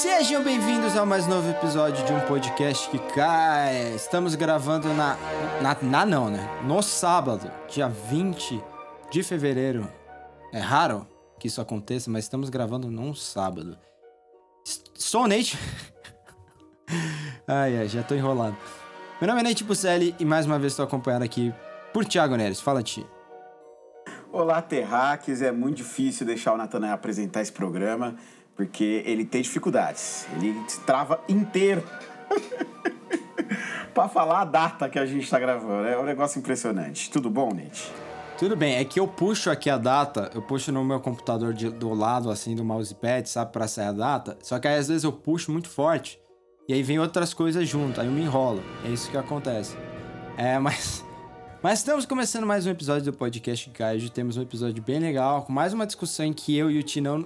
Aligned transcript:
Sejam 0.00 0.42
bem-vindos 0.42 0.96
a 0.96 1.04
mais 1.04 1.26
novo 1.26 1.50
episódio 1.50 2.02
de 2.06 2.14
um 2.14 2.20
podcast 2.20 2.88
que 2.88 2.98
cai. 3.14 3.94
Estamos 3.94 4.34
gravando 4.34 4.88
na, 4.94 5.18
na. 5.60 5.76
Na 5.82 6.06
não, 6.06 6.30
né? 6.30 6.48
No 6.64 6.82
sábado, 6.82 7.50
dia 7.68 7.90
20 7.90 8.58
de 9.10 9.22
fevereiro. 9.22 9.86
É 10.50 10.58
raro 10.58 11.06
que 11.38 11.46
isso 11.46 11.60
aconteça, 11.60 12.10
mas 12.10 12.24
estamos 12.24 12.48
gravando 12.48 12.90
num 12.90 13.14
sábado. 13.14 13.76
Sou 14.94 15.24
o 15.24 15.28
Nate. 15.28 15.58
ai, 17.46 17.76
ai, 17.76 17.86
já 17.86 18.02
tô 18.02 18.14
enrolado. 18.14 18.56
Meu 19.20 19.28
nome 19.28 19.40
é 19.40 19.44
Nate 19.44 19.62
Pucelli 19.62 20.14
e 20.18 20.24
mais 20.24 20.46
uma 20.46 20.58
vez 20.58 20.72
estou 20.72 20.86
acompanhado 20.86 21.22
aqui 21.22 21.52
por 21.92 22.06
Thiago 22.06 22.34
Neres. 22.34 22.62
Fala, 22.62 22.82
Ti. 22.82 23.06
Olá, 24.32 24.62
Terráqueos. 24.62 25.42
É 25.42 25.52
muito 25.52 25.76
difícil 25.76 26.24
deixar 26.24 26.54
o 26.54 26.56
Natanael 26.56 26.94
apresentar 26.94 27.42
esse 27.42 27.52
programa, 27.52 28.16
porque 28.62 29.02
ele 29.04 29.24
tem 29.24 29.42
dificuldades. 29.42 30.24
Ele 30.36 30.54
trava 30.86 31.20
inteiro 31.28 31.82
para 33.92 34.08
falar 34.08 34.42
a 34.42 34.44
data 34.44 34.88
que 34.88 34.98
a 34.98 35.04
gente 35.04 35.24
está 35.24 35.38
gravando. 35.38 35.88
É 35.88 35.98
um 35.98 36.04
negócio 36.04 36.38
impressionante. 36.38 37.10
Tudo 37.10 37.28
bom, 37.28 37.52
Nete? 37.52 37.90
Tudo 38.38 38.56
bem, 38.56 38.76
é 38.76 38.84
que 38.84 38.98
eu 39.00 39.06
puxo 39.06 39.50
aqui 39.50 39.68
a 39.68 39.76
data, 39.78 40.30
eu 40.34 40.42
puxo 40.42 40.72
no 40.72 40.84
meu 40.84 40.98
computador 41.00 41.52
de- 41.52 41.70
do 41.70 41.92
lado, 41.92 42.30
assim, 42.30 42.56
do 42.56 42.64
mousepad, 42.64 43.28
sabe, 43.28 43.52
pra 43.52 43.68
sair 43.68 43.86
a 43.86 43.92
data. 43.92 44.38
Só 44.42 44.58
que 44.58 44.66
aí 44.66 44.76
às 44.76 44.88
vezes 44.88 45.04
eu 45.04 45.12
puxo 45.12 45.52
muito 45.52 45.68
forte 45.68 46.18
e 46.68 46.72
aí 46.72 46.82
vem 46.82 46.98
outras 46.98 47.34
coisas 47.34 47.68
junto, 47.68 48.00
aí 48.00 48.06
eu 48.06 48.12
me 48.12 48.22
enrolo. 48.22 48.62
É 48.84 48.88
isso 48.88 49.10
que 49.10 49.16
acontece. 49.16 49.76
É, 50.36 50.58
mas. 50.60 51.04
Mas 51.62 51.78
estamos 51.78 52.04
começando 52.04 52.44
mais 52.44 52.66
um 52.66 52.70
episódio 52.70 53.12
do 53.12 53.16
podcast. 53.16 53.70
Hoje 53.94 54.10
temos 54.10 54.36
um 54.36 54.42
episódio 54.42 54.82
bem 54.82 54.98
legal, 54.98 55.42
com 55.42 55.52
mais 55.52 55.72
uma 55.72 55.86
discussão 55.86 56.26
em 56.26 56.32
que 56.32 56.56
eu 56.56 56.68
e 56.68 56.78
o 56.78 56.82
Ti 56.82 57.00
não, 57.00 57.24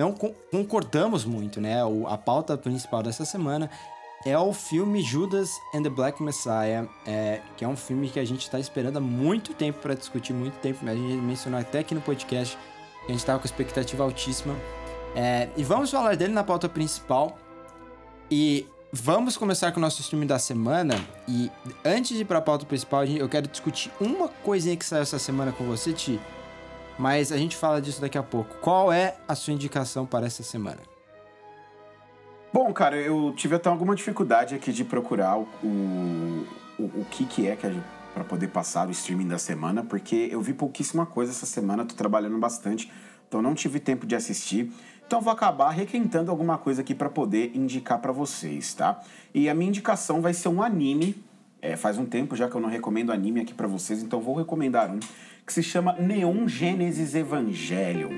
não 0.00 0.12
con- 0.12 0.34
concordamos 0.50 1.24
muito, 1.24 1.60
né? 1.60 1.84
O, 1.84 2.06
a 2.06 2.16
pauta 2.16 2.56
principal 2.56 3.02
dessa 3.02 3.24
semana 3.24 3.70
é 4.24 4.36
o 4.38 4.52
filme 4.52 5.02
Judas 5.02 5.50
and 5.74 5.82
the 5.82 5.88
Black 5.88 6.22
Messiah, 6.22 6.86
é, 7.06 7.40
que 7.56 7.64
é 7.64 7.68
um 7.68 7.76
filme 7.76 8.08
que 8.08 8.18
a 8.18 8.24
gente 8.24 8.42
está 8.42 8.58
esperando 8.58 8.96
há 8.96 9.00
muito 9.00 9.54
tempo 9.54 9.78
para 9.80 9.94
discutir, 9.94 10.32
muito 10.32 10.54
tempo. 10.60 10.78
A 10.88 10.94
gente 10.94 11.22
mencionou 11.22 11.60
até 11.60 11.78
aqui 11.78 11.94
no 11.94 12.00
podcast 12.00 12.56
que 12.56 13.06
a 13.06 13.10
gente 13.12 13.20
estava 13.20 13.38
com 13.38 13.46
expectativa 13.46 14.02
altíssima. 14.02 14.54
É, 15.14 15.48
e 15.56 15.64
vamos 15.64 15.90
falar 15.90 16.16
dele 16.16 16.32
na 16.32 16.44
pauta 16.44 16.68
principal. 16.68 17.38
E 18.30 18.66
vamos 18.92 19.36
começar 19.36 19.72
com 19.72 19.78
o 19.78 19.80
nosso 19.80 20.02
filme 20.02 20.26
da 20.26 20.38
semana. 20.38 20.94
E 21.26 21.50
antes 21.84 22.16
de 22.16 22.22
ir 22.22 22.24
para 22.26 22.38
a 22.38 22.42
pauta 22.42 22.66
principal, 22.66 23.04
eu 23.04 23.28
quero 23.28 23.48
discutir 23.48 23.90
uma 24.00 24.28
coisinha 24.28 24.76
que 24.76 24.84
saiu 24.84 25.02
essa 25.02 25.18
semana 25.18 25.50
com 25.52 25.64
você, 25.64 25.92
Ti. 25.92 26.20
Mas 27.00 27.32
a 27.32 27.38
gente 27.38 27.56
fala 27.56 27.80
disso 27.80 27.98
daqui 27.98 28.18
a 28.18 28.22
pouco. 28.22 28.56
Qual 28.60 28.92
é 28.92 29.16
a 29.26 29.34
sua 29.34 29.54
indicação 29.54 30.04
para 30.04 30.26
essa 30.26 30.42
semana? 30.42 30.82
Bom, 32.52 32.70
cara, 32.74 32.94
eu 32.94 33.32
tive 33.34 33.54
até 33.54 33.70
alguma 33.70 33.94
dificuldade 33.94 34.54
aqui 34.54 34.70
de 34.70 34.84
procurar 34.84 35.38
o, 35.38 35.48
o, 35.64 36.46
o 36.78 37.06
que, 37.10 37.24
que 37.24 37.48
é 37.48 37.56
que 37.56 37.66
a 37.66 37.70
gente 37.70 37.86
para 38.12 38.22
poder 38.22 38.48
passar 38.48 38.86
o 38.86 38.90
streaming 38.90 39.28
da 39.28 39.38
semana, 39.38 39.82
porque 39.82 40.28
eu 40.30 40.42
vi 40.42 40.52
pouquíssima 40.52 41.06
coisa 41.06 41.30
essa 41.30 41.46
semana, 41.46 41.86
tô 41.86 41.94
trabalhando 41.94 42.36
bastante, 42.38 42.92
então 43.26 43.40
não 43.40 43.54
tive 43.54 43.80
tempo 43.80 44.04
de 44.04 44.14
assistir. 44.14 44.70
Então 45.06 45.22
vou 45.22 45.32
acabar 45.32 45.70
requentando 45.70 46.30
alguma 46.30 46.58
coisa 46.58 46.82
aqui 46.82 46.94
para 46.94 47.08
poder 47.08 47.56
indicar 47.56 48.00
para 48.00 48.12
vocês, 48.12 48.74
tá? 48.74 49.00
E 49.32 49.48
a 49.48 49.54
minha 49.54 49.68
indicação 49.68 50.20
vai 50.20 50.34
ser 50.34 50.48
um 50.48 50.60
anime. 50.60 51.16
É, 51.62 51.76
faz 51.76 51.98
um 51.98 52.04
tempo 52.04 52.34
já 52.34 52.48
que 52.48 52.54
eu 52.54 52.60
não 52.60 52.68
recomendo 52.68 53.12
anime 53.12 53.40
aqui 53.40 53.54
para 53.54 53.68
vocês, 53.68 54.02
então 54.02 54.20
vou 54.20 54.34
recomendar 54.34 54.90
um 54.90 54.98
que 55.50 55.54
se 55.54 55.64
chama 55.64 55.94
Neon 55.94 56.46
Genesis 56.46 57.12
Evangelion. 57.16 58.12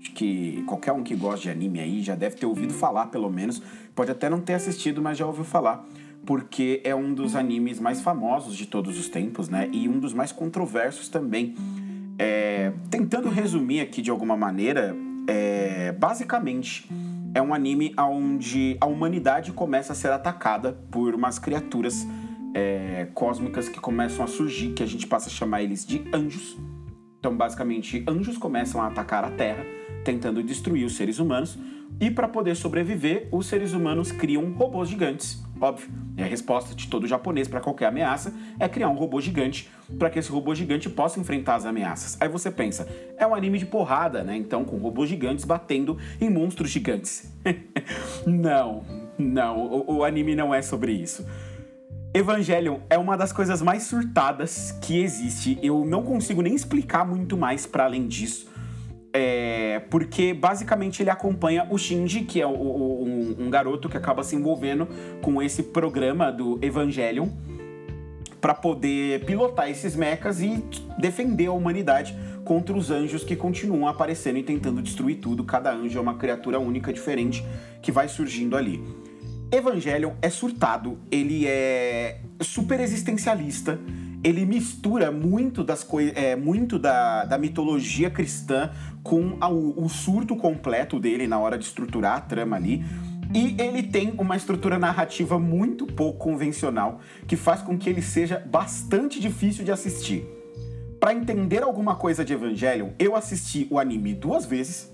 Acho 0.00 0.12
que 0.12 0.64
qualquer 0.66 0.92
um 0.92 1.02
que 1.02 1.14
gosta 1.14 1.42
de 1.42 1.50
anime 1.50 1.78
aí 1.78 2.02
já 2.02 2.14
deve 2.14 2.36
ter 2.36 2.46
ouvido 2.46 2.72
falar, 2.72 3.08
pelo 3.08 3.28
menos. 3.28 3.62
Pode 3.94 4.10
até 4.10 4.30
não 4.30 4.40
ter 4.40 4.54
assistido, 4.54 5.02
mas 5.02 5.18
já 5.18 5.26
ouviu 5.26 5.44
falar. 5.44 5.86
Porque 6.24 6.80
é 6.82 6.94
um 6.94 7.12
dos 7.12 7.36
animes 7.36 7.78
mais 7.78 8.00
famosos 8.00 8.56
de 8.56 8.64
todos 8.64 8.98
os 8.98 9.10
tempos, 9.10 9.50
né? 9.50 9.68
E 9.70 9.90
um 9.90 9.98
dos 9.98 10.14
mais 10.14 10.32
controversos 10.32 11.10
também. 11.10 11.54
É, 12.18 12.72
tentando 12.90 13.28
resumir 13.28 13.82
aqui 13.82 14.00
de 14.00 14.10
alguma 14.10 14.34
maneira, 14.34 14.96
é, 15.28 15.92
basicamente 15.92 16.88
é 17.34 17.42
um 17.42 17.52
anime 17.52 17.94
onde 17.98 18.78
a 18.80 18.86
humanidade 18.86 19.52
começa 19.52 19.92
a 19.92 19.96
ser 19.96 20.12
atacada 20.12 20.78
por 20.90 21.14
umas 21.14 21.38
criaturas 21.38 22.06
é, 22.54 23.08
cósmicas 23.14 23.68
que 23.68 23.80
começam 23.80 24.24
a 24.24 24.28
surgir, 24.28 24.72
que 24.72 24.82
a 24.82 24.86
gente 24.86 25.06
passa 25.06 25.28
a 25.28 25.32
chamar 25.32 25.62
eles 25.62 25.84
de 25.84 26.04
anjos. 26.12 26.58
Então, 27.18 27.36
basicamente, 27.36 28.02
anjos 28.08 28.38
começam 28.38 28.80
a 28.80 28.86
atacar 28.86 29.24
a 29.24 29.30
Terra, 29.30 29.64
tentando 30.04 30.42
destruir 30.42 30.84
os 30.84 30.96
seres 30.96 31.18
humanos. 31.18 31.58
E 32.00 32.10
para 32.10 32.26
poder 32.26 32.54
sobreviver, 32.54 33.28
os 33.30 33.46
seres 33.46 33.72
humanos 33.72 34.10
criam 34.10 34.52
robôs 34.52 34.88
gigantes. 34.88 35.44
Óbvio, 35.60 35.90
é 36.16 36.22
a 36.22 36.26
resposta 36.26 36.74
de 36.74 36.88
todo 36.88 37.06
japonês 37.06 37.46
para 37.46 37.60
qualquer 37.60 37.86
ameaça 37.86 38.32
é 38.58 38.66
criar 38.66 38.88
um 38.88 38.94
robô 38.94 39.20
gigante 39.20 39.68
para 39.98 40.08
que 40.08 40.18
esse 40.18 40.30
robô 40.30 40.54
gigante 40.54 40.88
possa 40.88 41.20
enfrentar 41.20 41.56
as 41.56 41.66
ameaças. 41.66 42.16
Aí 42.18 42.28
você 42.28 42.50
pensa, 42.50 42.88
é 43.18 43.26
um 43.26 43.34
anime 43.34 43.58
de 43.58 43.66
porrada, 43.66 44.24
né? 44.24 44.34
Então, 44.36 44.64
com 44.64 44.78
robôs 44.78 45.10
gigantes 45.10 45.44
batendo 45.44 45.98
em 46.18 46.30
monstros 46.30 46.70
gigantes. 46.70 47.30
não, 48.26 48.82
não, 49.18 49.58
o, 49.58 49.96
o 49.98 50.04
anime 50.04 50.34
não 50.34 50.54
é 50.54 50.62
sobre 50.62 50.92
isso. 50.92 51.26
Evangelion 52.12 52.78
é 52.90 52.98
uma 52.98 53.16
das 53.16 53.32
coisas 53.32 53.62
mais 53.62 53.84
surtadas 53.84 54.72
que 54.82 55.00
existe. 55.00 55.58
Eu 55.62 55.84
não 55.84 56.02
consigo 56.02 56.42
nem 56.42 56.54
explicar 56.54 57.06
muito 57.06 57.36
mais 57.36 57.66
para 57.66 57.84
além 57.84 58.06
disso. 58.08 58.48
É, 59.12 59.80
porque 59.90 60.32
basicamente 60.32 61.02
ele 61.02 61.10
acompanha 61.10 61.66
o 61.70 61.76
Shinji, 61.76 62.20
que 62.20 62.40
é 62.40 62.46
o- 62.46 62.50
o- 62.50 63.04
um, 63.04 63.46
um 63.46 63.50
garoto 63.50 63.88
que 63.88 63.96
acaba 63.96 64.22
se 64.22 64.36
envolvendo 64.36 64.86
com 65.20 65.42
esse 65.42 65.64
programa 65.64 66.30
do 66.30 66.58
Evangelion 66.62 67.28
para 68.40 68.54
poder 68.54 69.24
pilotar 69.24 69.68
esses 69.68 69.94
mechas 69.96 70.40
e 70.40 70.64
defender 70.98 71.46
a 71.46 71.52
humanidade 71.52 72.16
contra 72.44 72.74
os 72.76 72.90
anjos 72.90 73.22
que 73.24 73.36
continuam 73.36 73.86
aparecendo 73.86 74.38
e 74.38 74.42
tentando 74.42 74.80
destruir 74.80 75.16
tudo. 75.16 75.44
Cada 75.44 75.72
anjo 75.72 75.98
é 75.98 76.00
uma 76.00 76.14
criatura 76.14 76.58
única, 76.58 76.92
diferente, 76.92 77.44
que 77.82 77.92
vai 77.92 78.08
surgindo 78.08 78.56
ali. 78.56 78.80
Evangelion 79.52 80.12
é 80.22 80.30
surtado, 80.30 80.98
ele 81.10 81.44
é 81.46 82.20
super 82.40 82.78
existencialista, 82.80 83.78
ele 84.22 84.44
mistura 84.46 85.10
muito 85.10 85.64
das 85.64 85.82
coi- 85.82 86.12
é, 86.14 86.36
muito 86.36 86.78
da, 86.78 87.24
da 87.24 87.36
mitologia 87.38 88.10
cristã 88.10 88.70
com 89.02 89.36
a- 89.40 89.48
o, 89.48 89.84
o 89.84 89.88
surto 89.88 90.36
completo 90.36 91.00
dele 91.00 91.26
na 91.26 91.38
hora 91.38 91.58
de 91.58 91.64
estruturar 91.64 92.16
a 92.16 92.20
trama 92.20 92.56
ali. 92.56 92.84
E 93.32 93.54
ele 93.60 93.82
tem 93.84 94.12
uma 94.18 94.36
estrutura 94.36 94.78
narrativa 94.78 95.38
muito 95.38 95.86
pouco 95.86 96.18
convencional, 96.18 97.00
que 97.28 97.36
faz 97.36 97.62
com 97.62 97.78
que 97.78 97.88
ele 97.88 98.02
seja 98.02 98.38
bastante 98.44 99.20
difícil 99.20 99.64
de 99.64 99.70
assistir. 99.70 100.24
Para 100.98 101.14
entender 101.14 101.62
alguma 101.62 101.94
coisa 101.94 102.24
de 102.24 102.32
Evangelion, 102.32 102.90
eu 102.98 103.14
assisti 103.16 103.66
o 103.70 103.78
anime 103.78 104.14
duas 104.14 104.44
vezes. 104.44 104.89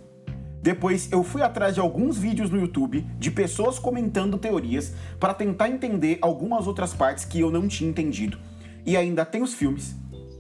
Depois 0.67 1.09
eu 1.13 1.23
fui 1.23 1.43
atrás 1.43 1.75
de 1.75 1.81
alguns 1.81 2.19
vídeos 2.19 2.51
no 2.51 2.59
YouTube 2.59 3.07
de 3.21 3.31
pessoas 3.31 3.79
comentando 3.79 4.37
teorias 4.37 4.93
para 5.21 5.33
tentar 5.33 5.69
entender 5.69 6.19
algumas 6.21 6.67
outras 6.67 6.93
partes 6.93 7.25
que 7.25 7.39
eu 7.39 7.53
não 7.53 7.69
tinha 7.69 7.89
entendido. 7.89 8.37
E 8.85 8.97
ainda 8.97 9.25
tem 9.25 9.45
os 9.45 9.55
filmes. 9.55 9.95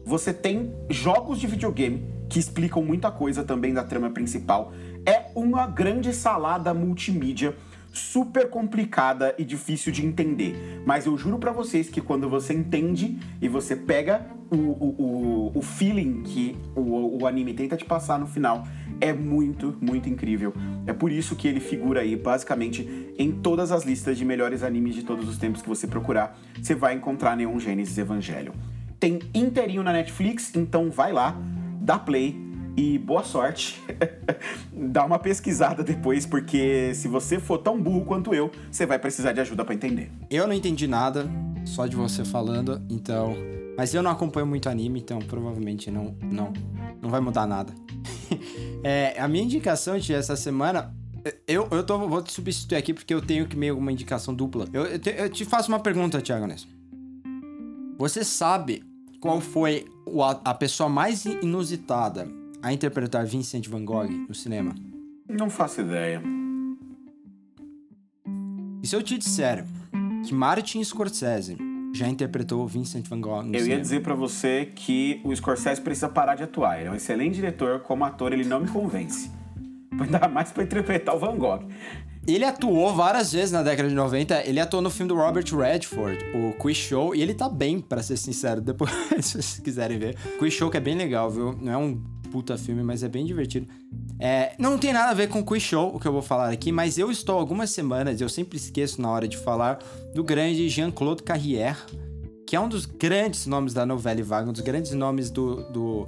Você 0.04 0.34
tem 0.34 0.74
jogos 0.90 1.38
de 1.38 1.46
videogame 1.46 2.04
que 2.28 2.40
explicam 2.40 2.82
muita 2.82 3.08
coisa 3.08 3.44
também 3.44 3.72
da 3.72 3.84
trama 3.84 4.10
principal. 4.10 4.72
É 5.06 5.30
uma 5.32 5.64
grande 5.68 6.12
salada 6.12 6.74
multimídia 6.74 7.54
super 7.96 8.50
complicada 8.50 9.34
e 9.38 9.44
difícil 9.44 9.90
de 9.90 10.04
entender. 10.04 10.82
Mas 10.84 11.06
eu 11.06 11.16
juro 11.16 11.38
pra 11.38 11.50
vocês 11.50 11.88
que 11.88 12.00
quando 12.00 12.28
você 12.28 12.52
entende 12.52 13.18
e 13.40 13.48
você 13.48 13.74
pega 13.74 14.26
o, 14.50 14.56
o, 14.56 15.52
o, 15.54 15.62
feeling 15.62 16.22
que 16.22 16.56
o, 16.74 17.22
o 17.22 17.26
anime 17.26 17.54
tenta 17.54 17.76
te 17.76 17.84
passar 17.84 18.18
no 18.18 18.26
final, 18.26 18.66
é 19.00 19.12
muito, 19.12 19.76
muito 19.80 20.08
incrível. 20.08 20.52
É 20.86 20.92
por 20.92 21.10
isso 21.10 21.34
que 21.34 21.48
ele 21.48 21.58
figura 21.58 22.00
aí, 22.00 22.14
basicamente, 22.16 23.14
em 23.18 23.32
todas 23.32 23.72
as 23.72 23.84
listas 23.84 24.16
de 24.16 24.24
melhores 24.24 24.62
animes 24.62 24.94
de 24.94 25.02
todos 25.02 25.28
os 25.28 25.38
tempos 25.38 25.62
que 25.62 25.68
você 25.68 25.86
procurar, 25.86 26.38
você 26.60 26.74
vai 26.74 26.94
encontrar 26.94 27.36
Neon 27.36 27.58
Genesis 27.58 27.96
Evangelion. 27.98 28.52
Tem 29.00 29.18
inteirinho 29.34 29.82
na 29.82 29.92
Netflix, 29.92 30.54
então 30.54 30.90
vai 30.90 31.12
lá, 31.12 31.36
dá 31.80 31.98
play 31.98 32.45
e 32.76 32.98
boa 32.98 33.24
sorte. 33.24 33.82
Dá 34.70 35.04
uma 35.04 35.18
pesquisada 35.18 35.82
depois, 35.82 36.26
porque 36.26 36.92
se 36.94 37.08
você 37.08 37.40
for 37.40 37.58
tão 37.58 37.80
burro 37.80 38.04
quanto 38.04 38.34
eu, 38.34 38.50
você 38.70 38.84
vai 38.84 38.98
precisar 38.98 39.32
de 39.32 39.40
ajuda 39.40 39.64
pra 39.64 39.74
entender. 39.74 40.10
Eu 40.30 40.46
não 40.46 40.52
entendi 40.52 40.86
nada, 40.86 41.28
só 41.64 41.86
de 41.86 41.96
você 41.96 42.24
falando, 42.24 42.82
então. 42.90 43.34
Mas 43.76 43.94
eu 43.94 44.02
não 44.02 44.10
acompanho 44.10 44.46
muito 44.46 44.68
anime, 44.68 45.00
então 45.00 45.18
provavelmente 45.18 45.90
não, 45.90 46.14
não, 46.22 46.52
não 47.00 47.08
vai 47.10 47.20
mudar 47.20 47.46
nada. 47.46 47.72
É, 48.84 49.18
a 49.18 49.26
minha 49.26 49.42
indicação 49.42 49.98
de 49.98 50.14
essa 50.14 50.36
semana. 50.36 50.94
Eu, 51.44 51.66
eu 51.72 51.82
tô, 51.82 51.98
vou 52.06 52.22
te 52.22 52.32
substituir 52.32 52.76
aqui 52.76 52.94
porque 52.94 53.12
eu 53.12 53.20
tenho 53.20 53.48
que 53.48 53.56
meio 53.56 53.76
uma 53.76 53.90
indicação 53.90 54.32
dupla. 54.32 54.64
Eu, 54.72 54.84
eu 54.84 54.98
te, 54.98 55.10
eu 55.10 55.28
te 55.28 55.44
faço 55.44 55.68
uma 55.68 55.80
pergunta, 55.80 56.20
Thiago 56.20 56.46
Nes. 56.46 56.68
Você 57.98 58.22
sabe 58.22 58.84
qual 59.20 59.40
foi 59.40 59.86
a 60.44 60.54
pessoa 60.54 60.88
mais 60.88 61.24
inusitada 61.24 62.28
a 62.62 62.72
interpretar 62.72 63.24
Vincent 63.26 63.68
Van 63.68 63.84
Gogh 63.84 64.08
no 64.28 64.34
cinema? 64.34 64.74
Não 65.28 65.48
faço 65.50 65.80
ideia. 65.80 66.22
E 68.82 68.86
se 68.86 68.94
eu 68.94 69.02
te 69.02 69.18
disser 69.18 69.64
que 70.26 70.32
Martin 70.34 70.82
Scorsese 70.82 71.56
já 71.92 72.08
interpretou 72.08 72.66
Vincent 72.66 73.06
Van 73.08 73.20
Gogh 73.20 73.42
no 73.42 73.54
Eu 73.54 73.60
cinema? 73.60 73.74
ia 73.74 73.80
dizer 73.80 74.02
pra 74.02 74.14
você 74.14 74.66
que 74.74 75.20
o 75.24 75.34
Scorsese 75.34 75.80
precisa 75.80 76.08
parar 76.08 76.34
de 76.34 76.42
atuar. 76.42 76.78
Ele 76.78 76.88
é 76.88 76.90
um 76.90 76.94
excelente 76.94 77.34
diretor, 77.36 77.80
como 77.80 78.04
ator 78.04 78.32
ele 78.32 78.44
não 78.44 78.60
me 78.60 78.68
convence. 78.68 79.30
Ainda 79.98 80.28
mais 80.28 80.52
pra 80.52 80.62
interpretar 80.62 81.14
o 81.14 81.18
Van 81.18 81.36
Gogh. 81.36 81.66
Ele 82.26 82.44
atuou 82.44 82.92
várias 82.94 83.32
vezes 83.32 83.52
na 83.52 83.62
década 83.62 83.88
de 83.88 83.94
90. 83.94 84.42
Ele 84.46 84.58
atuou 84.58 84.82
no 84.82 84.90
filme 84.90 85.08
do 85.08 85.14
Robert 85.14 85.44
Redford, 85.56 86.18
o 86.34 86.52
Quiz 86.60 86.76
Show, 86.76 87.14
e 87.14 87.22
ele 87.22 87.32
tá 87.32 87.48
bem, 87.48 87.80
pra 87.80 88.02
ser 88.02 88.16
sincero, 88.16 88.60
depois, 88.60 88.90
se 89.24 89.32
vocês 89.40 89.60
quiserem 89.60 89.96
ver. 89.96 90.16
Quiz 90.38 90.52
Show 90.52 90.68
que 90.68 90.76
é 90.76 90.80
bem 90.80 90.96
legal, 90.96 91.30
viu? 91.30 91.56
Não 91.62 91.72
é 91.72 91.76
um 91.76 92.02
puta 92.36 92.58
filme, 92.58 92.82
mas 92.82 93.02
é 93.02 93.08
bem 93.08 93.24
divertido. 93.24 93.66
É, 94.20 94.52
não 94.58 94.76
tem 94.76 94.92
nada 94.92 95.10
a 95.10 95.14
ver 95.14 95.26
com 95.26 95.42
Quiz 95.42 95.62
Show, 95.62 95.96
o 95.96 95.98
que 95.98 96.06
eu 96.06 96.12
vou 96.12 96.20
falar 96.20 96.50
aqui, 96.50 96.70
mas 96.70 96.98
eu 96.98 97.10
estou 97.10 97.38
algumas 97.38 97.70
semanas, 97.70 98.20
eu 98.20 98.28
sempre 98.28 98.58
esqueço 98.58 99.00
na 99.00 99.10
hora 99.10 99.26
de 99.26 99.38
falar, 99.38 99.78
do 100.14 100.22
grande 100.22 100.68
Jean-Claude 100.68 101.22
Carrière, 101.22 101.78
que 102.46 102.54
é 102.54 102.60
um 102.60 102.68
dos 102.68 102.84
grandes 102.84 103.46
nomes 103.46 103.72
da 103.72 103.86
novela 103.86 104.22
vaga, 104.22 104.50
um 104.50 104.52
dos 104.52 104.60
grandes 104.60 104.92
nomes 104.92 105.30
do, 105.30 105.62
do 105.72 106.06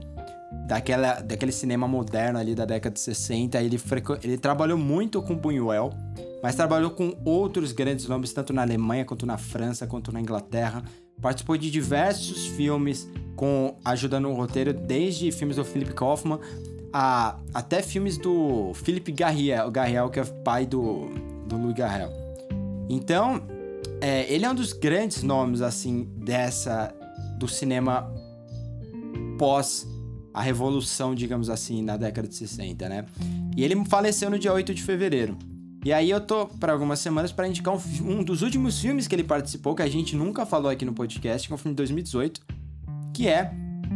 daquela, 0.66 1.14
daquele 1.22 1.50
cinema 1.50 1.88
moderno 1.88 2.38
ali 2.38 2.54
da 2.54 2.66
década 2.66 2.92
de 2.92 3.00
60. 3.00 3.58
Ele, 3.62 3.80
ele 4.22 4.36
trabalhou 4.36 4.76
muito 4.76 5.22
com 5.22 5.34
Buñuel, 5.34 5.94
mas 6.42 6.54
trabalhou 6.54 6.90
com 6.90 7.16
outros 7.24 7.72
grandes 7.72 8.06
nomes, 8.06 8.34
tanto 8.34 8.52
na 8.52 8.60
Alemanha, 8.60 9.06
quanto 9.06 9.24
na 9.24 9.38
França, 9.38 9.86
quanto 9.86 10.12
na 10.12 10.20
Inglaterra. 10.20 10.84
Participou 11.20 11.56
de 11.56 11.70
diversos 11.70 12.46
filmes 12.46 13.08
com 13.36 13.76
ajudando 13.84 14.28
o 14.28 14.34
roteiro, 14.34 14.72
desde 14.72 15.30
filmes 15.30 15.56
do 15.56 15.64
Philip 15.64 15.92
Kaufman 15.92 16.40
a, 16.92 17.38
até 17.52 17.82
filmes 17.82 18.16
do 18.16 18.72
Philippe 18.74 19.12
Garriel, 19.12 19.70
Garriel 19.70 20.10
que 20.10 20.20
é 20.20 20.24
pai 20.24 20.66
do, 20.66 21.06
do 21.46 21.56
Louis 21.56 21.74
Garriel. 21.74 22.10
Então, 22.88 23.42
é, 24.00 24.32
ele 24.32 24.44
é 24.44 24.50
um 24.50 24.54
dos 24.54 24.72
grandes 24.72 25.22
nomes, 25.22 25.60
assim, 25.60 26.08
dessa... 26.16 26.94
do 27.38 27.46
cinema 27.46 28.12
pós 29.38 29.86
a 30.32 30.42
revolução, 30.42 31.14
digamos 31.14 31.50
assim, 31.50 31.82
na 31.82 31.96
década 31.96 32.28
de 32.28 32.34
60, 32.34 32.88
né? 32.88 33.06
E 33.56 33.64
ele 33.64 33.84
faleceu 33.86 34.30
no 34.30 34.38
dia 34.38 34.52
8 34.52 34.72
de 34.72 34.82
fevereiro. 34.82 35.36
E 35.84 35.92
aí 35.92 36.10
eu 36.10 36.20
tô 36.20 36.46
para 36.46 36.72
algumas 36.72 36.98
semanas 36.98 37.30
para 37.32 37.46
indicar 37.46 37.74
um, 37.74 37.80
um, 38.04 38.24
dos 38.24 38.42
últimos 38.42 38.80
filmes 38.80 39.06
que 39.06 39.14
ele 39.14 39.24
participou, 39.24 39.74
que 39.74 39.82
a 39.82 39.88
gente 39.88 40.16
nunca 40.16 40.44
falou 40.44 40.70
aqui 40.70 40.84
no 40.84 40.92
podcast, 40.92 41.46
que 41.46 41.52
é 41.52 41.54
um 41.54 41.58
filme 41.58 41.74
de 41.74 41.76
2018, 41.76 42.40
que 43.14 43.28
é 43.28 43.52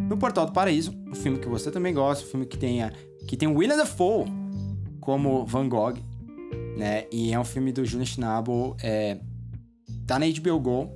No 0.09 0.17
Portal 0.17 0.47
do 0.47 0.53
Paraíso, 0.53 0.95
um 1.09 1.15
filme 1.15 1.39
que 1.39 1.49
você 1.49 1.71
também 1.71 1.93
gosta, 1.93 2.25
um 2.25 2.29
filme 2.29 2.47
que 2.47 2.57
tem, 2.57 2.83
a, 2.83 2.93
que 3.27 3.37
tem 3.37 3.49
William 3.49 3.77
Dafoe 3.77 4.27
como 5.01 5.45
Van 5.45 5.69
Gogh, 5.69 5.97
né? 6.77 7.07
E 7.11 7.33
é 7.33 7.39
um 7.39 7.45
filme 7.45 7.73
do 7.73 7.85
Julian 7.85 8.07
Schnabel, 8.07 8.77
é, 8.83 9.19
tá 10.07 10.19
na 10.19 10.27
HBO 10.27 10.61
Go, 10.61 10.91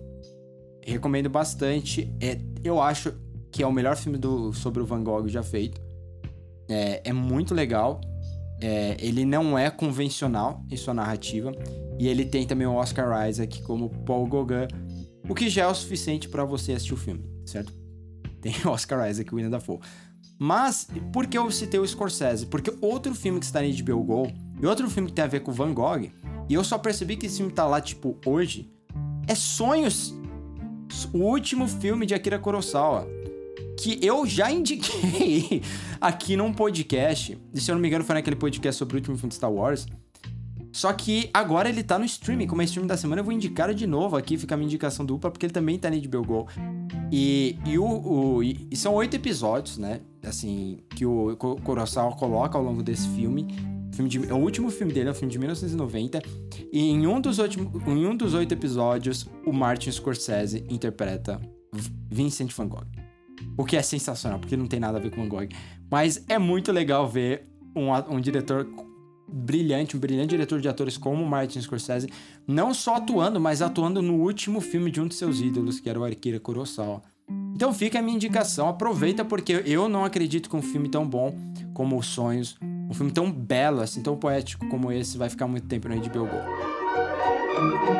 recomendo 0.84 1.28
bastante, 1.28 2.08
é, 2.20 2.38
eu 2.62 2.80
acho 2.80 3.12
que 3.50 3.62
é 3.62 3.66
o 3.66 3.72
melhor 3.72 3.96
filme 3.96 4.18
do, 4.18 4.52
sobre 4.52 4.82
o 4.82 4.86
Van 4.86 5.02
Gogh 5.02 5.26
já 5.28 5.42
feito. 5.42 5.80
É, 6.68 7.00
é 7.04 7.12
muito 7.12 7.54
legal. 7.54 8.00
É, 8.60 8.96
ele 8.98 9.24
não 9.24 9.58
é 9.58 9.70
convencional 9.70 10.64
em 10.70 10.76
sua 10.76 10.94
narrativa. 10.94 11.52
E 11.98 12.08
ele 12.08 12.24
tem 12.24 12.46
também 12.46 12.66
o 12.66 12.74
Oscar 12.74 13.28
Isaac 13.28 13.62
como 13.62 13.90
Paul 14.04 14.26
Gauguin, 14.26 14.68
o 15.28 15.34
que 15.34 15.48
já 15.48 15.64
é 15.64 15.66
o 15.66 15.74
suficiente 15.74 16.28
para 16.28 16.44
você 16.44 16.72
assistir 16.72 16.94
o 16.94 16.96
filme, 16.96 17.24
certo? 17.44 17.72
Tem 18.40 18.54
Oscar 18.66 19.10
Isaac 19.10 19.28
e 19.28 19.32
o 19.32 19.36
William 19.36 19.50
Dafoe. 19.50 19.80
Mas, 20.38 20.86
por 21.12 21.26
que 21.26 21.36
eu 21.36 21.50
citei 21.50 21.80
o 21.80 21.86
Scorsese? 21.86 22.46
Porque 22.46 22.72
outro 22.80 23.14
filme 23.14 23.40
que 23.40 23.46
está 23.46 23.60
na 23.62 23.68
HBO 23.68 24.04
Go, 24.04 24.32
e 24.60 24.66
outro 24.66 24.88
filme 24.90 25.08
que 25.08 25.14
tem 25.14 25.24
a 25.24 25.28
ver 25.28 25.40
com 25.40 25.50
Van 25.50 25.72
Gogh, 25.72 26.10
e 26.48 26.54
eu 26.54 26.62
só 26.62 26.78
percebi 26.78 27.16
que 27.16 27.26
esse 27.26 27.38
filme 27.38 27.52
tá 27.52 27.66
lá, 27.66 27.80
tipo, 27.80 28.18
hoje, 28.24 28.70
é 29.26 29.34
Sonhos, 29.34 30.14
o 31.12 31.18
último 31.18 31.66
filme 31.66 32.06
de 32.06 32.14
Akira 32.14 32.38
Kurosawa 32.38 33.08
que 33.78 33.98
eu 34.02 34.26
já 34.26 34.50
indiquei 34.52 35.62
aqui 36.00 36.36
num 36.36 36.52
podcast. 36.52 37.38
E 37.52 37.60
se 37.60 37.70
eu 37.70 37.74
não 37.74 37.82
me 37.82 37.88
engano, 37.88 38.04
foi 38.04 38.14
naquele 38.14 38.36
podcast 38.36 38.78
sobre 38.78 38.96
o 38.96 38.98
último 38.98 39.16
filme 39.16 39.28
de 39.28 39.34
Star 39.36 39.52
Wars. 39.52 39.86
Só 40.76 40.92
que 40.92 41.30
agora 41.32 41.70
ele 41.70 41.82
tá 41.82 41.98
no 41.98 42.04
streaming, 42.04 42.46
como 42.46 42.60
é 42.60 42.66
streaming 42.66 42.86
da 42.86 42.98
semana, 42.98 43.20
eu 43.20 43.24
vou 43.24 43.32
indicar 43.32 43.72
de 43.72 43.86
novo 43.86 44.14
aqui, 44.14 44.36
fica 44.36 44.54
a 44.54 44.58
minha 44.58 44.66
indicação 44.66 45.06
dupla, 45.06 45.30
porque 45.30 45.46
ele 45.46 45.52
também 45.52 45.78
tá 45.78 45.88
na 45.88 45.96
HBO 45.96 46.22
Go. 46.22 46.46
E, 47.10 47.56
e, 47.64 47.78
o, 47.78 47.84
o, 47.84 48.42
e 48.42 48.76
são 48.76 48.92
oito 48.94 49.16
episódios, 49.16 49.78
né? 49.78 50.02
Assim, 50.22 50.80
que 50.90 51.06
o 51.06 51.34
Kurosawa 51.36 52.14
coloca 52.14 52.58
ao 52.58 52.62
longo 52.62 52.82
desse 52.82 53.08
filme. 53.08 53.46
filme 53.90 54.10
de, 54.10 54.28
é 54.28 54.34
o 54.34 54.36
último 54.36 54.68
filme 54.68 54.92
dele 54.92 55.08
é 55.08 55.12
um 55.12 55.14
filme 55.14 55.32
de 55.32 55.38
1990. 55.38 56.20
E 56.70 56.90
em 56.90 57.06
um 57.06 57.22
dos, 57.22 57.38
últimos, 57.38 57.82
em 57.86 58.04
um 58.04 58.14
dos 58.14 58.34
oito 58.34 58.52
episódios, 58.52 59.26
o 59.46 59.54
Martin 59.54 59.90
Scorsese 59.90 60.62
interpreta 60.68 61.40
Vincent 62.10 62.52
Van 62.52 62.68
Gogh. 62.68 63.05
O 63.56 63.64
que 63.64 63.76
é 63.76 63.82
sensacional, 63.82 64.38
porque 64.38 64.56
não 64.56 64.66
tem 64.66 64.80
nada 64.80 64.98
a 64.98 65.00
ver 65.00 65.10
com 65.10 65.22
Van 65.22 65.28
Gogh. 65.28 65.48
Mas 65.90 66.24
é 66.28 66.38
muito 66.38 66.72
legal 66.72 67.08
ver 67.08 67.46
um, 67.74 67.92
um 68.14 68.20
diretor 68.20 68.66
brilhante, 69.28 69.96
um 69.96 70.00
brilhante 70.00 70.28
diretor 70.28 70.60
de 70.60 70.68
atores 70.68 70.96
como 70.96 71.24
Martin 71.24 71.60
Scorsese, 71.60 72.08
não 72.46 72.72
só 72.72 72.96
atuando, 72.96 73.40
mas 73.40 73.60
atuando 73.60 74.00
no 74.00 74.14
último 74.14 74.60
filme 74.60 74.90
de 74.90 75.00
um 75.00 75.08
de 75.08 75.14
seus 75.14 75.40
ídolos, 75.40 75.80
que 75.80 75.90
era 75.90 75.98
o 75.98 76.04
Akira 76.04 76.38
Kurosawa. 76.38 77.02
Então 77.54 77.72
fica 77.72 77.98
a 77.98 78.02
minha 78.02 78.14
indicação, 78.14 78.68
aproveita 78.68 79.24
porque 79.24 79.62
eu 79.64 79.88
não 79.88 80.04
acredito 80.04 80.48
que 80.48 80.56
um 80.56 80.62
filme 80.62 80.88
tão 80.88 81.06
bom 81.06 81.34
como 81.74 81.98
Os 81.98 82.06
Sonhos, 82.06 82.56
um 82.62 82.94
filme 82.94 83.10
tão 83.10 83.32
belo, 83.32 83.80
assim, 83.80 84.02
tão 84.02 84.16
poético 84.16 84.68
como 84.68 84.92
esse, 84.92 85.18
vai 85.18 85.28
ficar 85.28 85.46
muito 85.46 85.66
tempo 85.66 85.88
no 85.88 85.96
HBO 85.96 86.26
Go. 86.26 87.95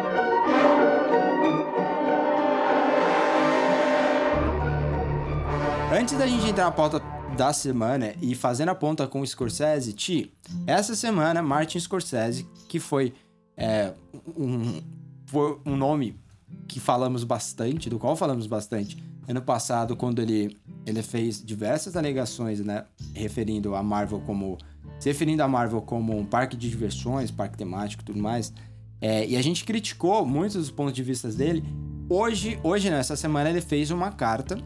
Antes 5.98 6.18
da 6.18 6.26
gente 6.26 6.46
entrar 6.46 6.66
na 6.66 6.70
pauta 6.70 7.00
da 7.38 7.54
semana 7.54 8.14
e 8.20 8.34
fazendo 8.34 8.68
a 8.68 8.74
ponta 8.74 9.06
com 9.06 9.22
o 9.22 9.26
Scorsese, 9.26 9.94
Ti, 9.94 10.30
essa 10.66 10.94
semana 10.94 11.40
Martin 11.40 11.80
Scorsese, 11.80 12.46
que 12.68 12.78
foi, 12.78 13.14
é, 13.56 13.94
um, 14.36 14.82
foi 15.24 15.58
um 15.64 15.74
nome 15.74 16.20
que 16.68 16.78
falamos 16.78 17.24
bastante, 17.24 17.88
do 17.88 17.98
qual 17.98 18.14
falamos 18.14 18.46
bastante 18.46 19.02
ano 19.26 19.40
passado, 19.40 19.96
quando 19.96 20.20
ele, 20.20 20.58
ele 20.84 21.02
fez 21.02 21.42
diversas 21.42 21.96
alegações, 21.96 22.60
né, 22.60 22.84
referindo 23.14 23.74
a 23.74 23.82
Marvel 23.82 24.20
como 24.20 24.58
se 24.98 25.08
referindo 25.08 25.42
a 25.42 25.48
Marvel 25.48 25.80
como 25.80 26.14
um 26.14 26.26
parque 26.26 26.58
de 26.58 26.68
diversões, 26.68 27.30
parque 27.30 27.56
temático, 27.56 28.04
tudo 28.04 28.20
mais. 28.20 28.52
É, 29.00 29.26
e 29.26 29.34
a 29.34 29.40
gente 29.40 29.64
criticou 29.64 30.26
muitos 30.26 30.56
dos 30.56 30.70
pontos 30.70 30.92
de 30.92 31.02
vista 31.02 31.30
dele. 31.30 31.64
Hoje, 32.06 32.60
hoje 32.62 32.90
nessa 32.90 33.16
semana 33.16 33.48
ele 33.48 33.62
fez 33.62 33.90
uma 33.90 34.12
carta 34.12 34.58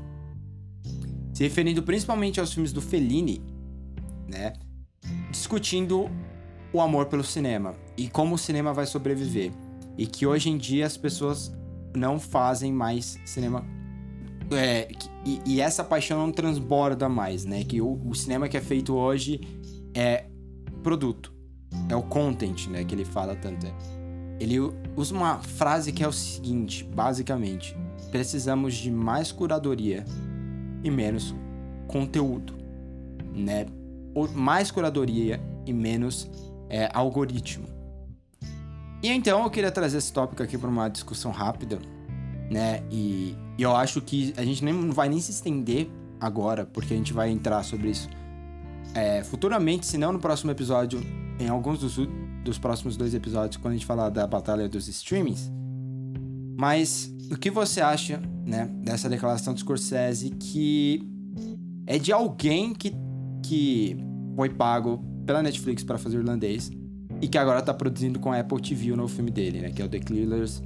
se 1.40 1.44
referindo 1.44 1.82
principalmente 1.82 2.38
aos 2.38 2.52
filmes 2.52 2.70
do 2.70 2.82
Fellini, 2.82 3.40
né? 4.28 4.52
Discutindo 5.30 6.10
o 6.70 6.82
amor 6.82 7.06
pelo 7.06 7.24
cinema 7.24 7.74
e 7.96 8.10
como 8.10 8.34
o 8.34 8.38
cinema 8.38 8.74
vai 8.74 8.84
sobreviver. 8.84 9.50
E 9.96 10.06
que 10.06 10.26
hoje 10.26 10.50
em 10.50 10.58
dia 10.58 10.84
as 10.84 10.98
pessoas 10.98 11.50
não 11.96 12.20
fazem 12.20 12.70
mais 12.70 13.18
cinema. 13.24 13.64
É, 14.50 14.86
e, 15.24 15.40
e, 15.46 15.60
essa 15.62 15.82
paixão 15.82 16.18
não 16.18 16.30
transborda 16.30 17.08
mais, 17.08 17.46
né? 17.46 17.64
Que 17.64 17.80
o, 17.80 17.98
o, 18.06 18.14
cinema 18.14 18.46
que 18.46 18.58
é 18.58 18.60
feito 18.60 18.94
hoje 18.94 19.40
é 19.94 20.26
produto. 20.82 21.32
É 21.88 21.96
o 21.96 22.02
content, 22.02 22.66
né? 22.66 22.84
Que 22.84 22.94
ele 22.94 23.04
fala 23.06 23.34
tanto. 23.34 23.66
Ele 24.38 24.58
usa 24.94 25.14
uma 25.14 25.38
frase 25.38 25.90
que 25.90 26.04
é 26.04 26.08
o 26.08 26.12
seguinte, 26.12 26.84
basicamente: 26.84 27.74
precisamos 28.10 28.74
de 28.74 28.90
mais 28.90 29.32
curadoria 29.32 30.04
e 30.82 30.90
menos 30.90 31.34
conteúdo, 31.86 32.54
né? 33.34 33.66
Mais 34.34 34.70
curadoria 34.70 35.40
e 35.66 35.72
menos 35.72 36.30
é, 36.68 36.88
algoritmo. 36.92 37.66
E 39.02 39.08
então 39.08 39.42
eu 39.42 39.50
queria 39.50 39.70
trazer 39.70 39.98
esse 39.98 40.12
tópico 40.12 40.42
aqui 40.42 40.58
para 40.58 40.68
uma 40.68 40.88
discussão 40.88 41.30
rápida, 41.30 41.78
né? 42.50 42.82
E, 42.90 43.36
e, 43.58 43.62
eu 43.62 43.74
acho 43.74 44.00
que 44.00 44.34
a 44.36 44.44
gente 44.44 44.64
nem, 44.64 44.74
não 44.74 44.92
vai 44.92 45.08
nem 45.08 45.20
se 45.20 45.30
estender 45.30 45.88
agora, 46.20 46.66
porque 46.66 46.92
a 46.92 46.96
gente 46.96 47.12
vai 47.12 47.30
entrar 47.30 47.62
sobre 47.62 47.90
isso 47.90 48.08
é, 48.94 49.22
futuramente, 49.22 49.86
se 49.86 49.96
não 49.96 50.12
no 50.12 50.18
próximo 50.18 50.50
episódio, 50.50 51.00
em 51.38 51.48
alguns 51.48 51.80
dos, 51.80 51.96
dos 52.44 52.58
próximos 52.58 52.96
dois 52.96 53.14
episódios, 53.14 53.56
quando 53.56 53.72
a 53.72 53.76
gente 53.76 53.86
falar 53.86 54.08
da 54.08 54.26
batalha 54.26 54.68
dos 54.68 54.88
streamings. 54.88 55.50
Mas 56.60 57.10
o 57.32 57.38
que 57.38 57.50
você 57.50 57.80
acha, 57.80 58.20
né, 58.46 58.68
dessa 58.82 59.08
declaração 59.08 59.54
de 59.54 59.60
Scorsese 59.60 60.28
que 60.28 61.02
é 61.86 61.98
de 61.98 62.12
alguém 62.12 62.74
que, 62.74 62.92
que 63.42 63.96
foi 64.36 64.50
pago 64.50 65.02
pela 65.24 65.42
Netflix 65.42 65.82
para 65.82 65.96
fazer 65.96 66.18
irlandês 66.18 66.70
e 67.22 67.26
que 67.26 67.38
agora 67.38 67.62
tá 67.62 67.72
produzindo 67.72 68.18
com 68.18 68.30
a 68.30 68.40
Apple 68.40 68.60
TV 68.60 68.92
o 68.92 68.96
novo 68.96 69.08
filme 69.08 69.30
dele, 69.30 69.62
né, 69.62 69.70
que 69.70 69.80
é 69.80 69.84
o 69.86 69.88
The 69.88 70.00
Killers 70.00 70.62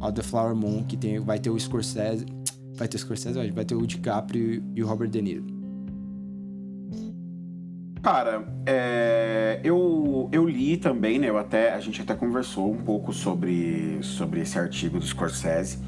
of 0.00 0.14
the 0.14 0.22
Flower 0.24 0.56
Moon, 0.56 0.82
que 0.82 0.96
tem, 0.96 1.20
vai 1.20 1.38
ter 1.38 1.50
o 1.50 1.56
Scorsese, 1.56 2.26
vai 2.74 2.88
ter 2.88 2.96
o 2.96 2.98
Scorsese, 2.98 3.38
vai 3.52 3.64
ter 3.64 3.76
o 3.76 3.86
DiCaprio 3.86 4.64
e 4.74 4.82
o 4.82 4.86
Robert 4.88 5.10
De 5.10 5.22
Niro. 5.22 5.55
Cara, 8.06 8.46
é, 8.64 9.60
eu, 9.64 10.28
eu 10.30 10.48
li 10.48 10.76
também, 10.76 11.18
né? 11.18 11.28
Eu 11.28 11.36
até, 11.36 11.72
a 11.72 11.80
gente 11.80 12.00
até 12.00 12.14
conversou 12.14 12.70
um 12.70 12.76
pouco 12.76 13.12
sobre, 13.12 13.98
sobre 14.00 14.42
esse 14.42 14.56
artigo 14.56 15.00
do 15.00 15.04
Scorsese. 15.04 15.80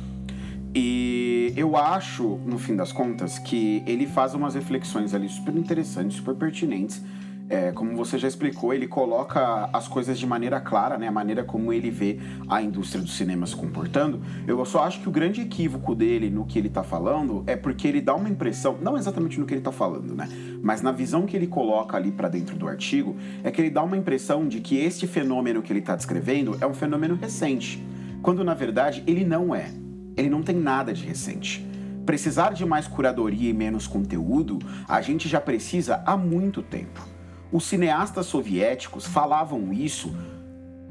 E 0.75 1.53
eu 1.57 1.77
acho, 1.77 2.41
no 2.45 2.59
fim 2.59 2.75
das 2.75 2.91
contas, 2.91 3.39
que 3.39 3.85
ele 3.87 4.05
faz 4.05 4.35
umas 4.35 4.57
reflexões 4.57 5.15
ali 5.15 5.29
super 5.29 5.55
interessantes, 5.55 6.17
super 6.17 6.35
pertinentes 6.35 7.01
é, 7.49 7.73
como 7.73 7.97
você 7.97 8.19
já 8.19 8.29
explicou, 8.29 8.75
ele 8.75 8.87
coloca 8.87 9.71
as 9.73 9.89
coisas 9.89 10.19
de 10.19 10.27
maneira 10.27 10.61
clara, 10.61 10.99
né? 10.99 11.09
A 11.09 11.13
maneira 11.13 11.43
como 11.43 11.73
ele 11.73 11.91
vê 11.91 12.19
a 12.49 12.61
indústria 12.61 13.03
do 13.03 13.09
cinema 13.09 13.47
se 13.47 13.57
comportando. 13.57 14.21
Eu 14.47 14.63
só 14.67 14.83
acho 14.83 15.01
que 15.01 15.09
o 15.09 15.13
grande 15.13 15.41
equívoco 15.41 15.95
dele 15.95 16.29
no 16.29 16.45
que 16.45 16.59
ele 16.59 16.69
tá 16.69 16.83
falando 16.83 17.43
é 17.47 17.57
porque 17.57 17.89
ele 17.89 18.01
dá 18.01 18.15
uma 18.15 18.29
impressão, 18.29 18.77
não 18.83 18.97
exatamente 18.97 19.41
no 19.41 19.47
que 19.47 19.55
ele 19.55 19.63
tá 19.63 19.73
falando, 19.73 20.15
né? 20.15 20.29
Mas 20.63 20.83
na 20.83 20.93
visão 20.93 21.25
que 21.25 21.37
ele 21.37 21.47
coloca 21.47 21.97
ali 21.97 22.13
para 22.13 22.29
dentro 22.29 22.57
do 22.57 22.69
artigo, 22.69 23.17
é 23.43 23.51
que 23.51 23.61
ele 23.61 23.71
dá 23.71 23.83
uma 23.83 23.97
impressão 23.97 24.47
de 24.47 24.61
que 24.61 24.77
este 24.79 25.07
fenômeno 25.07 25.63
que 25.63 25.73
ele 25.73 25.81
tá 25.81 25.97
descrevendo 25.97 26.57
é 26.61 26.67
um 26.67 26.75
fenômeno 26.75 27.15
recente. 27.15 27.83
Quando 28.21 28.45
na 28.45 28.55
verdade 28.55 29.03
ele 29.07 29.25
não 29.25 29.55
é. 29.55 29.71
Ele 30.17 30.29
não 30.29 30.43
tem 30.43 30.57
nada 30.57 30.93
de 30.93 31.05
recente 31.05 31.67
precisar 32.05 32.55
de 32.55 32.65
mais 32.65 32.89
curadoria 32.89 33.51
e 33.51 33.53
menos 33.53 33.87
conteúdo, 33.87 34.59
a 34.89 35.03
gente 35.03 35.29
já 35.29 35.39
precisa 35.39 36.03
há 36.07 36.17
muito 36.17 36.63
tempo. 36.63 37.18
Os 37.51 37.65
cineastas 37.65 38.27
soviéticos 38.27 39.07
falavam 39.07 39.73
isso 39.73 40.15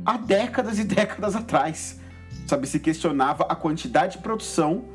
há 0.05 0.17
décadas 0.17 0.79
e 0.79 0.83
décadas 0.83 1.35
atrás. 1.35 1.99
Sabe, 2.47 2.67
se 2.67 2.79
questionava 2.79 3.45
a 3.49 3.55
quantidade 3.55 4.13
de 4.13 4.23
produção 4.23 4.85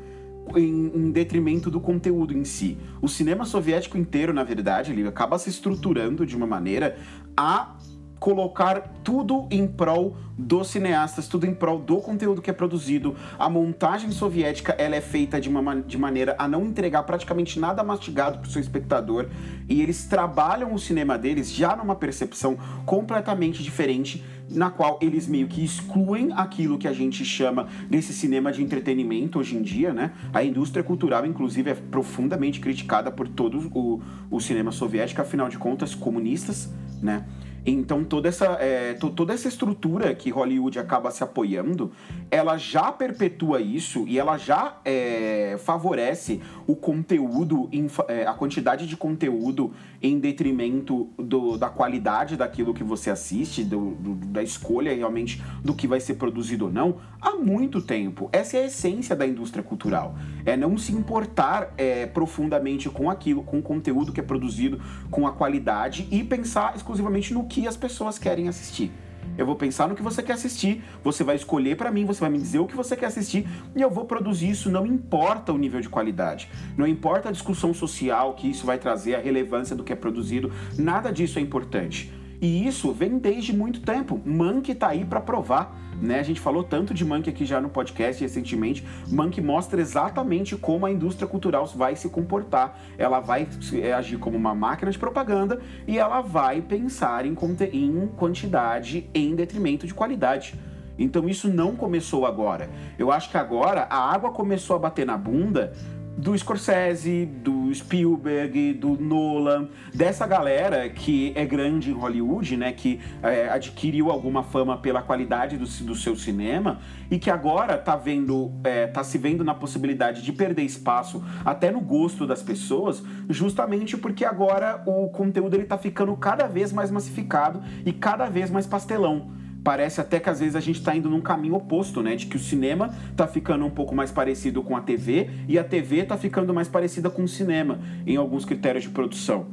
em, 0.55 0.91
em, 0.93 1.11
detrimento 1.11 1.69
do 1.69 1.79
conteúdo 1.79 2.35
em 2.35 2.43
si. 2.43 2.77
O 3.01 3.07
cinema 3.07 3.45
soviético 3.45 3.97
inteiro, 3.97 4.33
na 4.33 4.43
verdade, 4.43 4.91
ele 4.91 5.07
acaba 5.07 5.37
se 5.37 5.49
estruturando 5.49 6.25
de 6.25 6.35
uma 6.35 6.47
maneira 6.47 6.97
a 7.37 7.75
colocar 8.23 8.79
tudo 9.03 9.49
em 9.51 9.67
prol 9.67 10.15
dos 10.37 10.69
cineastas, 10.69 11.27
tudo 11.27 11.45
em 11.45 11.53
prol 11.53 11.77
do 11.77 11.97
conteúdo 11.97 12.41
que 12.41 12.49
é 12.49 12.53
produzido. 12.53 13.17
A 13.37 13.49
montagem 13.49 14.11
soviética 14.11 14.73
ela 14.77 14.95
é 14.95 15.01
feita 15.01 15.41
de, 15.41 15.49
uma, 15.49 15.75
de 15.81 15.97
maneira 15.97 16.33
a 16.39 16.47
não 16.47 16.63
entregar 16.63 17.03
praticamente 17.03 17.59
nada 17.59 17.83
mastigado 17.83 18.39
para 18.39 18.47
o 18.47 18.49
seu 18.49 18.61
espectador 18.61 19.27
e 19.67 19.81
eles 19.81 20.05
trabalham 20.05 20.73
o 20.73 20.79
cinema 20.79 21.17
deles 21.17 21.51
já 21.51 21.75
numa 21.75 21.95
percepção 21.95 22.57
completamente 22.85 23.61
diferente, 23.61 24.23
na 24.49 24.71
qual 24.71 24.99
eles 25.01 25.27
meio 25.27 25.49
que 25.49 25.61
excluem 25.61 26.31
aquilo 26.31 26.77
que 26.77 26.87
a 26.87 26.93
gente 26.93 27.25
chama 27.25 27.67
desse 27.89 28.13
cinema 28.13 28.53
de 28.53 28.63
entretenimento 28.63 29.37
hoje 29.37 29.57
em 29.57 29.61
dia, 29.61 29.93
né? 29.93 30.13
A 30.33 30.41
indústria 30.41 30.81
cultural, 30.81 31.25
inclusive, 31.25 31.71
é 31.71 31.73
profundamente 31.73 32.61
criticada 32.61 33.11
por 33.11 33.27
todo 33.27 33.69
o, 33.73 34.01
o 34.31 34.39
cinema 34.39 34.71
soviético, 34.71 35.21
afinal 35.21 35.49
de 35.49 35.57
contas, 35.57 35.93
comunistas, 35.93 36.71
né? 37.01 37.25
Então 37.65 38.03
toda 38.03 38.27
essa, 38.27 38.45
é, 38.59 38.93
toda 38.93 39.33
essa 39.33 39.47
estrutura 39.47 40.13
que 40.13 40.29
Hollywood 40.29 40.79
acaba 40.79 41.11
se 41.11 41.23
apoiando, 41.23 41.91
ela 42.29 42.57
já 42.57 42.91
perpetua 42.91 43.61
isso 43.61 44.05
e 44.07 44.19
ela 44.19 44.37
já 44.37 44.77
é, 44.83 45.57
favorece 45.63 46.41
o 46.67 46.75
conteúdo, 46.75 47.69
é, 48.07 48.25
a 48.25 48.33
quantidade 48.33 48.85
de 48.85 48.97
conteúdo 48.97 49.71
em 50.01 50.19
detrimento 50.19 51.09
do, 51.17 51.57
da 51.57 51.69
qualidade 51.69 52.35
daquilo 52.35 52.73
que 52.73 52.83
você 52.83 53.09
assiste, 53.09 53.63
do, 53.63 53.91
do, 53.91 54.15
da 54.27 54.43
escolha 54.43 54.93
realmente 54.93 55.41
do 55.63 55.73
que 55.73 55.87
vai 55.87 55.99
ser 55.99 56.15
produzido 56.15 56.65
ou 56.65 56.71
não, 56.71 56.97
há 57.21 57.35
muito 57.35 57.81
tempo. 57.81 58.29
Essa 58.33 58.57
é 58.57 58.63
a 58.63 58.65
essência 58.65 59.15
da 59.15 59.25
indústria 59.25 59.63
cultural. 59.63 60.15
É 60.45 60.57
não 60.57 60.77
se 60.77 60.91
importar 60.91 61.73
é, 61.77 62.05
profundamente 62.05 62.89
com 62.89 63.09
aquilo, 63.09 63.43
com 63.43 63.59
o 63.59 63.61
conteúdo 63.61 64.11
que 64.11 64.19
é 64.19 64.23
produzido, 64.23 64.81
com 65.09 65.25
a 65.25 65.31
qualidade 65.31 66.07
e 66.11 66.21
pensar 66.23 66.75
exclusivamente 66.75 67.33
no 67.33 67.45
que 67.45 67.52
as 67.67 67.77
pessoas 67.77 68.17
querem 68.17 68.47
assistir. 68.47 68.91
Eu 69.37 69.45
vou 69.45 69.55
pensar 69.55 69.87
no 69.87 69.95
que 69.95 70.03
você 70.03 70.21
quer 70.21 70.33
assistir, 70.33 70.83
você 71.03 71.23
vai 71.23 71.35
escolher 71.35 71.75
para 71.75 71.91
mim, 71.91 72.05
você 72.05 72.19
vai 72.19 72.29
me 72.29 72.37
dizer 72.37 72.59
o 72.59 72.67
que 72.67 72.75
você 72.75 72.95
quer 72.95 73.07
assistir 73.07 73.47
e 73.75 73.81
eu 73.81 73.89
vou 73.89 74.05
produzir 74.05 74.49
isso, 74.49 74.69
não 74.69 74.85
importa 74.85 75.51
o 75.51 75.57
nível 75.57 75.81
de 75.81 75.89
qualidade, 75.89 76.49
não 76.77 76.85
importa 76.85 77.29
a 77.29 77.31
discussão 77.31 77.73
social 77.73 78.33
que 78.33 78.49
isso 78.49 78.65
vai 78.65 78.77
trazer, 78.77 79.15
a 79.15 79.19
relevância 79.19 79.75
do 79.75 79.83
que 79.83 79.93
é 79.93 79.95
produzido, 79.95 80.51
nada 80.77 81.11
disso 81.11 81.39
é 81.39 81.41
importante. 81.41 82.11
E 82.43 82.67
isso 82.67 82.91
vem 82.91 83.17
desde 83.17 83.55
muito 83.55 83.79
tempo. 83.81 84.21
Monkey 84.25 84.75
tá 84.75 84.89
aí 84.89 85.05
para 85.05 85.21
provar. 85.21 85.79
Né? 86.01 86.19
A 86.19 86.23
gente 86.23 86.39
falou 86.39 86.63
tanto 86.63 86.93
de 86.93 87.05
Monkey 87.05 87.29
aqui 87.29 87.45
já 87.45 87.61
no 87.61 87.69
podcast 87.69 88.21
recentemente. 88.21 88.85
Monkey 89.07 89.41
mostra 89.41 89.79
exatamente 89.79 90.55
como 90.55 90.85
a 90.85 90.91
indústria 90.91 91.27
cultural 91.27 91.65
vai 91.67 91.95
se 91.95 92.09
comportar. 92.09 92.79
Ela 92.97 93.19
vai 93.19 93.47
é, 93.81 93.93
agir 93.93 94.17
como 94.17 94.37
uma 94.37 94.53
máquina 94.53 94.91
de 94.91 94.97
propaganda 94.97 95.61
e 95.87 95.97
ela 95.97 96.21
vai 96.21 96.61
pensar 96.61 97.25
em, 97.25 97.35
em 97.71 98.07
quantidade 98.15 99.09
em 99.13 99.35
detrimento 99.35 99.87
de 99.87 99.93
qualidade. 99.93 100.55
Então 100.97 101.27
isso 101.27 101.47
não 101.47 101.75
começou 101.75 102.25
agora. 102.25 102.69
Eu 102.97 103.11
acho 103.11 103.29
que 103.29 103.37
agora 103.37 103.87
a 103.89 104.13
água 104.13 104.31
começou 104.31 104.75
a 104.75 104.79
bater 104.79 105.05
na 105.05 105.17
bunda 105.17 105.73
do 106.17 106.37
Scorsese, 106.37 107.25
do 107.25 107.73
Spielberg, 107.73 108.73
do 108.73 108.97
Nolan, 108.97 109.69
dessa 109.93 110.27
galera 110.27 110.87
que 110.89 111.33
é 111.35 111.45
grande 111.45 111.89
em 111.89 111.93
Hollywood, 111.93 112.55
né, 112.55 112.71
que 112.71 112.99
é, 113.21 113.49
adquiriu 113.49 114.11
alguma 114.11 114.43
fama 114.43 114.77
pela 114.77 115.01
qualidade 115.01 115.57
do, 115.57 115.65
do, 115.65 115.95
seu 115.95 116.15
cinema 116.15 116.79
e 117.09 117.17
que 117.17 117.29
agora 117.29 117.77
tá 117.77 117.95
vendo, 117.95 118.51
é, 118.63 118.87
tá 118.87 119.03
se 119.03 119.17
vendo 119.17 119.43
na 119.43 119.53
possibilidade 119.53 120.21
de 120.21 120.31
perder 120.31 120.63
espaço 120.63 121.23
até 121.43 121.71
no 121.71 121.81
gosto 121.81 122.27
das 122.27 122.43
pessoas, 122.43 123.03
justamente 123.29 123.97
porque 123.97 124.23
agora 124.23 124.83
o 124.85 125.09
conteúdo 125.09 125.55
ele 125.55 125.65
tá 125.65 125.77
ficando 125.77 126.15
cada 126.15 126.47
vez 126.47 126.71
mais 126.71 126.91
massificado 126.91 127.61
e 127.85 127.91
cada 127.91 128.29
vez 128.29 128.49
mais 128.49 128.67
pastelão 128.67 129.42
parece 129.63 130.01
até 130.01 130.19
que 130.19 130.29
às 130.29 130.39
vezes 130.39 130.55
a 130.55 130.59
gente 130.59 130.79
está 130.79 130.95
indo 130.95 131.09
num 131.09 131.21
caminho 131.21 131.55
oposto, 131.55 132.01
né? 132.03 132.15
De 132.15 132.27
que 132.27 132.35
o 132.35 132.39
cinema 132.39 132.93
está 133.11 133.25
ficando 133.25 133.65
um 133.65 133.69
pouco 133.69 133.95
mais 133.95 134.11
parecido 134.11 134.61
com 134.61 134.75
a 134.75 134.81
TV 134.81 135.29
e 135.47 135.57
a 135.57 135.63
TV 135.63 135.99
está 135.99 136.17
ficando 136.17 136.53
mais 136.53 136.67
parecida 136.67 137.09
com 137.09 137.23
o 137.23 137.27
cinema 137.27 137.79
em 138.05 138.17
alguns 138.17 138.43
critérios 138.45 138.83
de 138.83 138.89
produção. 138.89 139.47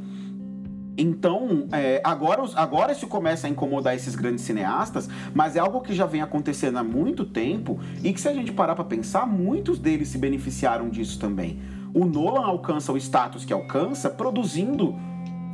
Então, 0.99 1.69
é, 1.73 2.01
agora, 2.05 2.43
agora 2.57 2.93
isso 2.93 3.07
começa 3.07 3.47
a 3.47 3.51
incomodar 3.51 3.95
esses 3.95 4.15
grandes 4.15 4.45
cineastas, 4.45 5.09
mas 5.33 5.57
é 5.57 5.59
algo 5.59 5.81
que 5.81 5.95
já 5.95 6.05
vem 6.05 6.21
acontecendo 6.21 6.77
há 6.77 6.85
muito 6.85 7.25
tempo 7.25 7.81
e 8.03 8.13
que, 8.13 8.21
se 8.21 8.29
a 8.29 8.35
gente 8.35 8.53
parar 8.53 8.75
para 8.75 8.85
pensar, 8.85 9.27
muitos 9.27 9.79
deles 9.79 10.09
se 10.09 10.19
beneficiaram 10.19 10.91
disso 10.91 11.19
também. 11.19 11.63
O 11.95 12.05
Nolan 12.05 12.45
alcança 12.45 12.93
o 12.93 12.99
status 12.99 13.45
que 13.45 13.53
alcança 13.53 14.11
produzindo 14.11 14.95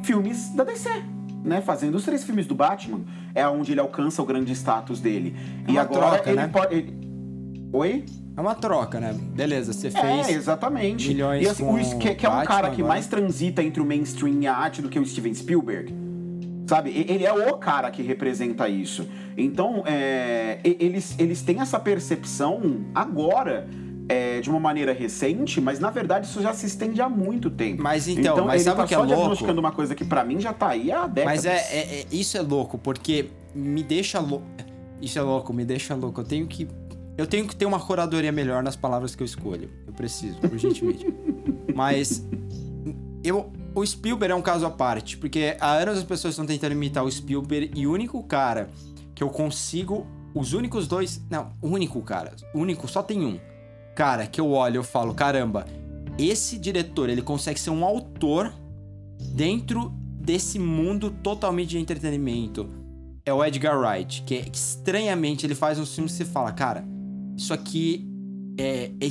filmes 0.03 0.51
da 0.55 0.65
DC 0.65 1.16
né, 1.47 1.61
fazendo 1.61 1.95
os 1.95 2.05
três 2.05 2.25
filmes 2.25 2.47
do 2.47 2.55
Batman, 2.55 3.01
é 3.35 3.47
onde 3.49 3.73
ele 3.73 3.81
alcança 3.81 4.21
o 4.21 4.27
grande 4.27 4.53
status 4.53 5.01
dele. 5.01 5.35
É 5.67 5.73
e 5.73 5.79
agora 5.79 6.11
troca, 6.11 6.31
ele 6.31 6.37
né? 6.37 6.49
pode. 6.49 6.75
Ele... 6.75 7.09
Oi? 7.73 8.05
É 8.37 8.41
uma 8.41 8.55
troca, 8.55 9.01
né? 9.01 9.15
Beleza, 9.15 9.73
você 9.73 9.87
é, 9.89 9.91
fez. 9.91 10.29
É, 10.29 10.33
exatamente. 10.33 11.09
Milhões 11.09 11.47
e 11.47 11.49
assim, 11.49 11.65
com 11.65 11.75
o, 11.75 11.99
que, 11.99 12.15
que 12.15 12.27
é 12.27 12.29
um 12.29 12.33
Batman 12.33 12.47
cara 12.47 12.69
que 12.69 12.83
agora. 12.83 12.89
mais 12.89 13.07
transita 13.07 13.63
entre 13.63 13.81
o 13.81 13.87
mainstream 13.87 14.43
e 14.43 14.47
a 14.47 14.55
arte 14.55 14.83
do 14.83 14.91
que 14.91 14.99
o 14.99 15.07
Steven 15.07 15.33
Spielberg. 15.33 15.95
Sabe? 16.67 16.91
Ele 17.09 17.25
é 17.25 17.33
o 17.33 17.57
cara 17.57 17.91
que 17.91 18.03
representa 18.03 18.69
isso. 18.69 19.09
Então, 19.37 19.85
é, 19.87 20.59
eles, 20.65 21.15
eles 21.17 21.41
têm 21.41 21.61
essa 21.61 21.79
percepção 21.79 22.87
agora 22.93 23.69
é, 24.09 24.41
de 24.41 24.49
uma 24.49 24.61
maneira 24.61 24.93
recente, 24.93 25.61
mas 25.61 25.79
na 25.81 25.91
verdade 25.91 26.27
isso 26.27 26.41
já 26.41 26.53
se 26.53 26.67
estende 26.67 27.01
há 27.01 27.09
muito 27.09 27.51
tempo. 27.51 27.83
Mas 27.83 28.07
então, 28.09 28.35
então 28.35 28.47
mas 28.47 28.57
ele 28.57 28.65
sabe 28.65 28.77
tá 28.77 28.85
o 28.85 28.89
que 28.89 28.95
é 28.95 28.97
só 28.97 29.03
louco? 29.03 29.17
diagnosticando 29.17 29.61
uma 29.61 29.73
coisa 29.73 29.95
que 29.95 30.05
para 30.05 30.25
mim 30.25 30.41
já 30.41 30.53
tá 30.53 30.69
aí 30.69 30.93
há 30.93 31.07
décadas. 31.07 31.25
Mas 31.25 31.47
é, 31.47 31.57
é, 31.57 32.01
é- 32.01 32.07
isso 32.13 32.37
é 32.37 32.41
louco, 32.43 32.79
porque 32.79 33.31
me 33.55 33.83
deixa 33.83 34.21
louco. 34.21 34.47
Isso 35.01 35.19
é 35.19 35.23
louco, 35.23 35.53
me 35.53 35.65
deixa 35.65 35.95
louco. 35.95 36.21
Eu 36.21 36.25
tenho 36.25 36.47
que. 36.47 36.69
Eu 37.19 37.27
tenho 37.27 37.47
que 37.47 37.57
ter 37.57 37.65
uma 37.67 37.81
curadoria 37.81 38.31
melhor 38.31 38.63
nas 38.63 38.77
palavras 38.77 39.15
que 39.15 39.23
eu 39.23 39.25
escolho. 39.25 39.71
Eu 39.87 39.93
preciso, 39.93 40.39
urgentemente. 40.51 41.07
Mas. 41.75 42.25
Eu, 43.25 43.53
o 43.75 43.85
Spielberg 43.85 44.33
é 44.33 44.35
um 44.37 44.43
caso 44.43 44.65
à 44.65 44.71
parte, 44.71 45.17
porque 45.19 45.57
há 45.61 45.73
anos 45.73 45.99
as 45.99 46.05
pessoas 46.05 46.33
estão 46.35 46.47
tentando 46.47 46.73
imitar 46.73 47.03
o 47.05 47.11
Spielberg 47.11 47.73
e 47.75 47.87
o 47.87 47.93
único 47.93 48.23
cara 48.23 48.69
que 49.15 49.23
eu 49.23 49.29
consigo. 49.31 50.07
Os 50.35 50.53
únicos 50.53 50.87
dois. 50.87 51.23
Não, 51.31 51.51
o 51.63 51.69
único 51.69 52.01
cara. 52.03 52.33
O 52.55 52.59
único, 52.61 52.87
só 52.87 53.03
tem 53.03 53.25
um. 53.25 53.39
Cara, 53.97 54.27
que 54.27 54.39
eu 54.39 54.51
olho 54.51 54.77
eu 54.77 54.85
falo, 54.85 55.15
caramba, 55.15 55.67
esse 56.19 56.59
diretor, 56.59 57.09
ele 57.09 57.23
consegue 57.23 57.59
ser 57.59 57.71
um 57.71 57.83
autor 57.83 58.53
dentro 59.35 59.91
desse 60.21 60.59
mundo 60.59 61.11
totalmente 61.23 61.71
de 61.71 61.79
entretenimento. 61.79 62.69
É 63.25 63.33
o 63.33 63.43
Edgar 63.43 63.81
Wright, 63.81 64.23
que, 64.25 64.35
é, 64.35 64.45
estranhamente 64.53 65.47
ele 65.47 65.55
faz 65.55 65.79
uns 65.79 65.95
filmes 65.95 66.13
que 66.13 66.19
você 66.19 66.25
fala, 66.27 66.53
cara, 66.53 66.85
isso 67.39 67.55
aqui 67.55 68.07
é, 68.59 68.93
é, 69.01 69.07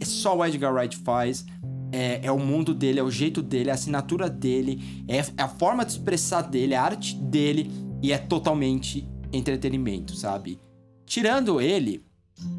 é 0.00 0.04
só 0.06 0.34
o 0.34 0.42
Edgar 0.42 0.72
Wright 0.72 0.96
faz. 0.96 1.44
É, 1.92 2.20
é, 2.22 2.32
o 2.32 2.38
mundo 2.38 2.72
dele, 2.72 2.98
é 2.98 3.02
o 3.02 3.10
jeito 3.10 3.42
dele, 3.42 3.68
é 3.68 3.72
a 3.72 3.74
assinatura 3.74 4.30
dele, 4.30 5.04
é, 5.06 5.18
é 5.18 5.42
a 5.42 5.48
forma 5.48 5.84
de 5.84 5.92
expressar 5.92 6.40
dele, 6.42 6.72
é 6.72 6.78
a 6.78 6.82
arte 6.82 7.14
dele 7.14 7.70
e 8.02 8.10
é 8.10 8.16
totalmente 8.16 9.06
entretenimento, 9.30 10.16
sabe? 10.16 10.58
Tirando 11.04 11.60
ele, 11.60 12.02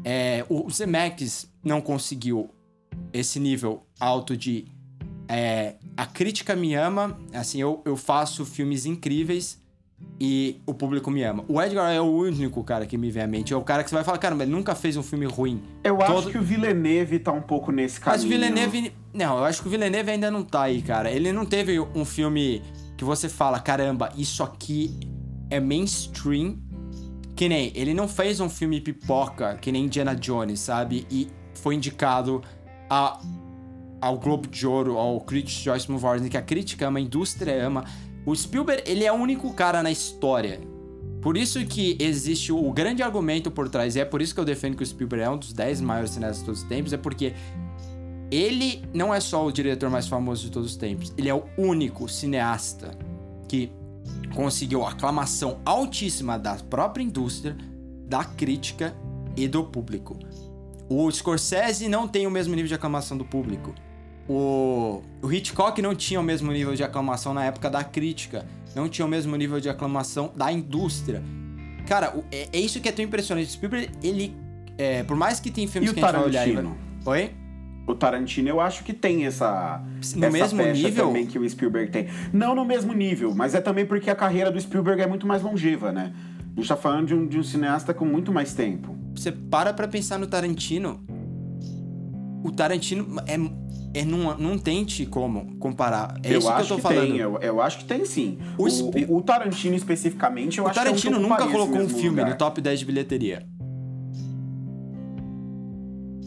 é, 0.04 0.44
o 0.48 0.68
Zemeckis 0.70 1.50
não 1.62 1.80
conseguiu 1.80 2.50
esse 3.12 3.38
nível 3.40 3.82
alto 3.98 4.36
de 4.36 4.66
É, 5.28 5.76
a 5.96 6.04
crítica 6.04 6.54
me 6.54 6.74
ama, 6.74 7.18
assim, 7.32 7.60
eu, 7.60 7.80
eu 7.84 7.96
faço 7.96 8.44
filmes 8.44 8.84
incríveis 8.84 9.62
e 10.20 10.60
o 10.66 10.74
público 10.74 11.10
me 11.10 11.22
ama. 11.22 11.44
O 11.48 11.60
Edgar 11.60 11.92
é 11.92 12.00
o 12.00 12.04
único 12.04 12.62
cara 12.64 12.86
que 12.86 12.98
me 12.98 13.10
vem 13.10 13.22
à 13.22 13.26
mente. 13.26 13.52
É 13.52 13.56
o 13.56 13.62
cara 13.62 13.82
que 13.82 13.88
você 13.88 13.94
vai 13.94 14.04
falar, 14.04 14.18
cara, 14.18 14.34
mas 14.34 14.46
ele 14.46 14.54
nunca 14.54 14.74
fez 14.74 14.96
um 14.96 15.02
filme 15.02 15.26
ruim. 15.26 15.62
Eu 15.82 15.96
Todo... 15.96 16.18
acho 16.18 16.30
que 16.30 16.38
o 16.38 16.42
Villeneuve 16.42 17.18
tá 17.18 17.32
um 17.32 17.40
pouco 17.40 17.72
nesse 17.72 18.00
caminho. 18.00 18.22
Mas 18.22 18.24
o 18.24 18.28
Villeneuve. 18.28 18.92
Não, 19.14 19.38
eu 19.38 19.44
acho 19.44 19.62
que 19.62 19.68
o 19.68 19.70
Villeneuve 19.70 20.10
ainda 20.10 20.30
não 20.30 20.42
tá 20.42 20.62
aí, 20.62 20.82
cara. 20.82 21.10
Ele 21.10 21.32
não 21.32 21.46
teve 21.46 21.80
um 21.80 22.04
filme 22.04 22.62
que 22.96 23.04
você 23.04 23.28
fala, 23.28 23.58
caramba, 23.60 24.12
isso 24.16 24.42
aqui 24.42 24.98
é 25.48 25.58
mainstream. 25.60 26.58
Que 27.42 27.48
nem, 27.48 27.72
ele 27.74 27.92
não 27.92 28.06
fez 28.06 28.38
um 28.38 28.48
filme 28.48 28.80
pipoca, 28.80 29.56
que 29.56 29.72
nem 29.72 29.86
Indiana 29.86 30.14
Jones, 30.14 30.60
sabe? 30.60 31.04
E 31.10 31.26
foi 31.54 31.74
indicado 31.74 32.40
a, 32.88 33.20
ao 34.00 34.16
Globo 34.16 34.46
de 34.46 34.64
Ouro, 34.64 34.96
ao 34.96 35.20
Critics' 35.20 35.60
Choice 35.60 35.90
Awards, 35.90 36.28
que 36.28 36.36
a 36.36 36.42
crítica 36.42 36.86
ama, 36.86 37.00
a 37.00 37.02
indústria 37.02 37.66
ama. 37.66 37.84
O 38.24 38.32
Spielberg, 38.32 38.84
ele 38.88 39.04
é 39.04 39.10
o 39.10 39.16
único 39.16 39.52
cara 39.54 39.82
na 39.82 39.90
história. 39.90 40.60
Por 41.20 41.36
isso 41.36 41.66
que 41.66 41.96
existe 41.98 42.52
o 42.52 42.72
grande 42.72 43.02
argumento 43.02 43.50
por 43.50 43.68
trás, 43.68 43.96
e 43.96 43.98
é 43.98 44.04
por 44.04 44.22
isso 44.22 44.32
que 44.32 44.38
eu 44.38 44.44
defendo 44.44 44.76
que 44.76 44.84
o 44.84 44.86
Spielberg 44.86 45.24
é 45.24 45.28
um 45.28 45.36
dos 45.36 45.52
10 45.52 45.80
maiores 45.80 46.12
cineastas 46.12 46.38
de 46.38 46.44
todos 46.44 46.62
os 46.62 46.68
tempos, 46.68 46.92
é 46.92 46.96
porque 46.96 47.34
ele 48.30 48.84
não 48.94 49.12
é 49.12 49.18
só 49.18 49.44
o 49.44 49.50
diretor 49.50 49.90
mais 49.90 50.06
famoso 50.06 50.44
de 50.44 50.52
todos 50.52 50.70
os 50.70 50.76
tempos, 50.76 51.12
ele 51.18 51.28
é 51.28 51.34
o 51.34 51.42
único 51.58 52.08
cineasta 52.08 52.96
que 53.48 53.72
conseguiu 54.34 54.84
aclamação 54.84 55.60
altíssima 55.64 56.38
da 56.38 56.54
própria 56.56 57.02
indústria, 57.02 57.56
da 58.06 58.24
crítica 58.24 58.94
e 59.36 59.46
do 59.46 59.64
público. 59.64 60.18
O 60.88 61.10
Scorsese 61.10 61.88
não 61.88 62.06
tem 62.06 62.26
o 62.26 62.30
mesmo 62.30 62.54
nível 62.54 62.68
de 62.68 62.74
aclamação 62.74 63.16
do 63.16 63.24
público. 63.24 63.74
O, 64.28 65.02
o 65.22 65.32
Hitchcock 65.32 65.80
não 65.80 65.94
tinha 65.94 66.20
o 66.20 66.22
mesmo 66.22 66.52
nível 66.52 66.74
de 66.74 66.84
aclamação 66.84 67.34
na 67.34 67.44
época 67.44 67.70
da 67.70 67.82
crítica. 67.82 68.46
Não 68.74 68.88
tinha 68.88 69.04
o 69.04 69.08
mesmo 69.08 69.34
nível 69.36 69.60
de 69.60 69.68
aclamação 69.68 70.32
da 70.34 70.52
indústria. 70.52 71.22
Cara, 71.86 72.14
é, 72.30 72.48
é 72.52 72.60
isso 72.60 72.80
que 72.80 72.88
é 72.88 72.92
tão 72.92 73.04
impressionante. 73.04 73.48
O 73.48 73.52
Spielberg, 73.52 73.90
ele. 74.02 74.34
É, 74.78 75.02
por 75.02 75.16
mais 75.16 75.40
que 75.40 75.50
tem 75.50 75.66
filmes 75.66 75.90
e 75.90 75.94
que 75.94 76.00
a 76.00 76.06
gente 76.06 76.12
vai 76.12 76.24
olhar 76.24 76.42
aí. 76.42 76.56
Oi? 77.04 77.41
O 77.86 77.94
Tarantino, 77.94 78.48
eu 78.48 78.60
acho 78.60 78.84
que 78.84 78.92
tem 78.92 79.26
essa. 79.26 79.82
No 80.14 80.26
essa 80.26 80.54
mesmo 80.56 80.62
nível? 80.62 81.06
também 81.08 81.26
que 81.26 81.38
o 81.38 81.48
Spielberg 81.48 81.90
tem. 81.90 82.08
Não 82.32 82.54
no 82.54 82.64
mesmo 82.64 82.92
nível, 82.92 83.34
mas 83.34 83.54
é 83.54 83.60
também 83.60 83.84
porque 83.84 84.08
a 84.08 84.14
carreira 84.14 84.50
do 84.50 84.60
Spielberg 84.60 85.02
é 85.02 85.06
muito 85.06 85.26
mais 85.26 85.42
longeva, 85.42 85.90
né? 85.90 86.12
A 86.56 86.60
gente 86.60 86.68
tá 86.68 86.76
falando 86.76 87.06
de 87.08 87.14
um, 87.14 87.26
de 87.26 87.38
um 87.38 87.42
cineasta 87.42 87.92
com 87.92 88.04
muito 88.04 88.32
mais 88.32 88.54
tempo. 88.54 88.96
Você 89.14 89.32
para 89.32 89.72
pra 89.72 89.88
pensar 89.88 90.18
no 90.18 90.26
Tarantino. 90.26 91.04
O 92.44 92.50
Tarantino 92.50 93.20
é 93.26 93.36
é, 93.94 94.04
não, 94.04 94.36
não 94.38 94.58
tente 94.58 95.04
como 95.04 95.56
comparar. 95.58 96.18
É 96.22 96.34
eu 96.34 96.38
isso 96.38 96.48
acho 96.48 96.66
que 96.66 96.72
eu 96.72 96.76
tô 96.76 96.76
que 96.76 96.82
falando. 96.82 97.10
Tem, 97.10 97.18
eu, 97.18 97.38
eu, 97.40 97.60
acho 97.60 97.78
que 97.78 97.84
tem 97.84 98.04
sim. 98.04 98.38
O, 98.56 98.66
o, 98.66 99.18
o 99.18 99.22
Tarantino 99.22 99.76
especificamente, 99.76 100.58
eu 100.58 100.64
o 100.64 100.66
acho 100.66 100.78
Tarantino 100.78 101.16
que 101.16 101.22
é 101.22 101.26
um 101.26 101.28
nunca 101.28 101.46
colocou 101.46 101.80
um 101.80 101.88
filme 101.88 102.20
lugar. 102.20 102.30
no 102.30 102.36
top 102.36 102.60
10 102.60 102.80
de 102.80 102.86
bilheteria. 102.86 103.46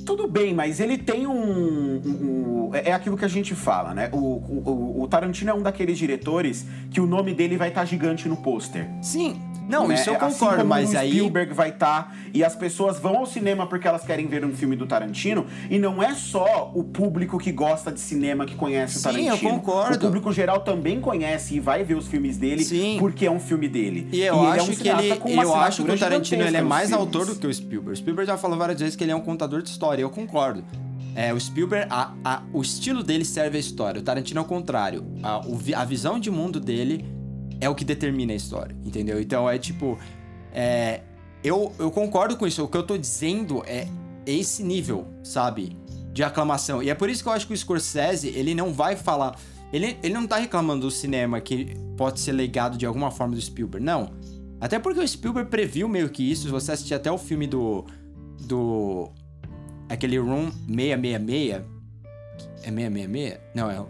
Tudo 0.06 0.28
bem, 0.28 0.54
mas 0.54 0.80
ele 0.80 0.98
tem 0.98 1.26
um, 1.26 1.32
um, 1.34 2.70
um, 2.70 2.76
É 2.76 2.94
aquilo 2.94 3.18
que 3.18 3.26
a 3.26 3.30
gente 3.30 3.56
fala, 3.56 3.94
né? 3.94 4.10
O, 4.12 4.18
o, 4.18 5.02
o 5.02 5.08
Tarantino 5.08 5.50
é 5.50 5.54
um 5.54 5.64
daqueles 5.64 5.98
diretores 5.98 6.66
que 6.92 7.02
o 7.02 7.08
nome 7.08 7.34
dele 7.34 7.58
vai 7.58 7.70
estar 7.70 7.82
tá 7.82 7.86
gigante 7.86 8.30
no 8.30 8.38
pôster. 8.38 8.88
Sim, 9.02 9.42
não, 9.68 9.88
né? 9.88 9.96
isso 9.96 10.10
eu 10.10 10.16
assim 10.16 10.40
concordo, 10.40 10.58
como 10.58 10.70
mas 10.70 10.94
o 10.94 10.98
aí. 10.98 11.10
Spielberg 11.10 11.54
vai 11.54 11.70
estar 11.70 12.04
tá, 12.04 12.16
e 12.34 12.44
as 12.44 12.56
pessoas 12.56 13.00
vão 13.00 13.18
ao 13.18 13.26
cinema 13.26 13.68
porque 13.68 13.88
elas 13.88 14.04
querem 14.04 14.28
ver 14.28 14.46
um 14.46 14.54
filme 14.54 14.76
do 14.76 14.86
Tarantino 14.86 15.46
e 15.70 15.80
não 15.80 16.02
é 16.02 16.14
só 16.14 16.72
o 16.74 16.84
público 16.84 17.38
que 17.38 17.52
gosta 17.52 17.92
de 17.92 18.00
cinema 18.00 18.46
que 18.46 18.56
conhece 18.56 18.96
Sim, 18.96 19.00
o 19.00 19.04
Tarantino. 19.04 19.36
eu 19.36 19.38
concordo. 19.38 19.96
O 19.96 20.00
público 20.00 20.32
geral 20.32 20.62
também 20.62 21.00
conhece 21.00 21.56
e 21.56 21.60
vai 21.60 21.84
ver 21.84 21.96
os 21.96 22.08
filmes 22.08 22.38
dele 22.38 22.64
Sim. 22.64 22.98
porque 23.00 23.26
é 23.26 23.32
um 23.32 23.40
filme 23.40 23.68
dele. 23.68 24.08
E 24.12 24.22
eu 24.22 24.36
e 24.36 24.48
acho 24.48 24.50
ele 24.54 24.60
é 24.60 24.64
um 24.64 24.76
que 24.76 25.06
ele, 25.06 25.16
com 25.18 25.30
eu 25.30 25.56
acho 25.56 25.84
que 25.84 25.92
o 25.92 25.98
Tarantino 25.98 26.44
ele 26.44 26.58
é 26.58 26.62
mais 26.62 26.90
nos 26.90 27.00
autor 27.00 27.22
filmes. 27.22 27.36
do 27.36 27.42
que 27.42 27.48
o 27.48 27.54
Spielberg. 27.54 27.92
O 27.92 27.96
Spielberg 27.96 28.32
já 28.32 28.38
falou 28.38 28.58
várias 28.58 28.80
vezes 28.80 28.96
que 28.96 29.04
ele 29.04 29.12
é 29.12 29.16
um 29.16 29.22
contador 29.22 29.62
de 29.62 29.70
história, 29.70 30.02
eu 30.02 30.10
concordo. 30.10 30.64
É, 31.16 31.34
o 31.34 31.40
Spielberg, 31.40 31.88
a, 31.90 32.12
a, 32.26 32.42
o 32.52 32.62
estilo 32.62 33.02
dele 33.02 33.24
serve 33.24 33.56
a 33.56 33.60
história. 33.60 34.02
O 34.02 34.04
Tarantino 34.04 34.40
é 34.40 34.44
o 34.44 34.46
contrário. 34.46 35.06
A, 35.24 35.40
o, 35.40 35.58
a 35.74 35.86
visão 35.86 36.20
de 36.20 36.30
mundo 36.30 36.60
dele 36.60 37.06
é 37.60 37.70
o 37.70 37.76
que 37.76 37.86
determina 37.86 38.34
a 38.34 38.36
história, 38.36 38.76
entendeu? 38.84 39.20
Então 39.22 39.50
é 39.50 39.58
tipo. 39.58 39.98
É, 40.54 41.02
eu, 41.44 41.72
eu 41.78 41.92
concordo 41.92 42.38
com 42.38 42.48
isso. 42.48 42.64
O 42.64 42.68
que 42.68 42.78
eu 42.78 42.84
tô 42.84 42.98
dizendo 42.98 43.64
é 43.66 43.88
esse 44.26 44.64
nível, 44.64 45.08
sabe? 45.24 45.78
De 46.12 46.24
aclamação. 46.24 46.82
E 46.82 46.90
é 46.90 46.96
por 46.96 47.10
isso 47.10 47.22
que 47.22 47.30
eu 47.30 47.34
acho 47.34 47.48
que 47.48 47.54
o 47.54 47.58
Scorsese, 47.58 48.30
ele 48.30 48.56
não 48.56 48.74
vai 48.74 48.96
falar. 48.96 49.38
Ele, 49.72 49.98
ele 50.02 50.14
não 50.14 50.26
tá 50.26 50.38
reclamando 50.38 50.88
do 50.88 50.92
cinema 50.92 51.42
que 51.42 51.76
pode 51.98 52.20
ser 52.20 52.32
legado 52.32 52.78
de 52.78 52.86
alguma 52.86 53.12
forma 53.12 53.36
do 53.36 53.42
Spielberg. 53.42 53.86
Não. 53.86 54.12
Até 54.60 54.80
porque 54.80 55.00
o 55.00 55.08
Spielberg 55.08 55.50
previu 55.50 55.88
meio 55.88 56.10
que 56.10 56.24
isso. 56.32 56.44
Se 56.44 56.50
você 56.50 56.72
assistir 56.72 56.94
até 56.94 57.12
o 57.12 57.18
filme 57.18 57.46
do. 57.48 57.86
Do. 58.42 59.12
Aquele 59.90 60.18
Room 60.18 60.52
666. 60.68 61.64
É 62.64 62.72
666? 62.72 63.40
Não, 63.54 63.70
é. 63.70 63.86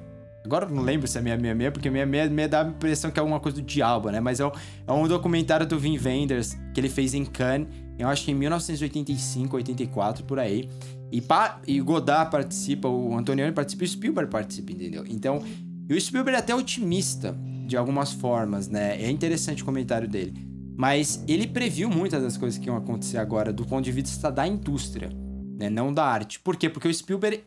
Agora 0.45 0.65
eu 0.65 0.75
não 0.75 0.83
lembro 0.83 1.07
se 1.07 1.17
é 1.17 1.21
666, 1.21 1.73
porque 1.73 1.89
666 1.89 2.49
dá 2.49 2.61
a 2.61 2.67
impressão 2.67 3.11
que 3.11 3.19
é 3.19 3.21
alguma 3.21 3.39
coisa 3.39 3.59
do 3.59 3.63
diabo, 3.63 4.09
né? 4.09 4.19
Mas 4.19 4.39
é, 4.39 4.43
é 4.87 4.91
um 4.91 5.07
documentário 5.07 5.65
do 5.65 5.79
Vin 5.79 5.97
Wenders 5.97 6.55
que 6.73 6.79
ele 6.79 6.89
fez 6.89 7.13
em 7.13 7.25
Cannes, 7.25 7.67
eu 7.97 8.07
acho 8.07 8.25
que 8.25 8.31
em 8.31 8.35
1985, 8.35 9.55
84, 9.55 10.23
por 10.25 10.39
aí. 10.39 10.69
E, 11.11 11.21
pa, 11.21 11.61
e 11.65 11.79
Godard 11.79 12.29
participa, 12.29 12.87
o 12.87 13.17
Antonioni 13.17 13.51
participa 13.51 13.83
e 13.83 13.87
o 13.87 13.89
Spielberg 13.89 14.29
participa, 14.29 14.71
entendeu? 14.71 15.05
Então, 15.07 15.41
o 15.89 15.99
Spielberg 15.99 16.35
é 16.35 16.39
até 16.39 16.53
otimista, 16.53 17.35
de 17.65 17.75
algumas 17.75 18.11
formas, 18.11 18.67
né? 18.67 19.01
É 19.01 19.09
interessante 19.09 19.63
o 19.63 19.65
comentário 19.65 20.07
dele. 20.07 20.33
Mas 20.77 21.23
ele 21.27 21.47
previu 21.47 21.89
muitas 21.89 22.21
das 22.21 22.37
coisas 22.37 22.59
que 22.59 22.67
iam 22.67 22.75
acontecer 22.75 23.17
agora 23.17 23.51
do 23.51 23.65
ponto 23.65 23.83
de 23.83 23.91
vista 23.91 24.31
da 24.31 24.45
indústria, 24.45 25.09
né? 25.57 25.69
Não 25.69 25.93
da 25.93 26.05
arte. 26.05 26.39
Por 26.39 26.57
quê? 26.57 26.69
Porque 26.69 26.87
o 26.87 26.93
Spielberg 26.93 27.43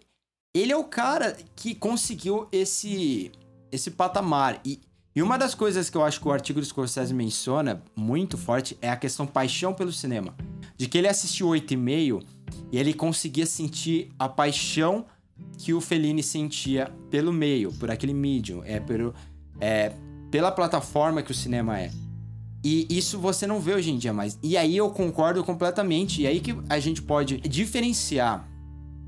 ele 0.54 0.72
é 0.72 0.76
o 0.76 0.84
cara 0.84 1.36
que 1.54 1.74
conseguiu 1.74 2.48
esse 2.50 3.30
esse 3.70 3.90
patamar. 3.90 4.60
E, 4.64 4.80
e 5.14 5.22
uma 5.22 5.36
das 5.36 5.54
coisas 5.54 5.90
que 5.90 5.96
eu 5.96 6.04
acho 6.04 6.20
que 6.20 6.28
o 6.28 6.32
artigo 6.32 6.60
do 6.60 6.66
Scorsese 6.66 7.12
menciona 7.12 7.82
muito 7.94 8.38
forte 8.38 8.78
é 8.80 8.88
a 8.88 8.96
questão 8.96 9.26
paixão 9.26 9.74
pelo 9.74 9.92
cinema. 9.92 10.34
De 10.76 10.88
que 10.88 10.96
ele 10.96 11.08
assistiu 11.08 11.48
8,5 11.48 12.24
e 12.72 12.78
ele 12.78 12.94
conseguia 12.94 13.44
sentir 13.44 14.10
a 14.18 14.28
paixão 14.28 15.06
que 15.58 15.74
o 15.74 15.80
Fellini 15.80 16.22
sentia 16.22 16.92
pelo 17.10 17.32
meio, 17.32 17.72
por 17.74 17.90
aquele 17.90 18.14
medium, 18.14 18.62
é, 18.64 18.80
pelo, 18.80 19.14
é 19.60 19.92
pela 20.30 20.50
plataforma 20.50 21.22
que 21.22 21.30
o 21.30 21.34
cinema 21.34 21.78
é. 21.78 21.90
E 22.64 22.86
isso 22.90 23.18
você 23.18 23.46
não 23.46 23.60
vê 23.60 23.74
hoje 23.74 23.90
em 23.90 23.98
dia 23.98 24.12
mais. 24.12 24.38
E 24.42 24.56
aí 24.56 24.76
eu 24.76 24.90
concordo 24.90 25.44
completamente. 25.44 26.22
E 26.22 26.26
aí 26.26 26.40
que 26.40 26.56
a 26.68 26.78
gente 26.78 27.00
pode 27.02 27.38
diferenciar 27.40 28.47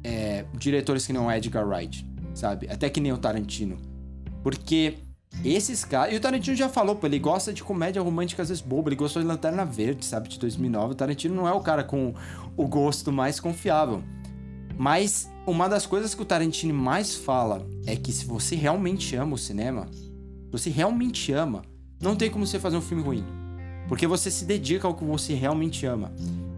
é, 0.02 0.44
diretores 0.54 1.06
que 1.06 1.12
não 1.12 1.30
é 1.30 1.38
Edgar 1.38 1.66
Wright, 1.66 2.06
sabe? 2.34 2.68
Até 2.70 2.88
que 2.88 3.00
nem 3.00 3.12
o 3.12 3.18
Tarantino. 3.18 3.78
Porque 4.42 4.98
esses 5.44 5.84
caras. 5.84 6.12
E 6.12 6.16
o 6.16 6.20
Tarantino 6.20 6.56
já 6.56 6.68
falou, 6.68 6.96
pô, 6.96 7.06
ele 7.06 7.18
gosta 7.18 7.52
de 7.52 7.62
comédia 7.62 8.02
romântica 8.02 8.42
às 8.42 8.48
vezes 8.48 8.62
boba, 8.62 8.88
ele 8.88 8.96
gostou 8.96 9.22
de 9.22 9.28
Lanterna 9.28 9.64
Verde, 9.64 10.04
sabe? 10.04 10.28
De 10.28 10.38
2009. 10.38 10.92
O 10.92 10.94
Tarantino 10.94 11.34
não 11.34 11.48
é 11.48 11.52
o 11.52 11.60
cara 11.60 11.84
com 11.84 12.14
o 12.56 12.66
gosto 12.66 13.12
mais 13.12 13.38
confiável. 13.38 14.02
Mas 14.76 15.30
uma 15.46 15.68
das 15.68 15.86
coisas 15.86 16.14
que 16.14 16.22
o 16.22 16.24
Tarantino 16.24 16.74
mais 16.74 17.14
fala 17.14 17.66
é 17.86 17.94
que 17.96 18.12
se 18.12 18.24
você 18.24 18.56
realmente 18.56 19.14
ama 19.14 19.34
o 19.34 19.38
cinema, 19.38 19.88
se 19.92 20.50
você 20.50 20.70
realmente 20.70 21.32
ama, 21.32 21.62
não 22.00 22.16
tem 22.16 22.30
como 22.30 22.46
você 22.46 22.58
fazer 22.58 22.76
um 22.76 22.82
filme 22.82 23.02
ruim. 23.02 23.24
Porque 23.88 24.06
você 24.06 24.30
se 24.30 24.44
dedica 24.44 24.86
ao 24.86 24.94
que 24.94 25.04
você 25.04 25.34
realmente 25.34 25.84
ama. 25.84 26.12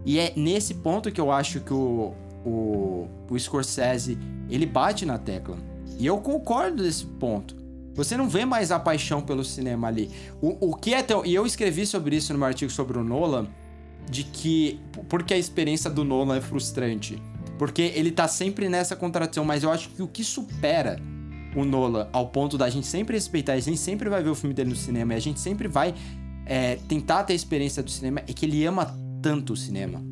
E 0.05 0.19
é 0.19 0.33
nesse 0.35 0.75
ponto 0.75 1.11
que 1.11 1.19
eu 1.19 1.31
acho 1.31 1.59
que 1.61 1.73
o, 1.73 2.13
o, 2.45 3.07
o 3.29 3.39
Scorsese, 3.39 4.17
ele 4.49 4.65
bate 4.65 5.05
na 5.05 5.17
tecla. 5.17 5.57
E 5.97 6.05
eu 6.05 6.17
concordo 6.17 6.83
desse 6.83 7.05
ponto. 7.05 7.55
Você 7.95 8.17
não 8.17 8.27
vê 8.27 8.45
mais 8.45 8.71
a 8.71 8.79
paixão 8.79 9.21
pelo 9.21 9.43
cinema 9.43 9.87
ali. 9.87 10.09
O, 10.41 10.71
o 10.71 10.75
que 10.75 10.93
é 10.93 11.03
tão... 11.03 11.25
E 11.25 11.33
eu 11.33 11.45
escrevi 11.45 11.85
sobre 11.85 12.15
isso 12.15 12.33
no 12.33 12.39
meu 12.39 12.47
artigo 12.47 12.71
sobre 12.71 12.97
o 12.97 13.03
Nolan, 13.03 13.47
de 14.09 14.23
que... 14.23 14.79
Porque 15.07 15.33
a 15.33 15.37
experiência 15.37 15.89
do 15.89 16.03
Nolan 16.03 16.37
é 16.37 16.41
frustrante. 16.41 17.21
Porque 17.57 17.81
ele 17.95 18.11
tá 18.11 18.27
sempre 18.27 18.67
nessa 18.67 18.95
contradição, 18.95 19.45
mas 19.45 19.63
eu 19.63 19.71
acho 19.71 19.89
que 19.89 20.01
o 20.01 20.07
que 20.07 20.23
supera 20.23 20.99
o 21.55 21.63
Nolan 21.63 22.07
ao 22.11 22.29
ponto 22.29 22.57
da 22.57 22.67
gente 22.67 22.87
sempre 22.87 23.15
respeitar, 23.15 23.53
a 23.53 23.59
gente 23.59 23.77
sempre 23.77 24.09
vai 24.09 24.23
ver 24.23 24.29
o 24.29 24.35
filme 24.35 24.55
dele 24.55 24.71
no 24.71 24.75
cinema 24.75 25.13
e 25.13 25.17
a 25.17 25.19
gente 25.19 25.39
sempre 25.39 25.67
vai 25.67 25.93
é, 26.47 26.77
tentar 26.87 27.23
ter 27.23 27.33
a 27.33 27.35
experiência 27.35 27.83
do 27.83 27.91
cinema, 27.91 28.21
é 28.21 28.33
que 28.33 28.47
ele 28.47 28.65
ama 28.65 28.97
tanto 29.21 29.53
o 29.53 29.55
cinema 29.55 30.03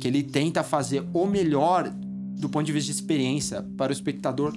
que 0.00 0.08
ele 0.08 0.22
tenta 0.22 0.62
fazer 0.62 1.06
o 1.12 1.26
melhor 1.26 1.92
do 2.38 2.48
ponto 2.48 2.64
de 2.64 2.72
vista 2.72 2.90
de 2.90 2.98
experiência 2.98 3.62
para 3.76 3.90
o 3.90 3.92
espectador 3.92 4.54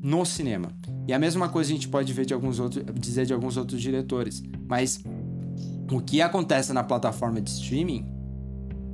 no 0.00 0.24
cinema. 0.24 0.70
E 1.08 1.12
a 1.12 1.18
mesma 1.18 1.48
coisa 1.48 1.70
a 1.70 1.74
gente 1.74 1.88
pode 1.88 2.12
ver 2.12 2.24
de 2.24 2.32
alguns 2.32 2.60
outros, 2.60 2.84
dizer 2.94 3.26
de 3.26 3.34
alguns 3.34 3.56
outros 3.56 3.82
diretores. 3.82 4.42
Mas 4.68 5.02
o 5.90 6.00
que 6.00 6.22
acontece 6.22 6.72
na 6.72 6.84
plataforma 6.84 7.40
de 7.40 7.50
streaming 7.50 8.06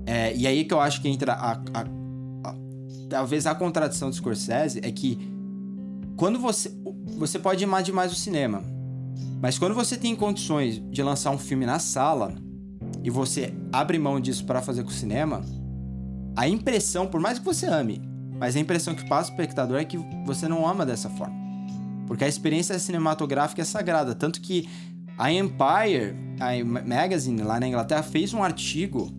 é, 0.06 0.34
e 0.34 0.46
aí 0.46 0.64
que 0.64 0.74
eu 0.74 0.80
acho 0.80 1.00
que 1.00 1.08
entra 1.08 1.32
a, 1.34 1.52
a, 1.52 1.80
a, 2.44 2.54
talvez 3.08 3.46
a 3.46 3.54
contradição 3.54 4.10
do 4.10 4.16
Scorsese 4.16 4.80
é 4.82 4.90
que 4.90 5.18
quando 6.16 6.38
você. 6.38 6.72
Você 7.18 7.38
pode 7.38 7.62
amar 7.62 7.82
demais 7.82 8.10
o 8.10 8.14
cinema. 8.14 8.62
Mas 9.40 9.58
quando 9.58 9.74
você 9.74 9.96
tem 9.96 10.14
condições 10.16 10.82
de 10.90 11.02
lançar 11.02 11.30
um 11.30 11.38
filme 11.38 11.66
na 11.66 11.78
sala 11.78 12.34
e 13.02 13.10
você 13.10 13.52
abre 13.72 13.98
mão 13.98 14.20
disso 14.20 14.44
para 14.44 14.62
fazer 14.62 14.82
com 14.82 14.88
o 14.88 14.92
cinema, 14.92 15.42
a 16.34 16.48
impressão, 16.48 17.06
por 17.06 17.20
mais 17.20 17.38
que 17.38 17.44
você 17.44 17.66
ame, 17.66 18.00
mas 18.38 18.56
a 18.56 18.60
impressão 18.60 18.94
que 18.94 19.08
passa 19.08 19.30
o 19.30 19.32
espectador 19.32 19.78
é 19.78 19.84
que 19.84 19.98
você 20.24 20.48
não 20.48 20.66
ama 20.66 20.84
dessa 20.84 21.08
forma. 21.10 21.34
Porque 22.06 22.24
a 22.24 22.28
experiência 22.28 22.78
cinematográfica 22.78 23.62
é 23.62 23.64
sagrada. 23.64 24.14
Tanto 24.14 24.40
que 24.40 24.68
a 25.16 25.30
Empire, 25.30 26.16
a 26.40 26.64
Magazine, 26.64 27.42
lá 27.42 27.60
na 27.60 27.68
Inglaterra, 27.68 28.02
fez 28.02 28.34
um 28.34 28.42
artigo, 28.42 29.10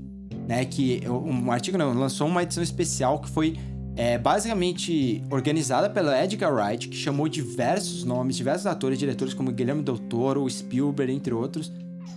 né? 0.47 0.65
Que. 0.65 1.01
Um 1.07 1.51
artigo 1.51 1.77
não, 1.77 1.93
lançou 1.93 2.27
uma 2.27 2.43
edição 2.43 2.61
especial 2.61 3.19
que 3.19 3.29
foi 3.29 3.57
é, 3.95 4.17
basicamente 4.17 5.23
organizada 5.29 5.89
pela 5.89 6.21
Edgar 6.23 6.53
Wright, 6.53 6.89
que 6.89 6.95
chamou 6.95 7.27
diversos 7.27 8.03
nomes, 8.03 8.35
diversos 8.35 8.65
atores, 8.65 8.99
diretores 8.99 9.33
como 9.33 9.51
Guilherme 9.51 9.83
Del 9.83 9.97
Toro, 9.97 10.49
Spielberg, 10.49 11.13
entre 11.13 11.33
outros, 11.33 11.71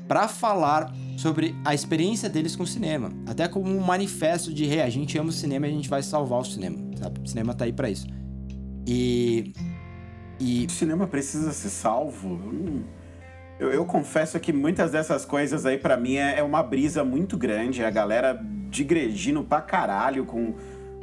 para 0.07 0.29
falar 0.29 0.92
sobre 1.16 1.55
a 1.64 1.75
experiência 1.75 2.29
deles 2.29 2.55
com 2.55 2.62
o 2.62 2.66
cinema. 2.66 3.11
Até 3.27 3.49
como 3.49 3.70
um 3.70 3.81
manifesto 3.81 4.53
de, 4.53 4.64
hey, 4.64 4.83
a 4.83 4.90
gente 4.90 5.18
ama 5.18 5.31
o 5.31 5.33
cinema 5.33 5.66
e 5.66 5.70
a 5.70 5.72
gente 5.72 5.88
vai 5.88 6.03
salvar 6.03 6.40
o 6.40 6.44
cinema, 6.44 6.79
sabe? 6.96 7.20
O 7.20 7.27
cinema 7.27 7.55
tá 7.55 7.64
aí 7.64 7.72
para 7.72 7.90
isso. 7.90 8.07
E... 8.87 9.53
E... 10.38 10.66
O 10.66 10.70
cinema 10.70 11.07
precisa 11.07 11.53
ser 11.53 11.70
salvo? 11.70 12.38
Eu, 13.59 13.72
eu 13.72 13.85
confesso 13.87 14.38
que 14.38 14.53
muitas 14.53 14.90
dessas 14.90 15.25
coisas 15.25 15.64
aí, 15.64 15.79
para 15.79 15.96
mim, 15.96 16.16
é, 16.16 16.38
é 16.38 16.42
uma 16.42 16.62
brisa 16.62 17.03
muito 17.03 17.38
grande. 17.38 17.83
A 17.83 17.90
galera 17.90 18.38
digredindo 18.68 19.42
pra 19.42 19.62
caralho 19.62 20.27
com 20.27 20.55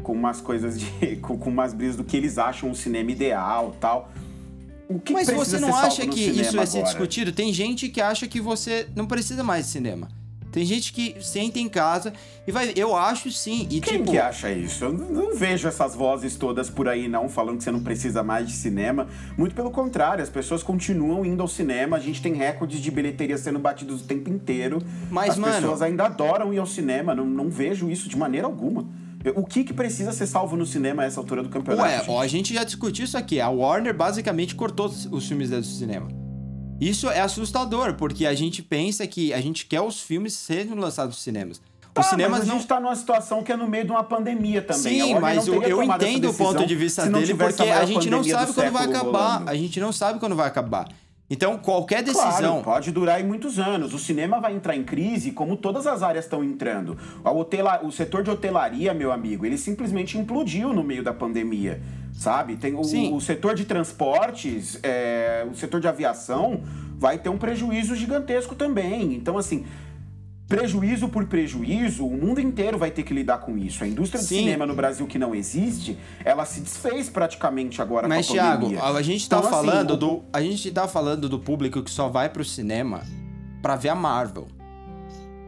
com 0.04 0.12
umas 0.12 0.42
coisas 0.42 0.80
de. 0.80 1.16
com, 1.24 1.38
com 1.38 1.50
umas 1.50 1.74
brisas 1.74 1.96
do 1.96 2.04
que 2.04 2.16
eles 2.16 2.38
acham 2.38 2.70
um 2.70 2.76
cinema 2.76 3.10
ideal 3.10 3.76
tal. 3.80 4.12
O 4.96 5.00
que 5.00 5.14
Mas 5.14 5.28
você 5.30 5.60
não 5.60 5.76
acha 5.76 6.06
que 6.08 6.20
isso 6.20 6.56
vai 6.56 6.68
ser 6.68 6.84
discutido? 6.84 7.32
Tem 7.32 7.52
gente 7.52 7.90
que 7.90 8.02
acha 8.02 8.28
que 8.28 8.40
você 8.40 8.88
não 8.96 9.06
precisa 9.06 9.44
mais 9.44 9.66
de 9.66 9.72
cinema. 9.72 10.10
Tem 10.54 10.64
gente 10.64 10.94
que 10.94 11.16
senta 11.20 11.58
em 11.58 11.68
casa 11.68 12.14
e 12.46 12.52
vai. 12.52 12.74
Eu 12.76 12.96
acho 12.96 13.32
sim. 13.32 13.68
E, 13.72 13.82
Quem 13.82 13.98
tipo... 13.98 14.12
que 14.12 14.20
acha 14.20 14.52
isso? 14.52 14.86
Eu 14.86 14.94
não 14.94 15.36
vejo 15.36 15.68
essas 15.68 15.96
vozes 15.96 16.36
todas 16.36 16.70
por 16.70 16.88
aí, 16.88 17.08
não, 17.08 17.28
falando 17.28 17.58
que 17.58 17.64
você 17.64 17.72
não 17.72 17.82
precisa 17.82 18.22
mais 18.22 18.48
de 18.48 18.54
cinema. 18.54 19.08
Muito 19.36 19.56
pelo 19.56 19.72
contrário, 19.72 20.24
as 20.24 20.30
pessoas 20.30 20.62
continuam 20.62 21.26
indo 21.26 21.42
ao 21.42 21.48
cinema, 21.48 21.98
a 21.98 22.00
gente 22.00 22.22
tem 22.22 22.36
recordes 22.36 22.80
de 22.80 22.92
bilheteria 22.92 23.36
sendo 23.36 23.58
batidos 23.58 24.02
o 24.02 24.04
tempo 24.04 24.30
inteiro. 24.30 24.80
Mas, 25.10 25.32
as 25.32 25.38
mano... 25.40 25.56
pessoas 25.56 25.82
ainda 25.82 26.06
adoram 26.06 26.54
ir 26.54 26.60
ao 26.60 26.68
cinema, 26.68 27.16
não, 27.16 27.26
não 27.26 27.50
vejo 27.50 27.90
isso 27.90 28.08
de 28.08 28.16
maneira 28.16 28.46
alguma. 28.46 28.86
O 29.36 29.46
que, 29.46 29.64
que 29.64 29.74
precisa 29.74 30.12
ser 30.12 30.28
salvo 30.28 30.58
no 30.58 30.66
cinema 30.66 31.04
a 31.04 31.06
essa 31.06 31.20
altura 31.20 31.42
do 31.42 31.50
campeonato? 31.50 31.88
Ué, 31.88 32.04
ó, 32.08 32.22
a 32.22 32.28
gente 32.28 32.54
já 32.54 32.64
discutiu 32.64 33.06
isso 33.06 33.18
aqui. 33.18 33.40
A 33.40 33.50
Warner 33.50 33.96
basicamente 33.96 34.54
cortou 34.54 34.88
os 34.88 35.28
filmes 35.28 35.50
do 35.50 35.64
cinema. 35.64 36.10
Isso 36.80 37.10
é 37.10 37.22
assustador, 37.22 37.94
porque 37.94 38.26
a 38.26 38.34
gente 38.34 38.62
pensa 38.62 39.08
que 39.08 39.34
a 39.34 39.40
gente 39.40 39.66
quer 39.66 39.82
os 39.82 40.02
filmes 40.02 40.34
sejam 40.34 40.76
lançados 40.76 41.16
nos 41.16 41.24
cinemas. 41.24 41.62
Os 41.98 42.06
ah, 42.06 42.10
cinemas 42.10 42.40
mas 42.40 42.42
a 42.42 42.52
não... 42.52 42.60
gente 42.60 42.68
tá 42.68 42.80
numa 42.80 42.96
situação 42.96 43.44
que 43.44 43.52
é 43.52 43.56
no 43.56 43.68
meio 43.68 43.86
de 43.86 43.92
uma 43.92 44.04
pandemia 44.04 44.62
também. 44.62 45.02
Sim, 45.02 45.20
mas 45.20 45.48
eu, 45.48 45.62
eu 45.62 45.84
entendo 45.84 46.30
o 46.30 46.34
ponto 46.34 46.66
de 46.66 46.76
vista 46.76 47.06
dele, 47.06 47.36
porque 47.36 47.62
a 47.62 47.86
gente 47.86 48.10
não 48.10 48.24
sabe 48.24 48.54
quando 48.54 48.72
vai 48.72 48.86
acabar. 48.86 49.34
Rolando. 49.34 49.52
A 49.52 49.56
gente 49.56 49.80
não 49.80 49.92
sabe 49.94 50.20
quando 50.20 50.36
vai 50.36 50.48
acabar. 50.48 50.90
Então, 51.34 51.58
qualquer 51.58 52.04
decisão. 52.04 52.62
Claro, 52.62 52.64
pode 52.64 52.92
durar 52.92 53.20
em 53.20 53.24
muitos 53.24 53.58
anos. 53.58 53.92
O 53.92 53.98
cinema 53.98 54.40
vai 54.40 54.54
entrar 54.54 54.76
em 54.76 54.84
crise, 54.84 55.32
como 55.32 55.58
todas 55.58 55.88
as 55.88 56.04
áreas 56.04 56.26
estão 56.26 56.44
entrando. 56.44 56.96
Hotela... 57.26 57.84
O 57.84 57.92
setor 57.92 58.22
de 58.22 58.30
hotelaria, 58.30 58.94
meu 58.94 59.12
amigo, 59.12 59.44
ele 59.44 59.58
simplesmente 59.58 60.16
implodiu 60.16 60.72
no 60.72 60.84
meio 60.84 61.04
da 61.04 61.12
pandemia. 61.12 61.82
Sabe? 62.14 62.56
Tem 62.56 62.76
o, 62.76 62.82
o 63.16 63.20
setor 63.20 63.56
de 63.56 63.66
transportes, 63.66 64.80
é... 64.84 65.44
o 65.52 65.56
setor 65.56 65.82
de 65.82 65.88
aviação 65.88 66.62
vai 67.00 67.18
ter 67.18 67.30
um 67.30 67.38
prejuízo 67.40 67.96
gigantesco 67.96 68.54
também. 68.54 69.16
Então, 69.16 69.36
assim, 69.36 69.66
prejuízo 70.54 71.10
por 71.10 71.26
prejuízo, 71.26 72.06
o 72.06 72.16
mundo 72.16 72.40
inteiro 72.40 72.78
vai 72.78 72.92
ter 72.92 73.02
que 73.02 73.12
lidar 73.12 73.40
com 73.40 73.58
isso. 73.58 73.84
A 73.84 73.88
indústria 73.88 74.22
Sim. 74.22 74.36
de 74.36 74.42
cinema 74.42 74.68
no 74.68 74.76
Brasil 74.76 75.08
que 75.08 75.18
não 75.18 75.34
existe, 75.34 75.98
ela 76.24 76.46
se 76.46 76.62
desfez 76.62 77.10
praticamente 77.10 77.82
agora 77.82 78.08
Mas, 78.08 78.28
com 78.28 78.34
a 78.34 78.36
Thiago, 78.36 78.68
a 78.80 79.02
gente 79.02 79.28
tá 79.28 79.38
então, 79.38 79.50
assim, 79.50 79.68
falando 79.68 79.92
assim, 79.94 80.00
do 80.00 80.24
a 80.32 80.42
gente 80.42 80.72
tá 80.72 80.88
falando 80.88 81.28
do 81.28 81.40
público 81.40 81.82
que 81.82 81.90
só 81.90 82.08
vai 82.08 82.30
pro 82.30 82.46
cinema 82.46 83.02
para 83.64 83.76
ver 83.76 83.90
a 83.90 83.96
Marvel. 83.96 84.48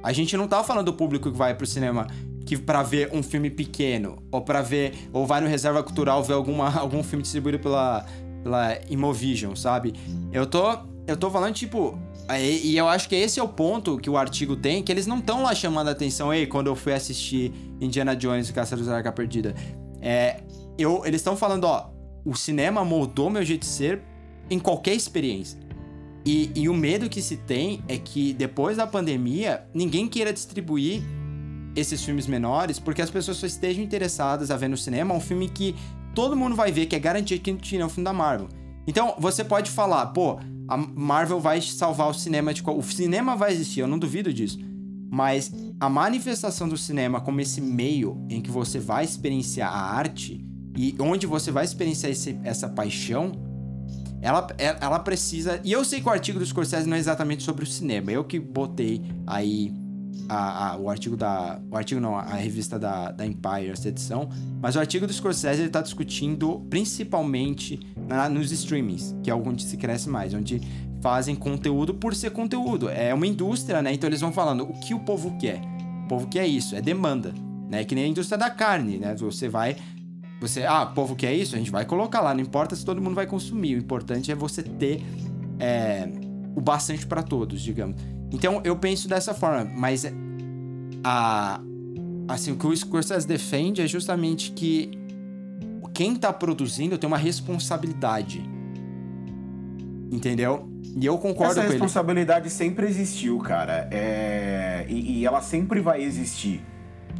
A 0.01 0.11
gente 0.11 0.35
não 0.35 0.47
tá 0.47 0.63
falando 0.63 0.87
do 0.87 0.93
público 0.93 1.31
que 1.31 1.37
vai 1.37 1.53
pro 1.53 1.67
cinema 1.67 2.07
que 2.43 2.57
para 2.57 2.81
ver 2.81 3.11
um 3.13 3.21
filme 3.21 3.51
pequeno 3.51 4.23
ou 4.31 4.41
para 4.41 4.63
ver 4.63 4.93
ou 5.13 5.27
vai 5.27 5.39
no 5.39 5.47
reserva 5.47 5.83
cultural 5.83 6.23
ver 6.23 6.33
alguma 6.33 6.73
algum 6.79 7.03
filme 7.03 7.21
distribuído 7.21 7.59
pela 7.59 8.05
pela 8.41 8.75
Imovision, 8.89 9.55
sabe? 9.55 9.93
Eu 10.31 10.47
tô 10.47 10.79
eu 11.05 11.15
tô 11.15 11.29
falando 11.29 11.53
tipo 11.53 11.99
e 12.39 12.75
eu 12.75 12.87
acho 12.87 13.07
que 13.07 13.15
esse 13.15 13.39
é 13.39 13.43
o 13.43 13.47
ponto 13.47 13.97
que 13.97 14.09
o 14.09 14.17
artigo 14.17 14.55
tem, 14.55 14.81
que 14.81 14.91
eles 14.91 15.05
não 15.05 15.19
estão 15.19 15.43
lá 15.43 15.53
chamando 15.53 15.89
a 15.89 15.91
atenção, 15.91 16.33
ei, 16.33 16.47
quando 16.47 16.67
eu 16.67 16.75
fui 16.75 16.93
assistir 16.93 17.53
Indiana 17.79 18.15
Jones 18.15 18.49
e 18.49 18.53
Caçadores 18.53 18.87
da 18.87 18.97
Arca 18.97 19.11
Perdida. 19.11 19.53
É, 20.01 20.41
eu, 20.77 21.03
eles 21.05 21.21
estão 21.21 21.37
falando, 21.37 21.65
ó, 21.65 21.89
o 22.25 22.35
cinema 22.35 22.83
moldou 22.83 23.29
meu 23.29 23.43
jeito 23.45 23.61
de 23.61 23.67
ser 23.67 24.01
em 24.49 24.57
qualquer 24.57 24.95
experiência. 24.95 25.59
E, 26.25 26.51
e 26.55 26.67
o 26.67 26.73
medo 26.73 27.07
que 27.07 27.21
se 27.21 27.37
tem 27.37 27.83
é 27.87 27.97
que 27.97 28.33
depois 28.33 28.77
da 28.77 28.87
pandemia, 28.87 29.63
ninguém 29.71 30.07
queira 30.07 30.33
distribuir 30.33 31.03
esses 31.75 32.03
filmes 32.03 32.25
menores, 32.25 32.79
porque 32.79 33.01
as 33.01 33.11
pessoas 33.11 33.37
só 33.37 33.45
estejam 33.45 33.83
interessadas 33.83 34.49
a 34.49 34.57
ver 34.57 34.67
no 34.67 34.77
cinema 34.77 35.13
um 35.13 35.19
filme 35.19 35.47
que 35.47 35.75
todo 36.15 36.35
mundo 36.35 36.55
vai 36.55 36.71
ver, 36.71 36.87
que 36.87 36.95
é 36.95 36.99
garantido 36.99 37.41
que 37.41 37.75
não 37.77 37.83
é 37.83 37.85
um 37.85 37.89
filme 37.89 38.05
da 38.05 38.13
Marvel. 38.13 38.47
Então, 38.87 39.15
você 39.19 39.43
pode 39.43 39.69
falar, 39.69 40.07
pô, 40.07 40.39
a 40.67 40.77
Marvel 40.77 41.39
vai 41.39 41.61
salvar 41.61 42.09
o 42.09 42.13
cinema 42.13 42.53
de 42.53 42.63
o 42.65 42.81
cinema 42.81 43.35
vai 43.35 43.51
existir, 43.51 43.81
eu 43.81 43.87
não 43.87 43.99
duvido 43.99 44.33
disso. 44.33 44.59
Mas 45.09 45.51
a 45.79 45.89
manifestação 45.89 46.67
do 46.67 46.77
cinema 46.77 47.21
como 47.21 47.39
esse 47.39 47.61
meio 47.61 48.25
em 48.29 48.41
que 48.41 48.51
você 48.51 48.79
vai 48.79 49.05
experienciar 49.05 49.71
a 49.71 49.95
arte 49.95 50.45
e 50.75 50.95
onde 50.99 51.25
você 51.25 51.51
vai 51.51 51.63
experienciar 51.63 52.11
esse, 52.11 52.37
essa 52.43 52.67
paixão, 52.67 53.31
ela, 54.21 54.47
ela 54.57 54.99
precisa. 54.99 55.61
E 55.63 55.71
eu 55.71 55.85
sei 55.85 56.01
que 56.01 56.07
o 56.07 56.11
artigo 56.11 56.39
do 56.39 56.45
Scorsese 56.45 56.87
não 56.87 56.97
é 56.97 56.99
exatamente 56.99 57.43
sobre 57.43 57.63
o 57.63 57.67
cinema. 57.67 58.11
Eu 58.11 58.23
que 58.23 58.39
botei 58.39 59.01
aí 59.25 59.71
a, 60.27 60.71
a, 60.71 60.77
o 60.77 60.89
artigo 60.89 61.15
da. 61.15 61.59
O 61.69 61.77
artigo 61.77 62.01
não, 62.01 62.15
a 62.15 62.33
revista 62.35 62.79
da, 62.79 63.11
da 63.11 63.25
Empire, 63.25 63.69
essa 63.71 63.89
edição. 63.89 64.29
Mas 64.61 64.75
o 64.75 64.79
artigo 64.79 65.05
do 65.05 65.13
Scorsese 65.13 65.61
ele 65.61 65.69
tá 65.69 65.81
discutindo 65.81 66.65
principalmente 66.69 67.79
na, 68.07 68.29
nos 68.29 68.51
streamings, 68.51 69.15
que 69.23 69.29
é 69.29 69.35
onde 69.35 69.63
se 69.63 69.77
cresce 69.77 70.09
mais, 70.09 70.33
onde 70.33 70.61
fazem 71.01 71.35
conteúdo 71.35 71.93
por 71.93 72.15
ser 72.15 72.31
conteúdo. 72.31 72.89
É 72.89 73.13
uma 73.13 73.27
indústria, 73.27 73.81
né? 73.81 73.93
Então 73.93 74.09
eles 74.09 74.21
vão 74.21 74.31
falando 74.31 74.63
o 74.63 74.73
que 74.79 74.93
o 74.93 74.99
povo 74.99 75.37
quer. 75.37 75.61
O 76.05 76.07
povo 76.07 76.27
quer 76.27 76.47
isso, 76.47 76.75
é 76.75 76.81
demanda. 76.81 77.33
Né? 77.69 77.83
Que 77.83 77.95
nem 77.95 78.05
a 78.05 78.07
indústria 78.07 78.37
da 78.37 78.49
carne, 78.49 78.97
né? 78.97 79.15
Você 79.15 79.47
vai. 79.47 79.75
Você, 80.41 80.63
ah, 80.63 80.83
o 80.83 80.93
povo 80.93 81.15
quer 81.15 81.33
isso, 81.33 81.55
a 81.55 81.57
gente 81.57 81.71
vai 81.71 81.85
colocar 81.85 82.21
lá. 82.21 82.33
Não 82.33 82.41
importa 82.41 82.75
se 82.75 82.83
todo 82.83 83.01
mundo 83.01 83.15
vai 83.15 83.25
consumir. 83.25 83.75
O 83.75 83.79
importante 83.79 84.31
é 84.31 84.35
você 84.35 84.61
ter 84.63 85.03
é, 85.59 86.09
o 86.55 86.61
bastante 86.61 87.05
para 87.05 87.23
todos, 87.23 87.61
digamos. 87.61 87.95
Então 88.31 88.61
eu 88.63 88.75
penso 88.75 89.07
dessa 89.07 89.33
forma, 89.33 89.63
mas 89.65 90.05
a 91.03 91.61
assim 92.27 92.51
o 92.51 92.57
que 92.57 92.65
o 92.65 92.75
Scorsese 92.75 93.27
defende 93.27 93.81
é 93.81 93.87
justamente 93.87 94.51
que 94.51 94.91
quem 95.93 96.15
tá 96.15 96.33
produzindo 96.33 96.97
tem 96.97 97.07
uma 97.07 97.17
responsabilidade. 97.17 98.43
Entendeu? 100.11 100.69
E 100.95 101.05
eu 101.05 101.17
concordo 101.17 101.53
Essa 101.53 101.61
com 101.61 101.67
ele. 101.67 101.75
Essa 101.75 101.83
responsabilidade 101.83 102.49
sempre 102.49 102.85
existiu, 102.85 103.39
cara. 103.39 103.87
É... 103.91 104.85
E, 104.89 105.19
e, 105.19 105.25
ela 105.25 105.41
sempre 105.41 105.79
vai 105.79 106.03
existir. 106.03 106.61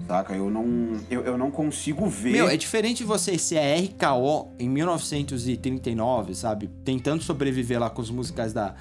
Saca? 0.08 0.34
Eu 0.34 0.50
não, 0.50 0.98
eu, 1.10 1.22
eu 1.22 1.38
não 1.38 1.50
consigo 1.50 2.08
ver. 2.08 2.34
Meu, 2.34 2.50
é 2.50 2.58
diferente 2.58 3.04
você 3.04 3.38
ser 3.38 3.58
a 3.58 3.76
RKO 3.76 4.52
em 4.60 4.70
1939, 4.70 6.36
sabe? 6.36 6.70
Tentando 6.84 7.24
sobreviver 7.24 7.80
lá 7.80 7.90
com 7.90 8.02
os 8.02 8.12
musicais 8.12 8.54
da. 8.54 8.76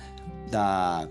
Da 0.50 1.08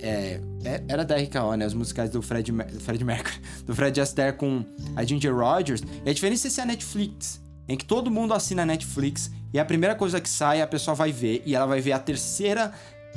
é, 0.00 0.40
é, 0.64 0.82
era 0.88 1.04
da 1.04 1.16
RKO, 1.16 1.54
né? 1.56 1.66
Os 1.66 1.74
musicais 1.74 2.10
do 2.10 2.22
Fred, 2.22 2.52
Fred 2.80 3.04
Mercury, 3.04 3.40
do 3.66 3.74
Fred 3.74 4.00
Astaire 4.00 4.36
com 4.36 4.64
a 4.96 5.04
Ginger 5.04 5.34
Rogers. 5.34 5.82
E 6.04 6.10
a 6.10 6.12
diferença 6.12 6.48
é 6.48 6.50
ser 6.50 6.60
a 6.62 6.66
Netflix, 6.66 7.40
em 7.68 7.76
que 7.76 7.84
todo 7.84 8.10
mundo 8.10 8.34
assina 8.34 8.62
a 8.62 8.66
Netflix 8.66 9.30
e 9.52 9.58
a 9.58 9.64
primeira 9.64 9.94
coisa 9.94 10.20
que 10.20 10.28
sai 10.28 10.60
a 10.60 10.66
pessoa 10.66 10.94
vai 10.94 11.12
ver 11.12 11.42
e 11.46 11.54
ela 11.54 11.66
vai 11.66 11.80
ver 11.80 11.92
a 11.92 11.98
terceira 11.98 12.72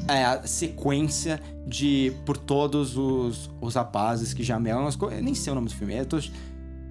é, 0.08 0.48
sequência 0.48 1.42
de 1.68 2.14
por 2.26 2.38
todos 2.38 2.98
os, 2.98 3.50
os 3.60 3.76
rapazes 3.76 4.34
que 4.34 4.44
já 4.44 4.60
me 4.60 4.72
as 4.72 4.96
coisas. 4.96 5.22
Nem 5.22 5.36
sei 5.36 5.52
o 5.52 5.56
nome 5.56 5.68
do 5.68 5.76
filme. 5.76 5.98
Eu 5.98 6.06
tô, 6.06 6.20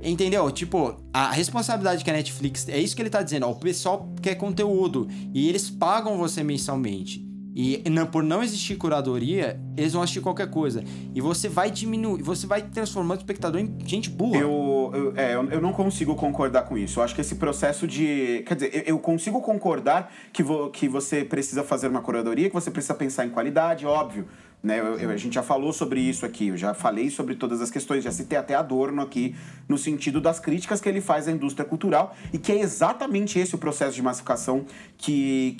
Entendeu? 0.02 0.50
Tipo, 0.50 0.96
a 1.12 1.30
responsabilidade 1.30 2.02
que 2.02 2.10
a 2.10 2.14
Netflix. 2.14 2.66
É 2.68 2.78
isso 2.78 2.96
que 2.96 3.02
ele 3.02 3.10
tá 3.10 3.22
dizendo. 3.22 3.46
Ó, 3.46 3.50
o 3.50 3.56
pessoal 3.56 4.08
quer 4.22 4.34
conteúdo. 4.34 5.06
E 5.34 5.48
eles 5.48 5.68
pagam 5.68 6.16
você 6.16 6.42
mensalmente. 6.42 7.29
E 7.54 7.82
não, 7.90 8.06
por 8.06 8.22
não 8.22 8.42
existir 8.42 8.76
curadoria, 8.76 9.60
eles 9.76 9.92
vão 9.92 10.02
assistir 10.02 10.20
qualquer 10.20 10.48
coisa. 10.50 10.84
E 11.14 11.20
você 11.20 11.48
vai 11.48 11.70
diminuir, 11.70 12.22
você 12.22 12.46
vai 12.46 12.62
transformando 12.62 13.18
o 13.18 13.20
espectador 13.20 13.60
em 13.60 13.76
gente 13.84 14.08
burra. 14.08 14.38
Eu, 14.38 14.90
eu, 14.94 15.12
é, 15.16 15.34
eu, 15.34 15.50
eu 15.50 15.60
não 15.60 15.72
consigo 15.72 16.14
concordar 16.14 16.62
com 16.62 16.78
isso. 16.78 17.00
Eu 17.00 17.04
acho 17.04 17.14
que 17.14 17.20
esse 17.20 17.34
processo 17.36 17.86
de. 17.86 18.44
Quer 18.46 18.54
dizer, 18.54 18.74
eu, 18.74 18.82
eu 18.94 18.98
consigo 18.98 19.40
concordar 19.40 20.12
que, 20.32 20.42
vo, 20.42 20.70
que 20.70 20.88
você 20.88 21.24
precisa 21.24 21.64
fazer 21.64 21.88
uma 21.88 22.00
curadoria, 22.00 22.48
que 22.48 22.54
você 22.54 22.70
precisa 22.70 22.94
pensar 22.94 23.26
em 23.26 23.30
qualidade, 23.30 23.84
óbvio. 23.84 24.26
Né? 24.62 24.78
Eu, 24.78 24.98
eu, 24.98 25.10
a 25.10 25.16
gente 25.16 25.34
já 25.34 25.42
falou 25.42 25.72
sobre 25.72 26.00
isso 26.00 26.26
aqui, 26.26 26.48
eu 26.48 26.56
já 26.56 26.74
falei 26.74 27.08
sobre 27.08 27.34
todas 27.34 27.62
as 27.62 27.70
questões, 27.70 28.04
já 28.04 28.12
citei 28.12 28.38
até 28.38 28.54
Adorno 28.54 29.00
aqui, 29.00 29.34
no 29.66 29.78
sentido 29.78 30.20
das 30.20 30.38
críticas 30.38 30.80
que 30.80 30.88
ele 30.88 31.00
faz 31.00 31.26
à 31.26 31.32
indústria 31.32 31.64
cultural, 31.64 32.14
e 32.32 32.38
que 32.38 32.52
é 32.52 32.60
exatamente 32.60 33.38
esse 33.38 33.54
o 33.54 33.58
processo 33.58 33.94
de 33.94 34.02
massificação 34.02 34.66
que 34.98 35.56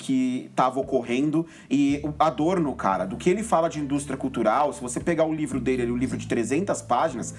estava 0.49 0.79
ocorrendo. 0.79 1.47
E 1.69 2.01
Adorno, 2.19 2.75
cara, 2.75 3.05
do 3.05 3.17
que 3.17 3.29
ele 3.29 3.41
fala 3.41 3.69
de 3.69 3.79
indústria 3.79 4.15
cultural, 4.15 4.71
se 4.71 4.81
você 4.81 4.99
pegar 4.99 5.25
o 5.25 5.33
livro 5.33 5.59
dele, 5.59 5.91
o 5.91 5.97
livro 5.97 6.17
de 6.17 6.27
300 6.27 6.81
páginas, 6.83 7.33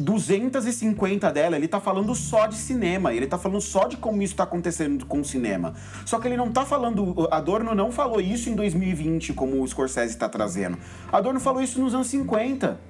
250 0.00 1.30
dela, 1.30 1.56
ele 1.56 1.68
tá 1.68 1.80
falando 1.80 2.14
só 2.14 2.46
de 2.46 2.56
cinema, 2.56 3.12
ele 3.12 3.26
tá 3.26 3.38
falando 3.38 3.60
só 3.60 3.86
de 3.86 3.96
como 3.96 4.22
isso 4.22 4.34
tá 4.34 4.44
acontecendo 4.44 5.06
com 5.06 5.20
o 5.20 5.24
cinema. 5.24 5.74
Só 6.04 6.18
que 6.18 6.28
ele 6.28 6.36
não 6.36 6.50
tá 6.50 6.64
falando. 6.64 7.28
Adorno 7.30 7.74
não 7.74 7.92
falou 7.92 8.20
isso 8.20 8.48
em 8.48 8.54
2020, 8.54 9.32
como 9.32 9.62
o 9.62 9.68
Scorsese 9.68 10.16
tá 10.16 10.28
trazendo. 10.28 10.78
Adorno 11.12 11.40
falou 11.40 11.62
isso 11.62 11.80
nos 11.80 11.94
anos 11.94 12.08
50. 12.08 12.89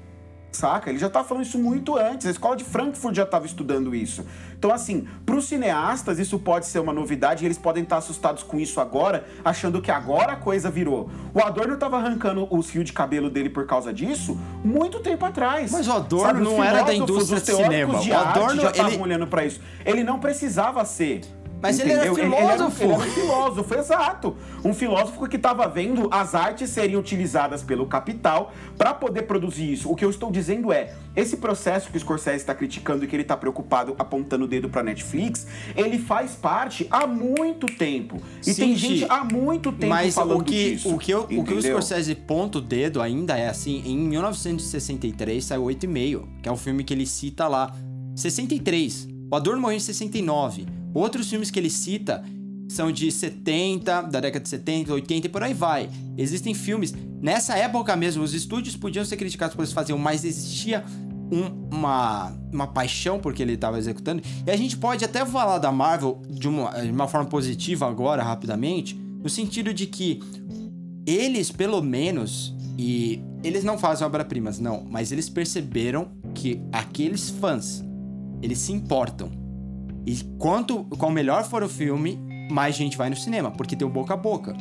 Saca? 0.53 0.91
Ele 0.91 0.99
já 0.99 1.09
tá 1.09 1.23
falando 1.23 1.45
isso 1.45 1.59
muito 1.59 1.97
antes. 1.97 2.27
A 2.27 2.31
escola 2.31 2.57
de 2.57 2.65
Frankfurt 2.65 3.15
já 3.15 3.23
estava 3.23 3.47
estudando 3.47 3.95
isso. 3.95 4.25
Então, 4.59 4.73
assim, 4.73 5.07
para 5.25 5.37
os 5.37 5.47
cineastas, 5.47 6.19
isso 6.19 6.39
pode 6.39 6.67
ser 6.67 6.81
uma 6.81 6.93
novidade 6.93 7.45
e 7.45 7.47
eles 7.47 7.57
podem 7.57 7.83
estar 7.83 7.99
assustados 7.99 8.43
com 8.43 8.59
isso 8.59 8.81
agora, 8.81 9.25
achando 9.45 9.81
que 9.81 9.91
agora 9.91 10.33
a 10.33 10.37
coisa 10.37 10.71
virou. 10.71 11.11
O 11.33 11.41
Adorno 11.41 11.75
estava 11.75 11.99
arrancando 11.99 12.47
os 12.51 12.69
fios 12.69 12.85
de 12.85 12.93
cabelo 12.93 13.31
dele 13.31 13.49
por 13.49 13.67
causa 13.67 13.93
disso 13.93 14.39
muito 14.65 15.01
tempo 15.01 15.25
atrás. 15.25 15.71
Mas 15.71 15.87
o 15.89 15.93
Adorno 15.93 16.27
Sabe, 16.27 16.41
não 16.43 16.63
era 16.63 16.83
da 16.83 16.95
indústria 16.95 17.41
de 17.41 17.47
cinema. 17.47 17.99
De 17.99 18.11
o 18.11 18.19
Adorno 18.19 18.61
já 18.61 18.71
estavam 18.71 18.93
ele... 18.93 19.03
olhando 19.03 19.27
para 19.27 19.45
isso. 19.45 19.61
Ele 19.85 20.05
não 20.05 20.19
precisava 20.19 20.85
ser. 20.85 21.23
Mas 21.63 21.79
Entendeu? 21.79 22.17
ele 22.17 22.35
era 22.35 22.71
filósofo. 22.71 22.85
Ele, 22.85 22.93
ele, 22.93 23.03
era, 23.03 23.09
um 23.09 23.11
filósofo, 23.11 23.75
exato. 23.75 24.37
Um 24.65 24.73
filósofo 24.73 25.29
que 25.29 25.37
estava 25.37 25.69
vendo 25.69 26.09
as 26.11 26.35
artes 26.35 26.71
serem 26.71 26.97
utilizadas 26.97 27.63
pelo 27.63 27.87
capital 27.87 28.53
para 28.79 28.95
poder 28.95 29.23
produzir 29.23 29.73
isso. 29.73 29.91
O 29.91 29.95
que 29.95 30.05
eu 30.05 30.11
estou 30.11 30.31
dizendo 30.31 30.73
é, 30.73 30.95
esse 31.15 31.37
processo 31.37 31.91
que 31.91 31.97
o 31.97 32.01
Scorsese 32.01 32.37
está 32.37 32.55
criticando 32.55 33.05
e 33.05 33.07
que 33.07 33.15
ele 33.15 33.23
está 33.23 33.37
preocupado 33.37 33.95
apontando 33.99 34.45
o 34.45 34.49
dedo 34.49 34.71
para 34.71 34.83
Netflix, 34.83 35.47
ele 35.77 35.99
faz 35.99 36.33
parte 36.33 36.87
há 36.91 37.07
muito 37.07 37.67
tempo. 37.67 38.21
E 38.41 38.55
Sim, 38.55 38.63
tem 38.63 38.77
gente 38.77 39.07
há 39.09 39.23
muito 39.23 39.71
tempo 39.71 39.91
mas 39.91 40.15
falando 40.15 40.41
o 40.41 40.45
que, 40.45 40.73
disso. 40.73 40.95
O 40.95 40.99
que, 40.99 41.13
eu, 41.13 41.23
o 41.23 41.45
que 41.45 41.55
o 41.55 41.63
Scorsese 41.63 42.15
ponta 42.15 42.59
o 42.59 42.61
dedo 42.61 43.03
ainda 43.03 43.37
é 43.37 43.49
assim, 43.49 43.83
em 43.85 43.99
1963 43.99 45.45
saiu 45.45 45.65
8,5, 45.65 46.23
que 46.43 46.49
é 46.49 46.53
o 46.53 46.57
filme 46.57 46.85
que 46.85 46.95
ele 46.95 47.07
cita 47.07 47.47
lá. 47.47 47.75
63. 48.17 49.09
O 49.31 49.37
Adorno 49.37 49.61
morreu 49.61 49.77
em 49.77 49.81
69. 49.81 50.80
Outros 50.93 51.29
filmes 51.29 51.51
que 51.51 51.59
ele 51.59 51.71
cita 51.71 52.25
são 52.69 52.93
de 52.93 53.11
70, 53.11 54.03
da 54.03 54.21
década 54.21 54.43
de 54.45 54.49
70, 54.49 54.93
80 54.95 55.27
e 55.27 55.31
por 55.31 55.43
aí 55.43 55.53
vai. 55.53 55.91
Existem 56.17 56.55
filmes. 56.55 56.95
Nessa 57.21 57.57
época 57.57 57.97
mesmo, 57.97 58.23
os 58.23 58.33
estúdios 58.33 58.77
podiam 58.77 59.05
ser 59.05 59.17
criticados 59.17 59.57
por 59.57 59.63
eles 59.63 59.73
faziam, 59.73 59.99
mas 59.99 60.25
existia 60.25 60.85
um, 61.33 61.69
uma, 61.75 62.33
uma 62.53 62.67
paixão 62.69 63.19
porque 63.19 63.43
ele 63.43 63.55
estava 63.55 63.77
executando. 63.77 64.23
E 64.47 64.51
a 64.51 64.57
gente 64.57 64.77
pode 64.77 65.05
até 65.05 65.27
falar 65.27 65.59
da 65.59 65.73
Marvel 65.73 66.23
de 66.29 66.49
uma, 66.49 66.71
de 66.71 66.91
uma 66.91 67.09
forma 67.09 67.29
positiva 67.29 67.89
agora, 67.89 68.23
rapidamente, 68.23 68.95
no 68.95 69.29
sentido 69.29 69.75
de 69.75 69.87
que 69.87 70.21
eles, 71.05 71.51
pelo 71.51 71.83
menos, 71.83 72.55
e 72.79 73.21
eles 73.43 73.65
não 73.65 73.79
fazem 73.79 74.07
obra-primas, 74.07 74.61
não, 74.61 74.85
mas 74.89 75.11
eles 75.11 75.29
perceberam 75.29 76.13
que 76.35 76.63
aqueles 76.73 77.31
fãs, 77.31 77.85
eles 78.41 78.59
se 78.59 78.73
importam 78.73 79.40
e 80.07 80.17
quanto 80.39 80.85
qual 80.85 81.11
melhor 81.11 81.45
for 81.45 81.63
o 81.63 81.69
filme, 81.69 82.19
mais 82.51 82.75
gente 82.75 82.97
vai 82.97 83.11
no 83.11 83.17
cinema, 83.17 83.51
porque 83.51 83.77
tem 83.77 83.87
o 83.87 83.91
boca 83.91 84.15
a 84.15 84.17
boca. 84.17 84.55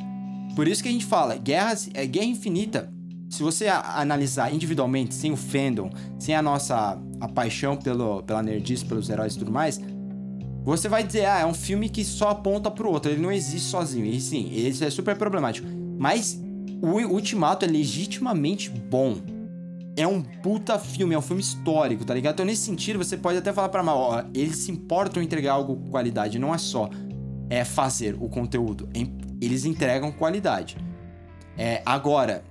Por 0.55 0.67
isso 0.67 0.83
que 0.83 0.89
a 0.89 0.91
gente 0.91 1.05
fala, 1.05 1.37
guerras, 1.37 1.89
é 1.93 2.05
Guerra 2.05 2.25
Infinita. 2.25 2.91
Se 3.29 3.43
você 3.43 3.67
analisar 3.67 4.53
individualmente, 4.53 5.13
sem 5.13 5.31
o 5.31 5.37
fandom, 5.37 5.89
sem 6.17 6.35
a 6.35 6.41
nossa 6.41 6.99
a 7.21 7.27
paixão 7.27 7.77
pelo, 7.77 8.23
pela 8.23 8.41
nerdice, 8.41 8.85
pelos 8.85 9.09
heróis 9.09 9.35
e 9.35 9.39
tudo 9.39 9.51
mais, 9.51 9.79
você 10.63 10.89
vai 10.89 11.03
dizer, 11.03 11.25
ah, 11.25 11.39
é 11.39 11.45
um 11.45 11.53
filme 11.53 11.89
que 11.89 12.03
só 12.03 12.29
aponta 12.29 12.71
pro 12.71 12.89
outro, 12.89 13.11
ele 13.11 13.21
não 13.21 13.31
existe 13.31 13.69
sozinho. 13.69 14.05
E 14.05 14.19
sim, 14.19 14.49
isso 14.51 14.83
é 14.83 14.89
super 14.89 15.15
problemático. 15.15 15.67
Mas 15.97 16.39
o 16.81 16.97
Ultimato 17.13 17.65
é 17.65 17.67
legitimamente 17.67 18.69
bom 18.69 19.17
é 20.01 20.07
um 20.07 20.21
puta 20.21 20.79
filme, 20.79 21.13
é 21.13 21.17
um 21.17 21.21
filme 21.21 21.41
histórico, 21.41 22.05
tá 22.05 22.13
ligado? 22.13 22.33
Então, 22.35 22.45
nesse 22.45 22.63
sentido, 22.63 22.97
você 22.97 23.17
pode 23.17 23.37
até 23.37 23.51
falar 23.51 23.69
pra 23.69 23.83
mal, 23.83 23.97
ó, 23.97 24.23
eles 24.33 24.57
se 24.57 24.71
importam 24.71 25.21
em 25.21 25.25
entregar 25.25 25.53
algo 25.53 25.75
com 25.75 25.89
qualidade, 25.89 26.39
não 26.39 26.55
é 26.55 26.57
só 26.57 26.89
é 27.49 27.65
fazer 27.65 28.15
o 28.19 28.29
conteúdo, 28.29 28.87
eles 29.41 29.65
entregam 29.65 30.11
qualidade. 30.11 30.77
É, 31.57 31.81
agora, 31.85 32.43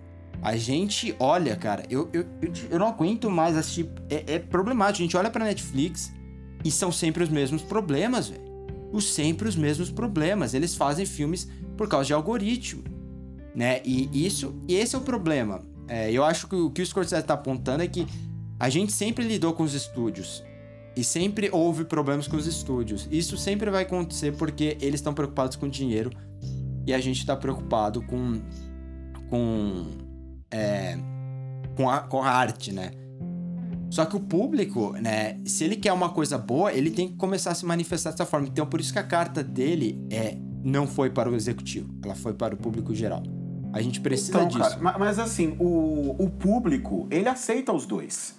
a 0.42 0.56
gente 0.56 1.14
olha, 1.18 1.56
cara, 1.56 1.84
eu, 1.88 2.11
eu, 2.12 2.26
eu, 2.42 2.52
eu 2.70 2.78
não 2.78 2.88
aguento 2.88 3.30
mais 3.30 3.56
assistir. 3.56 3.88
É, 4.11 4.34
é 4.34 4.38
problemático. 4.38 5.02
A 5.02 5.04
gente 5.04 5.16
olha 5.16 5.30
pra 5.30 5.44
Netflix 5.44 6.12
e 6.64 6.70
são 6.70 6.92
sempre 6.92 7.22
os 7.22 7.30
mesmos 7.30 7.62
problemas, 7.62 8.28
velho. 8.28 8.42
Os 8.92 9.12
sempre 9.12 9.48
os 9.48 9.56
mesmos 9.56 9.90
problemas. 9.90 10.52
Eles 10.52 10.74
fazem 10.74 11.06
filmes 11.06 11.48
por 11.76 11.88
causa 11.88 12.06
de 12.06 12.12
algoritmo, 12.12 12.82
né? 13.54 13.80
E 13.84 14.26
isso, 14.26 14.54
e 14.68 14.74
esse 14.74 14.94
é 14.94 14.98
o 14.98 15.02
problema. 15.02 15.62
É, 15.88 16.12
eu 16.12 16.22
acho 16.22 16.46
que 16.46 16.55
o 16.55 16.70
que 16.70 16.83
o 16.83 16.87
Scorsese 16.87 17.22
está 17.22 17.35
apontando 17.35 17.83
é 17.83 17.88
que 17.88 18.07
a 18.61 18.68
gente 18.68 18.92
sempre 18.92 19.24
lidou 19.24 19.53
com 19.53 19.62
os 19.62 19.74
estúdios. 19.74 20.44
E 20.94 21.05
sempre 21.05 21.48
houve 21.53 21.85
problemas 21.85 22.27
com 22.27 22.37
os 22.37 22.46
estúdios. 22.46 23.09
Isso 23.11 23.37
sempre 23.37 23.70
vai 23.70 23.85
acontecer 23.85 24.33
porque 24.33 24.77
eles 24.81 25.01
estão 25.01 25.14
preocupados 25.14 25.57
com 25.57 25.68
dinheiro 25.68 26.11
e 26.87 26.92
a 26.92 26.98
gente 26.98 27.18
está 27.20 27.37
preocupado 27.37 28.03
com. 28.03 28.40
com. 29.31 29.87
É, 30.51 30.98
com, 31.77 31.88
a, 31.88 32.01
com 32.01 32.22
a 32.22 32.31
arte, 32.31 32.72
né? 32.72 32.90
Só 33.90 34.05
que 34.05 34.16
o 34.16 34.20
público, 34.20 34.92
né, 34.92 35.40
se 35.44 35.64
ele 35.64 35.77
quer 35.77 35.92
uma 35.92 36.11
coisa 36.11 36.37
boa, 36.37 36.72
ele 36.72 36.90
tem 36.90 37.09
que 37.09 37.14
começar 37.14 37.53
a 37.53 37.55
se 37.55 37.64
manifestar 37.64 38.11
dessa 38.11 38.27
forma. 38.27 38.48
Então, 38.48 38.66
por 38.66 38.81
isso 38.81 38.92
que 38.92 38.98
a 38.98 39.05
carta 39.05 39.42
dele 39.42 40.05
é 40.11 40.37
não 40.62 40.87
foi 40.87 41.09
para 41.09 41.31
o 41.31 41.35
executivo, 41.35 41.94
ela 42.05 42.14
foi 42.14 42.35
para 42.35 42.55
o 42.55 42.59
público 42.59 42.94
geral. 42.94 43.22
A 43.72 43.81
gente 43.81 44.00
precisa 44.00 44.31
então, 44.31 44.48
disso. 44.48 44.78
Cara, 44.78 44.98
mas 44.98 45.18
assim, 45.18 45.57
o, 45.59 46.16
o 46.18 46.31
público, 46.31 47.07
ele 47.11 47.28
aceita 47.28 47.72
os 47.72 47.87
dois. 47.87 48.38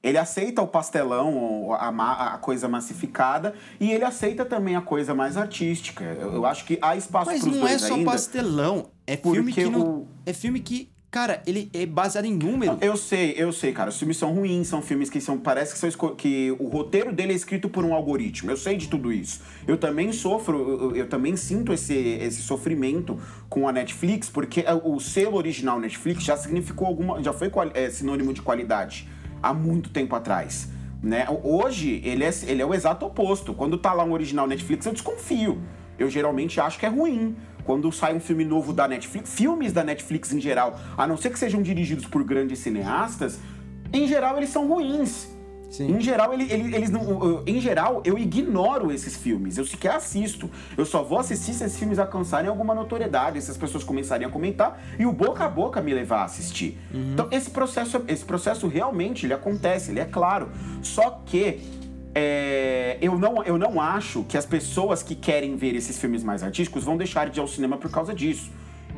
Ele 0.00 0.16
aceita 0.16 0.62
o 0.62 0.66
pastelão, 0.68 1.72
a, 1.72 2.34
a, 2.34 2.38
coisa 2.38 2.68
massificada, 2.68 3.52
e 3.80 3.90
ele 3.90 4.04
aceita 4.04 4.44
também 4.44 4.76
a 4.76 4.80
coisa 4.80 5.12
mais 5.12 5.36
artística. 5.36 6.04
Eu, 6.04 6.34
eu 6.34 6.46
acho 6.46 6.64
que 6.64 6.78
há 6.80 6.96
espaço 6.96 7.26
para 7.26 7.34
os 7.34 7.40
dois 7.40 7.54
ainda. 7.56 7.68
Mas 7.68 7.82
não 7.82 7.88
é 7.88 7.98
só 7.98 8.04
pastelão. 8.04 8.90
É 9.06 9.16
filme 9.16 9.52
que 9.52 9.64
não, 9.64 9.80
o... 9.80 10.08
É 10.24 10.32
filme 10.32 10.60
que 10.60 10.88
Cara, 11.10 11.42
ele 11.46 11.70
é 11.72 11.86
baseado 11.86 12.26
em 12.26 12.34
número. 12.34 12.76
Eu 12.82 12.94
sei, 12.94 13.32
eu 13.34 13.50
sei, 13.50 13.72
cara. 13.72 13.88
Os 13.88 13.98
filmes 13.98 14.18
são 14.18 14.34
ruins, 14.34 14.68
são 14.68 14.82
filmes 14.82 15.08
que 15.08 15.22
são. 15.22 15.38
Parece 15.38 15.72
que, 15.72 15.78
são, 15.78 16.14
que 16.14 16.54
o 16.58 16.68
roteiro 16.68 17.14
dele 17.14 17.32
é 17.32 17.36
escrito 17.36 17.66
por 17.70 17.82
um 17.82 17.94
algoritmo. 17.94 18.50
Eu 18.50 18.58
sei 18.58 18.76
de 18.76 18.88
tudo 18.88 19.10
isso. 19.10 19.40
Eu 19.66 19.78
também 19.78 20.12
sofro, 20.12 20.58
eu, 20.58 20.96
eu 20.96 21.08
também 21.08 21.34
sinto 21.34 21.72
esse, 21.72 21.94
esse 21.94 22.42
sofrimento 22.42 23.18
com 23.48 23.66
a 23.66 23.72
Netflix, 23.72 24.28
porque 24.28 24.62
o 24.84 25.00
selo 25.00 25.38
original 25.38 25.80
Netflix 25.80 26.22
já 26.22 26.36
significou 26.36 26.86
alguma. 26.86 27.22
já 27.22 27.32
foi 27.32 27.50
é, 27.72 27.88
sinônimo 27.88 28.34
de 28.34 28.42
qualidade 28.42 29.08
há 29.42 29.54
muito 29.54 29.88
tempo 29.88 30.14
atrás. 30.14 30.68
Né? 31.02 31.26
Hoje, 31.42 32.02
ele 32.04 32.22
é, 32.22 32.30
ele 32.46 32.60
é 32.60 32.66
o 32.66 32.74
exato 32.74 33.06
oposto. 33.06 33.54
Quando 33.54 33.78
tá 33.78 33.94
lá 33.94 34.04
um 34.04 34.12
original 34.12 34.46
Netflix, 34.46 34.84
eu 34.84 34.92
desconfio. 34.92 35.58
Eu 35.98 36.10
geralmente 36.10 36.60
acho 36.60 36.78
que 36.78 36.84
é 36.84 36.88
ruim 36.90 37.34
quando 37.68 37.92
sai 37.92 38.16
um 38.16 38.20
filme 38.20 38.46
novo 38.46 38.72
da 38.72 38.88
Netflix, 38.88 39.34
filmes 39.34 39.74
da 39.74 39.84
Netflix 39.84 40.32
em 40.32 40.40
geral, 40.40 40.80
a 40.96 41.06
não 41.06 41.18
ser 41.18 41.28
que 41.28 41.38
sejam 41.38 41.60
dirigidos 41.60 42.06
por 42.06 42.24
grandes 42.24 42.60
cineastas, 42.60 43.38
em 43.92 44.08
geral 44.08 44.38
eles 44.38 44.48
são 44.48 44.66
ruins. 44.66 45.28
Sim. 45.68 45.96
Em 45.96 46.00
geral, 46.00 46.32
ele, 46.32 46.50
ele, 46.50 46.74
eles 46.74 46.88
não. 46.88 47.42
Em 47.46 47.60
geral, 47.60 48.00
eu 48.06 48.16
ignoro 48.16 48.90
esses 48.90 49.14
filmes. 49.18 49.58
Eu 49.58 49.66
sequer 49.66 49.96
assisto. 49.96 50.50
Eu 50.78 50.86
só 50.86 51.02
vou 51.02 51.18
assistir 51.18 51.52
se 51.52 51.62
esses 51.62 51.78
filmes 51.78 51.98
alcançarem 51.98 52.48
alguma 52.48 52.74
notoriedade, 52.74 53.42
se 53.42 53.50
as 53.50 53.58
pessoas 53.58 53.84
começarem 53.84 54.26
a 54.26 54.30
comentar 54.30 54.82
e 54.98 55.04
o 55.04 55.12
boca 55.12 55.44
a 55.44 55.48
boca 55.48 55.82
me 55.82 55.92
levar 55.92 56.20
a 56.20 56.24
assistir. 56.24 56.78
Uhum. 56.90 57.12
Então, 57.12 57.28
esse 57.30 57.50
processo, 57.50 58.02
esse 58.08 58.24
processo 58.24 58.66
realmente 58.66 59.26
ele 59.26 59.34
acontece, 59.34 59.90
ele 59.90 60.00
é 60.00 60.06
claro. 60.06 60.48
Só 60.80 61.22
que 61.26 61.60
é, 62.14 62.98
eu, 63.00 63.18
não, 63.18 63.42
eu 63.44 63.58
não 63.58 63.80
acho 63.80 64.24
que 64.24 64.36
as 64.36 64.46
pessoas 64.46 65.02
que 65.02 65.14
querem 65.14 65.56
ver 65.56 65.74
esses 65.74 65.98
filmes 65.98 66.22
mais 66.22 66.42
artísticos 66.42 66.84
vão 66.84 66.96
deixar 66.96 67.28
de 67.28 67.38
ir 67.38 67.40
ao 67.40 67.48
cinema 67.48 67.76
por 67.76 67.90
causa 67.90 68.14
disso. 68.14 68.50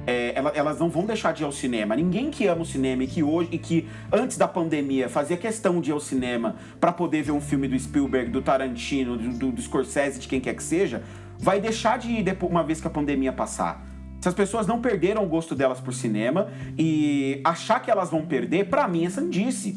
É, 0.06 0.34
elas 0.54 0.78
não 0.78 0.88
vão 0.88 1.04
deixar 1.04 1.32
de 1.32 1.42
ir 1.42 1.44
ao 1.44 1.52
cinema. 1.52 1.94
Ninguém 1.94 2.30
que 2.30 2.46
ama 2.46 2.62
o 2.62 2.64
cinema 2.64 3.04
e 3.04 3.06
que 3.06 3.22
hoje 3.22 3.50
e 3.52 3.58
que 3.58 3.88
antes 4.10 4.36
da 4.36 4.48
pandemia 4.48 5.08
fazia 5.08 5.36
questão 5.36 5.80
de 5.80 5.90
ir 5.90 5.92
ao 5.92 6.00
cinema 6.00 6.56
para 6.80 6.92
poder 6.92 7.22
ver 7.22 7.32
um 7.32 7.40
filme 7.40 7.68
do 7.68 7.78
Spielberg, 7.78 8.30
do 8.30 8.40
Tarantino, 8.40 9.16
do, 9.16 9.52
do, 9.52 9.60
Scorsese, 9.60 10.18
de 10.18 10.26
quem 10.26 10.40
quer 10.40 10.54
que 10.54 10.62
seja, 10.62 11.02
vai 11.38 11.60
deixar 11.60 11.98
de 11.98 12.10
ir 12.10 12.22
depois, 12.22 12.50
uma 12.50 12.64
vez 12.64 12.80
que 12.80 12.86
a 12.86 12.90
pandemia 12.90 13.32
passar. 13.32 13.86
Se 14.20 14.28
as 14.28 14.34
pessoas 14.34 14.66
não 14.66 14.80
perderam 14.80 15.24
o 15.24 15.26
gosto 15.26 15.54
delas 15.54 15.80
por 15.80 15.94
cinema 15.94 16.48
e 16.78 17.40
achar 17.44 17.80
que 17.80 17.90
elas 17.90 18.10
vão 18.10 18.24
perder, 18.24 18.68
para 18.68 18.86
mim 18.88 19.04
é 19.04 19.10
sandice. 19.10 19.76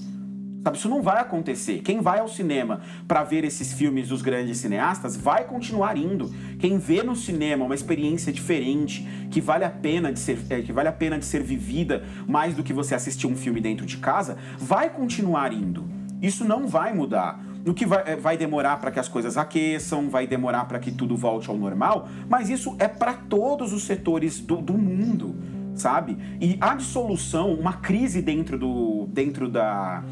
Sabe, 0.63 0.77
isso 0.77 0.87
não 0.87 1.01
vai 1.01 1.19
acontecer. 1.19 1.79
Quem 1.79 1.99
vai 1.99 2.19
ao 2.19 2.27
cinema 2.29 2.79
para 3.05 3.21
ver 3.21 3.43
esses 3.43 3.73
filmes 3.73 4.07
dos 4.07 4.21
grandes 4.21 4.59
cineastas 4.59 5.17
vai 5.17 5.43
continuar 5.43 5.97
indo. 5.97 6.33
Quem 6.57 6.77
vê 6.77 7.03
no 7.03 7.17
cinema 7.17 7.65
uma 7.65 7.75
experiência 7.75 8.31
diferente, 8.31 9.05
que 9.29 9.41
vale 9.41 9.65
a 9.65 9.69
pena 9.69 10.13
de 10.13 10.19
ser, 10.19 10.39
é, 10.49 10.61
que 10.61 10.71
vale 10.71 10.87
a 10.87 10.93
pena 10.93 11.19
de 11.19 11.25
ser 11.25 11.43
vivida 11.43 12.05
mais 12.25 12.55
do 12.55 12.63
que 12.63 12.71
você 12.71 12.95
assistir 12.95 13.27
um 13.27 13.35
filme 13.35 13.59
dentro 13.59 13.85
de 13.85 13.97
casa, 13.97 14.37
vai 14.57 14.89
continuar 14.89 15.51
indo. 15.51 15.83
Isso 16.21 16.45
não 16.45 16.65
vai 16.65 16.93
mudar. 16.93 17.43
No 17.65 17.73
que 17.73 17.85
vai, 17.85 18.03
é, 18.05 18.15
vai 18.15 18.37
demorar 18.37 18.77
para 18.79 18.89
que 18.89 18.99
as 18.99 19.09
coisas 19.09 19.35
aqueçam, 19.35 20.09
vai 20.09 20.25
demorar 20.25 20.63
para 20.65 20.79
que 20.79 20.93
tudo 20.93 21.17
volte 21.17 21.49
ao 21.49 21.57
normal, 21.57 22.07
mas 22.29 22.49
isso 22.49 22.73
é 22.79 22.87
para 22.87 23.13
todos 23.13 23.73
os 23.73 23.83
setores 23.83 24.39
do, 24.39 24.57
do 24.61 24.73
mundo, 24.73 25.35
sabe? 25.75 26.17
E 26.39 26.57
a 26.61 26.73
dissolução, 26.75 27.53
uma 27.53 27.73
crise 27.73 28.21
dentro 28.21 28.57
do 28.57 29.07
dentro 29.11 29.49
da 29.49 30.03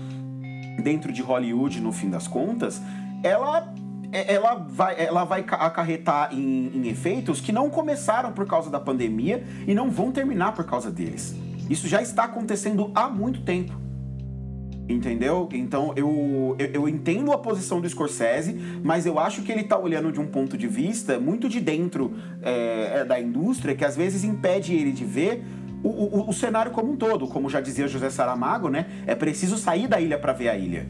dentro 0.80 1.12
de 1.12 1.22
Hollywood, 1.22 1.80
no 1.82 1.92
fim 1.92 2.10
das 2.10 2.28
contas, 2.28 2.82
ela 3.24 3.74
é, 4.12 4.34
ela 4.34 4.56
vai, 4.56 4.96
ela 5.00 5.24
vai 5.24 5.46
acarretar 5.48 6.34
em, 6.34 6.68
em, 6.76 6.88
efeitos 6.90 7.40
que 7.40 7.52
não 7.52 7.70
começaram 7.70 8.34
por 8.34 8.46
causa 8.46 8.70
da 8.70 8.80
pandemia 8.80 9.44
e 9.66 9.74
não 9.74 9.90
vão 9.90 10.12
terminar 10.12 10.54
por 10.54 10.66
causa 10.66 10.92
deles. 10.92 11.34
Isso 11.70 11.88
já 11.88 12.02
está 12.02 12.26
acontecendo 12.26 12.92
há 12.94 13.08
muito 13.08 13.42
tempo. 13.42 13.80
Entendeu? 14.90 15.48
Então 15.54 15.94
eu, 15.96 16.56
eu, 16.60 16.68
eu, 16.74 16.90
entendo 16.90 17.32
a 17.32 17.38
posição 17.38 17.80
do 17.80 17.88
Scorsese, 17.88 18.54
mas 18.84 19.06
eu 19.06 19.18
acho 19.18 19.42
que 19.44 19.50
ele 19.50 19.62
está 19.62 19.78
olhando 19.78 20.12
de 20.12 20.20
um 20.20 20.28
ponto 20.28 20.58
de 20.58 20.68
vista 20.68 21.18
muito 21.18 21.48
de 21.48 21.62
dentro 21.62 22.14
é, 22.42 23.06
da 23.06 23.18
indústria, 23.18 23.74
que 23.74 23.86
às 23.86 23.96
vezes 23.96 24.26
impede 24.26 24.74
ele 24.76 24.92
de 24.92 25.06
ver 25.06 25.46
o, 25.84 25.90
o, 25.90 26.30
o 26.30 26.34
cenário 26.34 26.72
como 26.72 26.92
um 26.92 26.98
todo. 26.98 27.28
Como 27.28 27.50
já 27.50 27.62
dizia 27.62 27.88
José 27.88 28.10
Saramago, 28.10 28.70
né? 28.70 28.88
É 29.06 29.16
preciso 29.16 29.58
sair 29.58 29.88
da 29.88 30.00
ilha 30.00 30.18
para 30.18 30.34
ver 30.34 30.50
a 30.50 30.58
ilha. 30.58 30.88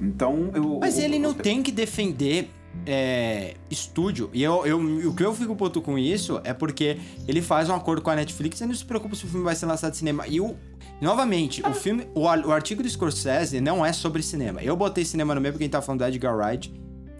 Então 0.00 0.50
eu. 0.54 0.78
Mas 0.80 0.98
ele 0.98 1.18
não 1.18 1.32
tem 1.32 1.62
que 1.62 1.72
defender 1.72 2.50
é, 2.86 3.54
estúdio. 3.70 4.30
E 4.32 4.42
eu, 4.42 4.66
eu, 4.66 4.78
o 5.08 5.14
que 5.14 5.24
eu 5.24 5.34
fico 5.34 5.54
puto 5.54 5.80
com 5.80 5.98
isso 5.98 6.40
é 6.44 6.52
porque 6.52 6.98
ele 7.26 7.40
faz 7.40 7.68
um 7.68 7.74
acordo 7.74 8.02
com 8.02 8.10
a 8.10 8.16
Netflix 8.16 8.60
e 8.60 8.66
não 8.66 8.74
se 8.74 8.84
preocupa 8.84 9.14
se 9.14 9.24
o 9.24 9.28
filme 9.28 9.44
vai 9.44 9.54
ser 9.54 9.66
lançado 9.66 9.92
de 9.92 9.98
cinema. 9.98 10.26
E 10.26 10.40
o. 10.40 10.54
Novamente, 11.00 11.60
ah. 11.64 11.70
o 11.70 11.74
filme. 11.74 12.06
O, 12.14 12.22
o 12.22 12.52
artigo 12.52 12.82
do 12.82 12.88
Scorsese 12.88 13.60
não 13.60 13.84
é 13.84 13.92
sobre 13.92 14.22
cinema. 14.22 14.62
Eu 14.62 14.76
botei 14.76 15.04
cinema 15.04 15.34
no 15.34 15.40
meio 15.40 15.52
porque 15.52 15.64
a 15.64 15.66
gente 15.66 15.72
tá 15.72 15.82
falando 15.82 16.00
do 16.00 16.06
Edgar 16.06 16.36
Wright. 16.36 16.72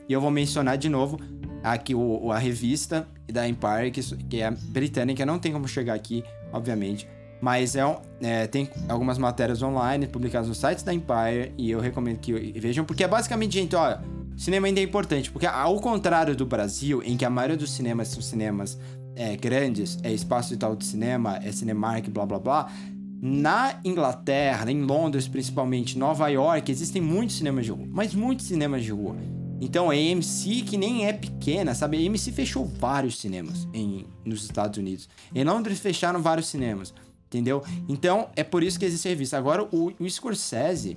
E 0.09 0.13
eu 0.13 0.21
vou 0.21 0.31
mencionar 0.31 0.77
de 0.77 0.89
novo 0.89 1.19
aqui 1.63 1.95
o, 1.95 2.31
a 2.31 2.39
revista 2.39 3.09
da 3.27 3.49
Empire, 3.49 3.91
que, 3.91 4.03
que 4.27 4.43
é 4.43 4.51
britânica, 4.51 5.25
não 5.25 5.39
tem 5.39 5.51
como 5.51 5.67
chegar 5.67 5.95
aqui 5.95 6.23
obviamente. 6.55 7.09
Mas 7.41 7.77
é, 7.77 7.83
é, 8.23 8.47
tem 8.47 8.71
algumas 8.89 9.19
matérias 9.19 9.61
online 9.63 10.07
publicadas 10.07 10.49
no 10.49 10.55
site 10.55 10.83
da 10.83 10.95
Empire 10.95 11.53
e 11.59 11.71
eu 11.71 11.81
recomendo 11.81 12.19
que 12.19 12.33
vejam, 12.59 12.85
porque 12.85 13.05
é 13.05 13.09
basicamente, 13.09 13.53
gente, 13.53 13.77
olha, 13.77 14.01
cinema 14.37 14.67
ainda 14.67 14.81
é 14.81 14.83
importante, 14.83 15.31
porque 15.31 15.47
ao 15.47 15.79
contrário 15.81 16.35
do 16.35 16.47
Brasil, 16.47 17.03
em 17.05 17.17
que 17.17 17.25
a 17.25 17.29
maioria 17.29 17.57
dos 17.57 17.73
cinemas 17.73 18.09
são 18.09 18.23
cinemas 18.23 18.79
é, 19.15 19.37
grandes, 19.37 19.99
é 20.03 20.13
espaço 20.13 20.51
de 20.51 20.57
tal 20.57 20.75
de 20.75 20.85
cinema, 20.85 21.39
é 21.43 21.53
Cinemark, 21.53 22.09
blá 22.09 22.25
blá 22.25 22.39
blá. 22.39 22.73
Na 23.21 23.79
Inglaterra, 23.85 24.71
em 24.71 24.83
Londres 24.83 25.29
principalmente, 25.29 25.99
Nova 25.99 26.29
York, 26.29 26.71
existem 26.71 27.03
muitos 27.03 27.37
cinemas 27.37 27.65
de 27.65 27.73
rua, 27.73 27.87
mas 27.91 28.15
muitos 28.15 28.47
cinemas 28.47 28.83
de 28.83 28.91
rua. 28.91 29.17
Então 29.61 29.91
a 29.91 29.95
AMC, 29.95 30.63
que 30.63 30.77
nem 30.77 31.07
é 31.07 31.13
pequena, 31.13 31.75
sabe? 31.75 31.97
A 31.97 32.11
AMC 32.11 32.33
fechou 32.33 32.65
vários 32.65 33.19
cinemas 33.19 33.67
em, 33.73 34.07
nos 34.25 34.45
Estados 34.45 34.79
Unidos. 34.79 35.09
Em 35.35 35.45
Londres 35.45 35.81
fecharam 35.81 36.21
vários 36.21 36.49
cinemas, 36.49 36.93
entendeu? 37.27 37.63
Então 37.89 38.29
é 38.37 38.43
por 38.43 38.63
isso 38.63 38.79
que 38.79 38.85
existe 38.85 39.09
revista. 39.09 39.39
Agora 39.39 39.63
o, 39.71 39.93
o 39.99 40.11
Scorsese, 40.11 40.97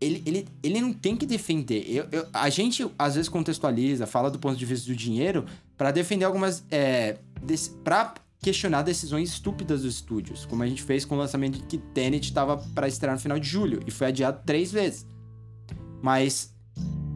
ele, 0.00 0.22
ele, 0.24 0.48
ele 0.62 0.80
não 0.80 0.92
tem 0.92 1.16
que 1.16 1.26
defender. 1.26 1.84
Eu, 1.88 2.06
eu, 2.12 2.26
a 2.32 2.48
gente 2.48 2.88
às 2.98 3.14
vezes 3.14 3.28
contextualiza, 3.28 4.06
fala 4.06 4.30
do 4.30 4.38
ponto 4.38 4.56
de 4.56 4.64
vista 4.64 4.86
do 4.86 4.96
dinheiro, 4.96 5.44
para 5.76 5.90
defender 5.90 6.24
algumas. 6.24 6.64
É, 6.70 7.18
para 7.82 8.14
questionar 8.42 8.82
decisões 8.82 9.28
estúpidas 9.30 9.82
dos 9.82 9.96
estúdios, 9.96 10.46
como 10.46 10.62
a 10.62 10.66
gente 10.66 10.82
fez 10.82 11.04
com 11.04 11.14
o 11.14 11.18
lançamento 11.18 11.58
de 11.58 11.64
que 11.64 11.78
Tenet 11.78 12.24
estava 12.24 12.56
para 12.74 12.88
estrear 12.88 13.14
no 13.14 13.20
final 13.20 13.38
de 13.38 13.46
julho 13.46 13.80
e 13.86 13.90
foi 13.90 14.06
adiado 14.08 14.40
três 14.46 14.72
vezes. 14.72 15.06
Mas 16.02 16.49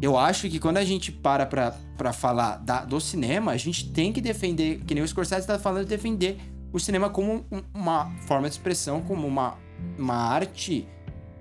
eu 0.05 0.19
acho 0.19 0.49
que 0.51 0.59
quando 0.59 0.77
a 0.77 0.85
gente 0.85 1.11
para 1.11 1.47
pra, 1.47 1.75
pra 1.97 2.13
falar 2.13 2.57
da, 2.59 2.85
do 2.85 3.01
cinema, 3.01 3.53
a 3.53 3.57
gente 3.57 3.91
tem 3.91 4.13
que 4.13 4.21
defender, 4.21 4.83
que 4.87 4.95
nem 4.95 5.03
o 5.03 5.09
Scorsese 5.09 5.47
tá 5.47 5.59
falando, 5.59 5.87
defender 5.87 6.37
o 6.73 6.79
cinema 6.79 7.09
como 7.09 7.45
uma 7.73 8.11
forma 8.27 8.49
de 8.49 8.55
expressão, 8.55 9.01
como 9.01 9.27
uma, 9.27 9.57
uma 9.99 10.15
arte 10.15 10.87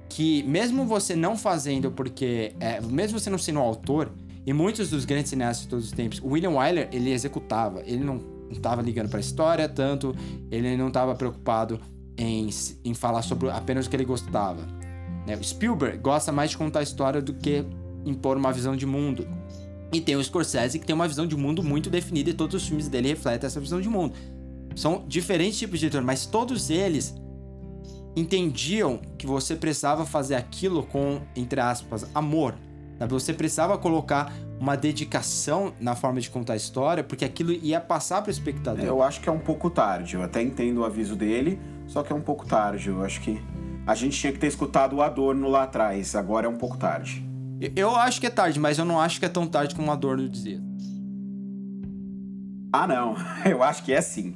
que, 0.08 0.44
mesmo 0.44 0.86
você 0.86 1.16
não 1.16 1.36
fazendo, 1.36 1.92
porque, 1.92 2.54
é, 2.60 2.80
mesmo 2.80 3.20
você 3.20 3.30
não 3.30 3.38
sendo 3.38 3.60
um 3.60 3.64
autor, 3.64 4.12
e 4.46 4.54
muitos 4.54 4.90
dos 4.90 5.06
grandes 5.06 5.30
cineastas 5.30 5.64
de 5.64 5.70
todos 5.70 5.86
os 5.86 5.92
tempos, 5.92 6.20
o 6.20 6.28
William 6.28 6.52
Wyler, 6.52 6.88
ele 6.92 7.12
executava, 7.12 7.82
ele 7.86 8.04
não 8.04 8.22
estava 8.52 8.82
ligando 8.82 9.10
para 9.10 9.18
a 9.18 9.22
história 9.22 9.68
tanto, 9.68 10.16
ele 10.52 10.78
não 10.78 10.90
estava 10.90 11.16
preocupado 11.16 11.80
em, 12.18 12.48
em 12.86 12.94
falar 12.94 13.24
sobre 13.24 13.50
apenas 13.50 13.88
o 13.88 13.90
que 13.90 13.96
ele 13.96 14.06
gostava. 14.06 14.62
Né? 15.26 15.36
O 15.36 15.44
Spielberg 15.44 15.98
gosta 15.98 16.32
mais 16.32 16.52
de 16.52 16.58
contar 16.58 16.80
a 16.80 16.84
história 16.84 17.22
do 17.22 17.34
que 17.34 17.66
impor 18.06 18.38
uma 18.38 18.52
visão 18.52 18.76
de 18.76 18.86
mundo. 18.86 19.28
E 19.92 20.02
tem 20.02 20.16
o 20.16 20.24
Scorsese 20.24 20.80
que 20.80 20.86
tem 20.86 20.96
uma 20.96 21.08
visão 21.08 21.28
de 21.28 21.36
mundo 21.36 21.62
muito 21.62 21.90
definida 21.90 22.30
e 22.30 22.34
todos 22.34 22.62
os 22.62 22.68
filmes 22.68 22.88
dele 22.88 23.10
refletem 23.10 23.48
essa 23.48 23.60
visão 23.60 23.80
de 23.80 23.88
mundo. 23.88 24.16
São 24.76 25.04
diferentes 25.08 25.60
tipos 25.60 25.80
de 25.80 25.88
diretor, 25.88 26.04
mas 26.04 26.26
todos 26.26 26.70
eles 26.70 27.16
entendiam 28.16 29.00
que 29.18 29.28
você 29.28 29.56
precisava 29.56 30.06
fazer 30.06 30.36
aquilo 30.36 30.84
com, 30.84 31.22
entre 31.36 31.60
aspas, 31.60 32.06
amor. 32.14 32.56
Você 33.10 33.34
precisava 33.34 33.78
colocar 33.78 34.34
uma 34.60 34.78
dedicação 34.78 35.74
na 35.80 35.94
forma 35.94 36.22
de 36.22 36.30
contar 36.30 36.54
a 36.54 36.56
história, 36.56 37.04
porque 37.04 37.26
aquilo 37.26 37.52
ia 37.52 37.82
passar 37.82 38.22
para 38.22 38.30
o 38.30 38.32
espectador. 38.32 38.86
Eu 38.86 39.04
acho 39.04 39.20
que 39.20 39.28
é 39.28 39.32
um 39.32 39.40
pouco 39.40 39.70
tarde. 39.70 40.16
Eu 40.16 40.24
até 40.24 40.42
entendo 40.42 40.78
o 40.78 40.86
aviso 40.86 41.16
dele, 41.16 41.60
só 41.86 42.02
que 42.02 42.14
é 42.14 42.16
um 42.16 42.22
pouco 42.22 42.46
tarde. 42.46 42.88
Eu 42.88 43.04
acho 43.04 43.20
que 43.20 43.42
a 43.86 43.94
gente 43.94 44.18
tinha 44.18 44.32
que 44.32 44.40
ter 44.40 44.48
escutado 44.48 44.96
o 44.96 45.02
Adorno 45.02 45.50
lá 45.50 45.64
atrás. 45.64 46.16
Agora 46.16 46.48
é 46.48 46.50
um 46.50 46.58
pouco 46.58 46.78
tarde. 46.78 47.33
Eu 47.76 47.96
acho 47.96 48.20
que 48.20 48.28
é 48.28 48.30
tarde, 48.30 48.60
mas 48.60 48.78
eu 48.78 48.86
não 48.86 49.00
acho 49.00 49.20
que 49.20 49.26
é 49.26 49.30
tão 49.30 49.48
tarde 49.48 49.76
como 49.76 49.90
a 49.92 49.94
Adorno 49.94 50.28
dizia. 50.28 50.62
Ah, 52.74 52.88
não. 52.88 53.16
Eu 53.46 53.62
acho 53.62 53.84
que 53.84 53.94
é 53.94 54.02
sim. 54.02 54.34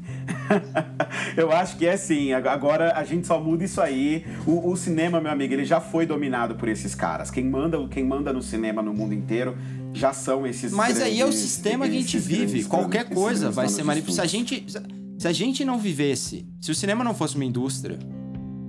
eu 1.35 1.51
acho 1.51 1.75
que 1.75 1.85
é 1.85 1.97
sim. 1.97 2.31
Agora 2.33 2.93
a 2.95 3.03
gente 3.03 3.25
só 3.25 3.41
muda 3.41 3.63
isso 3.63 3.81
aí. 3.81 4.23
O, 4.45 4.69
o, 4.69 4.77
cinema, 4.77 5.19
meu 5.19 5.31
amigo, 5.31 5.53
ele 5.53 5.65
já 5.65 5.81
foi 5.81 6.05
dominado 6.05 6.55
por 6.55 6.69
esses 6.69 6.93
caras. 6.93 7.31
Quem 7.31 7.43
manda, 7.43 7.85
quem 7.87 8.03
manda 8.03 8.31
no 8.31 8.41
cinema 8.41 8.81
no 8.81 8.93
mundo 8.93 9.13
inteiro 9.13 9.57
já 9.91 10.13
são 10.13 10.45
esses. 10.45 10.71
Mas 10.71 10.97
grandes, 10.97 11.13
aí 11.13 11.21
é 11.21 11.25
o 11.25 11.31
sistema 11.31 11.85
que 11.85 11.97
a 11.97 11.99
gente 11.99 12.19
vive. 12.19 12.63
Qualquer 12.65 13.09
coisa 13.09 13.49
vai 13.49 13.67
ser 13.67 13.83
manipulado. 13.83 14.15
Se 14.15 14.21
a 14.21 14.25
gente, 14.25 14.65
se 15.17 15.27
a 15.27 15.33
gente 15.33 15.65
não 15.65 15.79
vivesse, 15.79 16.47
se 16.61 16.69
o 16.69 16.75
cinema 16.75 17.03
não 17.03 17.15
fosse 17.15 17.35
uma 17.35 17.45
indústria, 17.45 17.97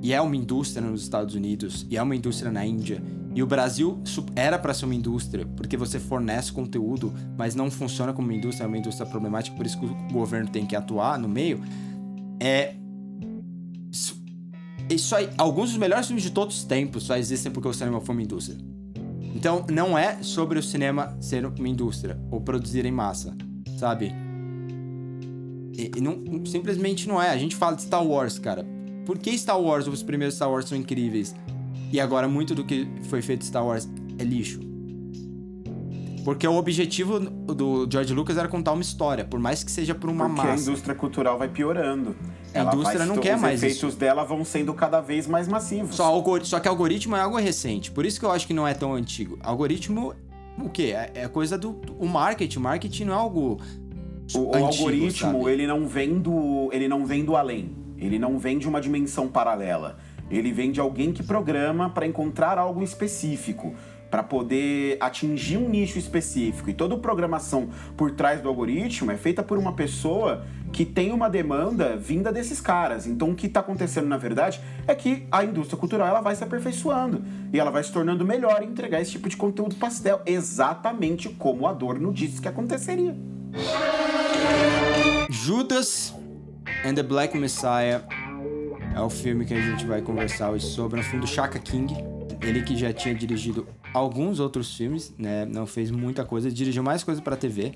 e 0.02 0.12
é 0.12 0.20
uma 0.20 0.36
indústria 0.36 0.80
nos 0.80 1.02
Estados 1.02 1.34
Unidos, 1.34 1.86
e 1.90 1.96
é 1.96 2.02
uma 2.02 2.16
indústria 2.16 2.50
na 2.50 2.64
Índia, 2.64 3.02
e 3.38 3.42
o 3.42 3.46
Brasil 3.46 4.02
era 4.34 4.58
para 4.58 4.74
ser 4.74 4.84
uma 4.84 4.96
indústria, 4.96 5.46
porque 5.56 5.76
você 5.76 6.00
fornece 6.00 6.50
conteúdo, 6.50 7.14
mas 7.36 7.54
não 7.54 7.70
funciona 7.70 8.12
como 8.12 8.26
uma 8.26 8.34
indústria, 8.34 8.64
é 8.64 8.66
uma 8.66 8.76
indústria 8.76 9.08
problemática, 9.08 9.56
por 9.56 9.64
isso 9.64 9.78
que 9.78 9.86
o 9.86 9.94
governo 10.12 10.50
tem 10.50 10.66
que 10.66 10.74
atuar 10.74 11.16
no 11.20 11.28
meio. 11.28 11.62
É. 12.40 12.74
Isso 14.90 15.14
aí, 15.14 15.30
alguns 15.38 15.68
dos 15.68 15.78
melhores 15.78 16.08
filmes 16.08 16.24
de 16.24 16.32
todos 16.32 16.56
os 16.56 16.64
tempos 16.64 17.04
só 17.04 17.16
existem 17.16 17.52
porque 17.52 17.68
o 17.68 17.72
cinema 17.72 18.00
foi 18.00 18.12
uma 18.12 18.22
indústria. 18.24 18.58
Então, 19.32 19.64
não 19.70 19.96
é 19.96 20.20
sobre 20.20 20.58
o 20.58 20.62
cinema 20.62 21.16
ser 21.20 21.46
uma 21.46 21.68
indústria 21.68 22.20
ou 22.32 22.40
produzir 22.40 22.84
em 22.86 22.90
massa, 22.90 23.36
sabe? 23.78 24.12
E, 25.78 25.92
e 25.96 26.00
não, 26.00 26.44
simplesmente 26.44 27.06
não 27.06 27.22
é. 27.22 27.30
A 27.30 27.38
gente 27.38 27.54
fala 27.54 27.76
de 27.76 27.82
Star 27.82 28.04
Wars, 28.04 28.36
cara. 28.36 28.66
Por 29.06 29.16
que 29.16 29.38
Star 29.38 29.60
Wars, 29.60 29.86
os 29.86 30.02
primeiros 30.02 30.34
Star 30.34 30.50
Wars 30.50 30.68
são 30.68 30.76
incríveis? 30.76 31.36
E 31.92 32.00
agora 32.00 32.28
muito 32.28 32.54
do 32.54 32.64
que 32.64 32.88
foi 33.04 33.22
feito 33.22 33.44
Star 33.44 33.64
Wars 33.64 33.88
é 34.18 34.24
lixo. 34.24 34.60
Porque 36.24 36.46
o 36.46 36.56
objetivo 36.56 37.20
do 37.20 37.88
George 37.90 38.12
Lucas 38.12 38.36
era 38.36 38.48
contar 38.48 38.72
uma 38.72 38.82
história, 38.82 39.24
por 39.24 39.40
mais 39.40 39.64
que 39.64 39.70
seja 39.70 39.94
por 39.94 40.10
uma 40.10 40.26
Porque 40.26 40.36
massa. 40.36 40.48
Porque 40.48 40.60
a 40.60 40.70
indústria 40.70 40.94
cultural 40.94 41.38
vai 41.38 41.48
piorando. 41.48 42.14
A 42.54 42.58
Ela 42.58 42.74
indústria 42.74 43.06
não 43.06 43.16
quer 43.16 43.38
mais 43.38 43.60
Os 43.60 43.62
efeitos 43.62 43.90
isso. 43.90 43.98
dela 43.98 44.24
vão 44.24 44.44
sendo 44.44 44.74
cada 44.74 45.00
vez 45.00 45.26
mais 45.26 45.48
massivos. 45.48 45.96
Só, 45.96 46.22
só 46.42 46.60
que 46.60 46.68
algoritmo 46.68 47.16
é 47.16 47.20
algo 47.20 47.38
recente. 47.38 47.90
Por 47.90 48.04
isso 48.04 48.20
que 48.20 48.26
eu 48.26 48.30
acho 48.30 48.46
que 48.46 48.52
não 48.52 48.68
é 48.68 48.74
tão 48.74 48.92
antigo. 48.92 49.38
Algoritmo, 49.42 50.14
o 50.58 50.68
quê? 50.68 50.94
É, 50.94 51.12
é 51.14 51.28
coisa 51.28 51.56
do 51.56 51.80
o 51.98 52.06
marketing. 52.06 52.58
Marketing 52.58 53.04
não 53.04 53.14
é 53.14 53.16
algo 53.16 53.58
o, 54.34 54.38
antigo, 54.38 54.44
o 54.44 54.66
algoritmo, 54.66 55.38
sabe? 55.38 55.50
ele 55.50 55.66
não 55.66 55.88
vem 55.88 56.18
do 56.18 56.68
ele 56.72 56.88
não 56.88 57.06
vem 57.06 57.24
do 57.24 57.36
além. 57.36 57.74
Ele 57.96 58.18
não 58.18 58.38
vem 58.38 58.58
de 58.58 58.68
uma 58.68 58.80
dimensão 58.80 59.28
paralela. 59.28 59.98
Ele 60.30 60.52
vem 60.52 60.70
de 60.70 60.80
alguém 60.80 61.12
que 61.12 61.22
programa 61.22 61.90
para 61.90 62.06
encontrar 62.06 62.58
algo 62.58 62.82
específico, 62.82 63.74
para 64.10 64.22
poder 64.22 64.96
atingir 65.00 65.58
um 65.58 65.68
nicho 65.68 65.98
específico. 65.98 66.70
E 66.70 66.74
toda 66.74 66.96
programação 66.96 67.68
por 67.96 68.10
trás 68.12 68.40
do 68.40 68.48
algoritmo 68.48 69.10
é 69.10 69.16
feita 69.16 69.42
por 69.42 69.58
uma 69.58 69.72
pessoa 69.74 70.44
que 70.72 70.84
tem 70.84 71.12
uma 71.12 71.28
demanda 71.28 71.96
vinda 71.96 72.32
desses 72.32 72.60
caras. 72.60 73.06
Então 73.06 73.30
o 73.30 73.34
que 73.34 73.46
está 73.46 73.60
acontecendo 73.60 74.06
na 74.06 74.16
verdade 74.16 74.60
é 74.86 74.94
que 74.94 75.26
a 75.30 75.44
indústria 75.44 75.78
cultural 75.78 76.08
ela 76.08 76.20
vai 76.20 76.34
se 76.34 76.44
aperfeiçoando 76.44 77.22
e 77.52 77.58
ela 77.58 77.70
vai 77.70 77.82
se 77.82 77.92
tornando 77.92 78.24
melhor 78.24 78.62
em 78.62 78.66
entregar 78.66 79.00
esse 79.00 79.12
tipo 79.12 79.28
de 79.28 79.36
conteúdo 79.36 79.76
pastel, 79.76 80.20
exatamente 80.26 81.28
como 81.30 81.66
Adorno 81.66 82.12
disse 82.12 82.40
que 82.40 82.48
aconteceria. 82.48 83.14
Judas 85.30 86.14
and 86.84 86.94
the 86.94 87.02
Black 87.02 87.36
Messiah 87.36 88.02
é 88.98 89.00
o 89.00 89.08
filme 89.08 89.44
que 89.44 89.54
a 89.54 89.60
gente 89.60 89.86
vai 89.86 90.02
conversar 90.02 90.50
hoje 90.50 90.66
sobre, 90.66 90.98
é 90.98 91.02
um 91.02 91.04
filme 91.04 91.20
do 91.20 91.26
Shaka 91.28 91.58
King. 91.60 91.94
Ele 92.42 92.62
que 92.62 92.76
já 92.76 92.92
tinha 92.92 93.14
dirigido 93.14 93.66
alguns 93.94 94.40
outros 94.40 94.76
filmes, 94.76 95.14
né? 95.16 95.44
Não 95.44 95.66
fez 95.66 95.92
muita 95.92 96.24
coisa, 96.24 96.50
dirigiu 96.50 96.82
mais 96.82 97.04
coisa 97.04 97.22
para 97.22 97.36
TV. 97.36 97.74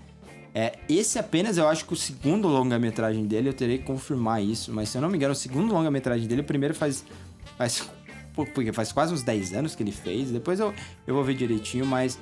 É, 0.52 0.72
esse 0.88 1.20
apenas 1.20 1.56
eu 1.56 1.68
acho 1.68 1.86
que 1.86 1.92
o 1.92 1.96
segundo 1.96 2.48
longa-metragem 2.48 3.24
dele, 3.24 3.48
eu 3.48 3.54
terei 3.54 3.78
que 3.78 3.84
confirmar 3.84 4.42
isso, 4.42 4.72
mas 4.72 4.88
se 4.88 4.98
eu 4.98 5.02
não 5.02 5.08
me 5.08 5.16
engano, 5.16 5.32
o 5.32 5.36
segundo 5.36 5.72
longa-metragem 5.72 6.26
dele, 6.26 6.40
o 6.40 6.44
primeiro 6.44 6.74
faz. 6.74 7.04
faz 7.56 7.88
porque 8.34 8.72
faz 8.72 8.90
quase 8.90 9.14
uns 9.14 9.22
10 9.22 9.52
anos 9.52 9.74
que 9.76 9.82
ele 9.82 9.92
fez, 9.92 10.30
depois 10.30 10.58
eu, 10.58 10.74
eu 11.06 11.14
vou 11.14 11.22
ver 11.22 11.34
direitinho, 11.34 11.86
mas. 11.86 12.18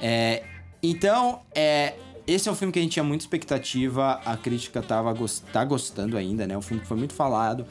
É, 0.00 0.44
então, 0.82 1.40
é, 1.52 1.94
esse 2.26 2.48
é 2.48 2.52
um 2.52 2.56
filme 2.56 2.72
que 2.72 2.78
a 2.80 2.82
gente 2.82 2.92
tinha 2.92 3.04
muita 3.04 3.22
expectativa, 3.22 4.20
a 4.24 4.36
crítica 4.36 4.82
tava, 4.82 5.14
tá 5.52 5.64
gostando 5.64 6.16
ainda, 6.16 6.44
né? 6.44 6.58
Um 6.58 6.62
filme 6.62 6.82
que 6.82 6.88
foi 6.88 6.96
muito 6.96 7.14
falado. 7.14 7.64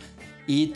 E 0.48 0.74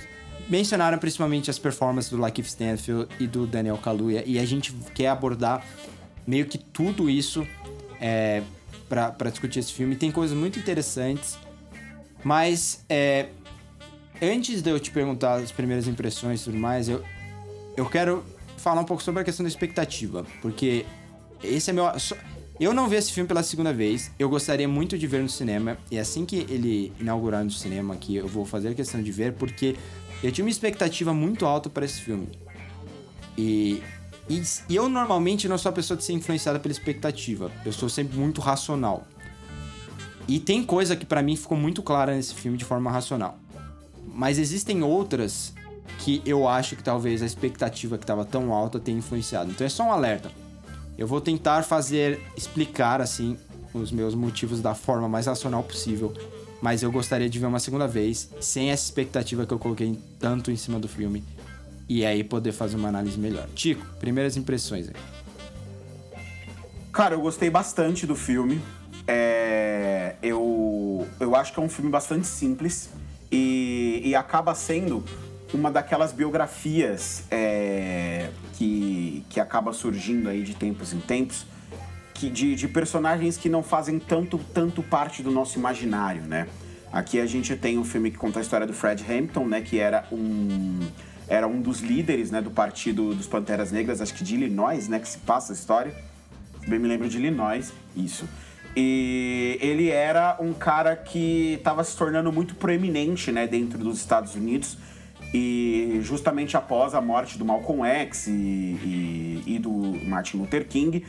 mencionaram 0.49 0.97
principalmente 0.97 1.49
as 1.49 1.59
performances 1.59 2.09
do 2.09 2.17
Lakeith 2.17 2.47
Stanfield 2.47 3.07
e 3.19 3.27
do 3.27 3.45
Daniel 3.45 3.77
Kaluuya, 3.77 4.23
e 4.25 4.39
a 4.39 4.45
gente 4.45 4.73
quer 4.95 5.07
abordar 5.07 5.65
meio 6.25 6.45
que 6.45 6.57
tudo 6.57 7.09
isso 7.09 7.45
é, 7.99 8.41
para 8.87 9.29
discutir 9.29 9.59
esse 9.59 9.71
filme. 9.71 9.95
Tem 9.95 10.11
coisas 10.11 10.35
muito 10.35 10.57
interessantes, 10.57 11.37
mas 12.23 12.83
é, 12.89 13.27
antes 14.21 14.61
de 14.61 14.69
eu 14.69 14.79
te 14.79 14.91
perguntar 14.91 15.35
as 15.35 15.51
primeiras 15.51 15.87
impressões 15.87 16.41
e 16.41 16.43
tudo 16.45 16.57
mais, 16.57 16.89
eu, 16.89 17.03
eu 17.77 17.85
quero 17.85 18.23
falar 18.57 18.81
um 18.81 18.85
pouco 18.85 19.01
sobre 19.01 19.21
a 19.21 19.23
questão 19.23 19.43
da 19.43 19.49
expectativa, 19.49 20.25
porque 20.41 20.85
esse 21.43 21.69
é 21.69 21.73
meu. 21.73 21.85
Eu 22.59 22.73
não 22.73 22.89
vi 22.89 22.97
esse 22.97 23.13
filme 23.13 23.25
pela 23.25 23.41
segunda 23.41 23.71
vez. 23.71 24.11
Eu 24.19 24.27
gostaria 24.27 24.67
muito 24.67 24.97
de 24.97 25.07
ver 25.07 25.21
no 25.21 25.29
cinema. 25.29 25.77
E 25.89 25.97
assim 25.97 26.25
que 26.25 26.39
ele 26.49 26.91
inaugurar 26.99 27.41
no 27.43 27.49
cinema 27.49 27.93
aqui, 27.93 28.17
eu 28.17 28.27
vou 28.27 28.43
fazer 28.43 28.75
questão 28.75 29.01
de 29.01 29.11
ver, 29.13 29.33
porque 29.33 29.77
eu 30.21 30.29
tinha 30.29 30.43
uma 30.43 30.51
expectativa 30.51 31.13
muito 31.13 31.45
alta 31.45 31.69
para 31.69 31.85
esse 31.85 32.01
filme. 32.01 32.27
E, 33.37 33.81
e, 34.29 34.43
e, 34.67 34.75
eu 34.75 34.89
normalmente 34.89 35.47
não 35.47 35.57
sou 35.57 35.69
a 35.69 35.73
pessoa 35.73 35.97
de 35.97 36.03
ser 36.03 36.11
influenciada 36.11 36.59
pela 36.59 36.73
expectativa. 36.73 37.49
Eu 37.65 37.71
sou 37.71 37.87
sempre 37.87 38.17
muito 38.17 38.41
racional. 38.41 39.07
E 40.27 40.37
tem 40.37 40.61
coisa 40.61 40.97
que 40.97 41.05
para 41.05 41.23
mim 41.23 41.37
ficou 41.37 41.57
muito 41.57 41.81
clara 41.81 42.13
nesse 42.13 42.35
filme 42.35 42.57
de 42.57 42.65
forma 42.65 42.91
racional. 42.91 43.39
Mas 44.13 44.37
existem 44.37 44.83
outras 44.83 45.53
que 45.99 46.21
eu 46.25 46.45
acho 46.45 46.75
que 46.75 46.83
talvez 46.83 47.21
a 47.21 47.25
expectativa 47.25 47.97
que 47.97 48.03
estava 48.03 48.25
tão 48.25 48.53
alta 48.53 48.81
tenha 48.81 48.97
influenciado. 48.97 49.49
Então 49.49 49.65
é 49.65 49.69
só 49.69 49.83
um 49.83 49.93
alerta. 49.93 50.29
Eu 50.99 51.07
vou 51.07 51.19
tentar 51.21 51.63
fazer 51.63 52.21
explicar 52.37 53.01
assim 53.01 53.37
os 53.73 53.91
meus 53.91 54.13
motivos 54.13 54.61
da 54.61 54.75
forma 54.75 55.07
mais 55.07 55.25
racional 55.25 55.63
possível 55.63 56.13
mas 56.61 56.83
eu 56.83 56.91
gostaria 56.91 57.29
de 57.29 57.39
ver 57.39 57.45
uma 57.45 57.59
segunda 57.59 57.87
vez, 57.87 58.29
sem 58.39 58.71
essa 58.71 58.83
expectativa 58.83 59.45
que 59.45 59.53
eu 59.53 59.59
coloquei 59.59 59.97
tanto 60.19 60.51
em 60.51 60.55
cima 60.55 60.79
do 60.79 60.87
filme, 60.87 61.23
e 61.87 62.05
aí 62.05 62.23
poder 62.23 62.51
fazer 62.51 62.75
uma 62.75 62.89
análise 62.89 63.17
melhor. 63.17 63.47
Tico, 63.55 63.85
primeiras 63.99 64.35
impressões 64.37 64.89
aí. 64.89 64.95
Cara, 66.91 67.15
eu 67.15 67.21
gostei 67.21 67.49
bastante 67.49 68.05
do 68.05 68.15
filme. 68.15 68.61
É, 69.07 70.15
eu, 70.21 71.07
eu 71.19 71.35
acho 71.35 71.53
que 71.53 71.59
é 71.59 71.63
um 71.63 71.69
filme 71.69 71.89
bastante 71.89 72.27
simples 72.27 72.89
e, 73.31 74.01
e 74.03 74.15
acaba 74.15 74.53
sendo 74.53 75.03
uma 75.53 75.71
daquelas 75.71 76.11
biografias 76.11 77.23
é, 77.31 78.29
que, 78.59 79.23
que 79.29 79.39
acaba 79.39 79.71
surgindo 79.71 80.27
aí 80.27 80.43
de 80.43 80.53
tempos 80.53 80.91
em 80.91 80.99
tempos 80.99 81.45
que, 82.13 82.29
de, 82.29 82.55
de 82.55 82.67
personagens 82.67 83.37
que 83.37 83.47
não 83.47 83.63
fazem 83.63 83.97
tanto, 83.97 84.37
tanto 84.53 84.83
parte 84.83 85.23
do 85.23 85.31
nosso 85.31 85.57
imaginário, 85.57 86.23
né? 86.23 86.45
Aqui 86.91 87.21
a 87.21 87.25
gente 87.25 87.55
tem 87.55 87.77
um 87.77 87.85
filme 87.85 88.11
que 88.11 88.17
conta 88.17 88.39
a 88.39 88.41
história 88.41 88.67
do 88.67 88.73
Fred 88.73 89.05
Hampton, 89.09 89.45
né? 89.45 89.61
Que 89.61 89.79
era 89.79 90.05
um 90.11 90.79
era 91.29 91.47
um 91.47 91.61
dos 91.61 91.79
líderes, 91.79 92.31
né, 92.31 92.41
do 92.41 92.49
partido 92.49 93.13
dos 93.13 93.27
Panteras 93.27 93.71
Negras, 93.71 94.01
acho 94.01 94.15
que 94.15 94.23
de 94.23 94.33
Illinois, 94.33 94.87
né, 94.89 94.97
que 94.97 95.07
se 95.07 95.19
passa 95.19 95.53
a 95.53 95.55
história. 95.55 95.93
Bem 96.67 96.79
me 96.79 96.87
lembro 96.87 97.07
de 97.07 97.17
Illinois, 97.17 97.71
isso. 97.95 98.27
E 98.75 99.59
ele 99.61 99.89
era 99.89 100.37
um 100.39 100.53
cara 100.53 100.95
que 100.95 101.53
estava 101.53 101.83
se 101.83 101.95
tornando 101.95 102.31
muito 102.31 102.55
proeminente, 102.55 103.31
né, 103.31 103.45
dentro 103.45 103.77
dos 103.77 103.99
Estados 103.99 104.33
Unidos. 104.33 104.75
E 105.33 105.99
justamente 106.01 106.57
após 106.57 106.95
a 106.95 107.01
morte 107.01 107.37
do 107.37 107.45
Malcolm 107.45 107.85
X 107.85 108.27
e, 108.27 108.31
e, 108.31 109.43
e 109.45 109.59
do 109.59 109.71
Martin 110.07 110.37
Luther 110.37 110.67
King, 110.67 111.05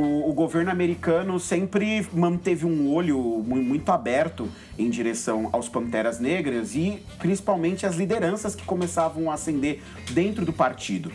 o, 0.00 0.30
o, 0.30 0.32
governo 0.32 0.70
americano 0.70 1.38
sempre 1.38 2.06
manteve 2.12 2.64
um 2.64 2.90
olho 2.90 3.18
muito 3.18 3.92
aberto 3.92 4.48
em 4.78 4.88
direção 4.88 5.50
aos 5.52 5.68
Panteras 5.68 6.18
Negras 6.18 6.74
e 6.74 7.02
principalmente 7.18 7.84
as 7.84 7.96
lideranças 7.96 8.54
que 8.54 8.64
começavam 8.64 9.30
a 9.30 9.34
ascender 9.34 9.82
dentro 10.12 10.44
do 10.44 10.52
partido. 10.52 11.12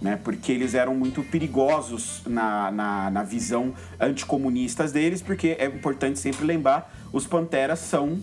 Né, 0.00 0.18
porque 0.24 0.50
eles 0.50 0.72
eram 0.72 0.94
muito 0.94 1.22
perigosos 1.22 2.22
na, 2.26 2.70
na, 2.70 3.10
na 3.10 3.22
visão 3.22 3.74
anticomunistas 4.00 4.92
deles, 4.92 5.20
porque 5.20 5.54
é 5.58 5.66
importante 5.66 6.18
sempre 6.18 6.46
lembrar, 6.46 6.90
os 7.12 7.26
Panteras 7.26 7.80
são 7.80 8.18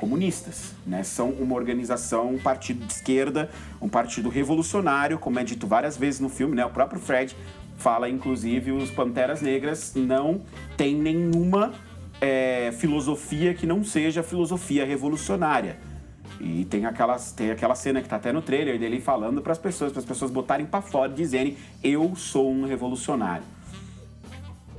comunistas, 0.00 0.72
né? 0.86 1.02
São 1.02 1.28
uma 1.30 1.54
organização, 1.54 2.30
um 2.30 2.38
partido 2.38 2.86
de 2.86 2.92
esquerda, 2.92 3.50
um 3.80 3.88
partido 3.88 4.30
revolucionário, 4.30 5.18
como 5.18 5.38
é 5.38 5.44
dito 5.44 5.66
várias 5.66 5.96
vezes 5.96 6.18
no 6.18 6.30
filme, 6.30 6.56
né? 6.56 6.64
O 6.64 6.70
próprio 6.70 6.98
Fred 6.98 7.36
fala, 7.76 8.08
inclusive, 8.08 8.72
os 8.72 8.90
Panteras 8.90 9.42
Negras 9.42 9.92
não 9.94 10.40
têm 10.76 10.96
nenhuma 10.96 11.72
é, 12.20 12.72
filosofia 12.72 13.52
que 13.52 13.66
não 13.66 13.84
seja 13.84 14.22
filosofia 14.22 14.86
revolucionária. 14.86 15.78
E 16.40 16.64
tem 16.64 16.86
aquela, 16.86 17.18
tem 17.36 17.50
aquela 17.50 17.74
cena 17.74 18.00
que 18.00 18.08
tá 18.08 18.16
até 18.16 18.32
no 18.32 18.40
trailer 18.40 18.78
dele 18.78 19.00
falando 19.00 19.42
para 19.42 19.52
as 19.52 19.58
pessoas, 19.58 19.92
para 19.92 20.00
as 20.00 20.06
pessoas 20.06 20.30
botarem 20.30 20.64
para 20.64 20.80
fora 20.80 21.12
e 21.12 21.14
dizerem: 21.14 21.58
Eu 21.84 22.16
sou 22.16 22.50
um 22.50 22.64
revolucionário. 22.64 23.44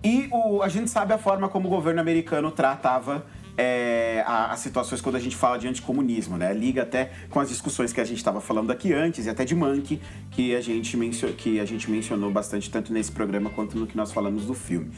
E 0.03 0.27
o, 0.31 0.63
a 0.63 0.67
gente 0.67 0.89
sabe 0.89 1.13
a 1.13 1.17
forma 1.19 1.47
como 1.47 1.67
o 1.67 1.69
governo 1.69 2.01
americano 2.01 2.49
tratava 2.49 3.23
é, 3.57 4.23
as 4.25 4.59
situações 4.59 5.01
quando 5.01 5.15
a 5.15 5.19
gente 5.19 5.35
fala 5.35 5.57
de 5.57 5.67
anticomunismo, 5.67 6.37
né? 6.37 6.53
Liga 6.53 6.83
até 6.83 7.11
com 7.29 7.39
as 7.39 7.49
discussões 7.49 7.91
que 7.93 8.01
a 8.01 8.05
gente 8.05 8.17
estava 8.17 8.41
falando 8.41 8.71
aqui 8.71 8.93
antes, 8.93 9.25
e 9.25 9.29
até 9.29 9.45
de 9.45 9.55
Monkey, 9.55 10.01
que 10.31 10.55
a, 10.55 10.61
gente 10.61 10.97
que 11.37 11.59
a 11.59 11.65
gente 11.65 11.89
mencionou 11.89 12.31
bastante, 12.31 12.69
tanto 12.69 12.93
nesse 12.93 13.11
programa 13.11 13.49
quanto 13.49 13.77
no 13.77 13.87
que 13.87 13.97
nós 13.97 14.11
falamos 14.11 14.45
do 14.45 14.53
filme. 14.53 14.91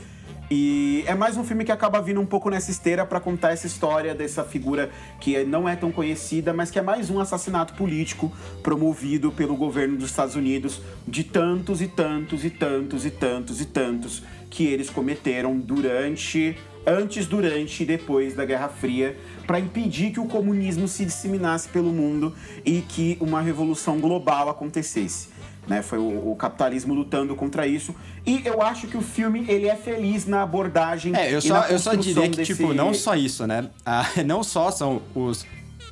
E 0.52 1.04
é 1.08 1.16
mais 1.16 1.38
um 1.38 1.44
filme 1.44 1.64
que 1.64 1.72
acaba 1.72 2.02
vindo 2.02 2.20
um 2.20 2.26
pouco 2.26 2.50
nessa 2.50 2.70
esteira 2.70 3.06
para 3.06 3.20
contar 3.20 3.54
essa 3.54 3.66
história 3.66 4.14
dessa 4.14 4.44
figura 4.44 4.92
que 5.20 5.44
não 5.46 5.68
é 5.68 5.76
tão 5.76 5.92
conhecida, 5.92 6.54
mas 6.54 6.70
que 6.70 6.78
é 6.78 6.82
mais 6.82 7.10
um 7.10 7.20
assassinato 7.20 7.74
político 7.74 8.32
promovido 8.62 9.32
pelo 9.32 9.56
governo 9.56 9.98
dos 9.98 10.10
Estados 10.10 10.36
Unidos 10.36 10.82
de 11.08 11.24
tantos 11.24 11.82
e 11.82 11.88
tantos 11.88 12.46
e 12.46 12.50
tantos 12.50 13.06
e 13.06 13.10
tantos 13.10 13.62
e 13.62 13.66
tantos 13.66 14.24
que 14.50 14.66
eles 14.66 14.90
cometeram 14.90 15.58
durante 15.58 16.56
antes, 16.86 17.26
durante 17.26 17.84
e 17.84 17.86
depois 17.86 18.36
da 18.36 18.46
Guerra 18.46 18.70
Fria, 18.70 19.18
para 19.48 19.60
impedir 19.60 20.12
que 20.12 20.20
o 20.20 20.26
comunismo 20.26 20.88
se 20.88 21.06
disseminasse 21.06 21.70
pelo 21.70 21.92
mundo 21.92 22.34
e 22.66 22.82
que 22.82 23.18
uma 23.20 23.42
revolução 23.42 24.00
global 24.00 24.50
acontecesse. 24.50 25.34
Né, 25.66 25.82
foi 25.82 25.98
o, 25.98 26.32
o, 26.32 26.36
capitalismo 26.36 26.94
lutando 26.94 27.34
contra 27.38 27.66
isso. 27.66 27.96
E 28.26 28.42
eu 28.46 28.62
acho 28.62 28.86
que 28.88 28.98
o 28.98 29.02
filme 29.02 29.46
ele 29.48 29.66
é 29.66 29.78
feliz 29.78 30.26
na 30.26 30.44
abordagem. 30.44 31.16
É, 31.16 31.34
eu 31.34 31.42
só, 31.42 31.66
eu 31.68 31.80
só 31.80 31.96
diria 31.96 32.30
que, 32.30 32.36
desse... 32.36 32.54
tipo, 32.54 32.74
não 32.74 32.94
só 32.94 33.16
isso, 33.16 33.48
né? 33.48 33.70
Ah, 33.86 34.06
não 34.26 34.44
só 34.44 34.70
são 34.72 35.02
os. 35.16 35.46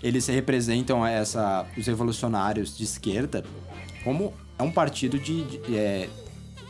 Eles 0.04 0.28
representam 0.28 1.08
essa, 1.08 1.66
os 1.78 1.88
revolucionários 1.88 2.78
de 2.78 2.84
esquerda, 2.84 3.46
como 4.04 4.34
é 4.60 4.64
um 4.64 4.72
partido 4.72 5.18
de, 5.18 5.44
de 5.46 5.78
é, 5.78 6.10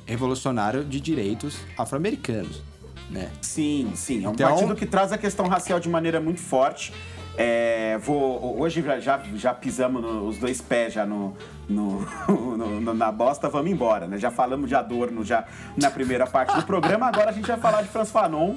revolucionário 0.06 0.84
de 0.86 1.00
direitos 1.00 1.58
afro-americanos 1.76 2.71
né? 3.12 3.30
Sim, 3.42 3.92
sim. 3.96 4.24
É 4.24 4.30
um 4.30 4.32
então... 4.32 4.50
partido 4.50 4.76
que 4.76 4.86
traz 4.86 5.12
a 5.12 5.18
questão 5.18 5.48
racial 5.48 5.80
de 5.80 5.90
maneira 5.90 6.20
muito 6.20 6.40
forte. 6.40 6.94
É, 7.38 7.98
vou, 8.00 8.60
hoje 8.60 8.84
já, 9.00 9.20
já 9.20 9.54
pisamos 9.54 10.02
no, 10.02 10.28
os 10.28 10.38
dois 10.38 10.62
pés 10.62 10.94
já 10.94 11.06
no, 11.06 11.36
no, 12.58 12.82
no, 12.82 12.94
na 12.94 13.12
bosta, 13.12 13.50
vamos 13.50 13.72
embora, 13.72 14.08
né? 14.08 14.18
Já 14.18 14.32
falamos 14.32 14.68
de 14.68 14.76
Adorno 14.76 15.24
já 15.24 15.46
na 15.78 15.90
primeira 15.90 16.28
parte 16.28 16.56
do 16.56 16.64
programa, 16.64 17.08
agora 17.08 17.30
a 17.30 17.34
gente 17.34 17.48
vai 17.48 17.58
falar 17.58 17.82
de 17.82 17.90
Franz 17.90 18.12
Fanon, 18.12 18.56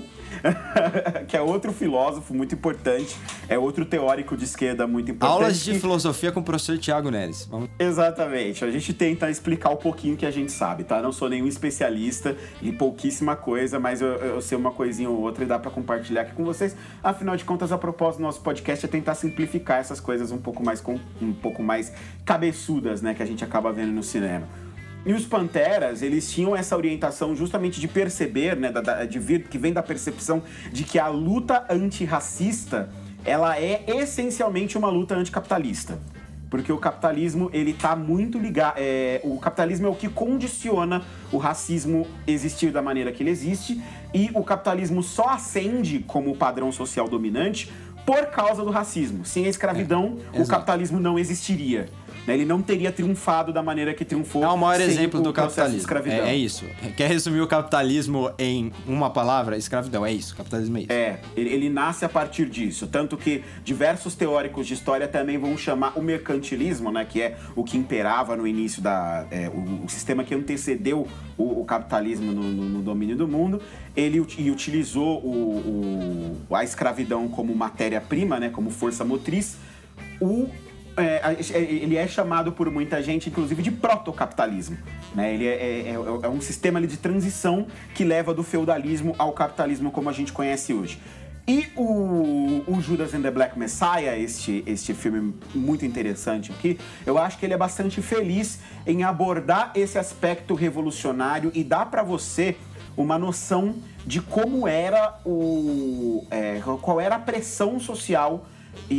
que 1.29 1.37
é 1.37 1.41
outro 1.41 1.73
filósofo 1.73 2.35
muito 2.35 2.55
importante, 2.55 3.17
é 3.49 3.59
outro 3.59 3.85
teórico 3.85 4.37
de 4.37 4.45
esquerda 4.45 4.87
muito 4.87 5.11
importante. 5.11 5.43
Aulas 5.43 5.61
de 5.61 5.79
filosofia 5.79 6.33
com 6.33 6.41
o 6.41 6.43
professor 6.43 6.79
Tiago 6.79 7.11
Neres. 7.11 7.47
Vamos... 7.51 7.69
Exatamente, 7.79 8.65
a 8.65 8.71
gente 8.71 8.93
tenta 8.93 9.31
explicar 9.31 9.71
um 9.71 9.77
pouquinho 9.77 10.17
que 10.17 10.27
a 10.27 10.31
gente 10.31 10.53
sabe, 10.53 10.85
tá? 10.85 11.01
Não 11.01 11.13
sou 11.13 11.29
nenhum 11.29 11.47
especialista 11.47 12.37
em 12.63 12.73
pouquíssima 12.73 13.37
coisa, 13.37 13.79
mas 13.79 14.01
eu, 14.01 14.09
eu 14.09 14.41
sei 14.41 14.57
uma 14.59 14.71
coisinha 14.71 15.09
ou 15.09 15.21
outra 15.21 15.45
e 15.45 15.47
dá 15.47 15.59
para 15.59 15.71
compartilhar 15.71 16.23
aqui 16.23 16.35
com 16.35 16.45
vocês. 16.45 16.77
Afinal 17.03 17.37
de 17.37 17.45
contas, 17.45 17.73
a 17.73 17.79
proposta 17.79 18.19
do 18.21 18.25
nosso 18.25 18.41
podcast 18.41 18.85
é 18.85 18.89
tentar 18.89 19.15
simplificar 19.15 19.79
essas 19.79 20.01
coisas 20.01 20.31
um 20.31 20.39
pouco 20.39 20.65
mais, 20.65 20.81
com, 20.81 20.99
um 21.21 21.33
pouco 21.33 21.63
mais 21.63 21.93
cabeçudas, 22.25 23.03
né? 23.05 23.15
Que 23.15 23.23
a 23.23 23.27
gente 23.27 23.45
acaba 23.45 23.73
vendo 23.73 23.93
no 23.93 24.03
cinema. 24.03 24.49
E 25.07 25.13
os 25.13 25.27
Panteras, 25.27 26.01
eles 26.01 26.33
tinham 26.33 26.57
essa 26.57 26.75
orientação 26.75 27.37
justamente 27.37 27.79
de 27.79 27.87
perceber, 27.87 28.57
né, 28.57 28.73
da, 28.73 29.05
de 29.05 29.19
vir, 29.19 29.45
que 29.49 29.59
vem 29.59 29.71
da 29.71 29.83
percepção 29.83 30.43
de 30.73 30.83
que 30.83 30.99
a 30.99 31.09
luta 31.09 31.67
antirracista, 31.69 32.89
ela 33.23 33.59
é 33.61 33.85
essencialmente 33.87 34.79
uma 34.79 34.89
luta 34.89 35.15
anticapitalista. 35.15 35.99
Porque 36.49 36.73
o 36.73 36.79
capitalismo, 36.79 37.51
ele 37.53 37.75
tá 37.75 37.95
muito 37.95 38.39
ligado... 38.39 38.77
É, 38.79 39.21
o 39.25 39.39
capitalismo 39.39 39.89
é 39.89 39.91
o 39.91 39.95
que 39.95 40.09
condiciona 40.09 41.03
o 41.31 41.37
racismo 41.37 42.07
existir 42.27 42.71
da 42.71 42.81
maneira 42.81 43.13
que 43.13 43.23
ele 43.23 43.31
existe, 43.31 43.83
e 44.15 44.31
o 44.33 44.43
capitalismo 44.43 45.03
só 45.03 45.29
ascende 45.31 45.99
como 46.07 46.35
padrão 46.35 46.73
social 46.73 47.09
dominante 47.09 47.71
por 48.07 48.27
causa 48.27 48.63
do 48.65 48.71
racismo. 48.71 49.25
Sem 49.25 49.45
a 49.47 49.49
escravidão, 49.49 50.17
é, 50.33 50.41
o 50.41 50.47
capitalismo 50.47 50.99
não 50.99 51.19
existiria. 51.19 51.89
Né? 52.27 52.35
Ele 52.35 52.45
não 52.45 52.63
teria 52.63 52.91
triunfado 52.91 53.53
da 53.53 53.63
maneira 53.63 53.95
que 53.95 54.05
triunfou. 54.05 54.43
É 54.43 54.49
o 54.49 54.57
maior 54.57 54.81
exemplo 54.81 55.21
do 55.21 55.33
capitalismo. 55.33 55.91
É, 56.07 56.31
é, 56.31 56.37
isso. 56.37 56.65
Quer 56.97 57.09
resumir 57.09 57.41
o 57.41 57.47
capitalismo 57.47 58.31
em 58.39 58.73
uma 58.87 59.11
palavra? 59.11 59.57
Escravidão. 59.57 60.05
É 60.05 60.13
isso. 60.13 60.35
Capitalismo 60.37 60.79
é 60.79 60.81
isso. 60.81 60.93
É. 60.93 61.21
Ele, 61.37 61.51
ele 61.51 61.71
nasce 61.71 62.05
a 62.05 62.09
partir 62.09 62.49
disso. 62.49 62.87
Tanto 62.87 63.17
que 63.17 63.43
diversos 63.63 64.15
teóricos 64.15 64.67
de 64.67 64.75
história 64.75 65.07
também 65.07 65.39
vão 65.39 65.57
chamar 65.57 65.99
o 65.99 66.03
mercantilismo, 66.03 66.91
né? 66.91 67.05
Que 67.05 67.23
é 67.23 67.37
o 67.55 67.63
que 67.63 67.77
imperava 67.77 68.37
no 68.37 68.47
início 68.47 68.81
da. 68.81 69.27
É, 69.31 69.49
o, 69.49 69.85
o, 69.85 69.89
sistema 69.89 70.25
que 70.25 70.35
antecedeu 70.35 71.07
o, 71.37 71.61
o 71.61 71.65
capitalismo 71.65 72.33
no, 72.33 72.43
no, 72.43 72.65
no, 72.65 72.83
domínio 72.83 73.17
do 73.17 73.29
mundo. 73.29 73.61
Ele 73.97 74.25
e 74.39 74.51
utilizou 74.51 75.19
o, 75.19 76.37
a 76.51 76.65
escravidão 76.65 77.29
como 77.29 77.55
matéria-prima, 77.55 78.41
né? 78.41 78.49
Como 78.49 78.71
força 78.71 79.05
motriz. 79.05 79.57
O 80.21 80.49
é, 80.97 81.37
é, 81.53 81.61
ele 81.61 81.97
é 81.97 82.07
chamado 82.07 82.53
por 82.53 82.71
muita 82.71 83.03
gente, 83.03 83.29
inclusive, 83.29 83.63
de 83.63 83.71
protocapitalismo. 83.71 84.77
Né? 85.15 85.35
Ele 85.35 85.47
é, 85.47 85.53
é, 85.53 85.91
é, 85.91 85.95
é 85.95 86.29
um 86.29 86.41
sistema 86.41 86.81
de 86.81 86.97
transição 86.97 87.67
que 87.95 88.05
leva 88.05 88.33
do 88.33 88.43
feudalismo 88.43 89.15
ao 89.19 89.33
capitalismo 89.33 89.91
como 89.91 90.09
a 90.09 90.13
gente 90.13 90.33
conhece 90.33 90.73
hoje. 90.73 91.01
E 91.47 91.67
o, 91.77 92.63
o, 92.67 92.81
Judas 92.81 93.13
and 93.13 93.21
the 93.21 93.31
Black 93.31 93.59
Messiah, 93.59 94.17
este, 94.17 94.65
este 94.67 94.95
filme 94.95 95.35
muito 95.55 95.85
interessante 95.85 96.51
aqui, 96.51 96.79
eu 97.05 97.19
acho 97.19 97.39
que 97.39 97.45
ele 97.45 97.53
é 97.53 97.57
bastante 97.57 98.01
feliz 98.01 98.61
em 98.87 99.03
abordar 99.03 99.71
esse 99.75 99.99
aspecto 99.99 100.55
revolucionário 100.55 101.53
e 101.55 101.63
dá 101.63 101.85
para 101.85 102.03
você 102.03 102.57
uma 102.97 103.19
noção 103.19 103.75
de 104.07 104.23
como 104.23 104.67
era 104.67 105.19
o. 105.25 106.27
É, 106.31 106.63
qual 106.81 106.99
era 106.99 107.17
a 107.17 107.19
pressão 107.19 107.79
social 107.79 108.47
e, 108.91 108.95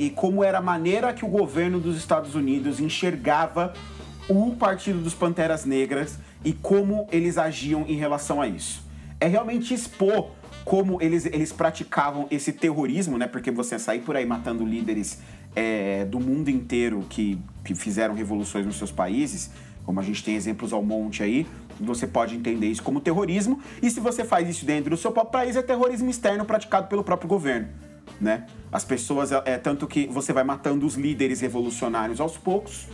e, 0.00 0.06
e 0.06 0.10
como 0.10 0.42
era 0.42 0.58
a 0.58 0.62
maneira 0.62 1.12
que 1.12 1.24
o 1.24 1.28
governo 1.28 1.78
dos 1.78 1.96
Estados 1.96 2.34
Unidos 2.34 2.80
enxergava 2.80 3.72
o 4.28 4.54
Partido 4.56 5.00
dos 5.00 5.14
Panteras 5.14 5.64
Negras 5.64 6.18
e 6.44 6.52
como 6.52 7.08
eles 7.10 7.38
agiam 7.38 7.84
em 7.88 7.96
relação 7.96 8.40
a 8.40 8.46
isso. 8.46 8.82
É 9.20 9.26
realmente 9.26 9.72
expor 9.72 10.30
como 10.64 11.00
eles, 11.00 11.24
eles 11.26 11.52
praticavam 11.52 12.26
esse 12.30 12.52
terrorismo, 12.52 13.16
né? 13.16 13.26
Porque 13.26 13.50
você 13.50 13.78
sair 13.78 14.00
por 14.00 14.16
aí 14.16 14.26
matando 14.26 14.64
líderes 14.64 15.18
é, 15.56 16.04
do 16.04 16.20
mundo 16.20 16.50
inteiro 16.50 17.04
que, 17.08 17.38
que 17.64 17.74
fizeram 17.74 18.14
revoluções 18.14 18.66
nos 18.66 18.76
seus 18.76 18.92
países, 18.92 19.50
como 19.84 19.98
a 19.98 20.02
gente 20.02 20.22
tem 20.22 20.36
exemplos 20.36 20.72
ao 20.72 20.82
monte 20.82 21.22
aí, 21.22 21.46
você 21.80 22.06
pode 22.06 22.36
entender 22.36 22.66
isso 22.66 22.82
como 22.82 23.00
terrorismo. 23.00 23.60
E 23.82 23.90
se 23.90 23.98
você 23.98 24.24
faz 24.24 24.48
isso 24.48 24.66
dentro 24.66 24.90
do 24.90 24.96
seu 24.96 25.10
próprio 25.10 25.32
país, 25.32 25.56
é 25.56 25.62
terrorismo 25.62 26.10
externo 26.10 26.44
praticado 26.44 26.86
pelo 26.88 27.02
próprio 27.02 27.28
governo 27.28 27.87
né? 28.20 28.46
As 28.70 28.84
pessoas, 28.84 29.32
é, 29.32 29.42
é 29.44 29.58
tanto 29.58 29.86
que 29.86 30.06
você 30.06 30.32
vai 30.32 30.44
matando 30.44 30.86
os 30.86 30.94
líderes 30.94 31.40
revolucionários 31.40 32.20
aos 32.20 32.36
poucos, 32.36 32.86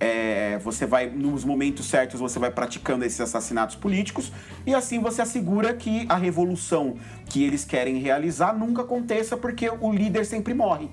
é, 0.00 0.58
você 0.58 0.86
vai, 0.86 1.10
nos 1.10 1.44
momentos 1.44 1.86
certos, 1.86 2.20
você 2.20 2.38
vai 2.38 2.50
praticando 2.50 3.04
esses 3.04 3.20
assassinatos 3.20 3.74
políticos 3.74 4.32
e 4.64 4.74
assim 4.74 5.00
você 5.00 5.22
assegura 5.22 5.74
que 5.74 6.06
a 6.08 6.16
revolução 6.16 6.96
que 7.26 7.42
eles 7.42 7.64
querem 7.64 7.98
realizar 7.98 8.56
nunca 8.56 8.82
aconteça 8.82 9.36
porque 9.36 9.68
o 9.68 9.92
líder 9.92 10.24
sempre 10.24 10.54
morre, 10.54 10.88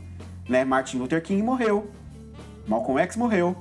né? 0.50 0.66
Martin 0.66 0.98
Luther 0.98 1.22
King 1.22 1.44
morreu, 1.44 1.92
Malcolm 2.68 3.00
X 3.00 3.16
morreu, 3.16 3.56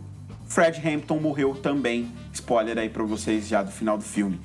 Fred 0.46 0.80
Hampton 0.86 1.18
morreu 1.18 1.54
também. 1.54 2.10
Spoiler 2.32 2.78
aí 2.78 2.88
para 2.88 3.02
vocês 3.04 3.46
já 3.46 3.62
do 3.62 3.70
final 3.70 3.98
do 3.98 4.04
filme. 4.04 4.40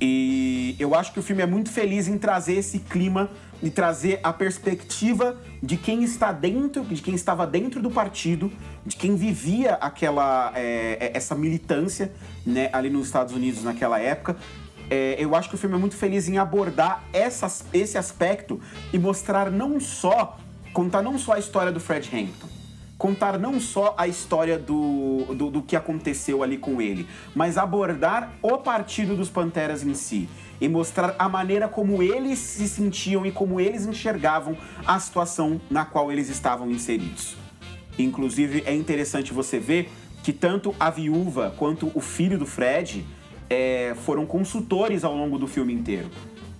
E 0.00 0.76
eu 0.78 0.94
acho 0.94 1.12
que 1.12 1.18
o 1.18 1.22
filme 1.22 1.42
é 1.42 1.46
muito 1.46 1.70
feliz 1.70 2.06
em 2.06 2.16
trazer 2.16 2.54
esse 2.54 2.78
clima 2.78 3.30
e 3.62 3.70
trazer 3.70 4.20
a 4.22 4.32
perspectiva 4.32 5.36
de 5.62 5.76
quem 5.76 6.04
está 6.04 6.32
dentro, 6.32 6.84
de 6.84 7.02
quem 7.02 7.14
estava 7.14 7.46
dentro 7.46 7.82
do 7.82 7.90
partido, 7.90 8.52
de 8.86 8.96
quem 8.96 9.16
vivia 9.16 9.74
aquela 9.74 10.52
é, 10.54 10.98
é, 11.00 11.10
essa 11.14 11.34
militância 11.34 12.12
né, 12.46 12.70
ali 12.72 12.88
nos 12.90 13.06
Estados 13.06 13.34
Unidos 13.34 13.64
naquela 13.64 13.98
época. 13.98 14.36
É, 14.90 15.16
eu 15.18 15.34
acho 15.34 15.48
que 15.48 15.54
o 15.54 15.58
filme 15.58 15.74
é 15.74 15.78
muito 15.78 15.96
feliz 15.96 16.28
em 16.28 16.38
abordar 16.38 17.04
essas, 17.12 17.64
esse 17.72 17.98
aspecto 17.98 18.60
e 18.92 18.98
mostrar 18.98 19.50
não 19.50 19.78
só 19.78 20.38
contar 20.72 21.02
não 21.02 21.18
só 21.18 21.32
a 21.32 21.38
história 21.38 21.72
do 21.72 21.80
Fred 21.80 22.08
Hampton, 22.14 22.46
contar 22.96 23.38
não 23.38 23.58
só 23.58 23.94
a 23.98 24.06
história 24.06 24.58
do, 24.58 25.26
do, 25.34 25.50
do, 25.50 25.62
que 25.62 25.74
aconteceu 25.74 26.42
ali 26.42 26.56
com 26.56 26.80
ele, 26.80 27.06
mas 27.34 27.58
abordar 27.58 28.32
o 28.40 28.58
partido 28.58 29.16
dos 29.16 29.28
Panteras 29.28 29.82
em 29.82 29.94
si 29.94 30.28
e 30.60 30.68
mostrar 30.68 31.14
a 31.18 31.28
maneira 31.28 31.68
como 31.68 32.02
eles 32.02 32.38
se 32.38 32.68
sentiam 32.68 33.24
e 33.24 33.32
como 33.32 33.60
eles 33.60 33.86
enxergavam 33.86 34.56
a 34.86 34.98
situação 34.98 35.60
na 35.70 35.84
qual 35.84 36.10
eles 36.10 36.28
estavam 36.28 36.70
inseridos. 36.70 37.36
Inclusive, 37.98 38.62
é 38.66 38.74
interessante 38.74 39.32
você 39.32 39.58
ver 39.58 39.90
que 40.22 40.32
tanto 40.32 40.74
a 40.78 40.90
viúva 40.90 41.54
quanto 41.56 41.90
o 41.94 42.00
filho 42.00 42.38
do 42.38 42.46
Fred 42.46 43.04
é, 43.48 43.94
foram 44.04 44.26
consultores 44.26 45.04
ao 45.04 45.14
longo 45.14 45.38
do 45.38 45.46
filme 45.46 45.72
inteiro 45.72 46.10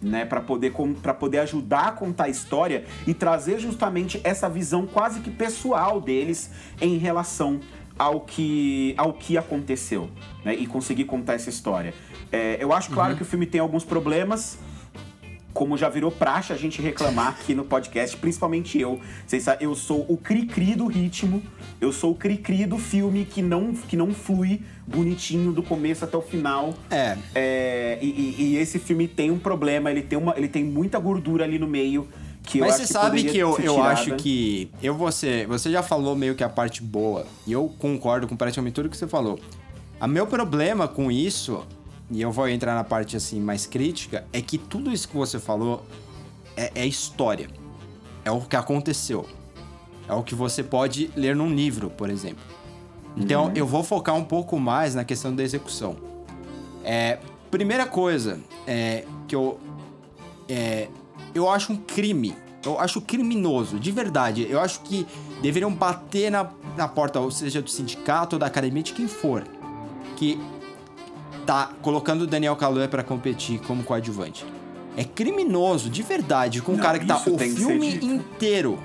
né, 0.01 0.25
para 0.25 0.41
poder 0.41 0.73
poder 1.19 1.39
ajudar 1.41 1.89
a 1.89 1.93
contar 1.93 2.25
a 2.25 2.29
história 2.29 2.85
e 3.07 3.13
trazer 3.13 3.59
justamente 3.59 4.21
essa 4.25 4.49
visão 4.49 4.87
quase 4.87 5.21
que 5.21 5.31
pessoal 5.31 6.01
deles 6.01 6.51
em 6.81 6.97
relação 6.99 7.61
ao 7.99 8.21
que 8.21 8.95
ao 8.97 9.13
que 9.13 9.37
aconteceu, 9.37 10.09
né, 10.45 10.55
e 10.55 10.67
conseguir 10.67 11.05
contar 11.05 11.35
essa 11.35 11.51
história. 11.51 11.93
É, 12.31 12.57
eu 12.61 12.73
acho 12.73 12.91
claro 12.91 13.13
uhum. 13.13 13.17
que 13.17 13.23
o 13.23 13.27
filme 13.27 13.47
tem 13.47 13.61
alguns 13.61 13.85
problemas, 13.85 14.59
como 15.59 15.77
já 15.77 15.89
virou 15.89 16.11
praxe 16.11 16.53
a 16.53 16.57
gente 16.57 16.81
reclamar 16.81 17.29
aqui 17.29 17.55
no 17.55 17.65
podcast, 17.65 18.17
principalmente 18.17 18.79
eu. 18.79 19.01
Vocês 19.27 19.43
sabem, 19.43 19.67
eu 19.67 19.75
sou 19.75 20.07
o 20.09 20.17
cri-cri 20.17 20.77
do 20.77 20.87
ritmo, 20.87 21.43
eu 21.81 21.93
sou 21.93 22.13
o 22.13 22.15
cri-cri 22.15 22.67
do 22.67 22.79
filme 22.79 23.25
que 23.25 23.43
não, 23.43 23.73
que 23.73 23.97
não 23.97 24.13
flui 24.13 24.61
bonitinho 24.87 25.53
do 25.53 25.63
começo 25.63 26.05
até 26.05 26.17
o 26.17 26.23
final. 26.23 26.75
É. 26.91 27.17
é 27.35 27.99
e, 28.01 28.37
e, 28.39 28.57
esse 28.57 28.79
filme 28.79 29.09
tem 29.09 29.31
um 29.31 29.39
problema, 29.39 29.91
ele 29.91 30.03
tem, 30.03 30.19
uma, 30.19 30.35
ele 30.37 30.49
tem 30.49 30.63
muita 30.65 30.99
gordura 30.99 31.45
ali 31.45 31.59
no 31.59 31.67
meio. 31.67 32.07
Que 32.45 32.61
Mas 32.61 32.77
você 32.77 32.87
sabe 32.87 33.25
que 33.25 33.37
eu, 33.37 33.59
eu 33.59 33.83
acho 33.83 34.15
que. 34.15 34.71
Eu 34.83 34.95
você, 34.95 35.45
você 35.47 35.71
já 35.71 35.83
falou 35.83 36.17
meio 36.17 36.35
que 36.35 36.45
a 36.45 36.49
parte 36.49 36.83
boa, 36.83 37.27
e 37.47 37.53
eu 37.53 37.69
concordo 37.79 38.27
com 38.29 38.37
praticamente 38.37 38.75
tudo 38.75 38.89
que 38.89 38.97
você 38.97 39.09
falou. 39.09 39.39
O 40.01 40.07
meu 40.07 40.27
problema 40.27 40.87
com 40.87 41.11
isso 41.11 41.67
e 42.11 42.23
eu 42.23 42.33
vou 42.33 42.49
entrar 42.49 42.75
na 42.75 42.85
parte 42.85 43.17
assim 43.17 43.41
mais 43.41 43.67
crítica, 43.67 44.27
é 44.33 44.41
que 44.41 44.57
tudo 44.57 44.93
isso 44.93 45.09
que 45.09 45.17
você 45.17 45.39
falou 45.39 45.85
é, 46.57 46.73
é 46.75 46.87
história. 46.87 47.49
É 48.25 48.31
o 48.31 48.41
que 48.41 48.57
aconteceu. 48.57 49.27
É 50.09 50.13
o 50.13 50.23
que 50.23 50.35
você 50.35 50.63
pode 50.63 51.11
ler 51.15 51.37
num 51.37 51.55
livro, 51.55 51.91
por 51.91 52.09
exemplo. 52.09 52.43
Então 53.17 53.47
uhum. 53.47 53.53
eu 53.55 53.67
vou 53.67 53.83
focar 53.83 54.15
um 54.15 54.25
pouco 54.25 54.59
mais 54.59 54.95
na 54.95 55.05
questão 55.05 55.35
da 55.35 55.43
execução. 55.43 55.97
É, 56.85 57.19
primeira 57.51 57.87
coisa 57.87 58.41
é, 58.67 59.05
que 59.27 59.37
eu. 59.37 59.59
É, 60.49 60.89
eu 61.35 61.49
acho 61.51 61.73
um 61.73 61.77
crime. 61.77 62.35
Eu 62.65 62.79
acho 62.81 63.01
criminoso, 63.01 63.79
de 63.79 63.93
verdade. 63.93 64.47
Eu 64.49 64.61
acho 64.61 64.81
que 64.81 65.07
deveriam 65.41 65.73
bater 65.73 66.31
na, 66.31 66.51
na 66.77 66.89
porta, 66.89 67.21
ou 67.21 67.31
seja, 67.31 67.63
do 67.63 67.71
sindicato 67.71 68.37
ou 68.37 68.41
da 68.41 68.47
academia, 68.47 68.83
de 68.83 68.93
quem 68.93 69.07
for. 69.07 69.45
Que 70.17 70.41
tá 71.49 71.71
colocando 71.81 72.23
o 72.23 72.27
Daniel 72.27 72.55
Kaluuya 72.57 72.87
para 72.89 73.03
competir 73.03 73.59
como 73.61 73.83
coadjuvante. 73.83 74.45
É 74.95 75.03
criminoso, 75.03 75.89
de 75.89 76.03
verdade, 76.03 76.61
com 76.61 76.73
um 76.73 76.77
cara 76.77 76.99
que 76.99 77.07
tá 77.07 77.17
o 77.17 77.39
filme 77.39 77.95
inteiro 78.03 78.79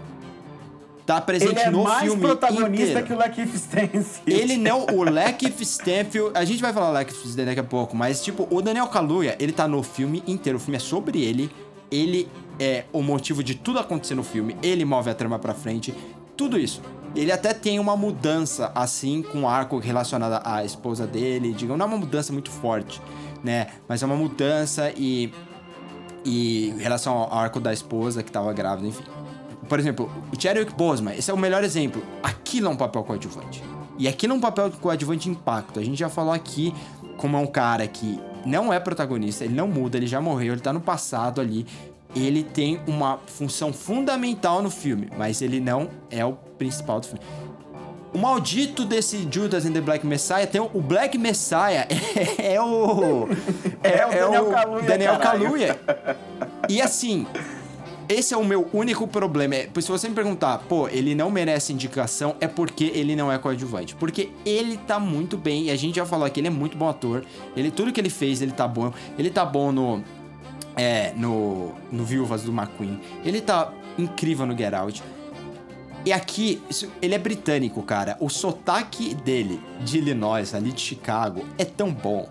tá 1.05 1.19
presente 1.19 1.51
ele 1.51 1.59
é 1.59 1.69
mais 1.69 2.03
filme 2.03 2.21
protagonista 2.21 2.85
inteiro. 2.85 3.05
que 3.05 3.11
o 3.11 3.17
Lakeith 3.17 3.53
Stanfield. 3.55 4.21
Ele 4.25 4.55
não, 4.55 4.85
o 4.85 5.03
Lakeith 5.03 5.59
Stanfield, 5.59 6.31
a 6.33 6.45
gente 6.45 6.61
vai 6.61 6.71
falar 6.71 6.91
Lakeith 6.91 7.17
Stanfield 7.17 7.45
daqui 7.45 7.59
a 7.59 7.63
pouco, 7.65 7.97
mas 7.97 8.23
tipo, 8.23 8.47
o 8.49 8.61
Daniel 8.61 8.87
Kaluuya, 8.87 9.35
ele 9.41 9.51
tá 9.51 9.67
no 9.67 9.83
filme 9.83 10.23
inteiro, 10.25 10.57
o 10.57 10.61
filme 10.61 10.77
é 10.77 10.79
sobre 10.79 11.21
ele, 11.21 11.51
ele 11.91 12.29
é 12.57 12.85
o 12.93 13.01
motivo 13.01 13.43
de 13.43 13.55
tudo 13.55 13.79
acontecer 13.79 14.15
no 14.15 14.23
filme, 14.23 14.55
ele 14.63 14.85
move 14.85 15.09
a 15.09 15.13
trama 15.13 15.37
pra 15.37 15.53
frente, 15.53 15.93
tudo 16.37 16.57
isso. 16.57 16.81
Ele 17.15 17.31
até 17.31 17.53
tem 17.53 17.79
uma 17.79 17.95
mudança, 17.95 18.71
assim, 18.73 19.21
com 19.21 19.43
o 19.43 19.47
arco 19.47 19.77
relacionado 19.77 20.41
à 20.45 20.63
esposa 20.65 21.05
dele, 21.05 21.53
digamos, 21.53 21.77
não 21.77 21.85
é 21.85 21.89
uma 21.89 21.97
mudança 21.97 22.33
muito 22.33 22.49
forte, 22.49 23.01
né, 23.43 23.67
mas 23.87 24.01
é 24.01 24.05
uma 24.05 24.15
mudança 24.15 24.91
e... 24.95 25.33
E 26.25 26.69
em 26.69 26.77
relação 26.77 27.17
ao 27.17 27.33
arco 27.33 27.59
da 27.59 27.73
esposa 27.73 28.23
que 28.23 28.31
tava 28.31 28.53
grávida, 28.53 28.87
enfim. 28.87 29.03
Por 29.67 29.77
exemplo, 29.77 30.09
o 30.31 30.41
Chadwick 30.41 30.73
Boseman, 30.73 31.13
esse 31.17 31.29
é 31.29 31.33
o 31.33 31.37
melhor 31.37 31.65
exemplo. 31.65 32.01
Aquilo 32.23 32.67
é 32.67 32.69
um 32.69 32.77
papel 32.77 33.03
coadjuvante. 33.03 33.61
E 33.99 34.07
aquilo 34.07 34.33
é 34.33 34.37
um 34.37 34.39
papel 34.39 34.71
coadjuvante 34.71 35.29
impacto. 35.29 35.81
A 35.81 35.83
gente 35.83 35.99
já 35.99 36.07
falou 36.07 36.31
aqui 36.31 36.73
como 37.17 37.35
é 37.35 37.39
um 37.41 37.45
cara 37.45 37.85
que 37.87 38.21
não 38.45 38.71
é 38.71 38.79
protagonista, 38.79 39.43
ele 39.43 39.53
não 39.53 39.67
muda, 39.67 39.97
ele 39.97 40.07
já 40.07 40.21
morreu, 40.21 40.53
ele 40.53 40.61
tá 40.61 40.71
no 40.71 40.79
passado 40.79 41.41
ali. 41.41 41.65
Ele 42.15 42.43
tem 42.43 42.79
uma 42.87 43.19
função 43.25 43.73
fundamental 43.73 44.61
no 44.61 44.69
filme, 44.69 45.09
mas 45.17 45.41
ele 45.41 45.59
não 45.59 45.89
é 46.09 46.23
o 46.23 46.33
principal 46.33 46.99
do 46.99 47.07
filme. 47.07 47.21
O 48.13 48.19
maldito 48.19 48.85
desse 48.85 49.27
Judas 49.29 49.65
and 49.65 49.71
the 49.71 49.81
Black 49.81 50.05
Messiah 50.05 50.45
tem 50.45 50.61
o, 50.61 50.81
Black 50.81 51.17
Messiah 51.17 51.87
é, 52.37 52.53
é 52.53 52.61
o 52.61 53.27
É 53.81 54.05
o 54.05 54.11
Daniel 54.11 54.51
Kaluuya, 54.51 54.83
Daniel. 54.83 55.17
Kaluuya. 55.17 55.79
E 56.69 56.79
assim, 56.79 57.25
esse 58.07 58.33
é 58.33 58.37
o 58.37 58.43
meu 58.43 58.67
único 58.73 59.07
problema. 59.07 59.55
É, 59.55 59.69
se 59.79 59.89
você 59.89 60.07
me 60.07 60.15
perguntar, 60.15 60.59
pô, 60.59 60.87
ele 60.87 61.15
não 61.15 61.31
merece 61.31 61.73
indicação, 61.73 62.35
é 62.39 62.47
porque 62.47 62.91
ele 62.93 63.15
não 63.15 63.31
é 63.31 63.37
coadjuvante. 63.37 63.95
Porque 63.95 64.29
ele 64.45 64.77
tá 64.77 64.99
muito 64.99 65.37
bem, 65.37 65.65
e 65.65 65.71
a 65.71 65.75
gente 65.75 65.95
já 65.95 66.05
falou 66.05 66.25
aqui, 66.25 66.39
ele 66.39 66.47
é 66.47 66.51
muito 66.51 66.77
bom 66.77 66.87
ator. 66.87 67.23
Ele, 67.55 67.71
tudo 67.71 67.91
que 67.91 67.99
ele 67.99 68.09
fez, 68.09 68.41
ele 68.41 68.51
tá 68.51 68.67
bom. 68.67 68.93
Ele 69.17 69.29
tá 69.29 69.45
bom 69.45 69.71
no. 69.71 70.03
É, 70.75 71.13
no. 71.15 71.73
No 71.91 72.03
Viúvas 72.03 72.43
do 72.43 72.51
McQueen. 72.51 72.99
Ele 73.23 73.41
tá 73.41 73.71
incrível 73.97 74.45
no 74.45 74.57
Get 74.57 74.73
Out. 74.73 75.03
E 76.05 76.11
aqui, 76.11 76.61
isso- 76.69 76.91
ele 77.01 77.13
é 77.15 77.17
britânico, 77.17 77.81
cara. 77.83 78.17
O 78.19 78.27
sotaque 78.29 79.13
dele, 79.15 79.61
de 79.85 79.99
Illinois, 79.99 80.53
ali 80.53 80.71
de 80.71 80.81
Chicago, 80.81 81.45
é 81.57 81.63
tão 81.63 81.91
bom. 81.93 82.27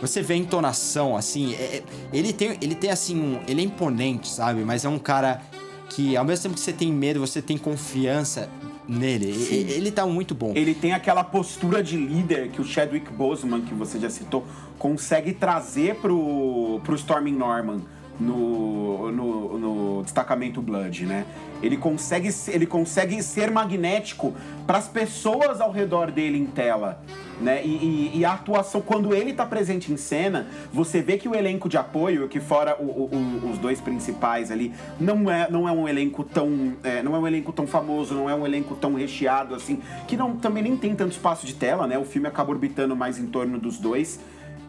Você 0.00 0.22
vê 0.22 0.34
a 0.34 0.36
entonação, 0.38 1.14
assim, 1.16 1.52
é- 1.54 1.76
é- 1.76 1.82
ele, 2.12 2.32
tem, 2.32 2.56
ele 2.62 2.74
tem, 2.74 2.88
assim, 2.90 3.20
um, 3.20 3.40
ele 3.46 3.60
é 3.60 3.64
imponente, 3.64 4.28
sabe? 4.28 4.62
Mas 4.64 4.84
é 4.86 4.88
um 4.88 4.98
cara 4.98 5.42
que, 5.90 6.16
ao 6.16 6.24
mesmo 6.24 6.44
tempo 6.44 6.54
que 6.54 6.60
você 6.60 6.72
tem 6.72 6.90
medo, 6.90 7.20
você 7.20 7.42
tem 7.42 7.58
confiança 7.58 8.48
nele. 8.90 9.30
E- 9.30 9.72
Ele 9.72 9.90
tá 9.90 10.04
muito 10.06 10.34
bom. 10.34 10.52
Ele 10.54 10.74
tem 10.74 10.92
aquela 10.92 11.22
postura 11.24 11.82
de 11.82 11.96
líder 11.96 12.48
que 12.48 12.60
o 12.60 12.64
Chadwick 12.64 13.10
Boseman, 13.12 13.60
que 13.62 13.72
você 13.74 13.98
já 13.98 14.10
citou, 14.10 14.44
consegue 14.78 15.32
trazer 15.32 15.96
pro, 15.96 16.80
pro 16.84 16.94
Storming 16.96 17.36
Norman 17.36 17.80
no, 18.20 19.10
no, 19.10 19.58
no 19.58 20.02
destacamento 20.02 20.60
Blood, 20.60 21.06
né? 21.06 21.24
Ele 21.62 21.76
consegue, 21.76 22.30
se- 22.32 22.50
ele 22.50 22.66
consegue 22.66 23.22
ser 23.22 23.50
magnético 23.50 24.34
para 24.66 24.78
as 24.78 24.88
pessoas 24.88 25.60
ao 25.60 25.70
redor 25.70 26.10
dele 26.10 26.38
em 26.38 26.46
tela. 26.46 27.02
Né? 27.40 27.62
E, 27.64 27.68
e- 28.14 28.18
e 28.18 28.24
a 28.24 28.34
atuação, 28.34 28.82
quando 28.82 29.14
ele 29.14 29.32
tá 29.32 29.46
presente 29.46 29.90
em 29.90 29.96
cena, 29.96 30.46
você 30.72 31.00
vê 31.00 31.16
que 31.16 31.26
o 31.26 31.34
elenco 31.34 31.70
de 31.70 31.78
apoio, 31.78 32.28
que 32.28 32.38
fora 32.38 32.76
o- 32.78 32.84
o- 32.84 33.10
o- 33.46 33.50
os 33.50 33.58
dois 33.58 33.80
principais 33.80 34.50
ali, 34.50 34.74
não 35.00 35.30
é, 35.30 35.50
não 35.50 35.66
é 35.66 35.72
um 35.72 35.88
elenco 35.88 36.22
tão. 36.22 36.74
é, 36.84 37.02
não 37.02 37.16
é 37.16 37.18
um 37.18 37.26
elenco 37.26 37.50
tão 37.52 37.66
famoso, 37.66 38.14
não 38.14 38.28
é 38.28 38.34
um 38.34 38.44
elenco 38.44 38.74
tão 38.74 38.94
recheado 38.94 39.54
assim, 39.54 39.80
que 40.06 40.16
não, 40.18 40.36
também 40.36 40.62
nem 40.62 40.76
tem 40.76 40.94
tanto 40.94 41.12
espaço 41.12 41.46
de 41.46 41.54
tela, 41.54 41.86
né? 41.86 41.98
O 41.98 42.04
filme 42.04 42.28
acaba 42.28 42.50
orbitando 42.50 42.94
mais 42.94 43.18
em 43.18 43.26
torno 43.26 43.58
dos 43.58 43.78
dois. 43.78 44.20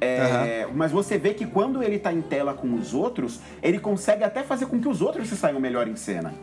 É, 0.01 0.67
Mas 0.73 0.91
você 0.91 1.17
vê 1.17 1.33
que 1.33 1.45
quando 1.45 1.81
ele 1.83 1.99
tá 1.99 2.11
em 2.11 2.21
tela 2.21 2.53
com 2.53 2.73
os 2.73 2.93
outros, 2.93 3.39
ele 3.61 3.79
consegue 3.79 4.23
até 4.23 4.41
fazer 4.43 4.65
com 4.65 4.79
que 4.79 4.87
os 4.87 5.01
outros 5.01 5.29
se 5.29 5.37
saiam 5.37 5.59
melhor 5.59 5.87
em 5.87 5.95
cena. 5.95 6.33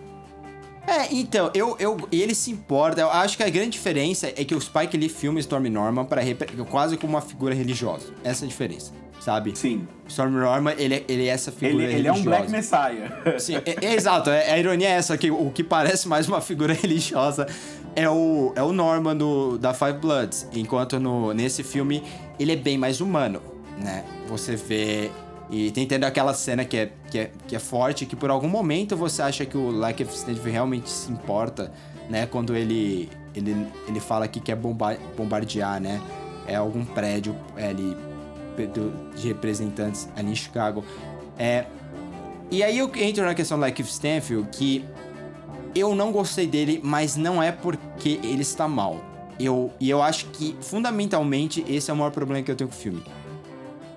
É, 0.86 1.12
então, 1.12 1.50
eu, 1.52 1.76
eu, 1.78 1.96
ele 2.10 2.34
se 2.34 2.50
importa. 2.50 3.00
Eu 3.02 3.10
acho 3.10 3.36
que 3.36 3.42
a 3.42 3.50
grande 3.50 3.70
diferença 3.70 4.28
é 4.28 4.42
que 4.44 4.54
o 4.54 4.60
Spike 4.60 4.96
ele 4.96 5.08
filma 5.10 5.38
Storm 5.40 5.66
Norman 5.68 6.04
para 6.06 6.22
quase 6.70 6.96
como 6.96 7.12
uma 7.12 7.20
figura 7.20 7.54
religiosa. 7.54 8.06
Essa 8.24 8.44
é 8.44 8.46
a 8.46 8.48
diferença, 8.48 8.92
sabe? 9.20 9.52
Sim. 9.54 9.86
Storm 10.08 10.30
Norman, 10.32 10.72
ele, 10.78 10.94
é- 10.94 11.04
ele 11.06 11.26
é 11.26 11.30
essa 11.30 11.50
Ele, 11.50 11.58
figura 11.58 11.84
ele 11.84 12.08
é 12.08 12.10
um 12.10 12.14
religiosa. 12.14 12.38
Black 12.38 12.50
Messiah. 12.50 13.10
Sim, 13.38 13.56
é, 13.56 13.84
é 13.84 13.94
exato. 13.94 14.30
é- 14.30 14.50
a 14.50 14.58
ironia 14.58 14.88
é 14.88 14.92
essa, 14.92 15.18
que 15.18 15.30
o 15.30 15.50
que 15.50 15.62
parece 15.62 16.08
mais 16.08 16.26
uma 16.26 16.40
figura 16.40 16.72
religiosa 16.80 17.46
é 17.94 18.08
o, 18.08 18.52
é 18.56 18.62
o 18.62 18.72
Norman 18.72 19.14
do, 19.14 19.58
da 19.58 19.74
Five 19.74 19.98
Bloods. 19.98 20.48
Enquanto 20.54 20.98
no, 20.98 21.34
nesse 21.34 21.62
filme, 21.62 22.02
ele 22.38 22.52
é 22.52 22.56
bem 22.56 22.78
mais 22.78 23.00
humano, 23.00 23.40
né? 23.82 24.04
Você 24.28 24.56
vê... 24.56 25.10
E 25.50 25.70
tem 25.70 25.86
tendo 25.86 26.04
aquela 26.04 26.34
cena 26.34 26.62
que 26.62 26.76
é, 26.76 26.92
que, 27.10 27.18
é, 27.18 27.30
que 27.46 27.56
é 27.56 27.58
forte, 27.58 28.04
que 28.04 28.14
por 28.14 28.28
algum 28.28 28.48
momento 28.48 28.94
você 28.94 29.22
acha 29.22 29.46
que 29.46 29.56
o 29.56 29.70
Lakeith 29.70 30.10
Stanfield 30.10 30.50
realmente 30.50 30.90
se 30.90 31.10
importa, 31.10 31.72
né? 32.10 32.26
Quando 32.26 32.54
ele, 32.54 33.08
ele, 33.34 33.66
ele 33.88 33.98
fala 33.98 34.28
que 34.28 34.40
quer 34.40 34.56
bomba, 34.56 34.98
bombardear, 35.16 35.80
né? 35.80 36.02
É 36.46 36.56
algum 36.56 36.84
prédio 36.84 37.34
é, 37.56 37.68
ali 37.68 37.96
de 39.16 39.28
representantes 39.28 40.06
ali 40.14 40.32
em 40.32 40.34
Chicago. 40.34 40.84
É, 41.38 41.64
e 42.50 42.62
aí 42.62 42.76
eu 42.78 42.90
entro 42.96 43.24
na 43.24 43.34
questão 43.34 43.56
do 43.56 43.62
Lakeith 43.62 43.88
Stanfield, 43.88 44.48
que 44.52 44.84
eu 45.74 45.94
não 45.94 46.12
gostei 46.12 46.46
dele, 46.46 46.80
mas 46.82 47.16
não 47.16 47.42
é 47.42 47.52
porque 47.52 48.20
ele 48.22 48.42
está 48.42 48.68
mal. 48.68 49.00
Eu, 49.38 49.72
e 49.78 49.88
eu 49.88 50.02
acho 50.02 50.26
que, 50.26 50.56
fundamentalmente, 50.60 51.64
esse 51.68 51.90
é 51.90 51.94
o 51.94 51.96
maior 51.96 52.10
problema 52.10 52.42
que 52.42 52.50
eu 52.50 52.56
tenho 52.56 52.68
com 52.68 52.76
o 52.76 52.78
filme. 52.78 53.02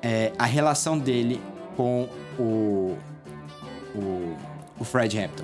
É 0.02 0.32
a 0.38 0.46
relação 0.46 0.98
dele 0.98 1.42
com 1.76 2.08
o, 2.38 2.96
o, 3.96 4.36
o 4.80 4.84
Fred 4.84 5.18
Hampton. 5.20 5.44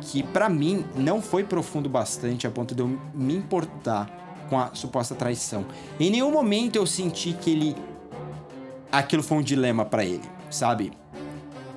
Que, 0.00 0.22
pra 0.22 0.48
mim, 0.48 0.84
não 0.94 1.20
foi 1.22 1.44
profundo 1.44 1.88
bastante 1.88 2.46
a 2.46 2.50
ponto 2.50 2.74
de 2.74 2.82
eu 2.82 2.98
me 3.14 3.34
importar 3.34 4.46
com 4.48 4.58
a 4.58 4.74
suposta 4.74 5.14
traição. 5.14 5.64
Em 5.98 6.10
nenhum 6.10 6.30
momento 6.30 6.76
eu 6.76 6.86
senti 6.86 7.32
que 7.32 7.50
ele... 7.50 7.76
Aquilo 8.92 9.22
foi 9.22 9.38
um 9.38 9.42
dilema 9.42 9.84
pra 9.84 10.04
ele, 10.04 10.22
sabe? 10.50 10.92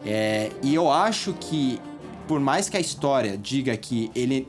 É, 0.05 0.51
e 0.61 0.75
eu 0.75 0.91
acho 0.91 1.33
que, 1.33 1.81
por 2.27 2.39
mais 2.39 2.69
que 2.69 2.77
a 2.77 2.79
história 2.79 3.37
diga 3.37 3.75
que 3.75 4.11
ele, 4.13 4.47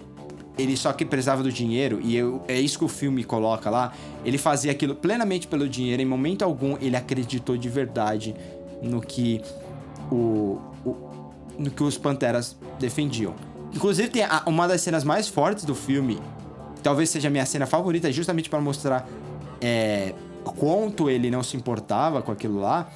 ele 0.59 0.77
só 0.77 0.93
que 0.93 1.05
precisava 1.05 1.43
do 1.43 1.53
dinheiro, 1.53 2.01
e 2.03 2.17
eu- 2.17 2.43
é 2.49 2.61
isso 2.61 2.79
que 2.79 2.85
o 2.85 2.89
filme 2.89 3.23
coloca 3.25 3.71
lá, 3.71 3.93
ele 4.25 4.37
fazia 4.39 4.73
aquilo 4.73 4.95
plenamente 4.95 5.47
pelo 5.47 5.69
dinheiro, 5.69 6.03
em 6.03 6.05
momento 6.07 6.43
algum 6.43 6.77
ele 6.81 6.97
acreditou 6.97 7.57
de 7.57 7.69
verdade 7.69 8.35
no 8.83 9.01
que 9.01 9.41
o, 10.11 10.59
o- 10.85 10.97
no 11.59 11.71
que 11.71 11.83
os 11.83 11.97
Panteras 11.97 12.57
defendiam. 12.79 13.35
Inclusive, 13.75 14.09
tem 14.09 14.23
a- 14.25 14.43
uma 14.47 14.67
das 14.67 14.81
cenas 14.81 15.05
mais 15.05 15.29
fortes 15.29 15.65
do 15.65 15.75
filme, 15.75 16.19
talvez 16.83 17.11
seja 17.11 17.29
a 17.29 17.31
minha 17.31 17.47
cena 17.47 17.67
favorita, 17.67 18.11
justamente 18.11 18.51
para 18.51 18.61
mostrar 18.61 19.09
é, 19.61 20.15
quanto 20.45 21.11
ele 21.11 21.31
não 21.31 21.43
se 21.43 21.57
importava 21.57 22.23
com 22.23 22.31
aquilo 22.31 22.61
lá, 22.61 22.89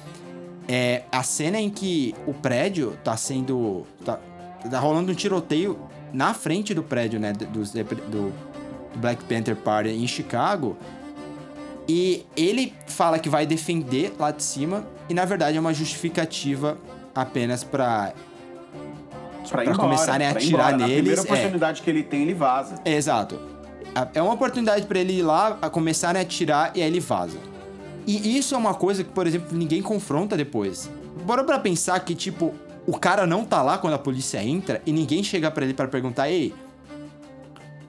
é 0.67 1.03
a 1.11 1.21
cena 1.23 1.59
em 1.59 1.69
que 1.69 2.15
o 2.25 2.33
prédio 2.33 2.97
tá 3.03 3.17
sendo. 3.17 3.85
tá, 4.05 4.17
tá 4.71 4.79
rolando 4.79 5.11
um 5.11 5.15
tiroteio 5.15 5.77
na 6.13 6.33
frente 6.33 6.73
do 6.73 6.83
prédio, 6.83 7.19
né? 7.19 7.33
Do, 7.33 7.63
do 8.09 8.33
Black 8.95 9.23
Panther 9.25 9.55
Party 9.55 9.89
em 9.89 10.07
Chicago. 10.07 10.77
E 11.87 12.25
ele 12.37 12.73
fala 12.87 13.19
que 13.19 13.27
vai 13.27 13.45
defender 13.45 14.13
lá 14.17 14.31
de 14.31 14.41
cima, 14.41 14.85
e 15.09 15.13
na 15.13 15.25
verdade 15.25 15.57
é 15.57 15.59
uma 15.59 15.73
justificativa 15.73 16.77
apenas 17.13 17.63
Pra 17.63 18.13
embora, 19.63 19.77
começarem 19.77 20.25
a 20.25 20.31
pra 20.31 20.39
atirar 20.39 20.77
neles, 20.77 20.95
primeira 20.95 21.19
é. 21.21 21.23
oportunidade 21.23 21.81
que 21.81 21.89
ele 21.89 22.03
tem, 22.03 22.21
ele 22.21 22.33
vaza. 22.33 22.75
É, 22.85 22.93
exato. 22.95 23.37
A- 23.93 24.07
É 24.13 24.21
uma 24.21 24.33
oportunidade 24.33 24.85
pra 24.87 24.97
ele 24.99 25.13
ir 25.19 25.21
lá, 25.21 25.57
a 25.61 25.69
começarem 25.69 26.19
a 26.19 26.23
atirar 26.23 26.71
e 26.73 26.81
aí 26.81 26.87
ele 26.87 27.01
vaza. 27.01 27.37
E 28.07 28.37
isso 28.37 28.55
é 28.55 28.57
uma 28.57 28.73
coisa 28.73 29.03
que, 29.03 29.09
por 29.11 29.27
exemplo, 29.27 29.55
ninguém 29.57 29.81
confronta 29.81 30.35
depois. 30.37 30.89
Bora 31.25 31.43
pra 31.43 31.59
pensar 31.59 31.99
que, 31.99 32.15
tipo, 32.15 32.53
o 32.85 32.97
cara 32.97 33.25
não 33.25 33.45
tá 33.45 33.61
lá 33.61 33.77
quando 33.77 33.93
a 33.93 33.99
polícia 33.99 34.43
entra 34.43 34.81
e 34.85 34.91
ninguém 34.91 35.23
chega 35.23 35.49
pra 35.51 35.63
ele 35.63 35.73
pra 35.73 35.87
perguntar: 35.87 36.29
Ei, 36.29 36.53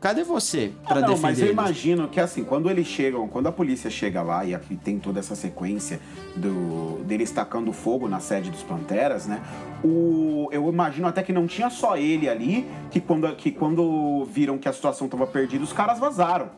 cadê 0.00 0.22
você 0.22 0.70
pra 0.86 0.98
Ah, 0.98 1.00
não, 1.00 1.08
defender 1.08 1.22
mas 1.22 1.38
eu 1.38 1.44
eles?" 1.46 1.52
imagino 1.52 2.08
que 2.08 2.20
assim, 2.20 2.44
quando 2.44 2.70
eles 2.70 2.86
chegam, 2.86 3.26
quando 3.26 3.46
a 3.46 3.52
polícia 3.52 3.90
chega 3.90 4.22
lá 4.22 4.44
e 4.44 4.54
aqui 4.54 4.76
tem 4.76 4.98
toda 4.98 5.18
essa 5.18 5.34
sequência 5.34 5.98
do 6.36 7.02
deles 7.04 7.30
tacando 7.30 7.72
fogo 7.72 8.08
na 8.08 8.20
sede 8.20 8.50
dos 8.50 8.62
Panteras, 8.62 9.26
né? 9.26 9.40
O, 9.82 10.48
eu 10.52 10.68
imagino 10.68 11.06
até 11.08 11.22
que 11.22 11.32
não 11.32 11.46
tinha 11.46 11.70
só 11.70 11.96
ele 11.96 12.28
ali, 12.28 12.66
que 12.90 13.00
quando, 13.00 13.34
que 13.36 13.50
quando 13.50 14.24
viram 14.30 14.58
que 14.58 14.68
a 14.68 14.72
situação 14.72 15.08
tava 15.08 15.26
perdida, 15.26 15.62
os 15.64 15.72
caras 15.72 15.98
vazaram. 15.98 16.50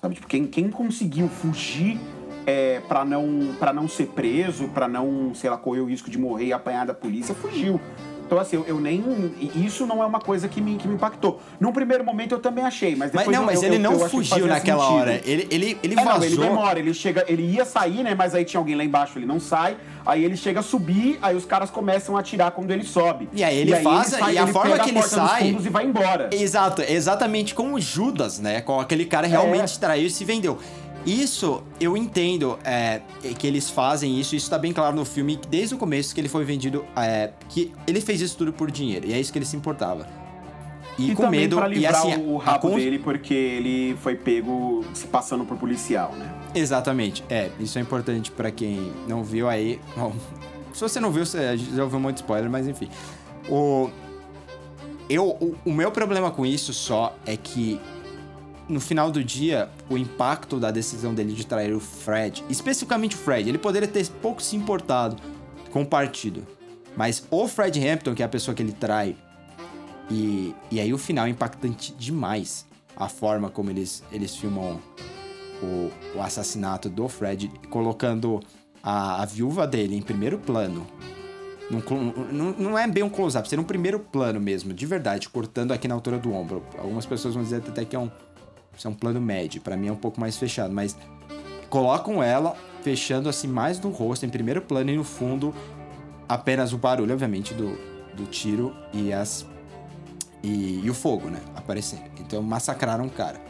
Sabe? 0.00 0.16
Tipo, 0.16 0.26
quem, 0.26 0.46
quem 0.46 0.68
conseguiu 0.68 1.28
fugir 1.28 1.96
é, 2.46 2.80
para 2.88 3.04
não 3.04 3.54
para 3.58 3.72
não 3.72 3.88
ser 3.88 4.06
preso, 4.06 4.68
pra 4.68 4.88
não, 4.88 5.34
sei 5.34 5.50
lá, 5.50 5.56
correr 5.56 5.80
o 5.80 5.86
risco 5.86 6.10
de 6.10 6.18
morrer 6.18 6.46
e 6.46 6.52
apanhar 6.52 6.86
da 6.86 6.94
polícia, 6.94 7.34
fugiu. 7.34 7.80
Então, 8.32 8.40
assim, 8.40 8.56
eu, 8.56 8.64
eu, 8.66 8.80
nem. 8.80 9.04
Isso 9.54 9.86
não 9.86 10.02
é 10.02 10.06
uma 10.06 10.18
coisa 10.18 10.48
que 10.48 10.58
me, 10.58 10.76
que 10.76 10.88
me 10.88 10.94
impactou. 10.94 11.38
Num 11.60 11.70
primeiro 11.70 12.02
momento 12.02 12.34
eu 12.34 12.38
também 12.38 12.64
achei, 12.64 12.96
mas 12.96 13.10
depois. 13.10 13.26
Mas 13.26 13.36
não, 13.36 13.42
eu, 13.42 13.46
mas 13.46 13.62
eu, 13.62 13.68
ele 13.68 13.78
não 13.78 13.98
fugiu 14.08 14.46
naquela 14.46 14.82
sentido. 14.82 14.98
hora. 14.98 15.20
Ele, 15.22 15.46
ele, 15.50 15.78
ele 15.82 15.92
é, 15.92 15.96
vazou. 15.96 16.18
Não, 16.18 16.24
ele 16.24 16.36
demora, 16.38 16.78
ele 16.78 16.94
chega, 16.94 17.26
ele 17.28 17.42
ia 17.42 17.66
sair, 17.66 18.02
né? 18.02 18.14
Mas 18.14 18.34
aí 18.34 18.42
tinha 18.46 18.58
alguém 18.58 18.74
lá 18.74 18.82
embaixo, 18.82 19.18
ele 19.18 19.26
não 19.26 19.38
sai. 19.38 19.76
Aí 20.06 20.24
ele 20.24 20.34
chega 20.34 20.60
a 20.60 20.62
subir, 20.62 21.18
aí 21.20 21.36
os 21.36 21.44
caras 21.44 21.68
começam 21.68 22.16
a 22.16 22.20
atirar 22.20 22.52
quando 22.52 22.70
ele 22.70 22.84
sobe. 22.84 23.28
E 23.34 23.44
aí 23.44 23.54
ele 23.54 23.72
e 23.72 23.74
aí 23.74 23.84
faz, 23.84 24.12
ele 24.14 24.22
sai, 24.22 24.34
e 24.34 24.38
a 24.38 24.46
forma 24.46 24.78
que 24.78 24.88
ele 24.88 25.02
sai. 25.02 25.48
e 25.50 25.68
vai 25.68 25.84
embora. 25.84 26.30
Exato, 26.32 26.80
exatamente 26.80 27.54
como 27.54 27.74
o 27.74 27.80
Judas, 27.80 28.38
né? 28.38 28.62
Com 28.62 28.80
aquele 28.80 29.04
cara 29.04 29.26
realmente 29.26 29.76
é. 29.76 29.78
traiu 29.78 30.06
e 30.06 30.10
se 30.10 30.24
vendeu. 30.24 30.58
Isso 31.04 31.62
eu 31.80 31.96
entendo 31.96 32.58
é, 32.64 33.00
que 33.38 33.46
eles 33.46 33.68
fazem 33.68 34.20
isso, 34.20 34.36
isso 34.36 34.48
tá 34.48 34.58
bem 34.58 34.72
claro 34.72 34.94
no 34.94 35.04
filme, 35.04 35.38
desde 35.48 35.74
o 35.74 35.78
começo 35.78 36.14
que 36.14 36.20
ele 36.20 36.28
foi 36.28 36.44
vendido, 36.44 36.84
é, 36.96 37.30
que 37.48 37.72
ele 37.86 38.00
fez 38.00 38.20
isso 38.20 38.36
tudo 38.36 38.52
por 38.52 38.70
dinheiro, 38.70 39.06
e 39.06 39.12
é 39.12 39.20
isso 39.20 39.32
que 39.32 39.38
ele 39.38 39.46
se 39.46 39.56
importava. 39.56 40.06
E, 40.98 41.10
e 41.10 41.14
com 41.14 41.26
medo 41.26 41.56
pra 41.56 41.66
livrar 41.66 41.92
e 41.92 42.12
assim, 42.12 42.22
o 42.26 42.36
rabo 42.36 42.70
dele 42.70 42.98
porque 42.98 43.34
ele 43.34 43.96
foi 44.00 44.14
pego 44.14 44.84
se 44.92 45.06
passando 45.06 45.44
por 45.44 45.56
policial, 45.56 46.12
né? 46.12 46.30
Exatamente. 46.54 47.24
É, 47.30 47.50
isso 47.58 47.78
é 47.78 47.82
importante 47.82 48.30
para 48.30 48.50
quem 48.50 48.92
não 49.08 49.24
viu 49.24 49.48
aí. 49.48 49.80
Bom, 49.96 50.14
se 50.72 50.80
você 50.80 51.00
não 51.00 51.10
viu, 51.10 51.24
você 51.24 51.56
já 51.56 51.82
ouviu 51.82 51.98
muito 51.98 52.18
spoiler, 52.18 52.50
mas 52.50 52.68
enfim. 52.68 52.88
O 53.48 53.90
eu 55.08 55.28
o, 55.28 55.56
o 55.64 55.72
meu 55.72 55.90
problema 55.90 56.30
com 56.30 56.44
isso 56.44 56.72
só 56.72 57.16
é 57.26 57.36
que 57.36 57.80
no 58.72 58.80
final 58.80 59.10
do 59.10 59.22
dia, 59.22 59.68
o 59.90 59.98
impacto 59.98 60.58
da 60.58 60.70
decisão 60.70 61.14
dele 61.14 61.34
de 61.34 61.46
trair 61.46 61.74
o 61.74 61.80
Fred, 61.80 62.42
especificamente 62.48 63.14
o 63.14 63.18
Fred, 63.18 63.48
ele 63.48 63.58
poderia 63.58 63.86
ter 63.86 64.08
pouco 64.08 64.42
se 64.42 64.56
importado 64.56 65.16
com 65.70 65.82
o 65.82 65.86
partido. 65.86 66.46
Mas 66.96 67.26
o 67.30 67.46
Fred 67.46 67.86
Hampton, 67.86 68.14
que 68.14 68.22
é 68.22 68.26
a 68.26 68.28
pessoa 68.28 68.54
que 68.54 68.62
ele 68.62 68.72
trai, 68.72 69.14
e, 70.10 70.54
e 70.70 70.80
aí 70.80 70.92
o 70.92 70.98
final 70.98 71.26
é 71.26 71.30
impactante 71.30 71.92
demais. 71.92 72.66
A 72.96 73.08
forma 73.08 73.48
como 73.48 73.70
eles, 73.70 74.02
eles 74.10 74.36
filmam 74.36 74.80
o, 75.62 75.90
o 76.16 76.22
assassinato 76.22 76.88
do 76.88 77.08
Fred, 77.08 77.50
colocando 77.70 78.40
a, 78.82 79.22
a 79.22 79.24
viúva 79.24 79.66
dele 79.66 79.96
em 79.96 80.02
primeiro 80.02 80.38
plano. 80.38 80.86
Num, 81.70 82.54
não 82.58 82.78
é 82.78 82.86
bem 82.86 83.02
um 83.02 83.08
close-up, 83.08 83.48
seria 83.48 83.62
um 83.62 83.66
primeiro 83.66 83.98
plano 83.98 84.38
mesmo, 84.38 84.74
de 84.74 84.84
verdade, 84.84 85.28
cortando 85.28 85.72
aqui 85.72 85.88
na 85.88 85.94
altura 85.94 86.18
do 86.18 86.32
ombro. 86.32 86.62
Algumas 86.76 87.06
pessoas 87.06 87.34
vão 87.34 87.42
dizer 87.42 87.62
até 87.66 87.84
que 87.84 87.96
é 87.96 87.98
um, 87.98 88.10
isso 88.76 88.88
é 88.88 88.90
um 88.90 88.94
plano 88.94 89.20
médio, 89.20 89.60
para 89.60 89.76
mim 89.76 89.88
é 89.88 89.92
um 89.92 89.96
pouco 89.96 90.20
mais 90.20 90.36
fechado, 90.36 90.72
mas 90.72 90.96
colocam 91.68 92.22
ela 92.22 92.56
fechando 92.82 93.28
assim 93.28 93.46
mais 93.46 93.78
no 93.80 93.90
rosto, 93.90 94.26
em 94.26 94.28
primeiro 94.28 94.60
plano 94.60 94.90
e 94.90 94.96
no 94.96 95.04
fundo 95.04 95.54
apenas 96.28 96.72
o 96.72 96.78
barulho, 96.78 97.12
obviamente, 97.12 97.54
do, 97.54 97.78
do 98.14 98.26
tiro 98.26 98.74
e 98.92 99.12
as 99.12 99.46
e, 100.42 100.80
e 100.84 100.90
o 100.90 100.94
fogo, 100.94 101.28
né, 101.28 101.40
aparecendo. 101.54 102.02
Então 102.18 102.42
massacraram 102.42 103.06
o 103.06 103.10
cara. 103.10 103.40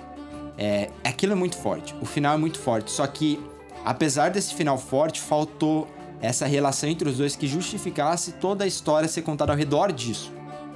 É, 0.58 0.90
aquilo 1.02 1.32
é 1.32 1.36
muito 1.36 1.56
forte. 1.56 1.94
O 2.00 2.04
final 2.04 2.34
é 2.34 2.36
muito 2.36 2.58
forte, 2.58 2.90
só 2.90 3.06
que 3.06 3.40
apesar 3.84 4.30
desse 4.30 4.54
final 4.54 4.78
forte, 4.78 5.20
faltou 5.20 5.88
essa 6.20 6.46
relação 6.46 6.88
entre 6.88 7.08
os 7.08 7.18
dois 7.18 7.34
que 7.34 7.46
justificasse 7.46 8.32
toda 8.32 8.64
a 8.64 8.66
história 8.66 9.08
ser 9.08 9.22
contada 9.22 9.52
ao 9.52 9.58
redor 9.58 9.90
disso, 9.90 10.32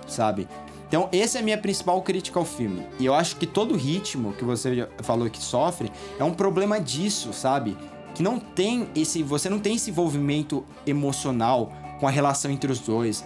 sabe? 0.07 0.49
Então, 0.89 1.09
essa 1.12 1.39
é 1.39 1.41
a 1.41 1.45
minha 1.45 1.59
principal 1.59 2.01
crítica 2.03 2.39
ao 2.39 2.45
filme. 2.45 2.87
E 2.99 3.07
eu 3.07 3.14
acho 3.14 3.37
que 3.37 3.47
todo 3.47 3.76
ritmo 3.76 4.32
que 4.32 4.45
você 4.45 4.89
falou 5.03 5.28
que 5.28 5.43
sofre 5.43 5.91
é 6.18 6.22
um 6.22 6.32
problema 6.32 6.80
disso, 6.80 7.32
sabe? 7.32 7.76
Que 8.14 8.22
não 8.22 8.39
tem 8.39 8.89
esse. 8.95 9.22
Você 9.22 9.49
não 9.51 9.59
tem 9.59 9.74
esse 9.74 9.91
envolvimento 9.91 10.64
emocional 10.87 11.72
com 11.99 12.07
a 12.07 12.11
relação 12.11 12.51
entre 12.51 12.70
os 12.70 12.78
dois. 12.78 13.24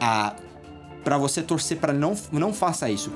A, 0.00 0.34
para 1.02 1.18
você 1.18 1.42
torcer 1.42 1.78
para 1.78 1.92
não, 1.92 2.16
não 2.30 2.52
faça 2.52 2.88
isso. 2.88 3.12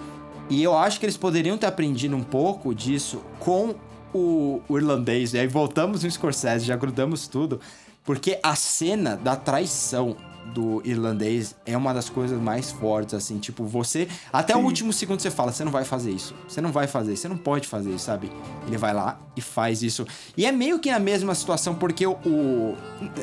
E 0.51 0.63
eu 0.63 0.77
acho 0.77 0.99
que 0.99 1.07
eles 1.07 1.17
poderiam 1.17 1.57
ter 1.57 1.67
aprendido 1.67 2.17
um 2.17 2.23
pouco 2.23 2.75
disso 2.75 3.23
com 3.39 3.75
o, 4.13 4.61
o 4.69 4.77
irlandês. 4.77 5.33
E 5.35 5.39
aí 5.39 5.47
voltamos 5.47 6.03
no 6.03 6.11
Scorsese, 6.11 6.65
já 6.65 6.77
grudamos 6.77 7.29
tudo. 7.29 7.61
Porque 8.05 8.39
a 8.43 8.55
cena 8.55 9.17
da 9.17 9.35
traição 9.35 10.17
do 10.53 10.81
irlandês 10.85 11.55
é 11.65 11.77
uma 11.77 11.93
das 11.93 12.09
coisas 12.09 12.41
mais 12.41 12.71
fortes, 12.71 13.15
assim, 13.15 13.39
tipo, 13.39 13.65
você. 13.65 14.09
Até 14.33 14.55
Sim. 14.55 14.61
o 14.61 14.65
último 14.65 14.93
segundo 14.93 15.21
você 15.21 15.31
fala, 15.31 15.53
você 15.53 15.65
não 15.65 15.73
vai 15.73 15.85
fazer 15.85 16.11
isso. 16.11 16.35
Você 16.49 16.61
não 16.61 16.73
vai 16.73 16.87
fazer, 16.87 17.17
você 17.17 17.29
não 17.29 17.37
pode 17.37 17.69
fazer 17.69 17.91
isso, 17.91 18.05
sabe? 18.07 18.31
Ele 18.67 18.77
vai 18.77 18.95
lá 18.95 19.19
e 19.37 19.41
faz 19.41 19.83
isso. 19.83 20.07
E 20.37 20.47
é 20.47 20.53
meio 20.53 20.79
que 20.79 20.91
na 20.91 20.99
mesma 20.99 21.35
situação, 21.35 21.75
porque 21.75 22.07
o. 22.07 22.13
o 22.25 22.77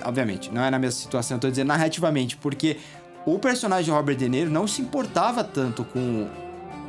obviamente, 0.03 0.51
não 0.51 0.63
é 0.63 0.69
na 0.69 0.79
mesma 0.79 0.99
situação, 0.99 1.37
eu 1.37 1.41
tô 1.41 1.49
dizendo 1.49 1.67
narrativamente, 1.67 2.37
porque 2.37 2.77
o 3.25 3.39
personagem 3.39 3.85
de 3.85 3.91
Robert 3.91 4.15
De 4.15 4.27
Niro 4.27 4.51
não 4.51 4.67
se 4.67 4.81
importava 4.81 5.43
tanto 5.43 5.83
com 5.83 6.27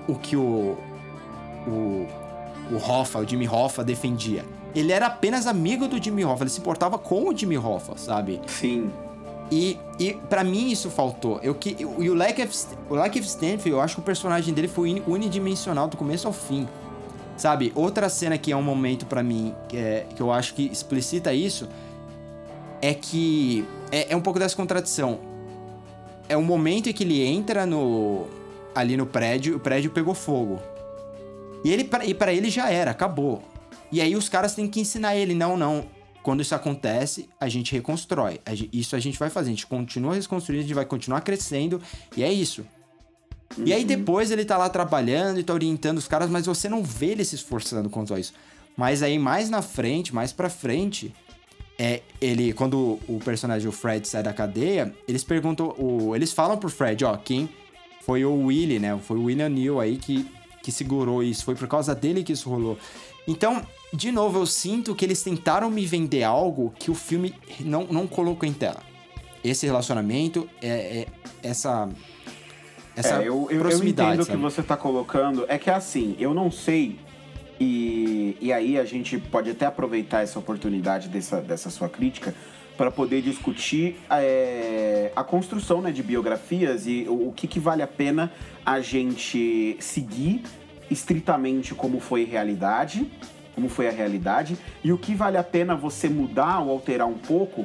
o 0.09 0.15
que 0.17 0.37
o. 0.37 0.77
O. 1.67 2.25
O 2.73 2.77
Hoffa, 2.77 3.19
o 3.19 3.29
Jimmy 3.29 3.47
Hoffa 3.47 3.85
defendia. 3.85 4.43
Ele 4.75 4.91
era 4.91 5.07
apenas 5.07 5.47
amigo 5.47 5.87
do 5.87 6.03
Jimmy 6.03 6.25
Hoffa, 6.25 6.45
ele 6.45 6.51
se 6.51 6.61
importava 6.61 6.99
com 6.99 7.29
o 7.29 7.37
Jimmy 7.37 7.59
Hoffa, 7.59 7.97
sabe? 7.97 8.41
Sim. 8.47 8.91
E, 9.55 9.79
e 10.01 10.15
para 10.15 10.43
mim 10.43 10.73
isso 10.73 10.91
faltou. 10.91 11.39
Eu, 11.41 11.55
que, 11.55 11.77
e 11.79 12.11
o 12.11 12.15
Lack 12.15 12.43
of, 12.43 12.67
o 12.91 12.95
Lack 12.97 13.17
of 13.17 13.29
Stanfield, 13.29 13.71
eu 13.71 13.81
acho 13.81 13.95
que 13.95 14.01
o 14.01 14.05
personagem 14.05 14.53
dele 14.53 14.67
foi 14.67 15.01
unidimensional 15.07 15.87
do 15.87 15.97
começo 15.97 16.27
ao 16.27 16.33
fim. 16.33 16.69
Sabe? 17.37 17.71
Outra 17.77 18.09
cena 18.09 18.37
que 18.37 18.51
é 18.51 18.57
um 18.57 18.63
momento 18.63 19.07
para 19.07 19.23
mim 19.23 19.55
que, 19.69 19.77
é, 19.77 20.07
que 20.13 20.21
eu 20.21 20.33
acho 20.33 20.55
que 20.55 20.65
explicita 20.67 21.33
isso 21.33 21.69
é 22.83 22.93
que 22.95 23.65
é, 23.93 24.13
é 24.13 24.17
um 24.17 24.21
pouco 24.21 24.41
dessa 24.41 24.57
contradição. 24.57 25.21
É 26.29 26.37
um 26.37 26.43
momento 26.43 26.89
em 26.89 26.93
que 26.93 27.05
ele 27.05 27.25
entra 27.25 27.65
no 27.65 28.27
ali 28.75 28.97
no 28.97 29.07
prédio, 29.07 29.57
o 29.57 29.61
prédio 29.61 29.93
pegou 29.93 30.15
fogo. 30.15 30.61
E 31.63 31.71
ele 31.71 31.89
e 32.07 32.13
para 32.13 32.33
ele 32.33 32.51
já 32.51 32.69
era, 32.69 32.91
acabou. 32.91 33.41
E 33.93 34.01
aí 34.01 34.17
os 34.17 34.29
caras 34.29 34.53
têm 34.53 34.67
que 34.67 34.81
ensinar 34.81 35.15
ele, 35.15 35.33
não, 35.33 35.57
não, 35.57 35.85
quando 36.25 36.41
isso 36.41 36.55
acontece, 36.55 37.29
a 37.39 37.51
gente 37.51 37.71
reconstrói. 37.73 38.41
Isso 38.73 38.97
a 38.97 38.99
gente 38.99 39.19
vai 39.19 39.29
fazer. 39.29 39.49
A 39.49 39.53
gente 39.53 39.67
continua 39.67 40.15
reconstruindo, 40.15 40.65
a 40.65 40.67
gente 40.67 40.75
vai 40.75 40.87
continuar 40.87 41.21
crescendo. 41.21 41.83
E 42.17 42.25
é 42.25 42.33
isso. 42.33 42.65
Uhum. 43.59 43.65
E 43.67 43.75
aí 43.75 43.83
uhum. 43.83 43.87
depois 43.87 44.31
ele 44.31 44.43
tá 44.43 44.57
lá 44.57 44.71
trabalhando 44.71 45.39
e 45.39 45.45
tá 45.45 45.53
orientando 45.53 45.99
os 45.99 46.09
caras, 46.09 46.31
mas 46.31 46.47
você 46.47 46.67
não 46.67 46.83
vê 46.83 47.09
ele 47.09 47.27
se 47.27 47.35
esforçando 47.35 47.91
quanto 47.91 48.15
a 48.15 48.19
isso. 48.19 48.33
Mas 48.75 49.03
aí 49.03 49.19
mais 49.19 49.51
na 49.51 49.61
frente, 49.61 50.15
mais 50.15 50.33
pra 50.33 50.49
frente, 50.49 51.15
é 51.79 52.01
ele 52.23 52.55
quando 52.55 52.99
o 53.07 53.21
personagem 53.23 53.69
o 53.69 53.73
Fred 53.73 54.09
sai 54.09 54.23
da 54.23 54.33
cadeia, 54.33 54.95
eles 55.07 55.23
perguntam, 55.23 55.75
o, 55.79 56.17
eles 56.17 56.33
falam 56.33 56.57
pro 56.57 56.71
Fred, 56.71 57.05
ó, 57.05 57.19
quem 57.19 57.51
foi 58.01 58.25
o 58.25 58.47
Willie, 58.47 58.79
né? 58.79 58.99
Foi 59.03 59.19
o 59.19 59.25
William 59.25 59.51
Neal 59.51 59.79
aí 59.79 59.99
que 59.99 60.27
que 60.63 60.73
segurou 60.73 61.23
isso, 61.23 61.45
foi 61.45 61.55
por 61.55 61.69
causa 61.69 61.95
dele 61.95 62.25
que 62.25 62.33
isso 62.33 62.49
rolou. 62.49 62.79
Então, 63.27 63.63
de 63.93 64.13
novo, 64.13 64.41
eu 64.41 64.47
sinto 64.47 64.95
que 64.95 65.05
eles 65.05 65.23
tentaram 65.23 65.71
me 65.71 65.87
vender 65.87 66.25
algo 66.25 66.75
que 66.79 66.91
o 66.91 66.95
filme 66.95 67.35
não, 67.61 67.85
não 67.85 68.07
colocou 68.07 68.49
em 68.49 68.53
tela. 68.53 68.83
Esse 69.43 69.67
relacionamento, 69.67 70.49
é, 70.63 70.69
é 70.69 71.07
essa. 71.43 71.89
Essa 72.97 73.23
é, 73.23 73.29
eu, 73.29 73.49
eu, 73.51 73.61
proximidade. 73.61 74.19
Eu 74.19 74.23
entendo 74.23 74.35
o 74.35 74.37
que 74.37 74.43
você 74.43 74.61
está 74.61 74.77
colocando. 74.77 75.45
É 75.49 75.59
que 75.59 75.71
assim, 75.71 76.17
eu 76.19 76.35
não 76.35 76.51
sei. 76.51 76.99
E, 77.61 78.37
e 78.41 78.53
aí 78.53 78.79
a 78.79 78.85
gente 78.85 79.17
pode 79.19 79.51
até 79.51 79.67
aproveitar 79.67 80.23
essa 80.23 80.39
oportunidade 80.39 81.09
dessa, 81.09 81.41
dessa 81.41 81.71
sua 81.71 81.89
crítica 81.89 82.35
para 82.77 82.91
poder 82.91 83.23
discutir 83.23 83.97
é, 84.11 85.13
a 85.15 85.23
construção 85.23 85.81
né, 85.81 85.93
de 85.93 86.03
biografias 86.03 86.87
e 86.87 87.07
o, 87.09 87.29
o 87.29 87.33
que, 87.33 87.47
que 87.47 87.61
vale 87.61 87.83
a 87.83 87.87
pena 87.87 88.33
a 88.67 88.81
gente 88.81 89.77
seguir 89.79 90.43
estritamente 90.91 91.75
como 91.75 92.01
foi 92.01 92.25
realidade, 92.25 93.11
como 93.55 93.69
foi 93.69 93.89
a 93.89 93.91
realidade, 93.91 94.59
e 94.83 94.93
o 94.93 94.99
que 94.99 95.15
vale 95.15 95.37
a 95.37 95.45
pena 95.45 95.75
você 95.75 96.09
mudar 96.09 96.61
ou 96.61 96.71
alterar 96.71 97.07
um 97.07 97.19
pouco, 97.19 97.65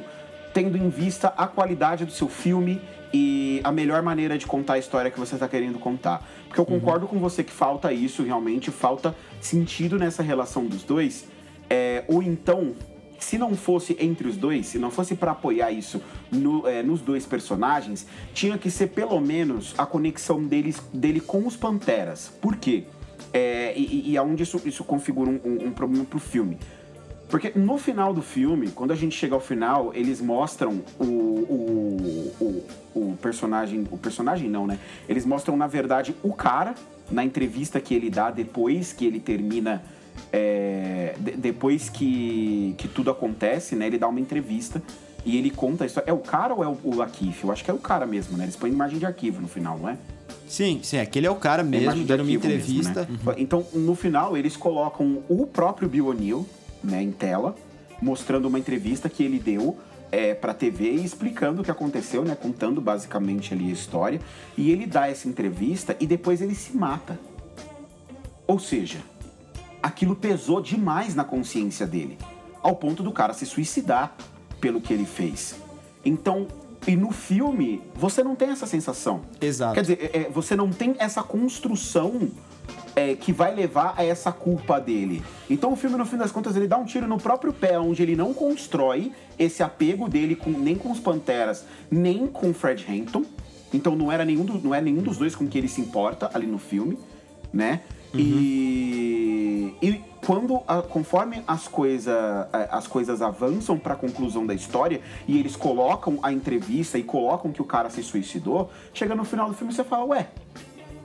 tendo 0.54 0.76
em 0.76 0.88
vista 0.88 1.28
a 1.36 1.46
qualidade 1.46 2.04
do 2.04 2.12
seu 2.12 2.28
filme 2.28 2.80
e 3.12 3.60
a 3.64 3.72
melhor 3.72 4.02
maneira 4.02 4.38
de 4.38 4.46
contar 4.46 4.74
a 4.74 4.78
história 4.78 5.10
que 5.10 5.18
você 5.18 5.34
está 5.34 5.48
querendo 5.48 5.78
contar. 5.78 6.26
Porque 6.46 6.60
eu 6.60 6.64
uhum. 6.64 6.80
concordo 6.80 7.06
uhum. 7.06 7.12
com 7.12 7.18
você 7.18 7.42
que 7.42 7.52
falta 7.52 7.92
isso, 7.92 8.22
realmente, 8.22 8.70
falta 8.70 9.14
sentido 9.40 9.98
nessa 9.98 10.22
relação 10.22 10.66
dos 10.66 10.82
dois. 10.82 11.26
É, 11.68 12.04
ou 12.08 12.22
então, 12.22 12.74
se 13.18 13.36
não 13.36 13.54
fosse 13.54 13.96
entre 14.00 14.28
os 14.28 14.36
dois, 14.36 14.66
se 14.66 14.78
não 14.78 14.90
fosse 14.90 15.14
para 15.14 15.32
apoiar 15.32 15.70
isso 15.70 16.00
no, 16.30 16.66
é, 16.66 16.82
nos 16.82 17.00
dois 17.00 17.26
personagens, 17.26 18.06
tinha 18.32 18.56
que 18.56 18.70
ser 18.70 18.88
pelo 18.88 19.20
menos 19.20 19.74
a 19.76 19.84
conexão 19.84 20.42
deles, 20.44 20.82
dele 20.92 21.20
com 21.20 21.46
os 21.46 21.56
Panteras. 21.56 22.32
Por 22.40 22.56
quê? 22.56 22.84
É, 23.32 23.72
e, 23.76 24.16
aonde 24.16 24.42
isso, 24.42 24.60
isso 24.64 24.82
configura 24.82 25.30
um, 25.30 25.40
um, 25.44 25.66
um 25.66 25.70
problema 25.70 26.04
pro 26.04 26.18
filme. 26.18 26.58
Porque 27.28 27.52
no 27.54 27.78
final 27.78 28.12
do 28.12 28.22
filme, 28.22 28.70
quando 28.70 28.90
a 28.90 28.96
gente 28.96 29.16
chega 29.16 29.34
ao 29.34 29.40
final, 29.40 29.92
eles 29.94 30.20
mostram 30.20 30.82
o, 30.98 31.04
o, 31.04 32.34
o, 32.40 32.64
o, 32.92 33.16
personagem. 33.22 33.86
O 33.90 33.96
personagem 33.96 34.50
não, 34.50 34.66
né? 34.66 34.80
Eles 35.08 35.24
mostram, 35.24 35.56
na 35.56 35.68
verdade, 35.68 36.14
o 36.24 36.32
cara 36.32 36.74
na 37.08 37.24
entrevista 37.24 37.80
que 37.80 37.94
ele 37.94 38.10
dá 38.10 38.30
depois 38.30 38.92
que 38.92 39.06
ele 39.06 39.20
termina. 39.20 39.82
É, 40.32 41.14
de, 41.18 41.32
depois 41.32 41.88
que, 41.88 42.74
que 42.76 42.88
tudo 42.88 43.10
acontece, 43.10 43.76
né? 43.76 43.86
Ele 43.86 43.96
dá 43.96 44.08
uma 44.08 44.20
entrevista 44.20 44.82
E 45.24 45.36
ele 45.36 45.50
conta 45.50 45.84
a 45.84 45.86
história. 45.86 46.10
É 46.10 46.12
o 46.12 46.18
cara 46.18 46.54
ou 46.54 46.64
é 46.64 46.68
o, 46.68 46.78
o 46.82 46.96
Lakif? 46.96 47.44
Eu 47.44 47.52
acho 47.52 47.64
que 47.64 47.70
é 47.70 47.74
o 47.74 47.78
cara 47.78 48.06
mesmo, 48.06 48.36
né? 48.36 48.44
Eles 48.44 48.56
põem 48.56 48.72
imagem 48.72 48.98
de 48.98 49.06
arquivo 49.06 49.40
no 49.40 49.48
final, 49.48 49.78
não 49.78 49.88
é? 49.88 49.96
Sim, 50.48 50.80
sim, 50.82 50.98
aquele 50.98 51.26
é 51.26 51.30
o 51.30 51.36
cara 51.36 51.62
mesmo, 51.62 52.04
dando 52.04 52.22
uma 52.22 52.32
entrevista. 52.32 53.00
Mesmo, 53.00 53.14
né? 53.14 53.20
uhum. 53.26 53.34
Então, 53.38 53.66
no 53.72 53.94
final, 53.94 54.36
eles 54.36 54.56
colocam 54.56 55.22
o 55.28 55.46
próprio 55.46 55.88
Bill 55.88 56.06
O'Neill 56.06 56.46
né, 56.82 57.02
em 57.02 57.12
tela, 57.12 57.54
mostrando 58.00 58.46
uma 58.46 58.58
entrevista 58.58 59.08
que 59.08 59.22
ele 59.22 59.38
deu 59.38 59.78
é, 60.10 60.34
para 60.34 60.52
TV 60.54 60.90
e 60.90 61.04
explicando 61.04 61.60
o 61.60 61.64
que 61.64 61.70
aconteceu, 61.70 62.24
né, 62.24 62.34
contando 62.34 62.80
basicamente 62.80 63.54
ali 63.54 63.70
a 63.70 63.72
história. 63.72 64.20
E 64.56 64.70
ele 64.70 64.86
dá 64.86 65.08
essa 65.08 65.28
entrevista 65.28 65.96
e 66.00 66.06
depois 66.06 66.40
ele 66.40 66.54
se 66.54 66.76
mata. 66.76 67.18
Ou 68.46 68.58
seja, 68.58 68.98
aquilo 69.82 70.16
pesou 70.16 70.60
demais 70.60 71.14
na 71.14 71.24
consciência 71.24 71.86
dele, 71.86 72.18
ao 72.62 72.74
ponto 72.74 73.02
do 73.02 73.12
cara 73.12 73.32
se 73.32 73.46
suicidar 73.46 74.16
pelo 74.60 74.80
que 74.80 74.92
ele 74.92 75.06
fez. 75.06 75.54
Então, 76.04 76.48
e 76.86 76.96
no 76.96 77.10
filme, 77.10 77.82
você 77.94 78.22
não 78.22 78.34
tem 78.34 78.50
essa 78.50 78.66
sensação. 78.66 79.22
Exato. 79.40 79.74
Quer 79.74 79.80
dizer, 79.82 80.10
é, 80.12 80.30
você 80.30 80.56
não 80.56 80.70
tem 80.70 80.96
essa 80.98 81.22
construção 81.22 82.30
é, 82.96 83.14
que 83.14 83.32
vai 83.32 83.54
levar 83.54 83.94
a 83.96 84.04
essa 84.04 84.32
culpa 84.32 84.80
dele. 84.80 85.22
Então 85.48 85.72
o 85.72 85.76
filme, 85.76 85.96
no 85.96 86.06
fim 86.06 86.16
das 86.16 86.32
contas, 86.32 86.56
ele 86.56 86.66
dá 86.66 86.76
um 86.76 86.84
tiro 86.84 87.06
no 87.06 87.18
próprio 87.18 87.52
pé, 87.52 87.78
onde 87.78 88.02
ele 88.02 88.16
não 88.16 88.32
constrói 88.32 89.12
esse 89.38 89.62
apego 89.62 90.08
dele 90.08 90.34
com, 90.34 90.50
nem 90.50 90.74
com 90.74 90.90
os 90.90 91.00
Panteras, 91.00 91.64
nem 91.90 92.26
com 92.26 92.52
Fred 92.54 92.84
Hampton. 92.88 93.24
Então 93.72 93.94
não 93.94 94.10
era 94.10 94.24
nenhum, 94.24 94.44
do, 94.44 94.58
não 94.58 94.74
é 94.74 94.80
nenhum 94.80 95.02
dos 95.02 95.16
dois 95.16 95.36
com 95.36 95.46
que 95.46 95.58
ele 95.58 95.68
se 95.68 95.80
importa 95.80 96.30
ali 96.34 96.46
no 96.46 96.58
filme, 96.58 96.98
né? 97.52 97.80
Uhum. 98.12 98.20
E, 98.20 99.09
quando, 100.24 100.58
conforme 100.88 101.42
as, 101.46 101.66
coisa, 101.66 102.48
as 102.70 102.86
coisas 102.86 103.22
avançam 103.22 103.78
para 103.78 103.94
a 103.94 103.96
conclusão 103.96 104.46
da 104.46 104.54
história 104.54 105.00
e 105.26 105.38
eles 105.38 105.56
colocam 105.56 106.18
a 106.22 106.32
entrevista 106.32 106.98
e 106.98 107.02
colocam 107.02 107.52
que 107.52 107.62
o 107.62 107.64
cara 107.64 107.88
se 107.90 108.02
suicidou, 108.02 108.70
chega 108.92 109.14
no 109.14 109.24
final 109.24 109.48
do 109.48 109.54
filme 109.54 109.72
e 109.72 109.76
você 109.76 109.84
fala, 109.84 110.04
ué, 110.06 110.28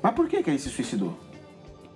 mas 0.02 0.14
por 0.14 0.28
que, 0.28 0.44
que 0.44 0.50
ele 0.50 0.60
se 0.60 0.70
suicidou? 0.70 1.18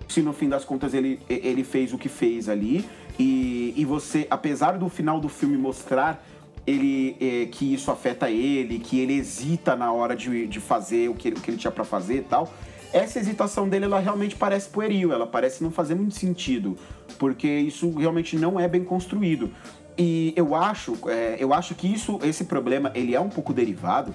Se 0.07 0.21
no 0.21 0.33
fim 0.33 0.49
das 0.49 0.65
contas 0.65 0.93
ele, 0.93 1.19
ele 1.29 1.63
fez 1.63 1.93
o 1.93 1.97
que 1.97 2.09
fez 2.09 2.49
ali 2.49 2.87
e, 3.19 3.73
e 3.75 3.85
você, 3.85 4.25
apesar 4.29 4.77
do 4.77 4.89
final 4.89 5.19
do 5.19 5.29
filme 5.29 5.57
mostrar 5.57 6.25
ele 6.65 7.17
é, 7.19 7.45
que 7.47 7.73
isso 7.73 7.91
afeta 7.91 8.29
ele, 8.29 8.79
que 8.79 8.99
ele 8.99 9.13
hesita 9.13 9.75
na 9.75 9.91
hora 9.91 10.15
de, 10.15 10.47
de 10.47 10.59
fazer 10.59 11.09
o 11.09 11.13
que, 11.13 11.29
o 11.29 11.35
que 11.35 11.51
ele 11.51 11.57
tinha 11.57 11.71
para 11.71 11.83
fazer 11.83 12.17
e 12.17 12.21
tal, 12.21 12.51
essa 12.91 13.19
hesitação 13.19 13.67
dele, 13.69 13.85
ela 13.85 13.99
realmente 13.99 14.35
parece 14.35 14.69
pueril, 14.69 15.11
ela 15.13 15.27
parece 15.27 15.63
não 15.63 15.71
fazer 15.71 15.95
muito 15.95 16.15
sentido, 16.15 16.77
porque 17.17 17.47
isso 17.47 17.91
realmente 17.91 18.37
não 18.37 18.59
é 18.59 18.67
bem 18.67 18.83
construído. 18.83 19.51
E 19.97 20.33
eu 20.35 20.55
acho, 20.55 20.97
é, 21.09 21.35
eu 21.39 21.53
acho 21.53 21.75
que 21.75 21.91
isso, 21.91 22.19
esse 22.23 22.45
problema, 22.45 22.91
ele 22.95 23.13
é 23.13 23.19
um 23.19 23.29
pouco 23.29 23.53
derivado 23.53 24.13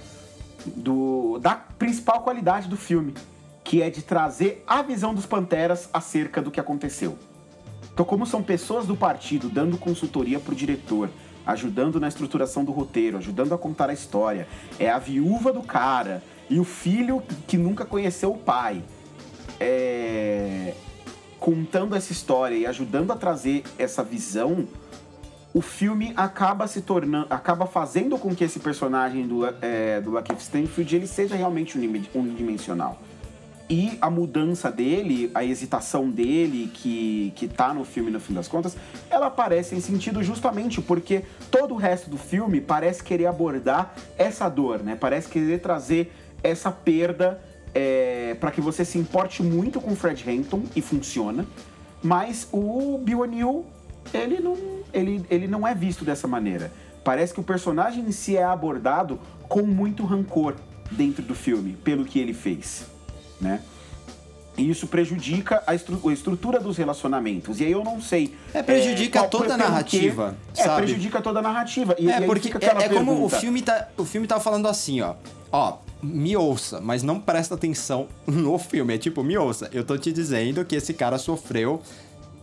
do, 0.65 1.39
da 1.41 1.55
principal 1.55 2.23
qualidade 2.23 2.69
do 2.69 2.77
filme, 2.77 3.15
que 3.63 3.83
é 3.83 3.91
de 3.91 4.03
trazer 4.03 4.65
a 4.67 4.83
visão 4.83 5.15
dos 5.15 5.27
Panteras 5.27 5.89
acerca 5.93 6.41
do 6.41 6.51
que 6.51 6.59
aconteceu. 6.59 7.19
Então, 7.93 8.05
como 8.05 8.27
são 8.27 8.43
pessoas 8.43 8.87
do 8.87 8.97
partido 8.97 9.49
dando 9.49 9.79
consultoria 9.79 10.41
pro 10.41 10.55
diretor, 10.55 11.11
ajudando 11.47 12.01
na 12.01 12.09
estruturação 12.09 12.65
do 12.65 12.73
roteiro, 12.73 13.19
ajudando 13.19 13.55
a 13.55 13.59
contar 13.59 13.91
a 13.91 13.93
história, 13.93 14.49
é 14.79 14.91
a 14.91 14.99
viúva 14.99 15.53
do 15.53 15.63
cara, 15.63 16.23
e 16.49 16.59
o 16.61 16.65
filho 16.65 17.23
que 17.47 17.57
nunca 17.57 17.85
conheceu 17.85 18.33
o 18.33 18.39
pai. 18.39 18.83
É... 19.61 20.75
Contando 21.39 21.95
essa 21.95 22.11
história 22.11 22.55
e 22.55 22.67
ajudando 22.67 23.13
a 23.13 23.17
trazer 23.17 23.65
essa 23.79 24.03
visão, 24.03 24.67
o 25.55 25.61
filme 25.61 26.13
acaba 26.17 26.67
se 26.67 26.81
tornando, 26.81 27.27
acaba 27.31 27.65
fazendo 27.65 28.19
com 28.19 28.35
que 28.35 28.43
esse 28.43 28.59
personagem 28.59 29.27
do, 29.27 29.47
é, 29.63 30.01
do 30.01 30.11
Lakeith 30.11 30.41
Stanfield 30.41 30.97
ele 30.97 31.07
seja 31.07 31.37
realmente 31.37 31.79
unidimensional. 32.13 32.99
E 33.71 33.97
a 34.01 34.11
mudança 34.11 34.71
dele, 34.71 35.31
a 35.35 35.43
hesitação 35.43 36.11
dele, 36.11 36.71
que, 36.75 37.33
que 37.35 37.49
tá 37.49 37.73
no 37.73 37.85
filme 37.85 38.11
no 38.11 38.21
fim 38.21 38.35
das 38.35 38.47
contas, 38.47 38.77
ela 39.09 39.27
aparece 39.27 39.75
em 39.75 39.81
sentido 39.81 40.23
justamente 40.23 40.83
porque 40.83 41.23
todo 41.51 41.73
o 41.73 41.77
resto 41.77 42.11
do 42.11 42.19
filme 42.19 42.61
parece 42.61 43.03
querer 43.03 43.27
abordar 43.27 43.95
essa 44.19 44.49
dor, 44.51 44.83
né? 44.83 44.97
Parece 44.97 45.29
querer 45.29 45.61
trazer 45.61 46.13
essa 46.45 46.71
perda 46.71 47.41
é, 47.75 48.37
para 48.39 48.53
que 48.53 48.61
você 48.61 48.85
se 48.85 48.99
importe 48.99 49.43
muito 49.43 49.81
com 49.81 49.93
o 49.93 49.97
Fred 49.97 50.31
Hampton 50.31 50.63
e 50.77 50.81
funciona, 50.81 51.45
mas 52.03 52.47
o 52.53 52.99
Bill 52.99 53.21
O'Neill 53.21 53.67
ele 54.13 54.39
não, 54.39 54.57
ele, 54.93 55.25
ele 55.31 55.49
não 55.49 55.67
é 55.67 55.75
visto 55.75 56.05
dessa 56.05 56.29
maneira. 56.29 56.71
Parece 57.03 57.35
que 57.35 57.41
o 57.41 57.43
personagem 57.43 58.05
em 58.05 58.13
si 58.13 58.37
é 58.37 58.45
abordado 58.45 59.19
com 59.49 59.63
muito 59.63 60.05
rancor 60.05 60.55
dentro 60.91 61.23
do 61.23 61.35
filme, 61.35 61.77
pelo 61.83 62.05
que 62.05 62.19
ele 62.19 62.33
fez, 62.33 62.87
né? 63.41 63.61
E 64.57 64.71
isso 64.71 64.87
prejudica 64.87 65.63
a, 65.67 65.75
estru 65.75 66.01
a, 66.09 66.13
estrutura 66.13 66.61
dos 66.61 66.77
relacionamentos. 66.77 67.61
E 67.61 67.65
aí 67.65 67.73
eu 67.73 67.83
não 67.83 68.01
sei. 68.01 68.35
É, 68.53 68.63
prejudica 68.63 69.21
é, 69.21 69.23
toda 69.27 69.55
a 69.55 69.57
narrativa. 69.57 70.37
É, 70.57 70.69
prejudica 70.69 71.21
toda 71.21 71.41
a 71.41 71.43
narrativa. 71.43 71.97
E, 71.99 72.11
é, 72.11 72.21
e 72.21 72.27
porque 72.27 72.49
é, 72.49 72.85
é 72.85 72.89
como 72.89 73.25
o 73.25 73.29
filme, 73.29 73.63
tá, 73.63 73.89
o 73.97 74.05
filme 74.05 74.27
tá 74.27 74.39
falando 74.39 74.69
assim, 74.69 75.01
ó. 75.01 75.15
Ó, 75.51 75.79
me 76.03 76.37
ouça, 76.37 76.81
mas 76.81 77.03
não 77.03 77.19
presta 77.19 77.55
atenção 77.55 78.09
no 78.27 78.59
filme. 78.59 78.95
É 78.95 78.99
tipo, 78.99 79.25
me 79.25 79.37
ouça, 79.37 79.69
eu 79.73 79.85
tô 79.85 79.99
te 79.99 80.13
dizendo 80.13 80.65
que 80.65 80.77
esse 80.77 80.95
cara 80.95 81.19
sofreu. 81.19 81.83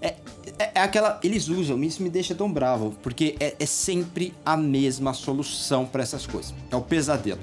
É, 0.02 0.16
é, 0.60 0.72
é 0.76 0.82
aquela. 0.82 1.20
Eles 1.24 1.48
usam, 1.48 1.82
isso 1.84 2.04
me 2.04 2.10
deixa 2.10 2.36
tão 2.36 2.52
bravo, 2.52 2.94
porque 3.02 3.36
é, 3.40 3.56
é 3.58 3.66
sempre 3.66 4.34
a 4.46 4.58
mesma 4.58 5.14
solução 5.14 5.86
para 5.86 6.04
essas 6.04 6.26
coisas. 6.26 6.54
É 6.70 6.76
o 6.76 6.82
pesadelo. 6.82 7.40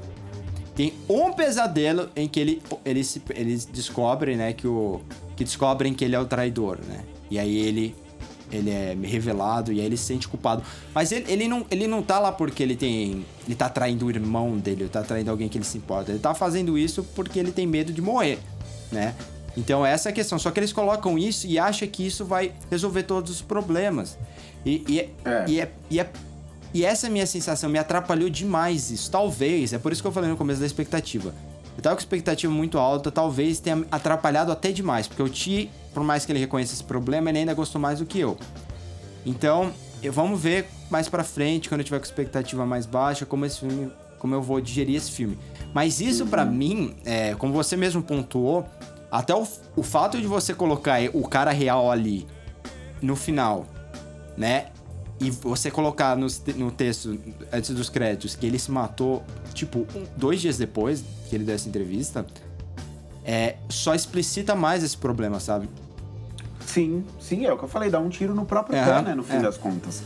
Tem 0.79 0.95
um 1.09 1.33
pesadelo 1.33 2.09
em 2.15 2.29
que 2.29 2.39
ele, 2.39 2.63
eles, 2.85 3.65
descobrem, 3.65 4.37
né, 4.37 4.53
que 4.53 4.65
o. 4.65 5.01
Que 5.35 5.43
descobrem 5.43 5.93
que 5.93 6.05
ele 6.05 6.15
é 6.15 6.21
o 6.21 6.25
traidor, 6.25 6.79
né? 6.87 7.01
E 7.29 7.37
aí 7.37 7.59
ele 7.59 7.97
ele 8.53 8.71
é 8.71 8.97
revelado 9.03 9.73
e 9.73 9.81
aí 9.81 9.87
ele 9.87 9.97
se 9.97 10.05
sente 10.05 10.29
culpado. 10.29 10.63
Mas 10.95 11.11
ele, 11.11 11.31
ele, 11.31 11.49
não, 11.49 11.67
ele 11.69 11.89
não 11.89 12.01
tá 12.01 12.21
lá 12.21 12.31
porque 12.31 12.63
ele 12.63 12.77
tem. 12.77 13.27
Ele 13.45 13.57
tá 13.57 13.69
traindo 13.69 14.07
o 14.07 14.11
irmão 14.11 14.57
dele, 14.57 14.83
ele 14.83 14.89
tá 14.89 15.03
traindo 15.03 15.33
alguém 15.33 15.49
que 15.49 15.59
ele 15.59 15.65
se 15.65 15.77
importa. 15.77 16.13
Ele 16.13 16.21
tá 16.21 16.33
fazendo 16.33 16.79
isso 16.79 17.03
porque 17.13 17.41
ele 17.41 17.51
tem 17.51 17.67
medo 17.67 17.93
de 17.93 18.01
morrer, 18.01 18.39
né? 18.93 19.17
Então 19.57 19.85
essa 19.85 20.09
é 20.09 20.13
a 20.13 20.15
questão. 20.15 20.39
Só 20.39 20.53
que 20.53 20.61
eles 20.61 20.73
colocam 20.73 21.19
isso 21.19 21.45
e 21.49 21.59
acham 21.59 21.89
que 21.89 22.07
isso 22.07 22.25
vai 22.25 22.53
resolver 22.71 23.03
todos 23.03 23.33
os 23.33 23.43
problemas. 23.43 24.17
E, 24.65 24.85
e, 24.89 25.01
é. 25.01 25.11
é. 25.25 25.45
e, 25.49 25.61
é, 25.61 25.73
e, 25.91 25.99
é, 25.99 26.11
e 26.73 26.85
essa 26.85 27.09
minha 27.09 27.27
sensação, 27.27 27.71
me 27.71 27.79
atrapalhou 27.79 28.29
demais 28.29 28.91
isso. 28.91 29.11
Talvez, 29.11 29.73
é 29.73 29.79
por 29.79 29.93
isso 29.93 30.03
que 30.03 30.09
eu 30.09 30.13
falei 30.13 30.29
no 30.29 30.37
começo 30.37 30.61
da 30.61 30.67
expectativa. 30.67 31.35
Eu 31.77 31.83
tava 31.83 31.95
com 31.95 32.01
expectativa 32.01 32.53
muito 32.53 32.77
alta, 32.79 33.11
talvez 33.11 33.61
tenha 33.61 33.85
atrapalhado 33.91 34.51
até 34.51 34.73
demais, 34.73 35.07
porque 35.07 35.23
o 35.23 35.29
Ti, 35.29 35.71
por 35.95 36.03
mais 36.03 36.27
que 36.27 36.33
ele 36.33 36.41
reconheça 36.41 36.75
esse 36.75 36.83
problema, 36.85 37.31
ele 37.31 37.39
ainda 37.39 37.55
gostou 37.55 37.81
mais 37.81 38.01
do 38.01 38.07
que 38.07 38.19
eu. 38.19 38.37
Então, 39.25 39.73
eu, 40.03 40.13
vamos 40.13 40.41
ver 40.41 40.67
mais 40.91 41.09
pra 41.09 41.23
frente, 41.23 41.69
quando 41.69 41.81
eu 41.81 41.85
tiver 41.85 41.99
com 41.99 42.05
expectativa 42.05 42.67
mais 42.67 42.85
baixa, 42.85 43.25
como 43.25 43.47
esse 43.47 43.61
filme, 43.61 43.93
como 44.19 44.35
eu 44.35 44.43
vou 44.43 44.61
digerir 44.61 44.97
esse 44.97 45.11
filme. 45.11 45.39
Mas 45.73 46.01
isso 46.01 46.25
uhum. 46.25 46.31
para 46.31 46.45
mim, 46.45 46.97
é, 47.05 47.35
como 47.37 47.53
você 47.53 47.77
mesmo 47.77 48.03
pontuou, 48.03 48.67
até 49.11 49.35
o, 49.35 49.47
o 49.77 49.83
fato 49.83 50.21
de 50.21 50.27
você 50.27 50.53
colocar 50.53 50.99
o 51.13 51.29
cara 51.29 51.51
real 51.51 51.91
ali 51.91 52.27
no 53.01 53.15
final, 53.15 53.67
né? 54.37 54.67
E 55.21 55.31
você 55.31 55.71
colocar 55.71 56.17
no, 56.17 56.29
no 56.57 56.71
texto, 56.71 57.19
antes 57.53 57.71
dos 57.75 57.89
créditos, 57.89 58.37
que 58.37 58.47
ele 58.47 58.59
se 58.59 58.71
matou, 58.71 59.25
tipo, 59.53 59.81
um, 59.95 60.07
dois 60.17 60.41
dias 60.41 60.57
depois 60.57 61.05
que 61.29 61.35
ele 61.35 61.45
deu 61.45 61.55
essa 61.55 61.69
entrevista, 61.69 62.25
é, 63.25 63.57
só 63.69 63.95
explicita 63.95 64.55
mais 64.55 64.85
esse 64.85 64.97
problema, 64.97 65.41
sabe? 65.41 65.69
Sim, 66.61 67.05
sim, 67.19 67.47
é 67.47 67.53
o 67.53 67.59
que 67.59 67.65
eu 67.65 67.69
falei, 67.69 67.91
dá 67.91 67.99
um 67.99 68.09
tiro 68.09 68.35
no 68.35 68.45
próprio 68.45 68.79
pé, 68.79 69.03
né, 69.03 69.15
no 69.15 69.23
fim 69.23 69.37
é. 69.37 69.41
das 69.41 69.57
contas. 69.57 70.03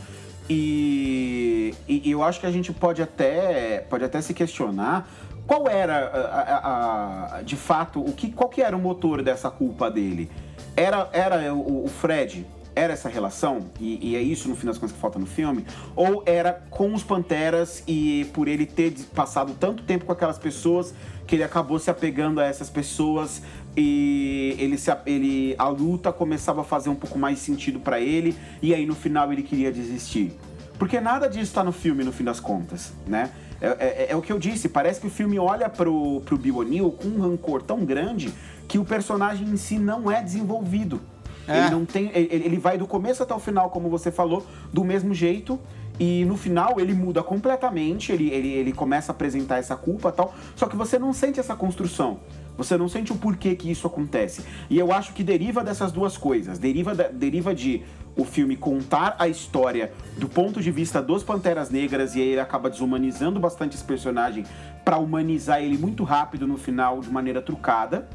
E, 0.49 1.75
e, 1.87 2.11
eu 2.11 2.23
acho 2.23 2.41
que 2.41 2.47
a 2.47 2.51
gente 2.51 2.73
pode 2.73 3.03
até, 3.03 3.81
pode 3.89 4.05
até 4.05 4.21
se 4.21 4.35
questionar 4.35 5.09
qual 5.47 5.69
era, 5.69 6.09
a, 6.09 6.41
a, 6.41 7.37
a, 7.37 7.43
de 7.43 7.57
fato, 7.57 8.01
o 8.01 8.13
que, 8.13 8.31
qual 8.31 8.49
que 8.49 8.63
era 8.63 8.77
o 8.77 8.81
motor 8.81 9.23
dessa 9.23 9.51
culpa 9.51 9.91
dele. 9.91 10.31
Era, 10.77 11.09
era 11.13 11.55
o, 11.55 11.85
o 11.85 11.89
Fred 11.89 12.47
era 12.75 12.93
essa 12.93 13.09
relação, 13.09 13.71
e, 13.81 14.11
e, 14.11 14.17
é 14.17 14.23
isso 14.23 14.49
no 14.49 14.57
fim 14.57 14.67
das 14.67 14.79
contas 14.79 14.93
que 14.93 15.01
falta 15.01 15.19
no 15.19 15.27
filme, 15.27 15.65
ou 15.95 16.23
era 16.27 16.63
com 16.71 16.95
os 16.95 17.03
Panteras 17.03 17.83
e 17.87 18.27
por 18.33 18.49
ele 18.49 18.67
ter 18.67 18.93
passado 19.15 19.55
tanto 19.59 19.83
tempo 19.83 20.05
com 20.05 20.13
aquelas 20.13 20.39
pessoas 20.39 20.95
que 21.27 21.37
ele 21.37 21.45
acabou 21.45 21.79
se 21.79 21.91
apegando 21.91 22.41
a 22.41 22.45
essas 22.45 22.69
pessoas 22.69 23.43
e 23.77 24.57
ele, 24.59 24.77
se, 24.77 24.91
ele 25.07 25.55
a 25.59 25.69
luta 25.69 26.13
começava 26.13 26.63
a 26.63 26.65
fazer 26.65 26.91
um 26.91 26.95
pouco 26.95 27.19
mais 27.19 27.39
sentido 27.39 27.81
para 27.81 28.01
ele 28.01 28.37
e 28.61 28.75
aí 28.75 28.85
no 28.87 28.95
final 28.95 29.33
ele 29.33 29.43
queria 29.43 29.73
desistir. 29.73 30.33
Porque 30.79 31.01
nada 31.01 31.29
disso 31.29 31.45
está 31.45 31.63
no 31.63 31.73
filme 31.73 32.03
no 32.03 32.13
fim 32.13 32.25
das 32.25 32.41
contas, 32.41 32.93
né? 33.07 33.31
É, 33.61 33.67
é, 33.69 34.07
é, 34.11 34.17
o 34.17 34.21
que 34.21 34.33
eu 34.33 34.39
disse, 34.41 34.69
parece 34.69 35.01
que 35.01 35.07
o 35.07 35.11
filme 35.11 35.39
olha 35.39 35.69
pro, 35.69 36.21
pro 36.23 36.37
Bill 36.37 36.57
O'Neill 36.57 36.91
com 36.91 37.07
um 37.07 37.21
rancor 37.21 37.63
tão 37.63 37.85
grande 37.85 38.35
que 38.67 38.77
o 38.77 38.85
personagem 38.85 39.49
em 39.49 39.57
si 39.57 39.79
não 39.79 40.11
é 40.11 40.21
desenvolvido. 40.21 41.01
É. 41.47 41.59
Ele 41.59 41.71
não 41.71 41.85
tem. 41.85 42.11
Ele, 42.15 42.29
ele 42.31 42.59
vai 42.59 42.79
do 42.79 42.87
começo 42.87 43.23
até 43.23 43.35
o 43.35 43.39
final, 43.39 43.71
como 43.71 43.89
você 43.89 44.11
falou, 44.11 44.47
do 44.73 44.85
mesmo 44.85 45.15
jeito. 45.15 45.59
E 46.01 46.25
no 46.25 46.37
final 46.37 46.81
ele 46.81 46.95
muda 46.95 47.23
completamente, 47.23 48.11
ele, 48.13 48.31
ele, 48.31 48.49
ele 48.49 48.73
começa 48.73 49.13
a 49.13 49.15
apresentar 49.15 49.59
essa 49.59 49.77
culpa 49.77 50.11
tal, 50.11 50.35
só 50.57 50.67
que 50.67 50.75
você 50.75 50.99
não 50.99 51.13
sente 51.13 51.39
essa 51.39 51.55
construção. 51.55 52.21
Você 52.57 52.77
não 52.77 52.89
sente 52.89 53.13
o 53.13 53.17
porquê 53.17 53.55
que 53.55 53.71
isso 53.71 53.87
acontece. 53.87 54.45
E 54.69 54.79
eu 54.79 54.93
acho 54.93 55.13
que 55.15 55.23
deriva 55.23 55.65
dessas 55.65 55.91
duas 55.91 56.19
coisas. 56.19 56.59
Deriva, 56.59 56.95
da, 56.95 57.09
deriva 57.09 57.55
de 57.55 57.83
o 58.17 58.25
filme 58.25 58.57
contar 58.57 59.17
a 59.19 59.27
história 59.27 59.93
do 60.19 60.29
ponto 60.29 60.61
de 60.61 60.71
vista 60.71 61.01
dos 61.01 61.23
Panteras 61.23 61.71
Negras 61.71 62.15
e 62.15 62.21
aí 62.21 62.29
ele 62.29 62.41
acaba 62.41 62.69
desumanizando 62.69 63.41
bastante 63.41 63.75
esse 63.75 63.85
personagem 63.85 64.45
para 64.85 64.99
humanizar 64.99 65.63
ele 65.63 65.79
muito 65.79 66.05
rápido 66.05 66.47
no 66.47 66.59
final 66.59 67.01
de 67.01 67.11
maneira 67.11 67.41
trucada. 67.41 68.07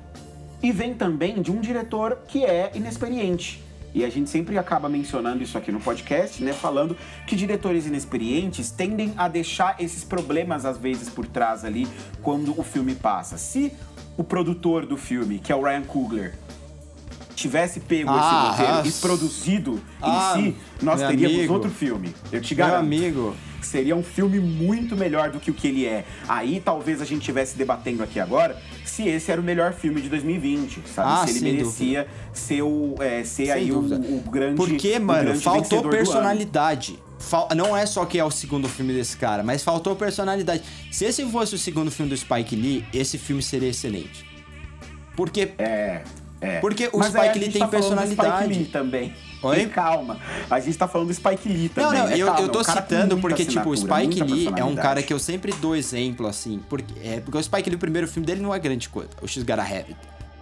E 0.61 0.71
vem 0.71 0.93
também 0.93 1.41
de 1.41 1.51
um 1.51 1.61
diretor 1.61 2.19
que 2.27 2.43
é 2.43 2.71
inexperiente. 2.73 3.63
E 3.93 4.03
a 4.03 4.09
gente 4.09 4.29
sempre 4.29 4.57
acaba 4.57 4.89
mencionando 4.89 5.41
isso 5.41 5.57
aqui 5.57 5.71
no 5.71 5.79
podcast, 5.79 6.43
né? 6.43 6.53
Falando 6.53 6.95
que 7.25 7.35
diretores 7.35 7.85
inexperientes 7.87 8.69
tendem 8.69 9.13
a 9.17 9.27
deixar 9.27 9.75
esses 9.79 10.03
problemas, 10.03 10.65
às 10.65 10.77
vezes, 10.77 11.09
por 11.09 11.25
trás 11.25 11.63
ali, 11.63 11.87
quando 12.21 12.59
o 12.59 12.63
filme 12.63 12.95
passa. 12.95 13.37
Se 13.37 13.73
o 14.17 14.23
produtor 14.23 14.85
do 14.85 14.97
filme, 14.97 15.39
que 15.39 15.51
é 15.51 15.55
o 15.55 15.63
Ryan 15.63 15.83
Coogler, 15.83 16.35
tivesse 17.37 17.79
pego 17.79 18.09
ah, 18.11 18.51
esse 18.51 18.63
roteiro 18.63 18.87
e 18.87 18.91
produzido 18.99 19.81
ah, 20.01 20.33
em 20.37 20.51
si, 20.51 20.57
nós 20.81 20.99
teríamos 20.99 21.37
amigo, 21.37 21.53
outro 21.53 21.69
filme. 21.69 22.13
Eu 22.31 22.41
te 22.41 22.55
garanto. 22.55 22.85
Meu 22.85 22.99
amigo. 22.99 23.35
Seria 23.61 23.95
um 23.95 24.03
filme 24.03 24.39
muito 24.39 24.95
melhor 24.95 25.29
do 25.29 25.39
que 25.39 25.51
o 25.51 25.53
que 25.53 25.67
ele 25.67 25.85
é. 25.85 26.05
Aí 26.27 26.61
talvez 26.63 27.01
a 27.01 27.05
gente 27.05 27.19
estivesse 27.19 27.57
debatendo 27.57 28.03
aqui 28.03 28.19
agora 28.19 28.57
se 28.85 29.07
esse 29.07 29.31
era 29.31 29.39
o 29.39 29.43
melhor 29.43 29.73
filme 29.73 30.01
de 30.01 30.09
2020, 30.09 30.81
sabe? 30.87 31.09
Ah, 31.09 31.27
se 31.27 31.37
ele 31.37 31.51
merecia 31.51 32.03
dúvida. 32.03 32.29
ser, 32.33 32.61
o, 32.61 32.95
é, 32.99 33.23
ser 33.23 33.51
aí 33.51 33.71
o, 33.71 33.79
o, 33.79 34.29
grande. 34.29 34.55
Porque, 34.55 34.97
mano, 34.99 35.39
faltou 35.39 35.89
personalidade. 35.89 36.97
Fal 37.19 37.49
não 37.55 37.75
é 37.75 37.85
só 37.85 38.05
que 38.05 38.19
é 38.19 38.23
o 38.23 38.29
segundo 38.31 38.69
filme 38.69 38.93
desse 38.93 39.17
cara, 39.17 39.43
mas 39.43 39.63
faltou 39.63 39.95
personalidade. 39.95 40.63
Se 40.91 41.05
esse 41.05 41.25
fosse 41.29 41.55
o 41.55 41.57
segundo 41.57 41.91
filme 41.91 42.09
do 42.09 42.17
Spike 42.17 42.55
Lee, 42.55 42.85
esse 42.93 43.17
filme 43.17 43.41
seria 43.41 43.69
excelente. 43.69 44.25
Porque. 45.15 45.51
É. 45.57 46.03
É. 46.39 46.59
Porque 46.59 46.89
o 46.93 46.99
Mas 46.99 47.13
Spike 47.13 47.39
Lee 47.39 47.51
tem 47.51 47.61
tá 47.61 47.67
personalidade. 47.67 48.43
Spike 48.43 48.59
Lee 48.59 48.65
também. 48.67 49.15
Oi? 49.41 49.61
E 49.61 49.65
calma. 49.67 50.19
A 50.49 50.59
gente 50.59 50.77
tá 50.77 50.87
falando 50.87 51.07
do 51.07 51.13
Spike 51.13 51.49
Lee 51.49 51.69
também. 51.69 51.91
Não, 51.91 51.99
não, 51.99 52.09
né? 52.09 52.17
eu, 52.17 52.27
eu 52.27 52.49
tô 52.49 52.63
citando 52.63 53.17
porque, 53.17 53.45
tipo, 53.45 53.69
o 53.69 53.77
Spike 53.77 54.21
Lee 54.21 54.49
é 54.55 54.63
um 54.63 54.75
cara 54.75 55.01
que 55.01 55.13
eu 55.13 55.19
sempre 55.19 55.51
dou 55.53 55.75
exemplo, 55.75 56.27
assim. 56.27 56.61
Porque, 56.69 56.93
é, 57.03 57.19
porque 57.19 57.37
o 57.37 57.43
Spike 57.43 57.69
Lee, 57.69 57.75
o 57.75 57.79
primeiro 57.79 58.07
filme 58.07 58.25
dele 58.25 58.41
não 58.41 58.53
é 58.53 58.59
grande 58.59 58.89
coisa. 58.89 59.09
O 59.21 59.27
X 59.27 59.43
Gotta 59.43 59.61
Have 59.61 59.85
It. 59.89 59.97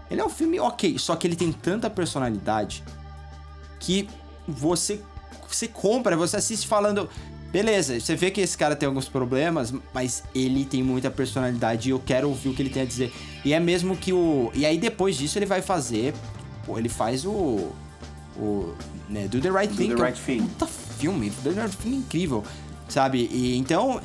Ele 0.10 0.22
é 0.22 0.26
um 0.26 0.30
filme 0.30 0.60
ok, 0.60 0.98
só 1.00 1.16
que 1.16 1.26
ele 1.26 1.36
tem 1.36 1.52
tanta 1.52 1.90
personalidade 1.90 2.84
que 3.80 4.08
você, 4.48 5.02
você 5.48 5.68
compra, 5.68 6.16
você 6.16 6.38
assiste 6.38 6.68
falando. 6.68 7.10
Beleza, 7.56 7.98
você 7.98 8.18
vê 8.18 8.32
que 8.32 8.42
esse 8.42 8.58
cara 8.58 8.76
tem 8.76 8.86
alguns 8.86 9.08
problemas, 9.08 9.74
mas 9.94 10.26
ele 10.36 10.66
tem 10.66 10.84
muita 10.84 11.10
personalidade 11.10 11.88
e 11.88 11.92
eu 11.92 12.02
quero 12.06 12.28
ouvir 12.28 12.50
o 12.50 12.54
que 12.54 12.62
ele 12.62 12.70
tem 12.70 12.82
a 12.82 12.86
dizer. 12.86 13.14
E 13.46 13.54
é 13.54 13.60
mesmo 13.62 13.96
que 13.96 14.12
o. 14.12 14.52
E 14.54 14.66
aí 14.66 14.78
depois 14.78 15.16
disso 15.16 15.40
ele 15.40 15.46
vai 15.46 15.62
fazer. 15.62 16.14
Pô, 16.66 16.78
ele 16.78 16.90
faz 16.90 17.26
o. 17.26 17.72
O. 18.38 18.74
Né, 19.08 19.30
Do 19.30 19.40
the 19.40 19.50
Right 19.50 19.70
Do 19.74 19.78
Thing. 19.78 19.88
Do 19.88 19.96
the 19.96 20.04
Right 20.04 20.22
Thing. 20.22 20.42
Puta 20.42 20.68
filme. 20.68 21.30
Do 21.30 21.54
the 21.54 21.62
Right 21.62 21.78
Thing 21.78 21.94
é 21.94 21.96
incrível. 21.96 22.44
Sabe? 22.90 23.30
E 23.32 23.58
então. 23.58 24.02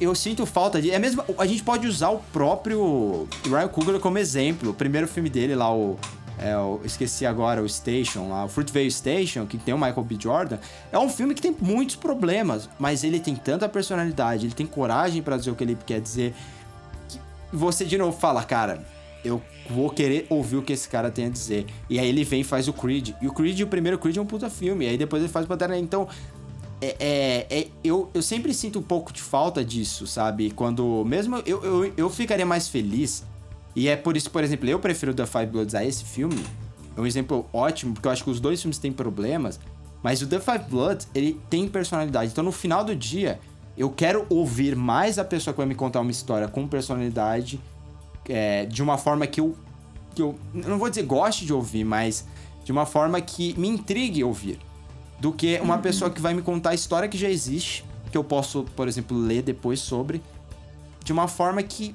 Eu 0.00 0.12
sinto 0.16 0.44
falta 0.44 0.82
de. 0.82 0.90
É 0.90 0.98
mesmo. 0.98 1.22
A 1.38 1.46
gente 1.46 1.62
pode 1.62 1.86
usar 1.86 2.08
o 2.08 2.18
próprio 2.32 3.28
Ryan 3.44 3.68
Coogler 3.68 4.00
como 4.00 4.18
exemplo. 4.18 4.70
O 4.70 4.74
primeiro 4.74 5.06
filme 5.06 5.30
dele 5.30 5.54
lá, 5.54 5.72
o 5.72 5.96
é, 6.40 6.54
eu 6.54 6.80
esqueci 6.84 7.26
agora 7.26 7.62
o 7.62 7.68
Station, 7.68 8.30
lá, 8.30 8.46
o 8.46 8.48
Fruitvale 8.48 8.90
Station, 8.90 9.44
que 9.44 9.58
tem 9.58 9.74
o 9.74 9.78
Michael 9.78 10.02
B. 10.04 10.16
Jordan, 10.18 10.58
é 10.90 10.98
um 10.98 11.08
filme 11.10 11.34
que 11.34 11.42
tem 11.42 11.54
muitos 11.60 11.96
problemas, 11.96 12.66
mas 12.78 13.04
ele 13.04 13.20
tem 13.20 13.36
tanta 13.36 13.68
personalidade, 13.68 14.46
ele 14.46 14.54
tem 14.54 14.66
coragem 14.66 15.22
para 15.22 15.36
dizer 15.36 15.50
o 15.50 15.54
que 15.54 15.62
ele 15.62 15.76
quer 15.86 16.00
dizer. 16.00 16.34
Que 17.08 17.18
você 17.52 17.84
de 17.84 17.98
novo 17.98 18.18
fala, 18.18 18.42
cara, 18.42 18.82
eu 19.22 19.42
vou 19.68 19.90
querer 19.90 20.26
ouvir 20.30 20.56
o 20.56 20.62
que 20.62 20.72
esse 20.72 20.88
cara 20.88 21.10
tem 21.10 21.26
a 21.26 21.28
dizer. 21.28 21.66
E 21.90 21.98
aí 21.98 22.08
ele 22.08 22.24
vem 22.24 22.40
e 22.40 22.44
faz 22.44 22.68
o 22.68 22.72
Creed. 22.72 23.10
E 23.20 23.28
o 23.28 23.32
Creed, 23.34 23.60
o 23.60 23.66
primeiro 23.66 23.98
Creed 23.98 24.16
é 24.16 24.20
um 24.20 24.26
puta 24.26 24.48
filme. 24.48 24.86
E 24.86 24.88
aí 24.88 24.96
depois 24.96 25.22
ele 25.22 25.30
faz 25.30 25.44
o 25.44 25.48
Pantera 25.48 25.76
Então, 25.76 26.08
é, 26.80 26.96
é, 26.98 27.46
é, 27.50 27.68
eu, 27.84 28.08
eu 28.14 28.22
sempre 28.22 28.54
sinto 28.54 28.78
um 28.78 28.82
pouco 28.82 29.12
de 29.12 29.20
falta 29.20 29.62
disso, 29.62 30.06
sabe? 30.06 30.50
Quando. 30.52 31.04
Mesmo 31.04 31.36
eu, 31.44 31.62
eu, 31.62 31.92
eu 31.94 32.08
ficaria 32.08 32.46
mais 32.46 32.66
feliz 32.66 33.24
e 33.74 33.88
é 33.88 33.96
por 33.96 34.16
isso, 34.16 34.30
por 34.30 34.42
exemplo, 34.42 34.68
eu 34.68 34.78
prefiro 34.78 35.14
The 35.14 35.26
Five 35.26 35.46
Bloods 35.46 35.74
a 35.74 35.84
esse 35.84 36.04
filme. 36.04 36.44
É 36.96 37.00
um 37.00 37.06
exemplo 37.06 37.46
ótimo, 37.52 37.94
porque 37.94 38.08
eu 38.08 38.12
acho 38.12 38.24
que 38.24 38.30
os 38.30 38.40
dois 38.40 38.60
filmes 38.60 38.78
têm 38.78 38.92
problemas. 38.92 39.60
Mas 40.02 40.22
o 40.22 40.26
The 40.26 40.40
Five 40.40 40.64
Bloods, 40.68 41.08
ele 41.14 41.40
tem 41.48 41.68
personalidade. 41.68 42.32
Então, 42.32 42.42
no 42.42 42.52
final 42.52 42.84
do 42.84 42.96
dia, 42.96 43.38
eu 43.76 43.90
quero 43.90 44.26
ouvir 44.28 44.74
mais 44.74 45.18
a 45.18 45.24
pessoa 45.24 45.52
que 45.52 45.58
vai 45.58 45.66
me 45.66 45.74
contar 45.74 46.00
uma 46.00 46.10
história 46.10 46.48
com 46.48 46.66
personalidade. 46.66 47.60
É, 48.28 48.64
de 48.66 48.82
uma 48.82 48.96
forma 48.96 49.26
que 49.26 49.40
eu, 49.40 49.56
que 50.14 50.22
eu. 50.22 50.38
Não 50.52 50.78
vou 50.78 50.88
dizer 50.88 51.02
goste 51.02 51.44
de 51.44 51.52
ouvir, 51.52 51.84
mas 51.84 52.26
de 52.64 52.72
uma 52.72 52.86
forma 52.86 53.20
que 53.20 53.58
me 53.58 53.68
intrigue 53.68 54.22
ouvir. 54.22 54.58
Do 55.18 55.32
que 55.32 55.58
uma 55.60 55.76
uhum. 55.76 55.82
pessoa 55.82 56.10
que 56.10 56.20
vai 56.20 56.32
me 56.32 56.40
contar 56.40 56.70
a 56.70 56.74
história 56.74 57.08
que 57.08 57.18
já 57.18 57.28
existe, 57.28 57.84
que 58.10 58.16
eu 58.16 58.24
posso, 58.24 58.64
por 58.74 58.88
exemplo, 58.88 59.16
ler 59.16 59.42
depois 59.42 59.80
sobre. 59.80 60.22
De 61.04 61.12
uma 61.12 61.28
forma 61.28 61.62
que 61.62 61.94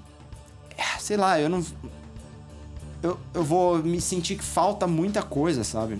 sei 0.99 1.17
lá, 1.17 1.39
eu 1.39 1.49
não. 1.49 1.63
Eu, 3.01 3.19
eu 3.33 3.43
vou 3.43 3.77
me 3.79 4.01
sentir 4.01 4.35
que 4.35 4.43
falta 4.43 4.87
muita 4.87 5.21
coisa, 5.21 5.63
sabe? 5.63 5.99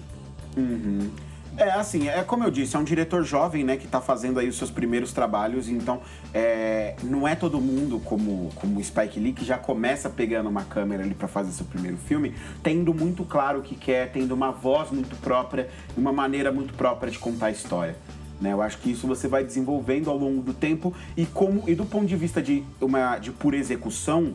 Uhum. 0.58 1.12
É, 1.58 1.72
assim, 1.72 2.10
é 2.10 2.22
como 2.22 2.44
eu 2.44 2.52
disse, 2.52 2.76
é 2.76 2.80
um 2.80 2.84
diretor 2.84 3.24
jovem, 3.24 3.64
né, 3.64 3.78
que 3.78 3.88
tá 3.88 4.02
fazendo 4.02 4.40
aí 4.40 4.50
os 4.50 4.58
seus 4.58 4.70
primeiros 4.70 5.14
trabalhos, 5.14 5.70
então 5.70 6.02
é, 6.34 6.96
não 7.02 7.26
é 7.26 7.34
todo 7.34 7.62
mundo 7.62 8.02
como, 8.04 8.52
como 8.56 8.84
Spike 8.84 9.18
Lee 9.22 9.32
que 9.32 9.46
já 9.46 9.58
começa 9.58 10.10
pegando 10.10 10.50
uma 10.50 10.66
câmera 10.66 11.04
ali 11.04 11.14
para 11.14 11.30
fazer 11.30 11.54
seu 11.54 11.66
primeiro 11.66 11.96
filme, 11.96 12.36
tendo 12.62 12.94
muito 12.94 13.24
claro 13.24 13.60
o 13.60 13.62
que 13.62 13.74
quer, 13.74 14.12
tendo 14.12 14.34
uma 14.34 14.52
voz 14.52 14.92
muito 14.92 15.16
própria, 15.22 15.70
uma 15.96 16.12
maneira 16.12 16.52
muito 16.52 16.74
própria 16.74 17.10
de 17.10 17.18
contar 17.18 17.46
a 17.46 17.52
história. 17.52 17.96
Né? 18.42 18.52
Eu 18.52 18.62
acho 18.62 18.78
que 18.80 18.92
isso 18.92 19.08
você 19.08 19.30
vai 19.30 19.42
desenvolvendo 19.42 20.10
ao 20.10 20.18
longo 20.18 20.42
do 20.42 20.54
tempo 20.54 20.94
e 21.16 21.26
como 21.26 21.64
e 21.68 21.74
do 21.74 21.86
ponto 21.86 22.06
de 22.06 22.18
vista 22.18 22.42
de 22.42 22.66
uma 22.82 23.18
de 23.18 23.32
pura 23.32 23.56
execução, 23.56 24.34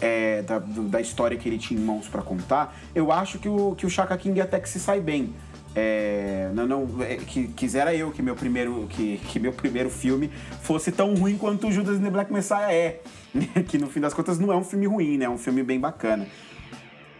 é, 0.00 0.42
da, 0.42 0.58
da, 0.58 1.00
história 1.00 1.36
que 1.36 1.48
ele 1.48 1.58
tinha 1.58 1.78
em 1.78 1.82
mãos 1.82 2.08
para 2.08 2.22
contar, 2.22 2.76
eu 2.94 3.12
acho 3.12 3.38
que 3.38 3.48
o, 3.48 3.74
que 3.74 3.86
o 3.86 3.90
King 4.18 4.40
até 4.40 4.58
que 4.60 4.68
se 4.68 4.80
sai 4.80 5.00
bem. 5.00 5.34
É, 5.76 6.50
não, 6.54 6.66
não, 6.66 7.02
é, 7.02 7.16
que, 7.16 7.48
quisera 7.48 7.92
eu 7.92 8.12
que 8.12 8.22
meu 8.22 8.36
primeiro 8.36 8.86
que, 8.90 9.18
que 9.18 9.40
meu 9.40 9.52
primeiro 9.52 9.90
filme 9.90 10.30
fosse 10.62 10.92
tão 10.92 11.14
ruim 11.16 11.36
quanto 11.36 11.66
o 11.66 11.72
Judas 11.72 11.98
and 11.98 12.02
the 12.02 12.10
Black 12.10 12.32
Messiah 12.32 12.72
é, 12.72 13.00
que 13.66 13.76
no 13.76 13.88
fim 13.88 13.98
das 13.98 14.14
contas 14.14 14.38
não 14.38 14.52
é 14.52 14.56
um 14.56 14.62
filme 14.62 14.86
ruim, 14.86 15.18
né? 15.18 15.24
É 15.24 15.30
um 15.30 15.38
filme 15.38 15.64
bem 15.64 15.80
bacana. 15.80 16.28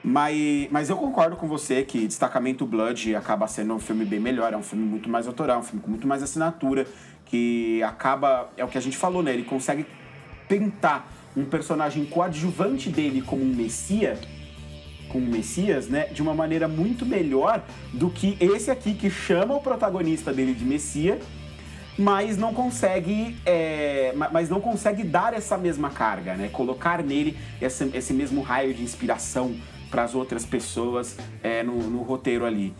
Mas, 0.04 0.68
mas 0.70 0.90
eu 0.90 0.98
concordo 0.98 1.34
com 1.34 1.48
você 1.48 1.82
que 1.82 2.06
Destacamento 2.06 2.66
Blood 2.66 3.16
acaba 3.16 3.48
sendo 3.48 3.74
um 3.74 3.80
filme 3.80 4.04
bem 4.04 4.20
melhor, 4.20 4.52
é 4.52 4.56
um 4.56 4.62
filme 4.62 4.84
muito 4.84 5.08
mais 5.08 5.26
autoral, 5.26 5.60
um 5.60 5.62
filme 5.62 5.80
com 5.80 5.90
muito 5.90 6.06
mais 6.06 6.22
assinatura, 6.22 6.86
que 7.24 7.82
acaba, 7.82 8.50
é 8.54 8.62
o 8.62 8.68
que 8.68 8.76
a 8.76 8.80
gente 8.82 8.98
falou, 8.98 9.22
né? 9.22 9.32
Ele 9.32 9.44
consegue 9.44 9.86
tentar 10.46 11.10
um 11.36 11.44
personagem 11.44 12.04
coadjuvante 12.04 12.90
dele 12.90 13.22
como 13.22 13.42
um 13.42 13.54
Messias, 13.54 14.18
como 15.08 15.26
Messias, 15.26 15.88
né, 15.88 16.06
de 16.06 16.22
uma 16.22 16.34
maneira 16.34 16.66
muito 16.66 17.04
melhor 17.06 17.62
do 17.92 18.10
que 18.10 18.36
esse 18.40 18.70
aqui 18.70 18.94
que 18.94 19.10
chama 19.10 19.54
o 19.54 19.60
protagonista 19.60 20.32
dele 20.32 20.54
de 20.54 20.64
Messias, 20.64 21.22
mas 21.96 22.36
não 22.36 22.52
consegue, 22.52 23.36
é, 23.46 24.12
mas 24.32 24.48
não 24.48 24.60
consegue 24.60 25.04
dar 25.04 25.32
essa 25.32 25.56
mesma 25.56 25.90
carga, 25.90 26.34
né, 26.34 26.48
colocar 26.48 27.02
nele 27.02 27.36
esse, 27.60 27.90
esse 27.94 28.12
mesmo 28.12 28.42
raio 28.42 28.74
de 28.74 28.82
inspiração 28.82 29.54
para 29.90 30.02
as 30.02 30.14
outras 30.14 30.44
pessoas 30.44 31.16
é, 31.42 31.62
no, 31.62 31.76
no, 31.88 32.02
roteiro 32.02 32.44
ali. 32.44 32.74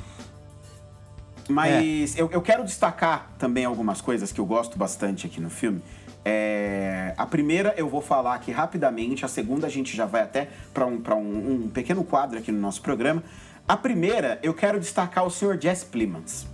Mas 1.49 2.17
é. 2.17 2.23
eu, 2.23 2.31
eu 2.33 2.43
quero 2.43 2.65
destacar 2.65 3.33
também 3.39 3.65
algumas 3.65 4.01
coisas 4.01 4.33
que 4.33 4.41
eu 4.41 4.47
gosto 4.47 4.77
bastante 4.77 5.27
aqui 5.27 5.41
no 5.41 5.51
filme. 5.51 5.81
É, 6.25 7.12
a 7.18 7.27
primeira 7.27 7.75
eu 7.77 7.89
vou 7.89 8.01
falar 8.01 8.35
aqui 8.35 8.51
rapidamente, 8.51 9.25
a 9.25 9.29
segunda 9.29 9.66
a 9.66 9.70
gente 9.70 9.95
já 9.95 10.07
vai 10.07 10.22
até 10.22 10.49
para 10.72 10.87
um, 10.87 11.03
um, 11.16 11.64
um 11.64 11.68
pequeno 11.68 12.03
quadro 12.03 12.39
aqui 12.39 12.51
no 12.51 12.61
nosso 12.61 12.81
programa. 12.81 13.22
A 13.68 13.77
primeira 13.77 14.39
eu 14.43 14.55
quero 14.55 14.81
destacar 14.81 15.27
o 15.27 15.31
Sr. 15.31 15.59
Jesse 15.61 15.87
Plemons, 15.87 16.47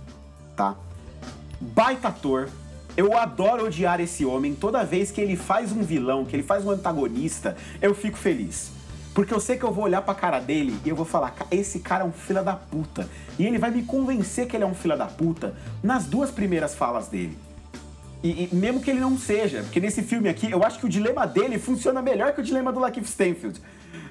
tá? 0.55 0.75
Baita 1.59 2.09
ator, 2.09 2.49
eu 2.97 3.17
adoro 3.17 3.65
odiar 3.65 4.01
esse 4.01 4.25
homem. 4.25 4.53
Toda 4.53 4.83
vez 4.83 5.11
que 5.11 5.21
ele 5.21 5.35
faz 5.35 5.71
um 5.71 5.83
vilão, 5.83 6.25
que 6.25 6.35
ele 6.35 6.43
faz 6.43 6.65
um 6.65 6.71
antagonista, 6.71 7.55
eu 7.81 7.95
fico 7.95 8.17
feliz. 8.17 8.71
Porque 9.13 9.33
eu 9.33 9.39
sei 9.39 9.57
que 9.57 9.63
eu 9.63 9.71
vou 9.71 9.83
olhar 9.83 10.01
pra 10.01 10.15
cara 10.15 10.39
dele 10.39 10.77
e 10.85 10.89
eu 10.89 10.95
vou 10.95 11.05
falar, 11.05 11.35
esse 11.49 11.79
cara 11.79 12.03
é 12.03 12.07
um 12.07 12.11
fila 12.11 12.41
da 12.41 12.55
puta. 12.55 13.09
E 13.37 13.45
ele 13.45 13.57
vai 13.57 13.69
me 13.69 13.83
convencer 13.83 14.47
que 14.47 14.55
ele 14.55 14.63
é 14.63 14.67
um 14.67 14.73
fila 14.73 14.95
da 14.95 15.05
puta 15.05 15.53
nas 15.83 16.05
duas 16.05 16.31
primeiras 16.31 16.73
falas 16.73 17.07
dele. 17.07 17.37
E, 18.23 18.49
e, 18.51 18.55
mesmo 18.55 18.81
que 18.81 18.91
ele 18.91 18.99
não 18.99 19.17
seja, 19.17 19.63
porque 19.63 19.79
nesse 19.79 20.03
filme 20.03 20.29
aqui, 20.29 20.51
eu 20.51 20.63
acho 20.63 20.79
que 20.79 20.85
o 20.85 20.89
dilema 20.89 21.25
dele 21.25 21.57
funciona 21.57 22.01
melhor 22.01 22.33
que 22.33 22.41
o 22.41 22.43
dilema 22.43 22.71
do 22.71 22.79
Lakeith 22.79 23.05
Stanfield. 23.05 23.59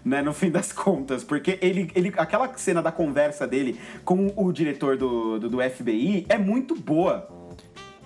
Né, 0.02 0.22
no 0.22 0.32
fim 0.32 0.50
das 0.50 0.72
contas, 0.72 1.22
porque 1.22 1.58
ele, 1.60 1.90
ele, 1.94 2.10
aquela 2.16 2.50
cena 2.56 2.80
da 2.80 2.90
conversa 2.90 3.46
dele 3.46 3.78
com 4.02 4.32
o 4.34 4.50
diretor 4.50 4.96
do, 4.96 5.38
do, 5.38 5.50
do 5.50 5.58
FBI 5.60 6.24
é 6.26 6.38
muito 6.38 6.74
boa. 6.74 7.28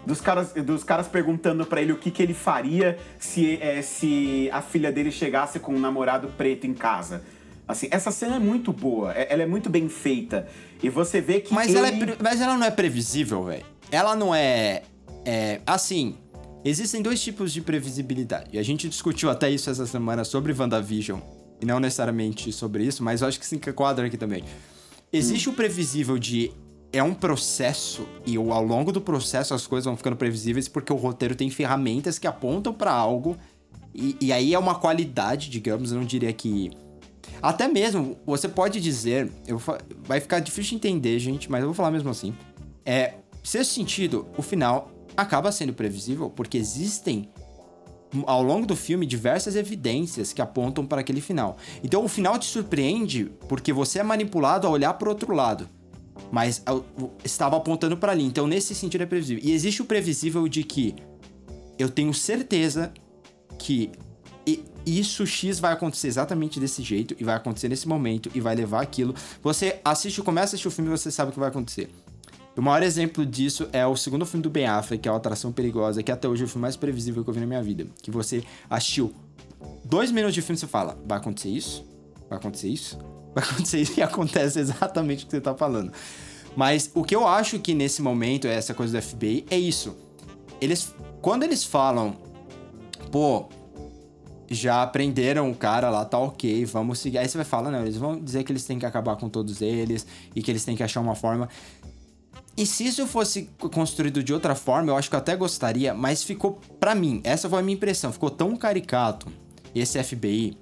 dos 0.05 0.21
caras, 0.21 0.53
dos 0.55 0.83
caras 0.83 1.07
perguntando 1.07 1.65
para 1.65 1.81
ele 1.81 1.93
o 1.93 1.97
que, 1.97 2.11
que 2.11 2.21
ele 2.21 2.35
faria 2.35 2.99
se, 3.17 3.63
é, 3.63 3.81
se 3.81 4.51
a 4.53 4.61
filha 4.61 4.91
dele 4.91 5.13
chegasse 5.13 5.61
com 5.61 5.73
um 5.73 5.79
namorado 5.79 6.29
preto 6.37 6.67
em 6.67 6.75
casa. 6.75 7.23
Assim, 7.67 7.87
essa 7.93 8.11
cena 8.11 8.37
é 8.37 8.41
muito 8.41 8.73
boa, 8.73 9.13
é, 9.15 9.33
ela 9.33 9.45
é 9.45 9.47
muito 9.47 9.71
bem 9.71 9.89
feita. 9.89 10.49
E 10.83 10.89
você 10.89 11.21
vê 11.21 11.41
que. 11.41 11.55
Mas, 11.55 11.69
ele... 11.69 11.79
ela, 11.79 11.89
é, 11.89 12.17
mas 12.21 12.41
ela 12.41 12.57
não 12.59 12.67
é 12.67 12.71
previsível, 12.73 13.45
velho. 13.45 13.65
Ela 13.91 14.17
não 14.17 14.35
é, 14.35 14.83
é. 15.25 15.61
Assim, 15.67 16.17
existem 16.65 17.03
dois 17.03 17.23
tipos 17.23 17.53
de 17.53 17.61
previsibilidade. 17.61 18.51
E 18.53 18.59
a 18.59 18.63
gente 18.63 18.89
discutiu 18.89 19.31
até 19.31 19.51
isso 19.51 19.71
essa 19.71 19.87
semana 19.87 20.25
sobre 20.25 20.53
WandaVision. 20.53 21.21
E 21.61 21.67
não 21.67 21.81
necessariamente 21.81 22.53
sobre 22.53 22.85
isso, 22.85 23.03
mas 23.03 23.23
eu 23.23 23.29
acho 23.29 23.39
que 23.39 23.47
se 23.47 23.57
enquadra 23.57 24.07
aqui 24.07 24.17
também. 24.17 24.45
Existe 25.13 25.49
hum. 25.49 25.53
o 25.53 25.55
previsível 25.55 26.19
de 26.19 26.53
é 26.93 27.03
um 27.03 27.15
processo 27.15 28.07
e 28.25 28.37
ao 28.37 28.65
longo 28.65 28.93
do 28.93 29.01
processo 29.01 29.53
as 29.53 29.67
coisas 29.67 29.85
vão 29.85 29.97
ficando 29.97 30.15
previsíveis 30.15 30.69
porque 30.69 30.93
o 30.93 30.97
roteiro 30.97 31.35
tem 31.35 31.51
ferramentas 31.51 32.21
que 32.21 32.27
apontam 32.27 32.73
para 32.73 32.93
algo 32.93 33.37
e, 33.93 34.17
e, 34.21 34.33
aí 34.33 34.55
é 34.55 34.59
uma 34.59 34.75
qualidade, 34.75 35.49
digamos, 35.49 35.93
eu 35.93 35.99
não 35.99 36.05
diria 36.05 36.33
que 36.33 36.71
até 37.41 37.69
mesmo 37.69 38.17
você 38.27 38.49
pode 38.49 38.81
dizer, 38.81 39.31
eu, 39.47 39.61
vai 40.05 40.21
ficar 40.21 40.41
difícil 40.41 40.71
de 40.71 40.77
entender, 40.77 41.19
gente, 41.19 41.51
mas 41.51 41.61
eu 41.61 41.69
vou 41.69 41.75
falar 41.75 41.91
mesmo 41.91 42.11
assim. 42.11 42.35
É, 42.85 43.15
sexto 43.43 43.73
sentido, 43.73 44.27
o 44.37 44.43
final 44.43 44.91
acaba 45.17 45.53
sendo 45.53 45.73
previsível 45.73 46.31
porque 46.31 46.59
existem 46.59 47.29
ao 48.27 48.43
longo 48.43 48.67
do 48.67 48.77
filme 48.77 49.07
diversas 49.07 49.57
evidências 49.57 50.33
que 50.33 50.41
apontam 50.41 50.87
para 50.87 51.01
aquele 51.01 51.21
final. 51.21 51.57
Então 51.83 52.05
o 52.05 52.09
final 52.09 52.39
te 52.39 52.47
surpreende 52.47 53.33
porque 53.49 53.73
você 53.73 53.99
é 53.99 54.03
manipulado 54.03 54.67
a 54.67 54.71
olhar 54.71 54.95
para 54.95 55.09
o 55.09 55.11
outro 55.11 55.35
lado 55.35 55.69
mas 56.31 56.63
estava 57.25 57.57
apontando 57.57 57.97
para 57.97 58.13
ali. 58.13 58.25
Então, 58.25 58.47
nesse 58.47 58.75
sentido, 58.75 59.03
é 59.03 59.07
previsível. 59.07 59.43
E 59.45 59.53
existe 59.53 59.83
o 59.83 59.85
previsível 59.85 60.49
de 60.49 60.63
que 60.63 60.95
eu 61.79 61.89
tenho 61.89 62.15
certeza 62.15 62.93
que 63.59 63.91
isso 64.87 65.27
X 65.27 65.59
vai 65.59 65.73
acontecer 65.73 66.09
exatamente 66.09 66.61
desse 66.61 66.83
jeito 66.83 67.17
e 67.19 67.25
vai 67.25 67.35
acontecer 67.35 67.69
nesse 67.69 67.89
momento 67.89 68.31
e 68.35 68.41
vai 68.41 68.55
levar 68.55 68.83
aquilo. 68.83 69.15
Você 69.43 69.81
assiste, 69.85 70.21
começa 70.23 70.45
a 70.45 70.49
assistir 70.49 70.69
o 70.69 70.71
filme 70.71 70.91
e 70.91 70.97
você 70.97 71.11
sabe 71.11 71.31
o 71.31 71.33
que 71.33 71.41
vai 71.41 71.49
acontecer. 71.49 71.89
O 72.57 72.63
maior 72.63 72.83
exemplo 72.83 73.27
disso 73.27 73.69
é 73.73 73.85
o 73.85 73.97
segundo 73.97 74.25
filme 74.25 74.43
do 74.43 74.49
Ben 74.49 74.67
Affleck, 74.67 75.03
que 75.03 75.09
é 75.09 75.13
o 75.13 75.17
Atração 75.17 75.51
Perigosa, 75.53 76.03
que 76.03 76.13
até 76.13 76.29
hoje 76.29 76.43
é 76.43 76.47
o 76.47 76.49
filme 76.49 76.63
mais 76.63 76.77
previsível 76.77 77.25
que 77.25 77.31
eu 77.31 77.35
vi 77.35 77.41
na 77.41 77.47
minha 77.47 77.63
vida. 77.63 77.87
Que 78.01 78.11
você 78.11 78.45
assistiu 78.71 79.13
dois 79.85 80.13
minutos 80.13 80.35
de 80.35 80.43
filme 80.43 80.57
e 80.57 80.61
você 80.61 80.67
fala, 80.67 80.97
vai 81.05 81.19
acontecer 81.19 81.49
isso? 81.49 81.85
Vai 82.29 82.39
acontecer 82.39 82.69
isso? 82.69 82.99
vai 83.35 83.43
acontecer 83.43 83.81
isso 83.81 83.99
e 83.99 84.03
acontece 84.03 84.61
exatamente 84.61 85.25
o 85.25 85.27
que 85.27 85.33
você 85.33 85.41
tá 85.41 85.55
falando. 85.55 85.93
Mas 86.57 86.91
o 86.95 87.03
que 87.03 87.17
eu 87.17 87.27
acho 87.27 87.59
que 87.59 87.75
nesse 87.75 88.01
momento, 88.01 88.47
essa 88.47 88.73
coisa 88.73 89.01
do 89.01 89.03
FBI, 89.03 89.45
é 89.51 89.59
isso. 89.59 89.97
Eles. 90.61 90.95
Quando 91.21 91.43
eles 91.43 91.65
falam, 91.65 92.17
pô, 93.11 93.49
já 94.49 94.83
aprenderam 94.83 95.51
o 95.51 95.55
cara 95.55 95.91
lá, 95.91 96.05
tá 96.05 96.19
ok, 96.19 96.65
vamos 96.67 96.99
seguir. 96.99 97.19
Aí 97.19 97.29
você 97.29 97.37
vai 97.37 97.45
falar, 97.45 97.71
não, 97.71 97.81
eles 97.81 97.97
vão 97.97 98.21
dizer 98.21 98.45
que 98.45 98.53
eles 98.53 98.65
têm 98.65 98.79
que 98.79 98.87
acabar 98.87 99.17
com 99.17 99.29
todos 99.29 99.61
eles 99.61 100.07
e 100.35 100.43
que 100.43 100.51
eles 100.51 100.65
têm 100.65 100.77
que 100.77 100.83
achar 100.83 101.01
uma 101.01 101.15
forma. 101.15 101.49
E 102.57 102.65
se 102.65 102.87
isso 102.87 103.07
fosse 103.07 103.51
construído 103.73 104.23
de 104.23 104.33
outra 104.33 104.55
forma, 104.55 104.91
eu 104.91 104.97
acho 104.97 105.09
que 105.09 105.17
eu 105.17 105.19
até 105.19 105.35
gostaria, 105.35 105.93
mas 105.93 106.23
ficou, 106.23 106.61
para 106.79 106.95
mim, 106.95 107.21
essa 107.25 107.49
foi 107.49 107.59
a 107.59 107.63
minha 107.63 107.75
impressão, 107.75 108.13
ficou 108.13 108.31
tão 108.31 108.57
caricato 108.57 109.27
esse 109.75 110.01
FBI, 110.03 110.57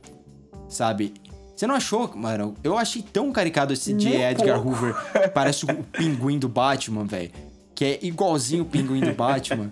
sabe? 0.69 1.13
Você 1.55 1.67
não 1.67 1.75
achou, 1.75 2.11
mano? 2.17 2.55
Eu 2.65 2.79
achei 2.79 3.03
tão 3.03 3.31
caricato 3.31 3.73
esse 3.73 3.93
de 3.93 4.09
Edgar 4.09 4.61
pouco. 4.61 4.71
Hoover. 4.71 5.31
Parece 5.35 5.65
o 5.67 5.69
pinguim 5.93 6.39
do 6.39 6.49
Batman, 6.49 7.05
velho. 7.05 7.31
Que 7.75 7.85
é 7.85 7.99
igualzinho 8.03 8.63
o 8.63 8.67
pinguim 8.67 9.01
do 9.01 9.13
Batman. 9.13 9.71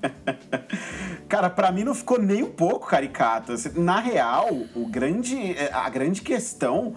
Cara, 1.27 1.49
para 1.49 1.73
mim 1.73 1.85
não 1.85 1.95
ficou 1.95 2.21
nem 2.21 2.43
um 2.43 2.51
pouco 2.51 2.87
caricato. 2.87 3.55
Na 3.75 3.99
real, 3.99 4.51
o 4.75 4.87
grande, 4.87 5.57
a 5.73 5.89
grande 5.89 6.21
questão 6.21 6.95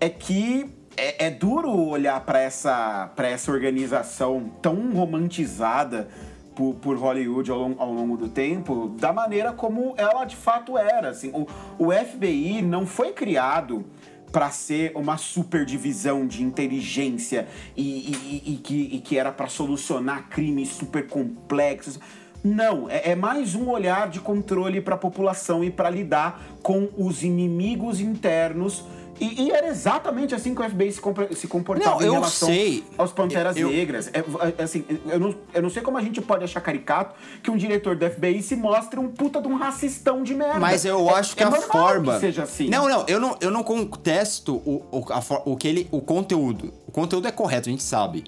é 0.00 0.08
que 0.08 0.68
é, 0.96 1.26
é 1.26 1.30
duro 1.30 1.70
olhar 1.70 2.20
para 2.20 2.40
essa, 2.40 3.12
essa 3.16 3.50
organização 3.50 4.50
tão 4.60 4.92
romantizada 4.92 6.08
por, 6.54 6.74
por 6.74 6.96
Hollywood 6.96 7.50
ao, 7.50 7.60
ao, 7.78 7.92
longo 7.92 8.16
do 8.16 8.28
tempo, 8.28 8.94
da 8.98 9.12
maneira 9.12 9.52
como 9.52 9.94
ela 9.96 10.24
de 10.24 10.36
fato 10.36 10.78
era. 10.78 11.10
Assim, 11.10 11.30
o, 11.32 11.46
o 11.78 11.92
FBI 11.92 12.62
não 12.62 12.86
foi 12.86 13.12
criado 13.12 13.84
para 14.30 14.50
ser 14.50 14.92
uma 14.96 15.16
super 15.16 15.64
divisão 15.64 16.26
de 16.26 16.42
inteligência 16.42 17.46
e, 17.76 17.82
e, 17.82 18.42
e, 18.46 18.54
e 18.54 18.56
que, 18.56 18.88
e 18.92 19.00
que 19.00 19.16
era 19.16 19.30
para 19.30 19.46
solucionar 19.46 20.28
crimes 20.28 20.70
super 20.70 21.06
complexos. 21.06 22.00
Não, 22.42 22.90
é, 22.90 23.12
é, 23.12 23.14
mais 23.14 23.54
um 23.54 23.70
olhar 23.70 24.10
de 24.10 24.20
controle 24.20 24.80
para 24.80 24.96
a 24.96 24.98
população 24.98 25.64
e 25.64 25.70
para 25.70 25.88
lidar 25.88 26.42
com 26.62 26.88
os 26.98 27.22
inimigos 27.22 28.00
internos 28.00 28.84
e, 29.20 29.44
e, 29.44 29.50
era 29.50 29.68
exatamente 29.68 30.34
assim 30.34 30.54
que 30.54 30.62
o 30.62 30.68
FBI 30.68 30.92
se, 30.92 31.00
se 31.36 31.46
comportava 31.46 32.00
não, 32.00 32.06
em 32.06 32.10
relação 32.10 32.48
sei. 32.48 32.84
aos 32.98 33.12
Panteras 33.12 33.56
eu, 33.56 33.70
Negras. 33.70 34.08
É, 34.08 34.24
é, 34.58 34.62
assim, 34.62 34.84
eu, 35.06 35.20
não, 35.20 35.34
eu 35.52 35.62
não 35.62 35.70
sei 35.70 35.82
como 35.82 35.98
a 35.98 36.02
gente 36.02 36.20
pode 36.20 36.44
achar 36.44 36.60
caricato 36.60 37.14
que 37.42 37.50
um 37.50 37.56
diretor 37.56 37.96
do 37.96 38.08
FBI 38.10 38.42
se 38.42 38.56
mostre 38.56 38.98
um 38.98 39.08
puta 39.08 39.40
de 39.40 39.48
um 39.48 39.56
racistão 39.56 40.22
de 40.22 40.34
merda. 40.34 40.58
Mas 40.58 40.84
eu 40.84 41.08
é, 41.08 41.14
acho 41.14 41.36
que 41.36 41.42
é 41.42 41.46
a 41.46 41.52
forma. 41.52 42.14
Que 42.14 42.20
seja 42.20 42.42
assim. 42.42 42.68
Não, 42.68 42.88
não, 42.88 43.04
eu 43.06 43.20
não, 43.20 43.36
eu 43.40 43.50
não 43.50 43.62
contesto 43.62 44.56
o, 44.56 44.84
o, 44.90 45.04
a, 45.12 45.22
o, 45.44 45.56
que 45.56 45.68
ele, 45.68 45.88
o 45.90 46.00
conteúdo. 46.00 46.72
O 46.86 46.92
conteúdo 46.92 47.28
é 47.28 47.32
correto, 47.32 47.68
a 47.68 47.72
gente 47.72 47.84
sabe. 47.84 48.24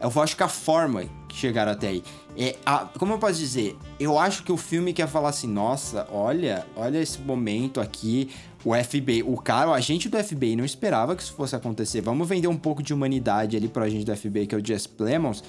Eu 0.00 0.22
acho 0.22 0.36
que 0.36 0.42
a 0.42 0.48
forma 0.48 1.04
que 1.28 1.36
chegaram 1.36 1.72
até 1.72 1.88
aí. 1.88 2.02
É, 2.36 2.56
a, 2.66 2.86
como 2.98 3.12
eu 3.14 3.18
posso 3.18 3.34
dizer? 3.34 3.76
Eu 3.98 4.18
acho 4.18 4.42
que 4.42 4.52
o 4.52 4.56
filme 4.56 4.92
quer 4.92 5.08
falar 5.08 5.30
assim, 5.30 5.46
nossa, 5.46 6.06
olha, 6.10 6.66
olha 6.76 6.98
esse 6.98 7.20
momento 7.20 7.80
aqui, 7.80 8.30
o 8.64 8.74
FBI, 8.74 9.22
o 9.22 9.36
cara, 9.36 9.70
o 9.70 9.74
agente 9.74 10.08
do 10.08 10.22
FBI 10.22 10.56
não 10.56 10.64
esperava 10.64 11.14
que 11.14 11.22
isso 11.22 11.34
fosse 11.34 11.54
acontecer. 11.54 12.00
Vamos 12.00 12.26
vender 12.26 12.48
um 12.48 12.56
pouco 12.56 12.82
de 12.82 12.94
humanidade 12.94 13.56
ali 13.56 13.68
pro 13.68 13.82
agente 13.82 14.04
do 14.04 14.16
FBI, 14.16 14.46
que 14.46 14.54
é 14.54 14.58
o 14.58 14.66
Jess 14.66 14.86
Plemons, 14.86 15.44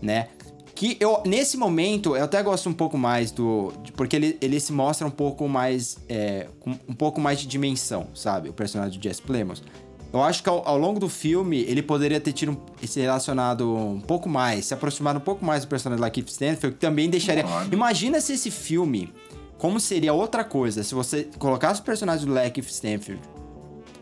né? 0.00 0.28
Que 0.74 0.96
eu, 0.98 1.22
nesse 1.24 1.56
momento, 1.56 2.16
eu 2.16 2.24
até 2.24 2.42
gosto 2.42 2.68
um 2.68 2.72
pouco 2.72 2.98
mais 2.98 3.30
do. 3.30 3.72
De, 3.82 3.92
porque 3.92 4.16
ele, 4.16 4.38
ele 4.40 4.58
se 4.58 4.72
mostra 4.72 5.06
um 5.06 5.10
pouco 5.10 5.46
mais. 5.46 5.98
É, 6.08 6.48
com 6.58 6.70
um 6.88 6.94
pouco 6.94 7.20
mais 7.20 7.38
de 7.38 7.46
dimensão, 7.46 8.08
sabe? 8.14 8.48
O 8.48 8.52
personagem 8.52 8.98
do 8.98 9.02
Jess 9.02 9.20
Plemons. 9.20 9.62
Eu 10.12 10.22
acho 10.22 10.42
que 10.42 10.48
ao, 10.48 10.66
ao, 10.66 10.78
longo 10.78 10.98
do 11.00 11.08
filme 11.08 11.62
ele 11.62 11.82
poderia 11.82 12.20
ter 12.20 12.32
tido 12.32 12.56
se 12.84 13.00
relacionado 13.00 13.76
um 13.76 14.00
pouco 14.00 14.28
mais, 14.28 14.66
se 14.66 14.74
aproximado 14.74 15.18
um 15.18 15.22
pouco 15.22 15.44
mais 15.44 15.64
do 15.64 15.68
personagem 15.68 15.98
do 15.98 16.02
Lakeith 16.02 16.28
Stanfield, 16.28 16.76
que 16.76 16.80
também 16.80 17.10
deixaria. 17.10 17.44
Imagina 17.70 18.20
se 18.20 18.32
esse 18.32 18.48
filme 18.48 19.12
como 19.64 19.80
seria 19.80 20.12
outra 20.12 20.44
coisa 20.44 20.84
se 20.84 20.94
você 20.94 21.26
colocasse 21.38 21.80
o 21.80 21.84
personagem 21.84 22.26
do 22.26 22.34
Lakeith 22.34 22.66
Stanfield 22.66 23.22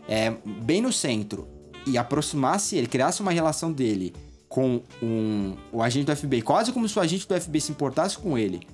é, 0.09 0.29
bem 0.61 0.81
no 0.81 0.91
centro 0.91 1.47
e 1.87 1.97
aproximasse 1.97 2.75
ele, 2.75 2.85
criasse 2.85 3.21
uma 3.21 3.31
relação 3.31 3.71
dele 3.71 4.13
com 4.49 4.81
um, 5.01 5.55
o 5.71 5.81
agente 5.81 6.07
do 6.07 6.15
FBI, 6.17 6.41
quase 6.41 6.73
como 6.73 6.85
se 6.89 6.99
o 6.99 7.01
agente 7.01 7.25
do 7.25 7.39
FBI 7.39 7.61
se 7.61 7.71
importasse 7.71 8.17
com 8.17 8.37
ele 8.37 8.67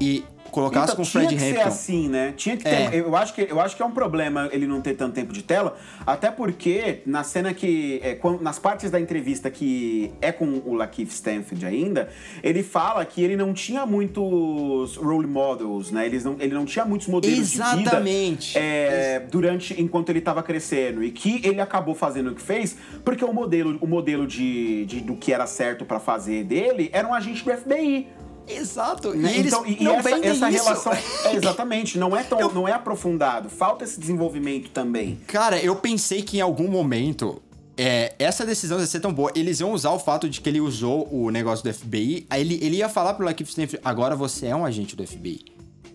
e 0.00 0.22
colocasse 0.54 0.92
então, 0.92 0.96
com 0.96 1.02
o 1.02 1.04
Fred 1.04 1.28
Tinha 1.28 1.40
que 1.40 1.46
Hampton. 1.46 1.62
ser 1.62 1.68
assim, 1.68 2.08
né? 2.08 2.32
Tinha 2.36 2.56
que 2.56 2.62
ter. 2.62 2.70
É. 2.70 3.00
Eu, 3.00 3.16
acho 3.16 3.34
que, 3.34 3.42
eu 3.42 3.60
acho 3.60 3.74
que 3.74 3.82
é 3.82 3.84
um 3.84 3.90
problema 3.90 4.48
ele 4.52 4.66
não 4.66 4.80
ter 4.80 4.94
tanto 4.94 5.12
tempo 5.14 5.32
de 5.32 5.42
tela, 5.42 5.76
até 6.06 6.30
porque 6.30 7.00
na 7.04 7.24
cena 7.24 7.52
que. 7.52 8.00
É, 8.02 8.14
quando, 8.14 8.40
nas 8.40 8.58
partes 8.58 8.90
da 8.90 9.00
entrevista 9.00 9.50
que 9.50 10.12
é 10.20 10.30
com 10.30 10.62
o 10.64 10.74
Lakeith 10.74 11.10
Stanfield 11.10 11.66
ainda, 11.66 12.08
ele 12.42 12.62
fala 12.62 13.04
que 13.04 13.22
ele 13.22 13.36
não 13.36 13.52
tinha 13.52 13.84
muitos 13.84 14.96
role 14.96 15.26
models, 15.26 15.90
né? 15.90 16.06
Eles 16.06 16.24
não, 16.24 16.36
ele 16.38 16.54
não 16.54 16.64
tinha 16.64 16.84
muitos 16.84 17.08
modelos 17.08 17.52
Exatamente. 17.54 18.52
de 18.52 18.58
vida 18.58 18.64
é, 18.64 19.20
durante 19.28 19.80
enquanto 19.80 20.10
ele 20.10 20.20
estava 20.20 20.42
crescendo. 20.42 21.02
E 21.02 21.10
que 21.10 21.40
ele 21.42 21.60
acabou 21.60 21.96
fazendo 21.96 22.30
o 22.30 22.34
que 22.34 22.42
fez, 22.42 22.76
porque 23.04 23.24
o 23.24 23.32
modelo, 23.32 23.76
o 23.80 23.86
modelo 23.86 24.26
de, 24.26 24.86
de 24.86 25.00
do 25.00 25.16
que 25.16 25.32
era 25.32 25.46
certo 25.46 25.84
para 25.84 25.98
fazer 25.98 26.44
dele 26.44 26.90
era 26.92 27.08
um 27.08 27.12
agente 27.12 27.44
do 27.44 27.50
FBI. 27.50 28.06
Exato. 28.46 29.14
E, 29.14 29.40
então, 29.40 29.66
e, 29.66 29.82
não 29.82 29.96
essa, 29.96 30.10
essa 30.10 30.48
relação. 30.48 30.92
É, 31.24 31.36
exatamente, 31.36 31.98
não 31.98 32.16
é 32.16 32.22
tão, 32.22 32.38
eu... 32.38 32.52
não 32.52 32.68
é 32.68 32.72
aprofundado. 32.72 33.48
Falta 33.48 33.84
esse 33.84 33.98
desenvolvimento 33.98 34.70
também. 34.70 35.18
Cara, 35.26 35.58
eu 35.58 35.74
pensei 35.76 36.22
que 36.22 36.38
em 36.38 36.40
algum 36.40 36.68
momento. 36.68 37.40
É, 37.76 38.14
essa 38.20 38.46
decisão 38.46 38.78
ia 38.78 38.86
ser 38.86 39.00
tão 39.00 39.12
boa, 39.12 39.32
eles 39.34 39.58
iam 39.58 39.72
usar 39.72 39.90
o 39.90 39.98
fato 39.98 40.28
de 40.28 40.40
que 40.40 40.48
ele 40.48 40.60
usou 40.60 41.08
o 41.12 41.28
negócio 41.28 41.64
do 41.64 41.74
FBI, 41.74 42.24
aí 42.30 42.40
ele, 42.40 42.60
ele 42.62 42.76
ia 42.76 42.88
falar 42.88 43.14
pro 43.14 43.24
Lakeith 43.26 43.48
Stanfield, 43.48 43.80
agora 43.84 44.14
você 44.14 44.46
é 44.46 44.54
um 44.54 44.64
agente 44.64 44.94
do 44.94 45.04
FBI. 45.04 45.40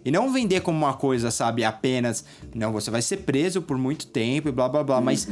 E 0.03 0.11
não 0.11 0.29
vender 0.29 0.59
como 0.59 0.77
uma 0.77 0.93
coisa, 0.93 1.31
sabe, 1.31 1.63
apenas, 1.63 2.25
não, 2.53 2.73
você 2.73 2.91
vai 2.91 3.01
ser 3.01 3.17
preso 3.17 3.61
por 3.61 3.77
muito 3.77 4.07
tempo 4.07 4.49
e 4.49 4.51
blá 4.51 4.67
blá 4.67 4.83
blá, 4.83 4.97
uhum. 4.97 5.03
mas 5.05 5.25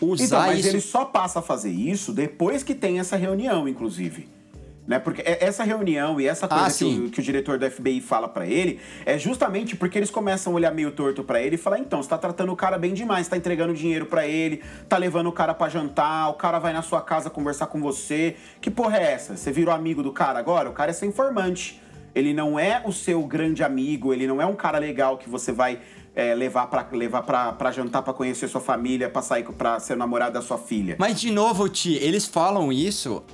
usar 0.00 0.24
então, 0.24 0.40
mas 0.40 0.60
isso... 0.60 0.68
ele 0.68 0.80
só 0.80 1.04
passa 1.04 1.40
a 1.40 1.42
fazer 1.42 1.70
isso 1.70 2.12
depois 2.12 2.62
que 2.62 2.74
tem 2.74 2.98
essa 2.98 3.16
reunião, 3.16 3.68
inclusive. 3.68 4.26
Né? 4.86 4.98
Porque 4.98 5.22
essa 5.24 5.64
reunião 5.64 6.20
e 6.20 6.26
essa 6.26 6.46
coisa 6.46 6.66
ah, 6.66 6.70
que, 6.70 6.84
o, 6.84 7.10
que, 7.10 7.20
o, 7.20 7.22
diretor 7.22 7.58
do 7.58 7.70
FBI 7.70 8.02
fala 8.02 8.28
para 8.28 8.46
ele 8.46 8.78
é 9.06 9.18
justamente 9.18 9.76
porque 9.76 9.98
eles 9.98 10.10
começam 10.10 10.52
a 10.52 10.56
olhar 10.56 10.74
meio 10.74 10.90
torto 10.90 11.24
para 11.24 11.40
ele 11.40 11.54
e 11.54 11.58
falar: 11.58 11.78
então, 11.78 12.02
você 12.02 12.08
tá 12.08 12.18
tratando 12.18 12.52
o 12.52 12.56
cara 12.56 12.76
bem 12.76 12.92
demais, 12.92 13.26
tá 13.26 13.36
entregando 13.36 13.72
dinheiro 13.72 14.04
para 14.04 14.26
ele, 14.26 14.62
tá 14.86 14.98
levando 14.98 15.28
o 15.28 15.32
cara 15.32 15.54
para 15.54 15.70
jantar, 15.70 16.28
o 16.28 16.34
cara 16.34 16.58
vai 16.58 16.72
na 16.74 16.82
sua 16.82 17.00
casa 17.00 17.30
conversar 17.30 17.66
com 17.68 17.80
você. 17.80 18.36
Que 18.60 18.70
porra 18.70 18.98
é 18.98 19.12
essa? 19.12 19.36
Você 19.36 19.50
virou 19.50 19.74
amigo 19.74 20.02
do 20.02 20.12
cara 20.12 20.38
agora? 20.38 20.68
O 20.68 20.72
cara 20.72 20.90
é 20.90 20.94
seu 20.94 21.08
informante. 21.08 21.80
Ele 22.14 22.34
não 22.34 22.58
é 22.58 22.82
o 22.84 22.92
seu 22.92 23.22
grande 23.22 23.64
amigo, 23.64 24.12
ele 24.12 24.26
não 24.26 24.40
é 24.40 24.46
um 24.46 24.54
cara 24.54 24.78
legal 24.78 25.16
que 25.16 25.28
você 25.28 25.50
vai 25.50 25.80
é, 26.14 26.34
levar 26.34 26.66
para 26.66 26.86
levar 26.92 27.22
pra, 27.22 27.52
pra 27.52 27.72
jantar 27.72 28.02
para 28.02 28.12
conhecer 28.12 28.48
sua 28.48 28.60
família, 28.60 29.08
pra 29.08 29.22
sair 29.22 29.44
pra 29.44 29.80
ser 29.80 29.96
namorado 29.96 30.34
da 30.34 30.42
sua 30.42 30.58
filha. 30.58 30.94
Mas 30.98 31.18
de 31.18 31.32
novo, 31.32 31.68
Ti, 31.68 31.94
eles 31.94 32.26
falam 32.26 32.70
isso 32.70 33.24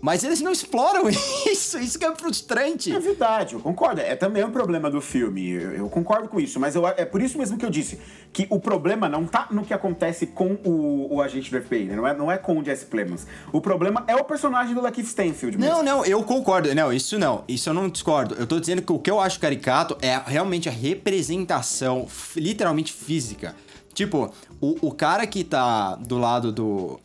mas 0.00 0.24
eles 0.24 0.40
não 0.40 0.50
exploram 0.50 1.08
isso, 1.46 1.78
isso 1.78 1.98
que 1.98 2.04
é 2.04 2.14
frustrante. 2.14 2.92
É 2.92 2.98
verdade, 2.98 3.54
eu 3.54 3.60
concordo. 3.60 4.00
É 4.00 4.16
também 4.16 4.44
um 4.44 4.50
problema 4.50 4.90
do 4.90 5.00
filme, 5.00 5.50
eu, 5.50 5.72
eu 5.72 5.88
concordo 5.88 6.28
com 6.28 6.40
isso. 6.40 6.58
Mas 6.58 6.74
eu, 6.74 6.86
é 6.86 7.04
por 7.04 7.20
isso 7.20 7.36
mesmo 7.36 7.58
que 7.58 7.64
eu 7.64 7.70
disse 7.70 7.98
que 8.32 8.46
o 8.50 8.60
problema 8.60 9.08
não 9.08 9.26
tá 9.26 9.48
no 9.50 9.64
que 9.64 9.74
acontece 9.74 10.26
com 10.26 10.58
o, 10.64 11.14
o 11.14 11.22
agente 11.22 11.50
do 11.50 11.60
FBI, 11.60 11.84
né? 11.84 11.96
não, 11.96 12.06
é, 12.06 12.14
não 12.16 12.32
é 12.32 12.38
com 12.38 12.58
o 12.58 12.64
Jesse 12.64 12.86
Plemons. 12.86 13.26
O 13.52 13.60
problema 13.60 14.04
é 14.06 14.16
o 14.16 14.24
personagem 14.24 14.74
do 14.74 14.80
Lakeith 14.80 15.06
Stanfield 15.06 15.58
mesmo. 15.58 15.74
Não, 15.74 15.82
não, 15.82 16.04
eu 16.04 16.22
concordo. 16.22 16.74
Não, 16.74 16.92
isso 16.92 17.18
não, 17.18 17.44
isso 17.48 17.68
eu 17.68 17.74
não 17.74 17.88
discordo. 17.88 18.34
Eu 18.36 18.46
tô 18.46 18.58
dizendo 18.58 18.82
que 18.82 18.92
o 18.92 18.98
que 18.98 19.10
eu 19.10 19.20
acho 19.20 19.38
caricato 19.38 19.96
é 20.00 20.20
realmente 20.24 20.68
a 20.68 20.72
representação, 20.72 22.06
literalmente 22.36 22.92
física. 22.92 23.54
Tipo, 23.92 24.32
o, 24.60 24.88
o 24.88 24.92
cara 24.92 25.26
que 25.26 25.44
tá 25.44 25.96
do 25.96 26.16
lado 26.18 26.52
do... 26.52 27.00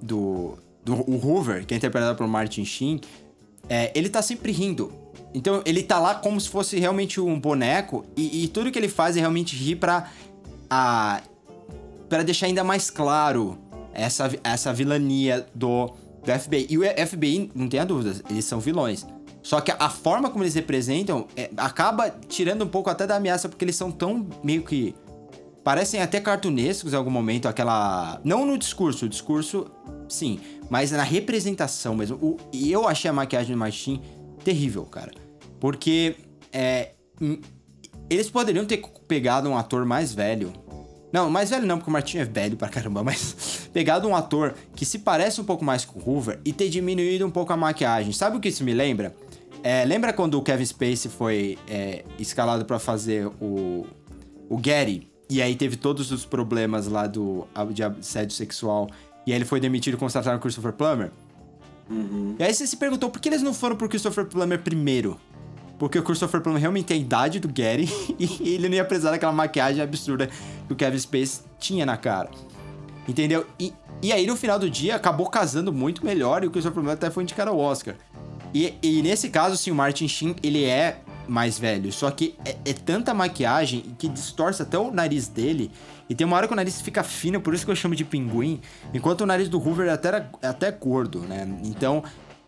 do 0.00 0.61
do 0.84 0.94
o 0.94 1.16
Hoover, 1.24 1.66
que 1.66 1.74
é 1.74 1.76
interpretado 1.76 2.16
por 2.16 2.26
Martin 2.26 2.64
Sheen, 2.64 3.00
é, 3.68 3.92
ele 3.94 4.08
tá 4.08 4.20
sempre 4.22 4.52
rindo. 4.52 4.92
Então 5.34 5.62
ele 5.64 5.82
tá 5.82 5.98
lá 5.98 6.14
como 6.14 6.40
se 6.40 6.48
fosse 6.48 6.78
realmente 6.78 7.20
um 7.20 7.38
boneco 7.38 8.04
e, 8.16 8.44
e 8.44 8.48
tudo 8.48 8.70
que 8.70 8.78
ele 8.78 8.88
faz 8.88 9.16
é 9.16 9.20
realmente 9.20 9.56
rir 9.56 9.76
pra, 9.76 10.10
a, 10.68 11.22
pra 12.08 12.22
deixar 12.22 12.46
ainda 12.46 12.62
mais 12.62 12.90
claro 12.90 13.58
essa, 13.94 14.30
essa 14.44 14.72
vilania 14.72 15.46
do, 15.54 15.86
do 16.24 16.38
FBI. 16.38 16.66
E 16.68 16.78
o 16.78 16.82
FBI, 16.82 17.50
não 17.54 17.68
tenha 17.68 17.84
dúvidas, 17.84 18.22
eles 18.28 18.44
são 18.44 18.60
vilões. 18.60 19.06
Só 19.42 19.60
que 19.60 19.72
a 19.76 19.90
forma 19.90 20.30
como 20.30 20.44
eles 20.44 20.54
representam 20.54 21.26
é, 21.36 21.50
acaba 21.56 22.10
tirando 22.10 22.62
um 22.62 22.68
pouco 22.68 22.88
até 22.88 23.06
da 23.06 23.16
ameaça, 23.16 23.48
porque 23.48 23.64
eles 23.64 23.76
são 23.76 23.90
tão 23.90 24.26
meio 24.42 24.62
que. 24.62 24.94
Parecem 25.64 26.00
até 26.00 26.20
cartunescos 26.20 26.92
em 26.92 26.96
algum 26.96 27.10
momento, 27.10 27.48
aquela. 27.48 28.20
Não 28.24 28.46
no 28.46 28.56
discurso, 28.56 29.06
o 29.06 29.08
discurso, 29.08 29.66
sim 30.12 30.38
mas 30.72 30.90
na 30.90 31.02
representação 31.02 31.94
mesmo. 31.94 32.16
O, 32.16 32.38
e 32.50 32.72
eu 32.72 32.88
achei 32.88 33.10
a 33.10 33.12
maquiagem 33.12 33.54
do 33.54 33.58
Martin 33.58 34.00
terrível, 34.42 34.86
cara. 34.86 35.12
Porque 35.60 36.16
é, 36.50 36.92
eles 38.08 38.30
poderiam 38.30 38.64
ter 38.64 38.82
pegado 39.06 39.50
um 39.50 39.56
ator 39.56 39.84
mais 39.84 40.14
velho. 40.14 40.50
Não, 41.12 41.28
mais 41.28 41.50
velho 41.50 41.66
não, 41.66 41.76
porque 41.76 41.90
o 41.90 41.92
Martin 41.92 42.16
é 42.16 42.24
velho 42.24 42.56
pra 42.56 42.70
caramba, 42.70 43.04
mas 43.04 43.68
pegado 43.70 44.08
um 44.08 44.16
ator 44.16 44.54
que 44.74 44.86
se 44.86 45.00
parece 45.00 45.42
um 45.42 45.44
pouco 45.44 45.62
mais 45.62 45.84
com 45.84 45.98
o 45.98 46.02
Hoover 46.02 46.40
e 46.42 46.54
ter 46.54 46.70
diminuído 46.70 47.26
um 47.26 47.30
pouco 47.30 47.52
a 47.52 47.56
maquiagem. 47.56 48.10
Sabe 48.10 48.38
o 48.38 48.40
que 48.40 48.48
isso 48.48 48.64
me 48.64 48.72
lembra? 48.72 49.14
É, 49.62 49.84
lembra 49.84 50.10
quando 50.14 50.38
o 50.38 50.42
Kevin 50.42 50.64
Spacey 50.64 51.10
foi 51.10 51.58
é, 51.68 52.02
escalado 52.18 52.64
para 52.64 52.78
fazer 52.78 53.26
o, 53.42 53.84
o 54.48 54.56
Gary? 54.56 55.06
E 55.28 55.42
aí 55.42 55.54
teve 55.54 55.76
todos 55.76 56.10
os 56.10 56.24
problemas 56.24 56.86
lá 56.86 57.06
do 57.06 57.46
de 57.74 57.82
assédio 57.82 58.34
sexual 58.34 58.88
e 59.26 59.32
aí 59.32 59.38
ele 59.38 59.44
foi 59.44 59.60
demitido 59.60 59.94
e 59.94 59.96
constataram 59.96 60.38
o 60.38 60.40
Christopher 60.40 60.72
Plummer. 60.72 61.10
Uhum. 61.88 62.36
E 62.38 62.42
aí 62.42 62.54
você 62.54 62.66
se 62.66 62.76
perguntou 62.76 63.10
por 63.10 63.20
que 63.20 63.28
eles 63.28 63.42
não 63.42 63.52
foram 63.52 63.76
pro 63.76 63.88
Christopher 63.88 64.24
Plummer 64.24 64.58
primeiro? 64.58 65.18
Porque 65.78 65.98
o 65.98 66.02
Christopher 66.02 66.40
Plummer 66.40 66.60
realmente 66.60 66.86
tem 66.86 66.98
a 66.98 67.00
idade 67.00 67.40
do 67.40 67.48
Gary 67.48 67.88
e 68.18 68.54
ele 68.54 68.68
não 68.68 68.76
ia 68.76 68.84
precisar 68.84 69.10
daquela 69.10 69.32
maquiagem 69.32 69.82
absurda 69.82 70.28
que 70.66 70.72
o 70.72 70.76
Kevin 70.76 70.98
Space 70.98 71.42
tinha 71.58 71.84
na 71.84 71.96
cara. 71.96 72.30
Entendeu? 73.06 73.46
E, 73.58 73.72
e 74.00 74.12
aí 74.12 74.26
no 74.26 74.36
final 74.36 74.58
do 74.58 74.70
dia 74.70 74.94
acabou 74.94 75.28
casando 75.28 75.72
muito 75.72 76.04
melhor 76.04 76.44
e 76.44 76.46
o 76.46 76.50
Christopher 76.50 76.74
Plummer 76.74 76.94
até 76.94 77.10
foi 77.10 77.24
indicado 77.24 77.50
ao 77.50 77.58
Oscar. 77.58 77.96
E, 78.54 78.74
e 78.82 79.02
nesse 79.02 79.28
caso, 79.28 79.56
sim, 79.56 79.70
o 79.70 79.74
Martin 79.74 80.06
Sheen, 80.06 80.36
ele 80.42 80.64
é 80.64 81.00
mais 81.28 81.58
velho. 81.58 81.92
Só 81.92 82.10
que 82.10 82.34
é, 82.44 82.56
é, 82.64 82.72
tanta 82.72 83.14
maquiagem 83.14 83.94
que 83.98 84.08
distorce 84.08 84.62
até 84.62 84.78
o 84.78 84.90
nariz 84.90 85.28
dele. 85.28 85.70
E 86.08 86.14
tem 86.14 86.26
uma 86.26 86.36
hora 86.36 86.46
que 86.46 86.52
o 86.52 86.56
nariz 86.56 86.80
fica 86.80 87.02
fino, 87.02 87.40
por 87.40 87.54
isso 87.54 87.64
que 87.64 87.70
eu 87.70 87.76
chamo 87.76 87.94
de 87.94 88.04
pinguim. 88.04 88.60
Enquanto 88.92 89.22
o 89.22 89.26
nariz 89.26 89.48
do 89.48 89.58
Hoover 89.58 89.88
é 89.88 89.92
até, 89.92 90.26
é 90.42 90.46
até 90.46 90.70
gordo, 90.70 91.20
né? 91.20 91.48
Então, 91.64 92.02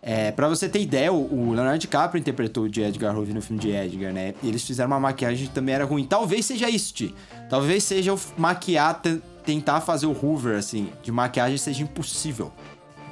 é, 0.07 0.31
para 0.31 0.49
você 0.49 0.69
ter 0.69 0.81
ideia, 0.81 1.11
o, 1.11 1.53
Leonardo 1.53 1.79
DiCaprio 1.79 2.21
interpretou 2.21 2.65
o 2.65 2.69
de 2.69 2.83
Edgar 2.83 3.17
Hoover 3.17 3.35
no 3.35 3.41
filme 3.41 3.61
de 3.61 3.71
Edgar, 3.71 4.13
né? 4.13 4.35
E 4.43 4.49
eles 4.49 4.63
fizeram 4.63 4.91
uma 4.91 5.01
maquiagem 5.01 5.47
que 5.47 5.55
também 5.55 5.75
era 5.75 5.85
ruim. 5.87 6.05
Talvez 6.05 6.45
seja 6.45 6.69
isso, 6.69 6.93
Ti. 6.93 7.15
Talvez 7.49 7.85
seja 7.85 8.13
o 8.13 8.21
maquiar, 8.37 9.01
tentar 9.47 9.81
fazer 9.81 10.05
o 10.05 10.13
Hoover, 10.13 10.59
assim, 10.59 10.91
de 11.03 11.11
maquiagem 11.11 11.57
seja 11.57 11.83
impossível. 11.83 12.53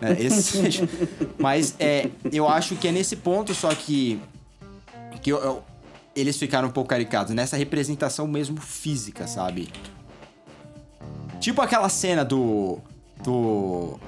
Né? 0.02 0.16
Esse 0.20 0.42
seja... 0.52 0.86
Mas 1.38 1.74
é, 1.78 2.10
eu 2.30 2.46
acho 2.46 2.76
que 2.76 2.88
é 2.88 2.92
nesse 2.92 3.16
ponto 3.16 3.54
só 3.54 3.74
que 3.74 4.20
que 5.22 5.30
eu, 5.30 5.38
eu, 5.38 5.62
eles 6.14 6.36
ficaram 6.36 6.68
um 6.68 6.70
pouco 6.70 6.90
caricatos 6.90 7.34
nessa 7.34 7.56
representação 7.56 8.26
mesmo 8.26 8.60
física, 8.60 9.26
sabe? 9.26 9.68
Tipo 11.40 11.62
aquela 11.62 11.88
cena 11.88 12.24
do. 12.24 12.78
do. 13.22 13.98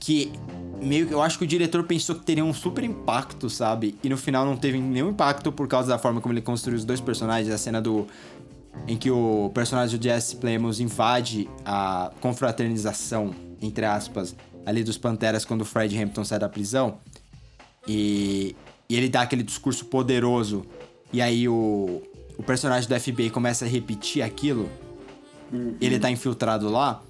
Que 0.00 0.32
meio 0.80 1.06
que 1.06 1.14
eu 1.14 1.22
acho 1.22 1.38
que 1.38 1.44
o 1.44 1.46
diretor 1.46 1.84
pensou 1.84 2.14
que 2.14 2.24
teria 2.24 2.44
um 2.44 2.52
super 2.52 2.84
impacto, 2.84 3.48
sabe? 3.48 3.96
E 4.02 4.08
no 4.08 4.16
final 4.16 4.44
não 4.44 4.56
teve 4.56 4.78
nenhum 4.78 5.10
impacto 5.10 5.50
por 5.50 5.66
causa 5.66 5.88
da 5.88 5.98
forma 5.98 6.20
como 6.20 6.34
ele 6.34 6.42
construiu 6.42 6.76
os 6.76 6.84
dois 6.84 7.00
personagens. 7.00 7.52
A 7.52 7.58
cena 7.58 7.80
do. 7.80 8.06
em 8.86 8.96
que 8.96 9.10
o 9.10 9.50
personagem 9.54 9.98
do 9.98 10.02
Jesse 10.02 10.36
Plemons 10.36 10.80
invade 10.80 11.48
a 11.64 12.10
confraternização, 12.20 13.34
entre 13.60 13.84
aspas, 13.84 14.34
ali 14.66 14.82
dos 14.82 14.98
Panteras 14.98 15.44
quando 15.44 15.62
o 15.62 15.64
Fred 15.64 15.96
Hampton 16.00 16.24
sai 16.24 16.38
da 16.38 16.48
prisão. 16.48 16.98
E 17.86 18.56
e 18.88 18.96
ele 18.96 19.08
dá 19.08 19.22
aquele 19.22 19.42
discurso 19.42 19.84
poderoso, 19.86 20.64
e 21.12 21.22
aí 21.22 21.48
o, 21.48 22.02
o 22.36 22.42
personagem 22.42 22.88
do 22.88 23.00
FBI 23.00 23.30
começa 23.30 23.64
a 23.64 23.68
repetir 23.68 24.22
aquilo, 24.22 24.68
uhum. 25.52 25.76
ele 25.80 25.98
tá 25.98 26.10
infiltrado 26.10 26.68
lá. 26.68 27.02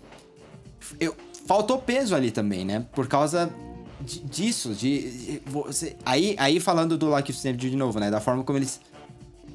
Eu, 1.00 1.16
faltou 1.46 1.78
peso 1.78 2.14
ali 2.14 2.30
também, 2.30 2.64
né? 2.64 2.86
Por 2.94 3.06
causa 3.06 3.50
de, 4.00 4.20
disso, 4.20 4.74
de, 4.74 5.40
você, 5.46 5.96
aí, 6.04 6.34
aí 6.38 6.60
falando 6.60 6.96
do 6.98 7.06
Lucky 7.06 7.32
Stanfield 7.32 7.70
de 7.70 7.76
novo, 7.76 7.98
né? 7.98 8.10
Da 8.10 8.20
forma 8.20 8.44
como 8.44 8.58
eles 8.58 8.80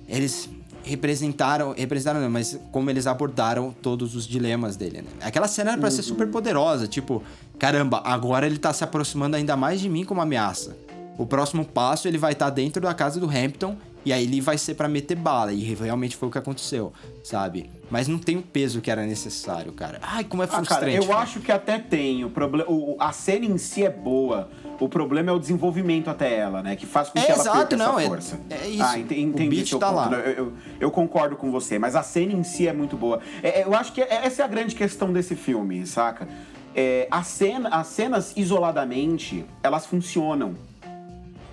eles 0.07 0.49
representaram, 0.83 1.73
representaram 1.77 2.19
não, 2.19 2.29
mas 2.29 2.59
como 2.71 2.89
eles 2.89 3.05
abordaram 3.05 3.71
todos 3.71 4.15
os 4.15 4.25
dilemas 4.25 4.75
dele, 4.75 5.03
né? 5.03 5.09
Aquela 5.21 5.47
cena 5.47 5.71
era 5.71 5.79
pra 5.79 5.89
uhum. 5.89 5.95
ser 5.95 6.01
super 6.01 6.27
poderosa, 6.29 6.87
tipo, 6.87 7.21
caramba, 7.59 8.01
agora 8.03 8.47
ele 8.47 8.57
tá 8.57 8.73
se 8.73 8.83
aproximando 8.83 9.35
ainda 9.35 9.55
mais 9.55 9.79
de 9.79 9.87
mim 9.87 10.03
como 10.03 10.19
ameaça. 10.19 10.75
O 11.19 11.25
próximo 11.25 11.65
passo 11.65 12.07
ele 12.07 12.17
vai 12.17 12.31
estar 12.31 12.45
tá 12.45 12.49
dentro 12.49 12.81
da 12.81 12.93
casa 12.93 13.19
do 13.19 13.29
Hampton 13.29 13.75
e 14.05 14.13
aí 14.13 14.23
ele 14.23 14.39
vai 14.39 14.57
ser 14.57 14.75
para 14.75 14.87
meter 14.87 15.15
bala. 15.15 15.51
E 15.51 15.73
realmente 15.73 16.15
foi 16.15 16.29
o 16.29 16.31
que 16.31 16.37
aconteceu, 16.37 16.93
sabe? 17.21 17.69
Mas 17.91 18.07
não 18.07 18.17
tem 18.17 18.37
o 18.37 18.41
peso 18.41 18.79
que 18.79 18.89
era 18.89 19.05
necessário, 19.05 19.73
cara. 19.73 19.99
Ai, 20.01 20.23
como 20.23 20.43
é 20.43 20.47
frustrante. 20.47 20.73
Ah, 20.73 20.79
cara, 20.79 20.91
eu 20.93 21.05
cara. 21.05 21.19
acho 21.19 21.41
que 21.41 21.51
até 21.51 21.77
tem. 21.77 22.23
O 22.23 22.29
problema, 22.29 22.69
a 22.97 23.11
cena 23.11 23.45
em 23.45 23.57
si 23.57 23.83
é 23.83 23.89
boa. 23.89 24.49
O 24.79 24.87
problema 24.87 25.29
é 25.29 25.33
o 25.33 25.39
desenvolvimento 25.39 26.09
até 26.09 26.37
ela, 26.37 26.63
né? 26.63 26.77
Que 26.77 26.85
faz 26.85 27.09
com 27.09 27.19
que 27.19 27.25
é 27.25 27.31
ela 27.31 27.41
exato, 27.41 27.57
perca 27.57 27.75
não, 27.75 27.99
essa 27.99 28.01
é, 28.01 28.07
força. 28.07 28.39
É, 28.49 28.67
isso. 28.69 28.83
Ah, 28.83 28.97
entendi, 28.97 29.45
o 29.45 29.49
beat 29.49 29.77
tá 29.77 29.91
lá. 29.91 30.09
Eu, 30.13 30.19
eu, 30.19 30.53
eu, 30.79 30.89
concordo 30.89 31.35
com 31.35 31.51
você, 31.51 31.77
mas 31.77 31.97
a 31.97 32.01
cena 32.01 32.31
em 32.31 32.43
si 32.43 32.65
é 32.65 32.71
muito 32.71 32.95
boa. 32.95 33.19
É, 33.43 33.59
é 33.59 33.65
eu 33.65 33.75
acho 33.75 33.91
que 33.91 34.01
é, 34.01 34.25
essa 34.25 34.41
é 34.41 34.45
a 34.45 34.47
grande 34.47 34.73
questão 34.73 35.11
desse 35.11 35.35
filme, 35.35 35.85
saca? 35.85 36.29
É, 36.73 37.09
a 37.11 37.23
cena, 37.23 37.67
as 37.67 37.87
cenas 37.87 38.31
isoladamente, 38.37 39.43
elas 39.61 39.85
funcionam 39.85 40.68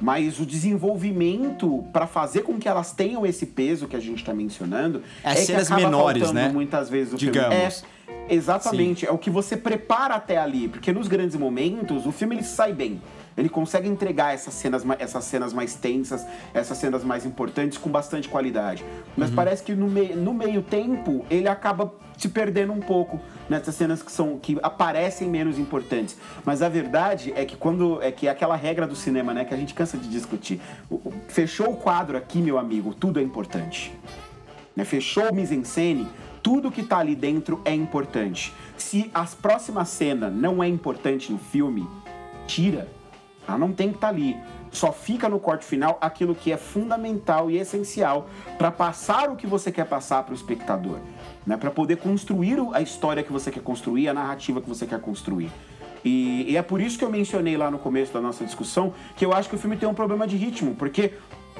mas 0.00 0.38
o 0.38 0.46
desenvolvimento 0.46 1.84
para 1.92 2.06
fazer 2.06 2.42
com 2.42 2.58
que 2.58 2.68
elas 2.68 2.92
tenham 2.92 3.24
esse 3.24 3.46
peso 3.46 3.88
que 3.88 3.96
a 3.96 4.00
gente 4.00 4.18
está 4.18 4.34
mencionando 4.34 5.02
As 5.24 5.38
é 5.38 5.42
cenas 5.42 5.68
que 5.68 5.72
acaba 5.72 5.90
menores, 5.90 6.32
né? 6.32 6.48
muitas 6.48 6.90
vezes 6.90 7.14
o 7.14 7.16
Digamos. 7.16 7.80
filme. 7.80 7.96
É, 8.28 8.34
exatamente, 8.34 9.00
Sim. 9.00 9.06
é 9.06 9.10
o 9.10 9.18
que 9.18 9.30
você 9.30 9.56
prepara 9.56 10.14
até 10.14 10.36
ali, 10.36 10.68
porque 10.68 10.92
nos 10.92 11.08
grandes 11.08 11.36
momentos 11.36 12.06
o 12.06 12.12
filme 12.12 12.36
ele 12.36 12.44
sai 12.44 12.72
bem. 12.72 13.00
Ele 13.36 13.48
consegue 13.48 13.88
entregar 13.88 14.34
essas 14.34 14.54
cenas, 14.54 14.82
essas 14.98 15.24
cenas 15.24 15.52
mais 15.52 15.74
tensas, 15.74 16.26
essas 16.54 16.78
cenas 16.78 17.04
mais 17.04 17.26
importantes 17.26 17.76
com 17.76 17.90
bastante 17.90 18.28
qualidade. 18.28 18.84
Mas 19.16 19.28
uhum. 19.28 19.36
parece 19.36 19.62
que 19.62 19.74
no, 19.74 19.88
me, 19.88 20.14
no 20.14 20.32
meio 20.32 20.62
tempo 20.62 21.24
ele 21.28 21.48
acaba 21.48 21.92
se 22.16 22.28
perdendo 22.28 22.72
um 22.72 22.80
pouco 22.80 23.20
nessas 23.48 23.74
cenas 23.74 24.02
que 24.02 24.10
são 24.10 24.38
que 24.38 24.58
aparecem 24.62 25.28
menos 25.28 25.58
importantes. 25.58 26.16
Mas 26.44 26.62
a 26.62 26.68
verdade 26.68 27.32
é 27.36 27.44
que 27.44 27.56
quando 27.56 28.00
é 28.02 28.10
que 28.10 28.26
é 28.26 28.30
aquela 28.30 28.56
regra 28.56 28.86
do 28.86 28.96
cinema, 28.96 29.34
né, 29.34 29.44
que 29.44 29.52
a 29.52 29.56
gente 29.56 29.74
cansa 29.74 29.98
de 29.98 30.08
discutir. 30.08 30.60
Fechou 31.28 31.70
o 31.70 31.76
quadro 31.76 32.16
aqui, 32.16 32.38
meu 32.38 32.58
amigo, 32.58 32.94
tudo 32.94 33.20
é 33.20 33.22
importante. 33.22 33.92
Né? 34.74 34.84
Fechou 34.84 35.30
o 35.30 35.34
mise-en-scène, 35.34 36.08
tudo 36.42 36.70
que 36.70 36.82
tá 36.82 36.98
ali 36.98 37.14
dentro 37.14 37.60
é 37.64 37.74
importante. 37.74 38.54
Se 38.76 39.10
a 39.12 39.24
próxima 39.24 39.84
cena 39.84 40.30
não 40.30 40.62
é 40.62 40.68
importante 40.68 41.32
no 41.32 41.38
filme, 41.38 41.86
tira. 42.46 42.95
Ela 43.46 43.58
não 43.58 43.72
tem 43.72 43.90
que 43.90 43.96
estar 43.96 44.08
tá 44.08 44.12
ali. 44.12 44.36
Só 44.70 44.92
fica 44.92 45.28
no 45.28 45.38
corte 45.38 45.64
final 45.64 45.96
aquilo 46.00 46.34
que 46.34 46.52
é 46.52 46.56
fundamental 46.56 47.50
e 47.50 47.56
essencial 47.56 48.28
para 48.58 48.70
passar 48.70 49.30
o 49.30 49.36
que 49.36 49.46
você 49.46 49.72
quer 49.72 49.86
passar 49.86 50.22
para 50.22 50.32
o 50.32 50.36
espectador, 50.36 50.98
né? 51.46 51.56
Para 51.56 51.70
poder 51.70 51.96
construir 51.96 52.58
a 52.72 52.80
história 52.80 53.22
que 53.22 53.32
você 53.32 53.50
quer 53.50 53.62
construir, 53.62 54.08
a 54.08 54.14
narrativa 54.14 54.60
que 54.60 54.68
você 54.68 54.86
quer 54.86 55.00
construir. 55.00 55.50
E, 56.04 56.52
e, 56.52 56.56
é 56.56 56.62
por 56.62 56.80
isso 56.80 56.98
que 56.98 57.04
eu 57.04 57.10
mencionei 57.10 57.56
lá 57.56 57.70
no 57.70 57.78
começo 57.78 58.12
da 58.12 58.20
nossa 58.20 58.44
discussão 58.44 58.92
que 59.16 59.24
eu 59.24 59.32
acho 59.32 59.48
que 59.48 59.56
o 59.56 59.58
filme 59.58 59.76
tem 59.76 59.88
um 59.88 59.94
problema 59.94 60.26
de 60.26 60.36
ritmo, 60.36 60.74
porque 60.74 61.14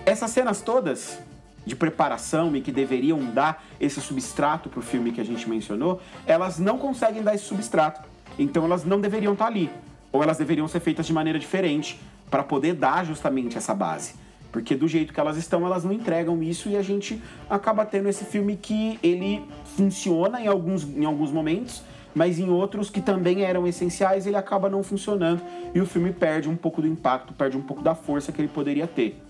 Essas 0.05 0.31
cenas 0.31 0.61
todas 0.61 1.19
de 1.67 1.75
preparação 1.75 2.55
e 2.55 2.61
que 2.61 2.71
deveriam 2.71 3.19
dar 3.25 3.65
esse 3.81 4.01
substrato 4.01 4.69
para 4.69 4.79
o 4.79 4.83
filme 4.83 5.11
que 5.11 5.21
a 5.21 5.25
gente 5.25 5.49
mencionou, 5.49 6.01
elas 6.25 6.61
não 6.61 6.79
conseguem 6.79 7.23
dar 7.23 7.35
esse 7.35 7.45
substrato. 7.45 8.01
Então 8.39 8.65
elas 8.65 8.85
não 8.85 9.01
deveriam 9.01 9.33
estar 9.33 9.47
tá 9.47 9.51
ali. 9.51 9.69
Ou 10.13 10.23
elas 10.23 10.39
deveriam 10.39 10.67
ser 10.69 10.81
feitas 10.81 11.07
de 11.07 11.13
maneira 11.13 11.39
diferente 11.39 12.01
para 12.31 12.43
poder 12.43 12.75
dar 12.75 13.05
justamente 13.05 13.57
essa 13.57 13.75
base. 13.75 14.15
Porque 14.51 14.75
do 14.75 14.89
jeito 14.89 15.13
que 15.13 15.21
elas 15.21 15.37
estão, 15.37 15.67
elas 15.67 15.85
não 15.85 15.93
entregam 15.93 16.43
isso 16.43 16.69
e 16.69 16.77
a 16.77 16.83
gente 16.83 17.23
acaba 17.49 17.85
tendo 17.85 18.09
esse 18.09 18.25
filme 18.25 18.57
que 18.57 18.99
ele 19.03 19.45
funciona 19.77 20.41
em 20.41 20.47
alguns, 20.47 20.85
em 20.85 21.05
alguns 21.05 21.31
momentos, 21.31 21.83
mas 22.15 22.39
em 22.39 22.49
outros 22.49 22.89
que 22.89 23.03
também 23.03 23.43
eram 23.43 23.67
essenciais, 23.67 24.27
ele 24.27 24.37
acaba 24.37 24.71
não 24.71 24.83
funcionando 24.83 25.43
e 25.75 25.81
o 25.81 25.85
filme 25.85 26.11
perde 26.11 26.49
um 26.49 26.57
pouco 26.57 26.81
do 26.81 26.89
impacto, 26.89 27.35
perde 27.35 27.57
um 27.57 27.61
pouco 27.61 27.83
da 27.83 27.95
força 27.95 28.33
que 28.33 28.41
ele 28.41 28.49
poderia 28.49 28.87
ter. 28.87 29.21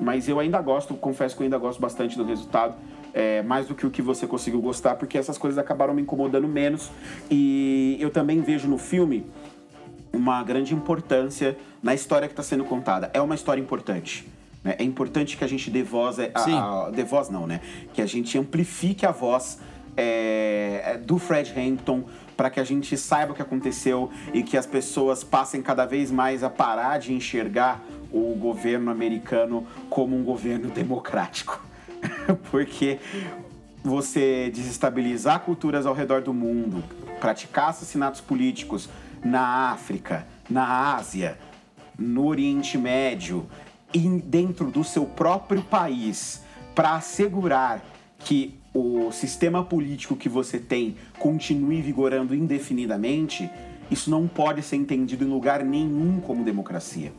Mas 0.00 0.28
eu 0.28 0.40
ainda 0.40 0.60
gosto, 0.60 0.94
confesso 0.94 1.36
que 1.36 1.42
eu 1.42 1.44
ainda 1.44 1.58
gosto 1.58 1.80
bastante 1.80 2.16
do 2.16 2.24
resultado. 2.24 2.74
É, 3.16 3.42
mais 3.44 3.68
do 3.68 3.76
que 3.76 3.86
o 3.86 3.90
que 3.90 4.02
você 4.02 4.26
conseguiu 4.26 4.60
gostar, 4.60 4.96
porque 4.96 5.16
essas 5.16 5.38
coisas 5.38 5.56
acabaram 5.56 5.94
me 5.94 6.02
incomodando 6.02 6.48
menos. 6.48 6.90
E 7.30 7.96
eu 8.00 8.10
também 8.10 8.40
vejo 8.40 8.66
no 8.66 8.76
filme 8.76 9.24
uma 10.14 10.42
grande 10.42 10.74
importância 10.74 11.56
na 11.82 11.94
história 11.94 12.28
que 12.28 12.32
está 12.32 12.42
sendo 12.42 12.64
contada. 12.64 13.10
É 13.12 13.20
uma 13.20 13.34
história 13.34 13.60
importante. 13.60 14.26
Né? 14.62 14.76
É 14.78 14.82
importante 14.82 15.36
que 15.36 15.44
a 15.44 15.46
gente 15.46 15.70
dê 15.70 15.82
voz, 15.82 16.18
a, 16.18 16.30
a, 16.34 16.90
dê 16.90 17.04
voz 17.04 17.28
não, 17.28 17.46
né? 17.46 17.60
Que 17.92 18.00
a 18.00 18.06
gente 18.06 18.38
amplifique 18.38 19.04
a 19.04 19.10
voz 19.10 19.58
é, 19.96 20.82
é 20.84 20.98
do 20.98 21.18
Fred 21.18 21.52
Hampton 21.56 22.04
para 22.36 22.50
que 22.50 22.58
a 22.58 22.64
gente 22.64 22.96
saiba 22.96 23.32
o 23.32 23.34
que 23.34 23.42
aconteceu 23.42 24.10
e 24.32 24.42
que 24.42 24.56
as 24.56 24.66
pessoas 24.66 25.22
passem 25.22 25.62
cada 25.62 25.84
vez 25.84 26.10
mais 26.10 26.42
a 26.42 26.50
parar 26.50 26.98
de 26.98 27.12
enxergar 27.12 27.80
o 28.10 28.34
governo 28.34 28.90
americano 28.90 29.66
como 29.88 30.16
um 30.16 30.24
governo 30.24 30.68
democrático. 30.72 31.64
Porque 32.50 32.98
você 33.82 34.50
desestabilizar 34.52 35.40
culturas 35.40 35.84
ao 35.84 35.94
redor 35.94 36.22
do 36.22 36.32
mundo, 36.32 36.82
praticar 37.20 37.68
assassinatos 37.68 38.20
políticos 38.20 38.88
na 39.24 39.70
África, 39.70 40.26
na 40.48 40.94
Ásia, 40.94 41.38
no 41.98 42.26
Oriente 42.26 42.76
Médio 42.76 43.46
e 43.92 44.00
dentro 44.00 44.70
do 44.70 44.84
seu 44.84 45.06
próprio 45.06 45.62
país 45.62 46.42
para 46.74 46.94
assegurar 46.94 47.82
que 48.18 48.58
o 48.74 49.12
sistema 49.12 49.64
político 49.64 50.16
que 50.16 50.28
você 50.28 50.58
tem 50.58 50.96
continue 51.18 51.80
vigorando 51.80 52.34
indefinidamente, 52.34 53.48
isso 53.90 54.10
não 54.10 54.26
pode 54.26 54.62
ser 54.62 54.76
entendido 54.76 55.24
em 55.24 55.28
lugar 55.28 55.64
nenhum 55.64 56.20
como 56.20 56.44
democracia. 56.44 57.12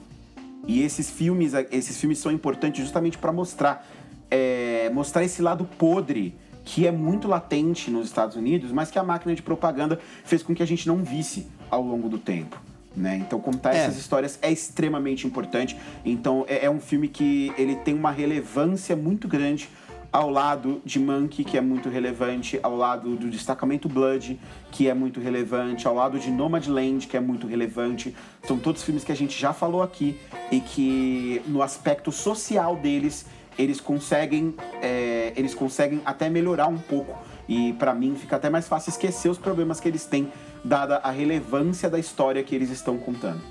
E 0.67 0.81
esses 0.81 1.09
filmes, 1.09 1.53
esses 1.71 1.97
filmes 1.99 2.17
são 2.17 2.31
importantes 2.31 2.81
justamente 2.81 3.17
para 3.17 3.31
mostrar, 3.31 3.87
é, 4.29 4.89
mostrar 4.93 5.23
esse 5.23 5.41
lado 5.41 5.63
podre 5.77 6.35
que 6.65 6.87
é 6.87 6.91
muito 6.91 7.27
latente 7.27 7.91
nos 7.91 8.07
Estados 8.07 8.35
Unidos, 8.35 8.71
mas 8.71 8.89
que 8.89 8.97
a 8.97 9.03
máquina 9.03 9.35
de 9.35 9.41
propaganda 9.43 9.99
fez 10.23 10.41
com 10.41 10.53
que 10.53 10.63
a 10.63 10.67
gente 10.67 10.87
não 10.87 10.97
visse 10.97 11.47
ao 11.69 11.81
longo 11.81 12.09
do 12.09 12.17
tempo. 12.17 12.59
Né? 12.95 13.17
Então 13.17 13.39
contar 13.39 13.75
é. 13.75 13.79
essas 13.79 13.97
histórias 13.97 14.39
é 14.41 14.51
extremamente 14.51 15.27
importante. 15.27 15.77
Então 16.03 16.43
é, 16.47 16.65
é 16.65 16.69
um 16.69 16.79
filme 16.79 17.07
que 17.07 17.53
ele 17.57 17.75
tem 17.75 17.93
uma 17.93 18.11
relevância 18.11 18.95
muito 18.95 19.27
grande 19.27 19.69
ao 20.15 20.29
lado 20.29 20.81
de 20.85 20.97
Monkey, 20.97 21.43
que 21.43 21.57
é 21.57 21.61
muito 21.61 21.89
relevante, 21.89 22.57
ao 22.63 22.73
lado 22.77 23.17
do 23.17 23.29
Destacamento 23.29 23.89
Blood, 23.89 24.39
que 24.71 24.87
é 24.87 24.93
muito 24.93 25.19
relevante, 25.19 25.85
ao 25.85 25.93
lado 25.93 26.17
de 26.17 26.31
Nomadland, 26.31 27.05
que 27.05 27.17
é 27.17 27.19
muito 27.19 27.45
relevante. 27.45 28.15
São 28.47 28.57
todos 28.57 28.81
filmes 28.81 29.03
que 29.03 29.11
a 29.11 29.15
gente 29.15 29.37
já 29.37 29.51
falou 29.51 29.83
aqui 29.83 30.17
e 30.49 30.61
que 30.61 31.41
no 31.45 31.61
aspecto 31.61 32.13
social 32.13 32.77
deles 32.77 33.25
eles 33.57 33.79
conseguem 33.79 34.55
é, 34.81 35.33
eles 35.35 35.53
conseguem 35.53 36.01
até 36.05 36.29
melhorar 36.29 36.67
um 36.67 36.77
pouco 36.77 37.17
e 37.47 37.73
para 37.73 37.93
mim 37.93 38.15
fica 38.15 38.35
até 38.35 38.49
mais 38.49 38.67
fácil 38.67 38.89
esquecer 38.89 39.29
os 39.29 39.37
problemas 39.37 39.79
que 39.79 39.87
eles 39.87 40.05
têm 40.05 40.31
dada 40.63 40.97
a 40.97 41.11
relevância 41.11 41.89
da 41.89 41.99
história 41.99 42.43
que 42.43 42.55
eles 42.55 42.69
estão 42.69 42.97
contando. 42.97 43.41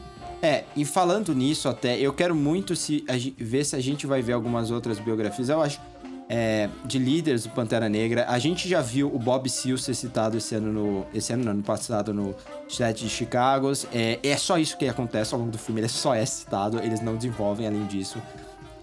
É, 0.42 0.64
e 0.76 0.84
falando 0.84 1.34
nisso 1.34 1.68
até, 1.68 1.98
eu 1.98 2.12
quero 2.12 2.34
muito 2.34 2.76
se 2.76 3.04
ver 3.38 3.64
se 3.64 3.76
a 3.76 3.80
gente 3.80 4.06
vai 4.06 4.20
ver 4.20 4.32
algumas 4.34 4.70
outras 4.70 4.98
biografias. 4.98 5.48
Eu 5.48 5.62
acho 5.62 5.80
é, 6.28 6.68
de 6.84 6.98
líderes 6.98 7.44
do 7.44 7.50
Pantera 7.50 7.88
Negra. 7.88 8.26
A 8.28 8.38
gente 8.38 8.68
já 8.68 8.80
viu 8.80 9.14
o 9.14 9.18
Bob 9.18 9.48
Seale 9.48 9.78
ser 9.78 9.94
citado 9.94 10.36
esse 10.36 10.54
ano 10.54 10.72
no. 10.72 11.06
Esse 11.14 11.32
ano, 11.32 11.44
no 11.44 11.50
ano 11.50 11.62
passado, 11.62 12.12
no 12.12 12.34
set 12.68 13.04
de 13.04 13.08
Chicago. 13.08 13.72
É, 13.92 14.18
é 14.22 14.36
só 14.36 14.58
isso 14.58 14.76
que 14.76 14.86
acontece 14.88 15.34
ao 15.34 15.40
longo 15.40 15.52
do 15.52 15.58
filme. 15.58 15.80
Ele 15.80 15.88
só 15.88 16.14
é 16.14 16.24
citado, 16.24 16.78
eles 16.80 17.00
não 17.00 17.16
desenvolvem 17.16 17.66
além 17.66 17.86
disso. 17.86 18.20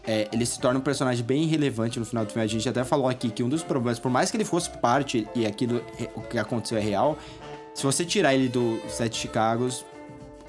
É, 0.03 0.27
ele 0.33 0.45
se 0.45 0.59
torna 0.59 0.79
um 0.79 0.81
personagem 0.81 1.23
bem 1.23 1.45
relevante 1.45 1.99
no 1.99 2.05
final 2.05 2.25
do 2.25 2.31
filme. 2.31 2.43
A 2.43 2.47
gente 2.47 2.67
até 2.67 2.83
falou 2.83 3.07
aqui 3.07 3.29
que 3.29 3.43
um 3.43 3.49
dos 3.49 3.63
problemas, 3.63 3.99
por 3.99 4.09
mais 4.09 4.31
que 4.31 4.37
ele 4.37 4.45
fosse 4.45 4.69
parte 4.69 5.27
e 5.35 5.45
aquilo 5.45 5.83
o 6.15 6.21
que 6.21 6.37
aconteceu 6.37 6.77
é 6.77 6.81
real, 6.81 7.17
se 7.73 7.83
você 7.83 8.03
tirar 8.03 8.33
ele 8.33 8.49
do 8.49 8.79
set 8.89 9.11
de 9.11 9.17
Chicago, 9.17 9.69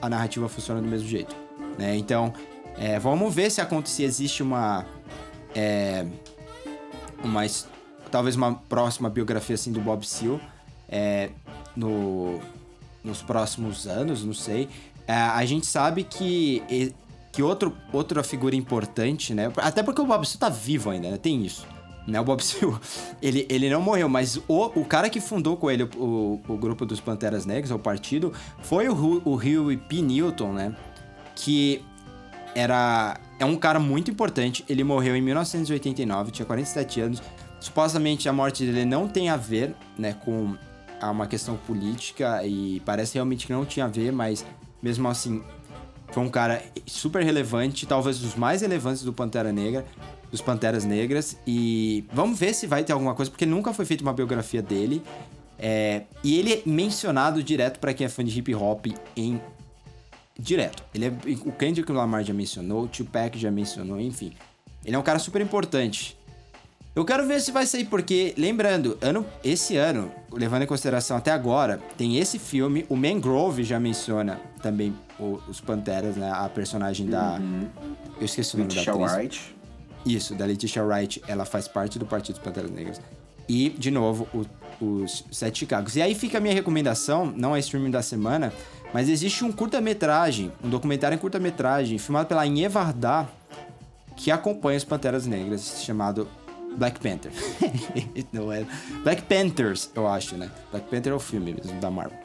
a 0.00 0.08
narrativa 0.08 0.48
funciona 0.48 0.80
do 0.80 0.88
mesmo 0.88 1.06
jeito. 1.06 1.34
Né? 1.78 1.96
Então, 1.96 2.32
é, 2.76 2.98
vamos 2.98 3.34
ver 3.34 3.50
se, 3.50 3.60
acontece, 3.60 4.02
existe 4.02 4.42
uma. 4.42 4.86
É, 5.54 6.06
uma 7.22 7.42
talvez 8.10 8.36
uma 8.36 8.54
próxima 8.54 9.08
biografia 9.08 9.54
assim 9.54 9.72
do 9.72 9.80
Bob 9.80 10.04
Seale 10.06 10.40
é, 10.88 11.30
no, 11.74 12.40
nos 13.02 13.22
próximos 13.22 13.86
anos, 13.86 14.24
não 14.24 14.34
sei. 14.34 14.68
É, 15.06 15.14
a 15.14 15.44
gente 15.44 15.66
sabe 15.66 16.04
que, 16.04 16.94
que 17.32 17.42
outro, 17.42 17.74
outra 17.92 18.22
figura 18.22 18.54
importante, 18.54 19.34
né? 19.34 19.50
Até 19.56 19.82
porque 19.82 20.00
o 20.02 20.06
Bob 20.06 20.24
Seale 20.26 20.38
tá 20.38 20.48
vivo 20.50 20.90
ainda, 20.90 21.10
né? 21.10 21.16
Tem 21.16 21.42
isso. 21.44 21.66
Né? 22.06 22.20
O 22.20 22.24
Bob 22.24 22.40
Seale, 22.44 22.76
ele, 23.22 23.46
ele 23.48 23.70
não 23.70 23.80
morreu, 23.80 24.09
mas 24.09 24.36
o, 24.46 24.80
o 24.80 24.84
cara 24.84 25.09
que 25.09 25.18
fundou 25.18 25.56
com 25.56 25.70
ele 25.70 25.84
o, 25.96 26.38
o 26.46 26.56
grupo 26.59 26.84
dos 26.84 27.00
Panteras 27.00 27.46
Negras, 27.46 27.70
o 27.70 27.78
partido, 27.78 28.32
foi 28.62 28.86
o, 28.88 29.22
o 29.24 29.34
Huey 29.34 29.78
P. 29.78 30.02
Newton, 30.02 30.52
né? 30.52 30.76
Que 31.34 31.82
era 32.54 33.18
é 33.38 33.44
um 33.46 33.56
cara 33.56 33.80
muito 33.80 34.10
importante. 34.10 34.62
Ele 34.68 34.84
morreu 34.84 35.16
em 35.16 35.22
1989, 35.22 36.30
tinha 36.32 36.46
47 36.46 37.00
anos. 37.00 37.22
Supostamente 37.59 38.28
a 38.28 38.32
morte 38.32 38.64
dele 38.64 38.84
não 38.84 39.09
tem 39.09 39.30
a 39.30 39.36
ver, 39.36 39.74
né, 39.96 40.12
com 40.12 40.56
uma 41.00 41.26
questão 41.26 41.56
política 41.56 42.44
e 42.44 42.80
parece 42.84 43.14
realmente 43.14 43.46
que 43.46 43.52
não 43.52 43.64
tinha 43.64 43.86
a 43.86 43.88
ver, 43.88 44.12
mas 44.12 44.44
mesmo 44.82 45.09
assim 45.09 45.42
foi 46.12 46.22
um 46.22 46.28
cara 46.28 46.62
super 46.86 47.24
relevante, 47.24 47.86
talvez 47.86 48.18
dos 48.18 48.34
mais 48.34 48.60
relevantes 48.60 49.02
do 49.02 49.12
Pantera 49.12 49.52
Negra, 49.52 49.84
dos 50.30 50.40
Panteras 50.40 50.84
Negras. 50.84 51.36
E 51.47 52.05
vamos 52.12 52.39
ver 52.39 52.55
se 52.55 52.66
vai 52.66 52.84
ter 52.84 52.93
alguma 52.93 53.14
coisa, 53.14 53.30
porque 53.30 53.47
nunca 53.47 53.72
foi 53.72 53.84
feita 53.84 54.02
uma 54.02 54.12
biografia 54.12 54.62
dele. 54.62 55.02
É, 55.59 56.02
e 56.24 56.39
ele 56.39 56.52
é 56.52 56.62
mencionado 56.66 57.43
direto 57.43 57.78
para 57.78 57.94
quem 57.94 58.05
é 58.05 58.09
fã 58.09 58.24
de 58.24 58.36
hip 58.36 58.55
hop 58.55 58.86
em 59.16 59.40
direto. 60.39 60.82
Ele 60.94 61.06
é, 61.06 61.12
o 61.47 61.52
Kendrick 61.52 61.90
Lamar 61.90 62.24
já 62.24 62.34
mencionou, 62.34 62.84
o 62.84 62.89
Tupac 62.89 63.39
já 63.39 63.51
mencionou, 63.51 64.01
enfim. 64.01 64.32
Ele 64.84 64.97
é 64.97 64.98
um 64.98 65.02
cara 65.02 65.18
super 65.18 65.40
importante. 65.40 66.16
Eu 66.94 67.06
quero 67.06 67.27
ver 67.27 67.40
se 67.40 67.51
vai 67.51 67.64
sair, 67.64 67.86
porque, 67.86 68.35
lembrando, 68.36 68.98
ano, 69.01 69.24
esse 69.43 69.77
ano, 69.78 70.12
levando 70.31 70.62
em 70.62 70.66
consideração 70.66 71.16
até 71.16 71.31
agora, 71.31 71.81
tem 71.97 72.19
esse 72.19 72.39
filme, 72.39 72.85
o 72.86 72.94
Mangrove 72.94 73.64
já 73.64 73.81
menciona 73.81 74.39
também 74.62 74.94
o, 75.19 75.40
os 75.48 75.59
Panteras, 75.59 76.16
né? 76.16 76.31
A 76.31 76.47
personagem 76.51 77.06
da. 77.06 77.39
Uhum. 77.40 77.66
Eu 78.19 78.27
esqueci 78.27 78.55
o 78.55 78.59
nome 78.59 78.74
Letitia 78.74 78.93
da 78.93 79.05
atriz. 79.05 79.16
Wright. 79.16 79.56
Isso, 80.05 80.35
da 80.35 80.44
Letitia 80.44 80.85
Wright. 80.85 81.23
Ela 81.27 81.47
faz 81.47 81.66
parte 81.66 81.98
do 81.98 82.05
Partido 82.05 82.35
dos 82.35 82.44
Panteras 82.44 82.70
Negras. 82.70 83.01
E, 83.48 83.70
de 83.70 83.90
novo, 83.90 84.28
o, 84.35 84.44
os 84.85 85.24
Sete 85.32 85.60
Chicagos. 85.60 85.97
E 85.97 86.02
aí 86.02 86.14
fica 86.14 86.36
a 86.36 86.40
minha 86.43 86.55
recomendação, 86.55 87.32
não 87.35 87.56
é 87.56 87.59
streaming 87.60 87.90
da 87.90 88.02
semana, 88.02 88.52
mas 88.93 89.09
existe 89.09 89.44
um 89.44 89.51
curta-metragem, 89.51 90.52
um 90.62 90.69
documentário 90.69 91.14
em 91.14 91.19
curta-metragem, 91.19 91.97
filmado 91.97 92.28
pela 92.28 92.44
Inê 92.44 92.69
Vardar, 92.69 93.31
que 94.14 94.31
acompanha 94.31 94.77
os 94.77 94.85
Panteras 94.85 95.27
Negras, 95.27 95.82
chamado 95.82 96.28
Black 96.77 97.01
Panther. 97.01 97.32
não 98.32 98.53
é. 98.53 98.66
Black 99.03 99.23
Panthers, 99.23 99.90
eu 99.94 100.07
acho, 100.07 100.36
né? 100.36 100.51
Black 100.70 100.89
Panther 100.89 101.12
é 101.12 101.16
o 101.16 101.20
filme 101.20 101.55
mesmo 101.55 101.81
da 101.81 101.90
Marvel. 101.90 102.19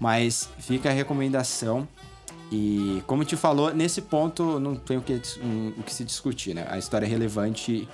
Mas 0.00 0.48
fica 0.58 0.90
a 0.90 0.92
recomendação. 0.92 1.86
E 2.50 3.02
como 3.06 3.24
te 3.24 3.36
falou, 3.36 3.74
nesse 3.74 4.00
ponto 4.00 4.58
não 4.58 4.74
tem 4.74 4.96
o 4.96 5.02
que, 5.02 5.20
um, 5.42 5.74
o 5.76 5.82
que 5.82 5.92
se 5.92 6.04
discutir, 6.04 6.54
né? 6.54 6.66
A 6.70 6.78
história 6.78 7.04
é 7.04 7.08
relevante. 7.08 7.88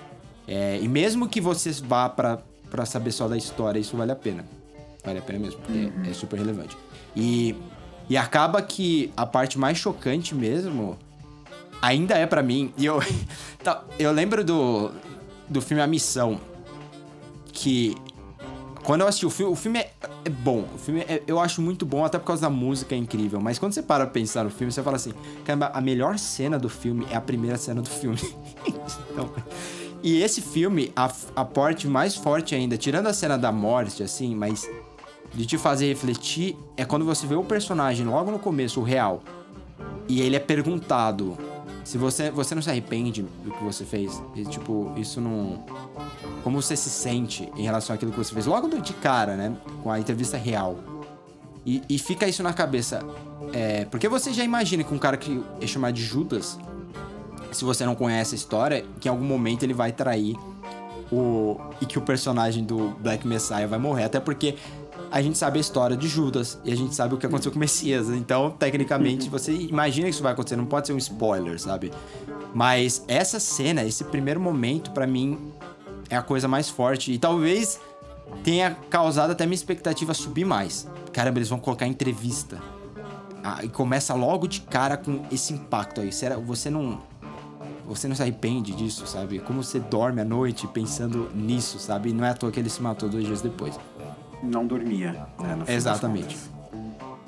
É, 0.46 0.78
e 0.80 0.86
mesmo 0.86 1.28
que 1.28 1.40
você 1.40 1.72
vá 1.72 2.08
para 2.08 2.86
saber 2.86 3.10
só 3.10 3.26
da 3.26 3.36
história, 3.36 3.78
isso 3.80 3.96
vale 3.96 4.12
a 4.12 4.16
pena. 4.16 4.44
Vale 5.04 5.18
a 5.18 5.22
pena 5.22 5.38
mesmo. 5.38 5.60
Uhum. 5.68 6.04
É, 6.04 6.10
é 6.10 6.12
super 6.12 6.38
relevante. 6.38 6.76
E 7.16 7.56
e 8.08 8.16
acaba 8.16 8.60
que 8.60 9.12
a 9.16 9.24
parte 9.24 9.58
mais 9.58 9.78
chocante 9.78 10.34
mesmo 10.34 10.98
ainda 11.80 12.16
é 12.16 12.26
para 12.26 12.42
mim. 12.42 12.72
E 12.76 12.84
eu 12.84 13.00
tá, 13.62 13.84
eu 13.98 14.12
lembro 14.12 14.44
do 14.44 14.90
do 15.54 15.62
filme 15.62 15.82
A 15.82 15.86
Missão 15.86 16.38
que 17.52 17.94
quando 18.82 19.00
eu 19.00 19.08
assisti 19.08 19.24
o 19.24 19.30
filme, 19.30 19.50
o 19.50 19.56
filme 19.56 19.78
é, 19.78 19.90
é 20.26 20.28
bom. 20.28 20.66
O 20.74 20.78
filme 20.78 21.00
é, 21.02 21.22
eu 21.26 21.40
acho 21.40 21.62
muito 21.62 21.86
bom, 21.86 22.04
até 22.04 22.18
por 22.18 22.26
causa 22.26 22.42
da 22.42 22.50
música 22.50 22.94
é 22.94 22.98
incrível. 22.98 23.40
Mas 23.40 23.58
quando 23.58 23.72
você 23.72 23.82
para 23.82 24.04
pra 24.04 24.12
pensar 24.12 24.44
no 24.44 24.50
filme, 24.50 24.70
você 24.70 24.82
fala 24.82 24.96
assim: 24.96 25.14
caramba, 25.44 25.70
a 25.72 25.80
melhor 25.80 26.18
cena 26.18 26.58
do 26.58 26.68
filme 26.68 27.06
é 27.10 27.16
a 27.16 27.20
primeira 27.20 27.56
cena 27.56 27.80
do 27.80 27.88
filme. 27.88 28.18
então, 28.66 29.30
e 30.02 30.20
esse 30.20 30.42
filme, 30.42 30.92
a, 30.94 31.10
a 31.34 31.44
parte 31.46 31.88
mais 31.88 32.14
forte 32.14 32.54
ainda, 32.54 32.76
tirando 32.76 33.06
a 33.06 33.14
cena 33.14 33.38
da 33.38 33.50
morte, 33.50 34.02
assim, 34.02 34.34
mas 34.34 34.68
de 35.32 35.46
te 35.46 35.56
fazer 35.56 35.86
refletir, 35.86 36.54
é 36.76 36.84
quando 36.84 37.06
você 37.06 37.26
vê 37.26 37.36
o 37.36 37.44
personagem 37.44 38.04
logo 38.04 38.30
no 38.30 38.38
começo, 38.38 38.80
o 38.80 38.82
real. 38.82 39.22
E 40.06 40.20
ele 40.20 40.36
é 40.36 40.40
perguntado 40.40 41.38
se 41.84 41.98
você, 41.98 42.30
você 42.30 42.54
não 42.54 42.62
se 42.62 42.70
arrepende 42.70 43.22
do 43.22 43.52
que 43.52 43.62
você 43.62 43.84
fez, 43.84 44.22
e, 44.34 44.44
tipo, 44.44 44.92
isso 44.96 45.20
não. 45.20 45.62
Como 46.42 46.60
você 46.60 46.74
se 46.76 46.88
sente 46.88 47.52
em 47.56 47.62
relação 47.62 47.94
àquilo 47.94 48.10
que 48.10 48.16
você 48.16 48.32
fez? 48.32 48.46
Logo 48.46 48.68
de 48.68 48.94
cara, 48.94 49.36
né? 49.36 49.54
Com 49.82 49.90
a 49.90 50.00
entrevista 50.00 50.38
real. 50.38 50.78
E, 51.64 51.82
e 51.88 51.98
fica 51.98 52.26
isso 52.26 52.42
na 52.42 52.52
cabeça. 52.52 53.00
É, 53.52 53.84
porque 53.84 54.08
você 54.08 54.32
já 54.32 54.42
imagina 54.42 54.82
que 54.82 54.92
um 54.94 54.98
cara 54.98 55.16
que 55.16 55.42
é 55.60 55.66
chamado 55.66 55.94
de 55.94 56.02
Judas, 56.02 56.58
se 57.52 57.64
você 57.64 57.84
não 57.84 57.94
conhece 57.94 58.34
a 58.34 58.36
história, 58.36 58.84
que 58.98 59.06
em 59.06 59.10
algum 59.10 59.24
momento 59.24 59.62
ele 59.62 59.74
vai 59.74 59.92
trair 59.92 60.36
o. 61.12 61.56
E 61.80 61.86
que 61.86 61.98
o 61.98 62.02
personagem 62.02 62.64
do 62.64 62.96
Black 63.00 63.26
Messiah 63.26 63.66
vai 63.66 63.78
morrer. 63.78 64.04
Até 64.04 64.20
porque 64.20 64.56
a 65.10 65.22
gente 65.22 65.38
sabe 65.38 65.58
a 65.58 65.60
história 65.60 65.96
de 65.96 66.08
Judas 66.08 66.58
e 66.64 66.72
a 66.72 66.76
gente 66.76 66.94
sabe 66.94 67.14
o 67.14 67.16
que 67.16 67.24
aconteceu 67.24 67.52
com 67.52 67.56
o 67.56 67.60
Messias. 67.60 68.08
Então, 68.08 68.50
tecnicamente, 68.50 69.28
você 69.28 69.52
imagina 69.52 70.06
que 70.08 70.14
isso 70.14 70.22
vai 70.22 70.32
acontecer, 70.32 70.56
não 70.56 70.66
pode 70.66 70.86
ser 70.86 70.92
um 70.92 70.98
spoiler, 70.98 71.60
sabe? 71.60 71.92
Mas 72.52 73.04
essa 73.06 73.38
cena, 73.38 73.84
esse 73.84 74.04
primeiro 74.04 74.40
momento, 74.40 74.90
para 74.90 75.06
mim, 75.06 75.52
é 76.10 76.16
a 76.16 76.22
coisa 76.22 76.48
mais 76.48 76.68
forte. 76.68 77.12
E 77.12 77.18
talvez 77.18 77.80
tenha 78.42 78.76
causado 78.90 79.30
até 79.30 79.46
minha 79.46 79.54
expectativa 79.54 80.12
subir 80.14 80.44
mais. 80.44 80.88
Caramba, 81.12 81.38
eles 81.38 81.48
vão 81.48 81.58
colocar 81.58 81.86
entrevista. 81.86 82.60
Ah, 83.42 83.60
e 83.62 83.68
começa 83.68 84.14
logo 84.14 84.48
de 84.48 84.62
cara 84.62 84.96
com 84.96 85.24
esse 85.30 85.52
impacto 85.52 86.00
aí. 86.00 86.10
Será, 86.10 86.36
você 86.36 86.70
não. 86.70 87.00
Você 87.86 88.08
não 88.08 88.16
se 88.16 88.22
arrepende 88.22 88.72
disso, 88.72 89.06
sabe? 89.06 89.38
Como 89.40 89.62
você 89.62 89.78
dorme 89.78 90.20
à 90.20 90.24
noite 90.24 90.66
pensando 90.66 91.30
nisso, 91.34 91.78
sabe? 91.78 92.08
E 92.08 92.12
não 92.14 92.24
é 92.24 92.30
à 92.30 92.34
toa 92.34 92.50
que 92.50 92.58
ele 92.58 92.70
se 92.70 92.80
matou 92.80 93.10
dois 93.10 93.26
dias 93.26 93.42
depois 93.42 93.78
não 94.44 94.66
dormia. 94.66 95.26
Né, 95.38 95.58
Exatamente. 95.68 96.36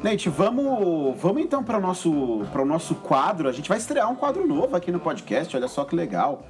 Gente, 0.02 0.28
vamos, 0.28 1.18
vamos 1.20 1.42
então 1.42 1.64
para 1.64 1.78
o 1.78 1.80
nosso, 1.80 2.10
o 2.12 2.64
nosso 2.64 2.94
quadro. 2.96 3.48
A 3.48 3.52
gente 3.52 3.68
vai 3.68 3.78
estrear 3.78 4.10
um 4.10 4.14
quadro 4.14 4.46
novo 4.46 4.76
aqui 4.76 4.92
no 4.92 5.00
podcast, 5.00 5.56
olha 5.56 5.68
só 5.68 5.84
que 5.84 5.96
legal. 5.96 6.46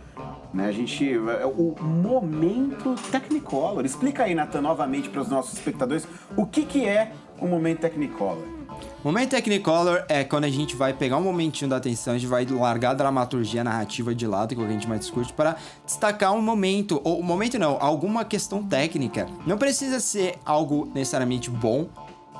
Né, 0.52 0.66
a 0.66 0.72
gente. 0.72 1.12
É, 1.12 1.46
o 1.46 1.74
Momento 1.80 2.94
Technicolor. 3.10 3.84
Explica 3.84 4.24
aí, 4.24 4.34
Nathan, 4.34 4.60
novamente 4.60 5.08
para 5.08 5.20
os 5.20 5.28
nossos 5.28 5.54
espectadores 5.54 6.06
o 6.36 6.46
que, 6.46 6.64
que 6.64 6.84
é 6.86 7.12
o 7.40 7.46
Momento 7.46 7.80
Technicolor. 7.80 8.55
Momento 9.06 9.30
Technicolor 9.30 10.04
é 10.08 10.24
quando 10.24 10.46
a 10.46 10.50
gente 10.50 10.74
vai 10.74 10.92
pegar 10.92 11.16
um 11.16 11.22
momentinho 11.22 11.70
da 11.70 11.76
atenção, 11.76 12.14
a 12.14 12.18
gente 12.18 12.28
vai 12.28 12.44
largar 12.44 12.90
a 12.90 12.94
dramaturgia 12.94 13.62
narrativa 13.62 14.12
de 14.12 14.26
lado, 14.26 14.52
que 14.52 14.60
é 14.60 14.64
o 14.64 14.66
que 14.66 14.72
a 14.72 14.74
gente 14.74 14.88
mais 14.88 15.02
discute, 15.02 15.32
para 15.32 15.54
destacar 15.84 16.32
um 16.32 16.42
momento, 16.42 17.00
ou 17.04 17.22
momento 17.22 17.56
não, 17.56 17.78
alguma 17.80 18.24
questão 18.24 18.64
técnica. 18.64 19.28
Não 19.46 19.56
precisa 19.56 20.00
ser 20.00 20.34
algo 20.44 20.90
necessariamente 20.92 21.48
bom, 21.48 21.88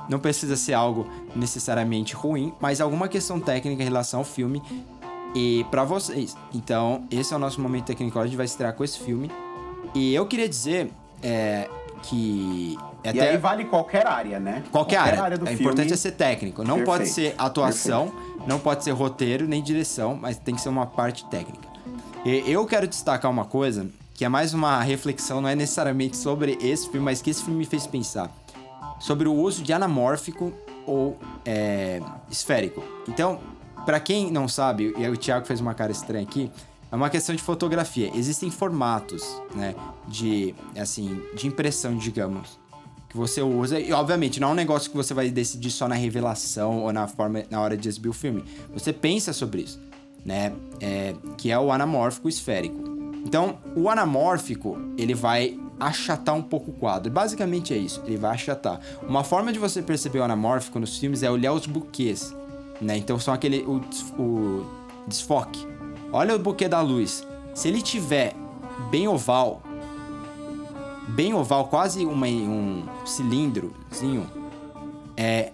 não 0.09 0.19
precisa 0.19 0.57
ser 0.57 0.73
algo 0.73 1.07
necessariamente 1.37 2.17
ruim, 2.17 2.53
mas 2.61 2.81
alguma 2.81 3.07
questão 3.07 3.39
técnica 3.39 3.81
em 3.81 3.87
relação 3.87 4.19
ao 4.19 4.25
filme 4.25 4.61
e 5.37 5.65
para 5.71 5.85
vocês. 5.85 6.37
Então, 6.53 7.05
esse 7.13 7.33
é 7.33 7.37
o 7.37 7.39
nosso 7.39 7.61
momento 7.61 7.85
Technicolor, 7.85 8.25
a 8.25 8.27
gente 8.27 8.37
vai 8.37 8.47
estrear 8.47 8.75
com 8.75 8.83
esse 8.83 8.99
filme. 8.99 9.31
E 9.95 10.13
eu 10.13 10.27
queria 10.27 10.49
dizer 10.49 10.91
é, 11.23 11.71
que 12.03 12.77
é 13.07 13.15
e 13.15 13.21
aí 13.21 13.37
vale 13.37 13.65
qualquer 13.65 14.07
área, 14.07 14.39
né? 14.41 14.63
Qualquer, 14.71 14.97
qualquer 14.97 14.99
área. 14.99 15.23
área 15.23 15.39
do 15.39 15.45
é 15.45 15.49
filme. 15.49 15.63
importante 15.63 15.93
é 15.93 15.97
ser 15.97 16.13
técnico. 16.13 16.63
Não 16.63 16.77
Perfeito. 16.77 16.87
pode 16.87 17.09
ser 17.09 17.35
atuação, 17.39 18.09
Perfeito. 18.09 18.49
não 18.49 18.59
pode 18.59 18.85
ser 18.85 18.91
roteiro, 18.93 19.47
nem 19.47 19.63
direção, 19.63 20.19
mas 20.21 20.39
tem 20.39 20.55
que 20.55 20.61
ser 20.61 20.69
uma 20.69 20.87
parte 20.87 21.25
técnica. 21.27 21.67
E 22.25 22.51
eu 22.51 22.67
quero 22.67 22.89
destacar 22.89 23.31
uma 23.31 23.45
coisa 23.45 23.87
que 24.17 24.25
é 24.25 24.29
mais 24.29 24.55
uma 24.55 24.81
reflexão, 24.81 25.41
não 25.41 25.49
é 25.49 25.55
necessariamente 25.55 26.17
sobre 26.17 26.59
esse 26.61 26.89
filme, 26.89 27.05
mas 27.05 27.21
que 27.21 27.31
esse 27.31 27.45
filme 27.45 27.59
me 27.59 27.67
fez 27.67 27.87
pensar. 27.87 28.31
Sobre 28.99 29.29
o 29.29 29.35
uso 29.35 29.63
de 29.63 29.73
anamórfico 29.73 30.53
ou 30.87 31.19
é, 31.45 32.01
esférico. 32.31 32.83
Então, 33.07 33.39
para 33.85 34.01
quem 34.01 34.31
não 34.31 34.49
sabe, 34.49 34.95
e 34.97 35.09
o 35.09 35.17
Thiago 35.17 35.47
fez 35.47 35.61
uma 35.61 35.75
cara 35.75 35.93
estranha 35.93 36.25
aqui, 36.25 36.51
é 36.91 36.97
uma 36.97 37.11
questão 37.11 37.35
de 37.35 37.43
fotografia. 37.43 38.11
Existem 38.15 38.51
formatos, 38.51 39.23
né, 39.55 39.75
de 40.09 40.55
assim, 40.81 41.21
de 41.35 41.47
impressão, 41.47 41.97
digamos, 41.97 42.59
que 43.09 43.17
você 43.17 43.43
usa. 43.43 43.79
E 43.79 43.93
obviamente 43.93 44.41
não 44.41 44.49
é 44.49 44.53
um 44.53 44.55
negócio 44.55 44.91
que 44.91 44.97
você 44.97 45.15
vai 45.15 45.31
decidir 45.31 45.71
só 45.71 45.89
na 45.89 45.95
revelação 45.95 46.83
ou 46.83 46.93
na 46.93 47.07
forma 47.07 47.45
na 47.51 47.61
hora 47.61 47.77
de 47.77 47.89
exibir 47.89 48.09
o 48.09 48.13
filme. 48.13 48.45
Você 48.73 48.93
pensa 48.93 49.33
sobre 49.33 49.63
isso, 49.63 49.81
né? 50.25 50.53
É, 50.81 51.15
que 51.37 51.51
é 51.51 51.59
o 51.59 51.71
anamórfico 51.71 52.29
esférico. 52.29 52.97
Então, 53.25 53.59
o 53.75 53.91
anamórfico, 53.91 54.79
ele 54.97 55.13
vai 55.13 55.59
achatar 55.81 56.35
um 56.35 56.43
pouco 56.43 56.71
o 56.71 56.75
quadro. 56.75 57.11
Basicamente 57.11 57.75
é 57.75 57.77
isso, 57.77 58.03
ele 58.07 58.17
vai 58.17 58.33
achatar. 58.33 58.81
Uma 59.03 59.25
forma 59.25 59.53
de 59.53 59.59
você 59.59 59.83
perceber 59.83 60.21
o 60.21 60.25
anamórfico 60.25 60.79
nos 60.79 60.97
filmes 60.99 61.23
é 61.23 61.31
olhar 61.31 61.53
os 61.53 61.67
buquês, 61.67 62.35
né? 62.81 62.97
Então 62.97 63.19
são 63.19 63.35
aquele 63.35 63.63
o, 63.63 63.83
o 64.21 64.67
desfoque. 65.07 65.67
Olha 66.13 66.35
o 66.35 66.39
buquê 66.39 66.69
da 66.69 66.81
luz. 66.81 67.27
Se 67.55 67.69
ele 67.69 67.83
tiver 67.83 68.35
bem 68.91 69.09
oval, 69.09 69.63
bem 71.09 71.35
oval, 71.35 71.69
quase 71.69 72.05
uma, 72.05 72.27
um 72.27 72.85
cilindrozinho, 73.05 74.31
é, 75.17 75.53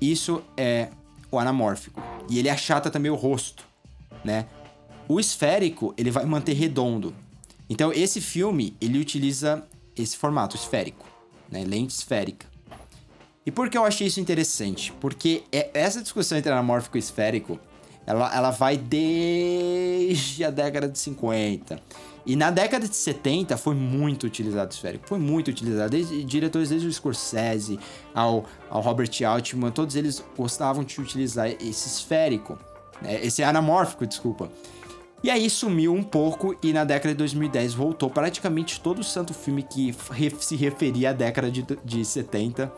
isso 0.00 0.42
é 0.56 0.88
o 1.30 1.38
anamórfico. 1.38 2.02
E 2.28 2.38
ele 2.38 2.48
achata 2.48 2.90
também 2.90 3.10
o 3.10 3.14
rosto, 3.14 3.64
né? 4.24 4.46
O 5.08 5.18
esférico, 5.18 5.94
ele 5.96 6.10
vai 6.10 6.24
manter 6.24 6.52
redondo. 6.52 7.14
Então, 7.68 7.92
esse 7.92 8.20
filme, 8.20 8.76
ele 8.80 8.98
utiliza 8.98 9.66
esse 9.96 10.16
formato 10.16 10.56
esférico, 10.56 11.06
né? 11.50 11.64
Lente 11.64 11.94
esférica. 11.94 12.46
E 13.44 13.50
por 13.50 13.70
que 13.70 13.78
eu 13.78 13.84
achei 13.84 14.06
isso 14.06 14.20
interessante? 14.20 14.92
Porque 15.00 15.42
é, 15.50 15.70
essa 15.72 16.02
discussão 16.02 16.36
entre 16.36 16.52
anamórfico 16.52 16.98
e 16.98 17.00
esférico, 17.00 17.58
ela, 18.06 18.34
ela 18.34 18.50
vai 18.50 18.76
desde 18.76 20.44
a 20.44 20.50
década 20.50 20.88
de 20.88 20.98
50. 20.98 21.80
E 22.28 22.36
na 22.36 22.50
década 22.50 22.86
de 22.86 22.94
70 22.94 23.56
foi 23.56 23.74
muito 23.74 24.24
utilizado 24.24 24.70
o 24.70 24.74
esférico. 24.74 25.08
Foi 25.08 25.18
muito 25.18 25.48
utilizado. 25.48 25.88
Desde, 25.88 26.22
diretores 26.22 26.68
desde 26.68 26.86
o 26.86 26.92
Scorsese 26.92 27.80
ao, 28.14 28.44
ao 28.68 28.82
Robert 28.82 29.10
Altman, 29.26 29.70
todos 29.70 29.96
eles 29.96 30.22
gostavam 30.36 30.84
de 30.84 31.00
utilizar 31.00 31.48
esse 31.48 31.88
esférico. 31.88 32.58
Né? 33.00 33.24
Esse 33.24 33.42
anamórfico, 33.42 34.06
desculpa. 34.06 34.50
E 35.22 35.30
aí 35.30 35.48
sumiu 35.48 35.94
um 35.94 36.02
pouco 36.02 36.54
e 36.62 36.70
na 36.70 36.84
década 36.84 37.14
de 37.14 37.18
2010 37.18 37.72
voltou 37.72 38.10
praticamente 38.10 38.78
todo 38.78 38.98
o 38.98 39.04
santo 39.04 39.32
filme 39.32 39.62
que 39.62 39.96
se 40.38 40.54
referia 40.54 41.10
à 41.10 41.12
década 41.14 41.50
de, 41.50 41.64
de 41.82 42.04
70 42.04 42.70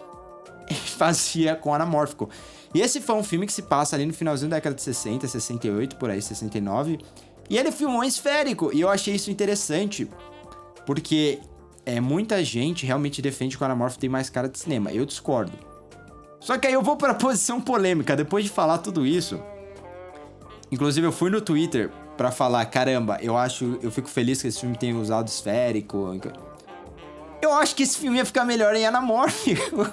fazia 0.96 1.56
com 1.56 1.74
anamórfico. 1.74 2.30
E 2.72 2.80
esse 2.80 3.00
foi 3.00 3.16
um 3.16 3.24
filme 3.24 3.46
que 3.46 3.52
se 3.52 3.62
passa 3.62 3.96
ali 3.96 4.06
no 4.06 4.12
finalzinho 4.12 4.48
da 4.48 4.58
década 4.58 4.76
de 4.76 4.82
60, 4.82 5.26
68, 5.26 5.96
por 5.96 6.08
aí, 6.08 6.22
69. 6.22 7.00
E 7.50 7.58
ele 7.58 7.72
filmou 7.72 8.04
em 8.04 8.06
esférico. 8.06 8.70
E 8.72 8.80
eu 8.80 8.88
achei 8.88 9.16
isso 9.16 9.28
interessante. 9.28 10.08
Porque 10.86 11.40
é, 11.84 12.00
muita 12.00 12.44
gente 12.44 12.86
realmente 12.86 13.20
defende 13.20 13.56
que 13.56 13.62
o 13.62 13.66
Anamorph 13.66 13.96
tem 13.96 14.08
mais 14.08 14.30
cara 14.30 14.48
de 14.48 14.56
cinema. 14.56 14.92
Eu 14.92 15.04
discordo. 15.04 15.58
Só 16.38 16.56
que 16.56 16.68
aí 16.68 16.72
eu 16.72 16.82
vou 16.82 16.96
pra 16.96 17.12
posição 17.18 17.60
polêmica. 17.60 18.14
Depois 18.14 18.44
de 18.44 18.50
falar 18.50 18.78
tudo 18.78 19.04
isso. 19.04 19.42
Inclusive, 20.70 21.04
eu 21.08 21.12
fui 21.12 21.28
no 21.28 21.40
Twitter 21.40 21.90
para 22.16 22.30
falar: 22.30 22.64
caramba, 22.66 23.18
eu 23.20 23.36
acho. 23.36 23.80
Eu 23.82 23.90
fico 23.90 24.08
feliz 24.08 24.40
que 24.40 24.46
esse 24.46 24.60
filme 24.60 24.78
tenha 24.78 24.96
usado 24.96 25.26
esférico. 25.26 26.16
Eu 27.42 27.52
acho 27.52 27.74
que 27.74 27.82
esse 27.82 27.98
filme 27.98 28.18
ia 28.18 28.24
ficar 28.24 28.44
melhor 28.44 28.76
em 28.76 28.86
anamórfico. 28.86 29.88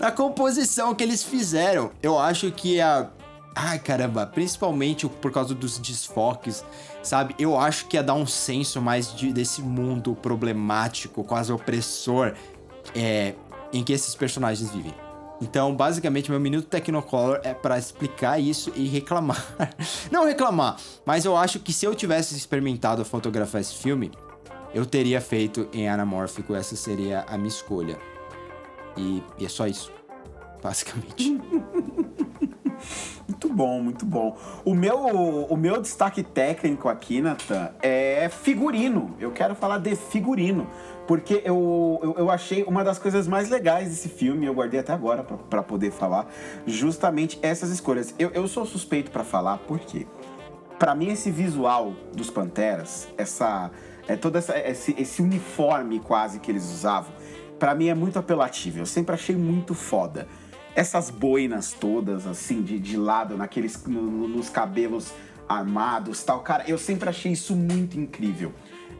Na 0.00 0.10
composição 0.10 0.92
que 0.92 1.04
eles 1.04 1.22
fizeram, 1.22 1.92
eu 2.02 2.18
acho 2.18 2.50
que 2.50 2.80
a 2.80 3.08
Ai, 3.54 3.78
caramba, 3.78 4.26
principalmente 4.26 5.06
por 5.06 5.30
causa 5.30 5.54
dos 5.54 5.78
desfoques, 5.78 6.64
sabe? 7.02 7.34
Eu 7.38 7.58
acho 7.58 7.86
que 7.86 7.96
ia 7.96 8.02
dar 8.02 8.14
um 8.14 8.26
senso 8.26 8.80
mais 8.80 9.14
de, 9.14 9.32
desse 9.32 9.60
mundo 9.62 10.14
problemático, 10.14 11.22
quase 11.22 11.52
opressor, 11.52 12.34
é, 12.94 13.34
em 13.72 13.84
que 13.84 13.92
esses 13.92 14.14
personagens 14.14 14.70
vivem. 14.70 14.94
Então, 15.40 15.74
basicamente, 15.74 16.30
meu 16.30 16.38
minuto 16.38 16.68
Technocolor 16.68 17.40
é 17.42 17.52
para 17.52 17.76
explicar 17.76 18.38
isso 18.38 18.72
e 18.76 18.86
reclamar. 18.86 19.44
Não 20.10 20.24
reclamar, 20.24 20.76
mas 21.04 21.24
eu 21.24 21.36
acho 21.36 21.58
que 21.58 21.72
se 21.72 21.84
eu 21.84 21.94
tivesse 21.94 22.36
experimentado 22.36 23.04
fotografar 23.04 23.60
esse 23.60 23.74
filme, 23.74 24.12
eu 24.72 24.86
teria 24.86 25.20
feito 25.20 25.68
em 25.72 25.88
anamórfico, 25.88 26.54
essa 26.54 26.76
seria 26.76 27.24
a 27.28 27.36
minha 27.36 27.48
escolha. 27.48 27.98
E, 28.96 29.22
e 29.36 29.44
é 29.44 29.48
só 29.48 29.66
isso, 29.66 29.92
basicamente. 30.62 31.38
Muito 33.42 33.56
bom, 33.56 33.80
muito 33.82 34.06
bom. 34.06 34.36
O 34.64 34.72
meu, 34.72 34.96
o 35.04 35.56
meu 35.56 35.80
destaque 35.80 36.22
técnico 36.22 36.88
aqui, 36.88 37.20
Nathan, 37.20 37.70
é 37.82 38.28
figurino. 38.28 39.16
Eu 39.18 39.32
quero 39.32 39.56
falar 39.56 39.78
de 39.78 39.96
figurino. 39.96 40.68
Porque 41.08 41.42
eu, 41.44 41.98
eu, 42.00 42.14
eu 42.18 42.30
achei 42.30 42.62
uma 42.62 42.84
das 42.84 43.00
coisas 43.00 43.26
mais 43.26 43.50
legais 43.50 43.88
desse 43.88 44.08
filme, 44.08 44.46
eu 44.46 44.54
guardei 44.54 44.78
até 44.78 44.92
agora 44.92 45.24
para 45.24 45.60
poder 45.60 45.90
falar, 45.90 46.28
justamente 46.64 47.36
essas 47.42 47.70
escolhas. 47.70 48.14
Eu, 48.16 48.30
eu 48.30 48.46
sou 48.46 48.64
suspeito 48.64 49.10
para 49.10 49.24
falar, 49.24 49.58
por 49.58 49.80
quê? 49.80 50.06
Para 50.78 50.94
mim, 50.94 51.10
esse 51.10 51.28
visual 51.28 51.94
dos 52.14 52.30
Panteras, 52.30 53.08
essa, 53.18 53.72
é 54.06 54.14
todo 54.14 54.36
essa, 54.36 54.56
esse, 54.56 54.94
esse 54.96 55.20
uniforme 55.20 55.98
quase 55.98 56.38
que 56.38 56.48
eles 56.48 56.64
usavam, 56.70 57.12
para 57.58 57.74
mim 57.74 57.88
é 57.88 57.94
muito 57.94 58.20
apelativo. 58.20 58.78
Eu 58.78 58.86
sempre 58.86 59.16
achei 59.16 59.34
muito 59.34 59.74
foda 59.74 60.28
essas 60.74 61.10
boinas 61.10 61.72
todas, 61.72 62.26
assim, 62.26 62.62
de, 62.62 62.78
de 62.78 62.96
lado, 62.96 63.36
naqueles, 63.36 63.84
no, 63.84 64.28
nos 64.28 64.48
cabelos 64.48 65.12
armados 65.48 66.22
tal. 66.22 66.40
Cara, 66.40 66.64
eu 66.66 66.78
sempre 66.78 67.08
achei 67.08 67.32
isso 67.32 67.54
muito 67.54 67.98
incrível. 67.98 68.52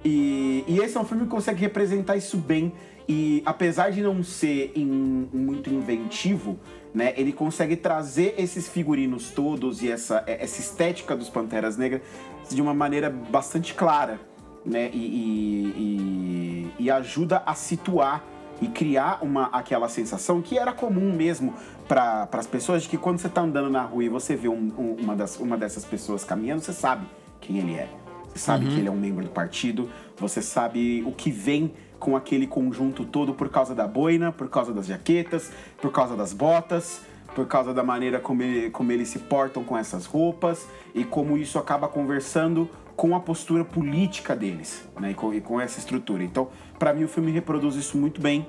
E, 0.04 0.64
e, 0.66 0.78
esse 0.80 0.96
é 0.96 1.00
um 1.00 1.04
filme 1.04 1.24
que 1.24 1.30
consegue 1.30 1.60
representar 1.60 2.16
isso 2.16 2.36
bem. 2.36 2.72
E 3.08 3.42
apesar 3.44 3.90
de 3.90 4.02
não 4.02 4.22
ser 4.22 4.72
in, 4.76 5.28
muito 5.32 5.70
inventivo, 5.70 6.58
né, 6.94 7.14
ele 7.16 7.32
consegue 7.32 7.76
trazer 7.76 8.34
esses 8.38 8.68
figurinos 8.68 9.30
todos 9.30 9.82
e 9.82 9.90
essa, 9.90 10.22
essa 10.26 10.60
estética 10.60 11.16
dos 11.16 11.28
Panteras 11.28 11.76
Negras 11.76 12.02
de 12.48 12.60
uma 12.60 12.74
maneira 12.74 13.10
bastante 13.10 13.74
clara. 13.74 14.20
Né, 14.64 14.90
e, 14.92 16.70
e, 16.78 16.84
e 16.84 16.90
ajuda 16.90 17.42
a 17.44 17.52
situar 17.52 18.24
e 18.62 18.68
criar 18.68 19.18
uma, 19.20 19.46
aquela 19.46 19.88
sensação 19.88 20.40
que 20.40 20.56
era 20.56 20.72
comum 20.72 21.12
mesmo 21.12 21.52
para 21.88 22.28
as 22.32 22.46
pessoas 22.46 22.84
de 22.84 22.88
que 22.88 22.96
quando 22.96 23.18
você 23.18 23.26
está 23.26 23.40
andando 23.40 23.68
na 23.68 23.82
rua 23.82 24.04
e 24.04 24.08
você 24.08 24.36
vê 24.36 24.48
um, 24.48 24.72
um, 24.78 24.96
uma, 25.00 25.16
das, 25.16 25.36
uma 25.40 25.58
dessas 25.58 25.84
pessoas 25.84 26.22
caminhando, 26.22 26.62
você 26.62 26.72
sabe 26.72 27.04
quem 27.40 27.58
ele 27.58 27.74
é. 27.74 27.88
Você 28.28 28.38
sabe 28.38 28.64
uhum. 28.64 28.70
que 28.70 28.78
ele 28.78 28.88
é 28.88 28.90
um 28.90 28.96
membro 28.96 29.24
do 29.24 29.30
partido, 29.30 29.90
você 30.16 30.40
sabe 30.40 31.02
o 31.04 31.10
que 31.10 31.30
vem 31.30 31.74
com 31.98 32.16
aquele 32.16 32.46
conjunto 32.46 33.04
todo 33.04 33.34
por 33.34 33.48
causa 33.48 33.74
da 33.74 33.86
boina, 33.86 34.30
por 34.30 34.48
causa 34.48 34.72
das 34.72 34.86
jaquetas, 34.86 35.50
por 35.80 35.90
causa 35.90 36.16
das 36.16 36.32
botas, 36.32 37.02
por 37.34 37.46
causa 37.46 37.74
da 37.74 37.82
maneira 37.82 38.20
como, 38.20 38.42
ele, 38.42 38.70
como 38.70 38.92
eles 38.92 39.08
se 39.08 39.18
portam 39.18 39.64
com 39.64 39.76
essas 39.76 40.06
roupas 40.06 40.68
e 40.94 41.02
como 41.04 41.36
isso 41.36 41.58
acaba 41.58 41.88
conversando 41.88 42.70
com 43.02 43.16
a 43.16 43.20
postura 43.20 43.64
política 43.64 44.36
deles, 44.36 44.88
né? 45.00 45.10
E 45.10 45.14
com, 45.14 45.34
e 45.34 45.40
com 45.40 45.60
essa 45.60 45.80
estrutura. 45.80 46.22
Então, 46.22 46.50
para 46.78 46.94
mim, 46.94 47.02
o 47.02 47.08
filme 47.08 47.32
reproduz 47.32 47.74
isso 47.74 47.98
muito 47.98 48.20
bem. 48.20 48.46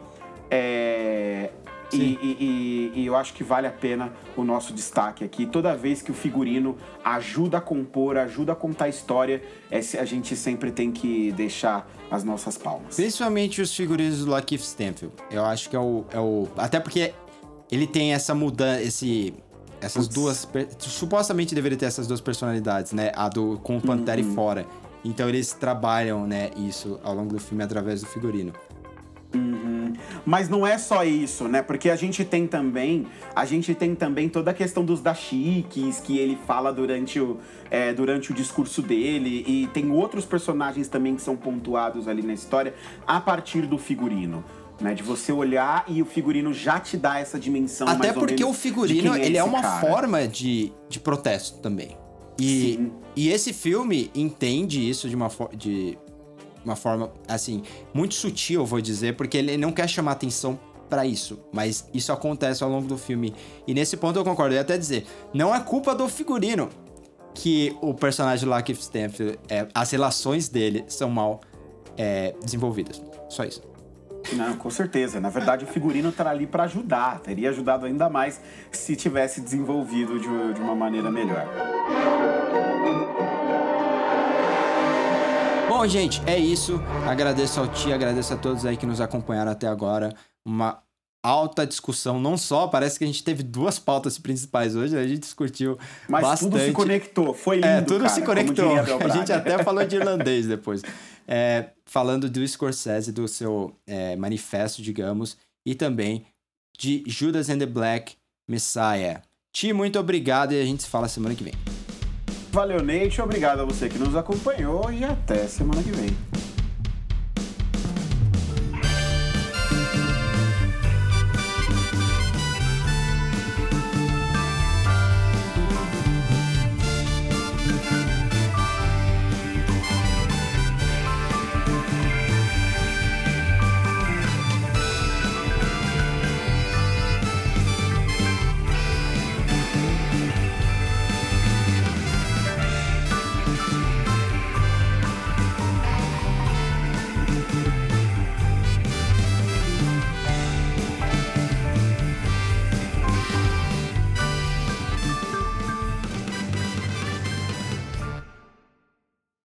É... 0.51 1.49
E, 1.91 1.97
e, 1.97 2.91
e, 2.95 3.05
eu 3.05 3.15
acho 3.15 3.34
que 3.34 3.43
vale 3.43 3.65
a 3.65 3.71
pena 3.71 4.13
o 4.38 4.43
nosso 4.43 4.71
destaque 4.71 5.23
aqui. 5.23 5.47
Toda 5.47 5.75
vez 5.75 6.03
que 6.03 6.11
o 6.11 6.13
figurino 6.13 6.77
ajuda 7.03 7.57
a 7.57 7.61
compor, 7.61 8.15
ajuda 8.15 8.53
a 8.53 8.55
contar 8.55 8.85
a 8.85 8.89
história, 8.89 9.41
é, 9.71 9.80
a 9.99 10.05
gente 10.05 10.35
sempre 10.35 10.71
tem 10.71 10.91
que 10.91 11.31
deixar 11.31 11.91
as 12.11 12.23
nossas 12.23 12.55
palmas. 12.55 12.95
Principalmente 12.95 13.59
os 13.59 13.75
figurinos 13.75 14.23
do 14.23 14.30
Lakeith 14.30 14.61
Stanfield. 14.61 15.15
Eu 15.31 15.45
acho 15.45 15.67
que 15.67 15.75
é 15.75 15.80
o, 15.80 16.05
é 16.11 16.19
o. 16.19 16.47
Até 16.57 16.80
porque 16.80 17.11
ele 17.71 17.88
tem 17.88 18.13
essa 18.13 18.35
mudança, 18.35 18.84
esse 18.84 19.34
essas 19.84 20.07
Puts. 20.07 20.15
duas. 20.15 20.47
Supostamente 20.80 21.53
deveria 21.53 21.77
ter 21.77 21.85
essas 21.85 22.07
duas 22.07 22.22
personalidades, 22.22 22.91
né? 22.93 23.11
A 23.15 23.30
do 23.30 23.60
com 23.61 23.77
o 23.77 23.81
Pantera 23.81 24.22
uhum. 24.22 24.31
e 24.31 24.35
fora. 24.35 24.65
Então 25.05 25.27
eles 25.27 25.51
trabalham, 25.51 26.26
né, 26.26 26.49
isso 26.55 26.97
ao 27.03 27.14
longo 27.14 27.34
do 27.34 27.39
filme 27.39 27.61
através 27.61 28.01
do 28.01 28.07
figurino. 28.07 28.53
Uhum. 29.35 29.93
Mas 30.26 30.47
não 30.47 30.65
é 30.65 30.77
só 30.77 31.03
isso, 31.03 31.47
né? 31.47 31.61
Porque 31.61 31.89
a 31.89 31.95
gente 31.95 32.23
tem 32.23 32.47
também, 32.47 33.07
a 33.35 33.45
gente 33.45 33.73
tem 33.73 33.95
também 33.95 34.30
toda 34.30 34.51
a 34.51 34.53
questão 34.53 34.85
dos 34.85 35.01
dashikis 35.01 35.99
que 35.99 36.19
ele 36.19 36.38
fala 36.45 36.72
durante 36.72 37.19
o, 37.19 37.39
é, 37.69 37.91
durante 37.91 38.31
o 38.31 38.34
discurso 38.34 38.81
dele 38.81 39.43
e 39.47 39.68
tem 39.73 39.91
outros 39.91 40.23
personagens 40.23 40.88
também 40.88 41.15
que 41.15 41.22
são 41.22 41.35
pontuados 41.35 42.07
ali 42.07 42.22
na 42.22 42.34
história 42.34 42.76
a 43.07 43.19
partir 43.19 43.64
do 43.65 43.77
figurino 43.77 44.43
né? 44.84 44.93
De 44.93 45.01
você 45.01 45.31
olhar 45.31 45.85
e 45.88 46.01
o 46.01 46.05
figurino 46.05 46.53
já 46.53 46.80
te 46.80 46.97
dá 46.97 47.18
essa 47.18 47.39
dimensão. 47.39 47.88
Até 47.88 48.11
porque 48.11 48.43
o 48.43 48.53
figurino 48.53 49.15
é 49.15 49.26
ele 49.26 49.38
é 49.38 49.43
uma 49.43 49.61
cara. 49.61 49.81
forma 49.81 50.27
de, 50.27 50.72
de 50.89 50.99
protesto 50.99 51.60
também. 51.60 51.97
E, 52.39 52.91
e 53.15 53.30
esse 53.30 53.53
filme 53.53 54.11
entende 54.14 54.88
isso 54.88 55.07
de 55.07 55.15
uma, 55.15 55.30
de 55.55 55.97
uma 56.65 56.76
forma, 56.76 57.11
assim, 57.27 57.61
muito 57.93 58.15
sutil, 58.15 58.61
eu 58.61 58.65
vou 58.65 58.81
dizer, 58.81 59.15
porque 59.15 59.38
ele 59.38 59.55
não 59.55 59.72
quer 59.72 59.88
chamar 59.88 60.14
atenção 60.14 60.60
para 60.89 61.05
isso, 61.05 61.39
mas 61.51 61.88
isso 61.93 62.11
acontece 62.11 62.64
ao 62.64 62.69
longo 62.69 62.88
do 62.88 62.97
filme. 62.97 63.34
E 63.65 63.73
nesse 63.73 63.97
ponto 63.97 64.19
eu 64.19 64.23
concordo. 64.23 64.53
Eu 64.53 64.57
ia 64.57 64.61
até 64.61 64.77
dizer, 64.77 65.05
não 65.34 65.55
é 65.55 65.60
culpa 65.60 65.95
do 65.95 66.07
figurino 66.10 66.69
que 67.34 67.76
o 67.81 67.93
personagem 67.93 68.47
Lakeith 68.47 68.80
Stanfield, 68.80 69.39
é, 69.49 69.68
as 69.73 69.91
relações 69.91 70.49
dele 70.49 70.84
são 70.88 71.10
mal 71.10 71.41
é, 71.97 72.35
desenvolvidas. 72.43 73.01
Só 73.30 73.43
isso. 73.43 73.72
Não, 74.31 74.55
com 74.55 74.69
certeza. 74.69 75.19
Na 75.19 75.29
verdade, 75.29 75.65
o 75.65 75.67
figurino 75.67 76.11
tá 76.11 76.29
ali 76.29 76.47
para 76.47 76.63
ajudar. 76.63 77.19
Teria 77.19 77.49
ajudado 77.49 77.85
ainda 77.85 78.09
mais 78.09 78.39
se 78.71 78.95
tivesse 78.95 79.41
desenvolvido 79.41 80.19
de, 80.19 80.53
de 80.53 80.61
uma 80.61 80.75
maneira 80.75 81.11
melhor. 81.11 81.45
Bom, 85.67 85.85
gente, 85.87 86.21
é 86.25 86.37
isso. 86.37 86.81
Agradeço 87.07 87.59
ao 87.59 87.67
Ti, 87.67 87.91
agradeço 87.91 88.33
a 88.33 88.37
todos 88.37 88.65
aí 88.65 88.77
que 88.77 88.85
nos 88.85 89.01
acompanharam 89.01 89.51
até 89.51 89.67
agora. 89.67 90.13
Uma 90.45 90.79
alta 91.23 91.65
discussão, 91.65 92.19
não 92.19 92.37
só, 92.37 92.67
parece 92.67 92.97
que 92.97 93.05
a 93.05 93.07
gente 93.07 93.23
teve 93.23 93.43
duas 93.43 93.79
pautas 93.79 94.19
principais 94.19 94.75
hoje, 94.75 94.97
a 94.97 95.07
gente 95.07 95.19
discutiu 95.19 95.77
Mas 96.07 96.21
bastante. 96.21 96.51
tudo 96.51 96.61
se 96.61 96.71
conectou, 96.73 97.33
foi 97.33 97.55
lindo, 97.55 97.67
É, 97.67 97.81
tudo 97.81 98.01
cara, 98.01 98.09
se 98.09 98.21
conectou. 98.23 98.75
A 98.77 99.07
gente 99.07 99.31
até 99.31 99.63
falou 99.63 99.85
de 99.85 99.95
irlandês 99.95 100.45
depois. 100.47 100.81
É, 101.25 101.67
falando 101.85 102.30
do 102.30 102.45
Scorsese, 102.47 103.11
do 103.11 103.27
seu 103.27 103.76
é, 103.85 104.15
manifesto, 104.15 104.81
digamos, 104.81 105.38
e 105.65 105.76
também 105.76 106.26
de 106.77 107.03
Judas 107.05 107.49
and 107.49 107.60
the 107.60 107.65
Black 107.65 108.15
Messiah. 108.47 109.22
Ti, 109.51 109.72
muito 109.73 109.99
obrigado 109.99 110.53
e 110.53 110.61
a 110.61 110.65
gente 110.65 110.84
se 110.84 110.89
fala 110.89 111.07
semana 111.07 111.35
que 111.35 111.43
vem. 111.43 111.53
Valeu, 112.51 112.84
Nate. 112.84 113.22
Obrigado 113.22 113.61
a 113.61 113.65
você 113.65 113.89
que 113.89 113.97
nos 113.97 114.15
acompanhou 114.15 114.91
e 114.91 115.03
até 115.03 115.47
semana 115.47 115.81
que 115.81 115.91
vem. 115.91 116.52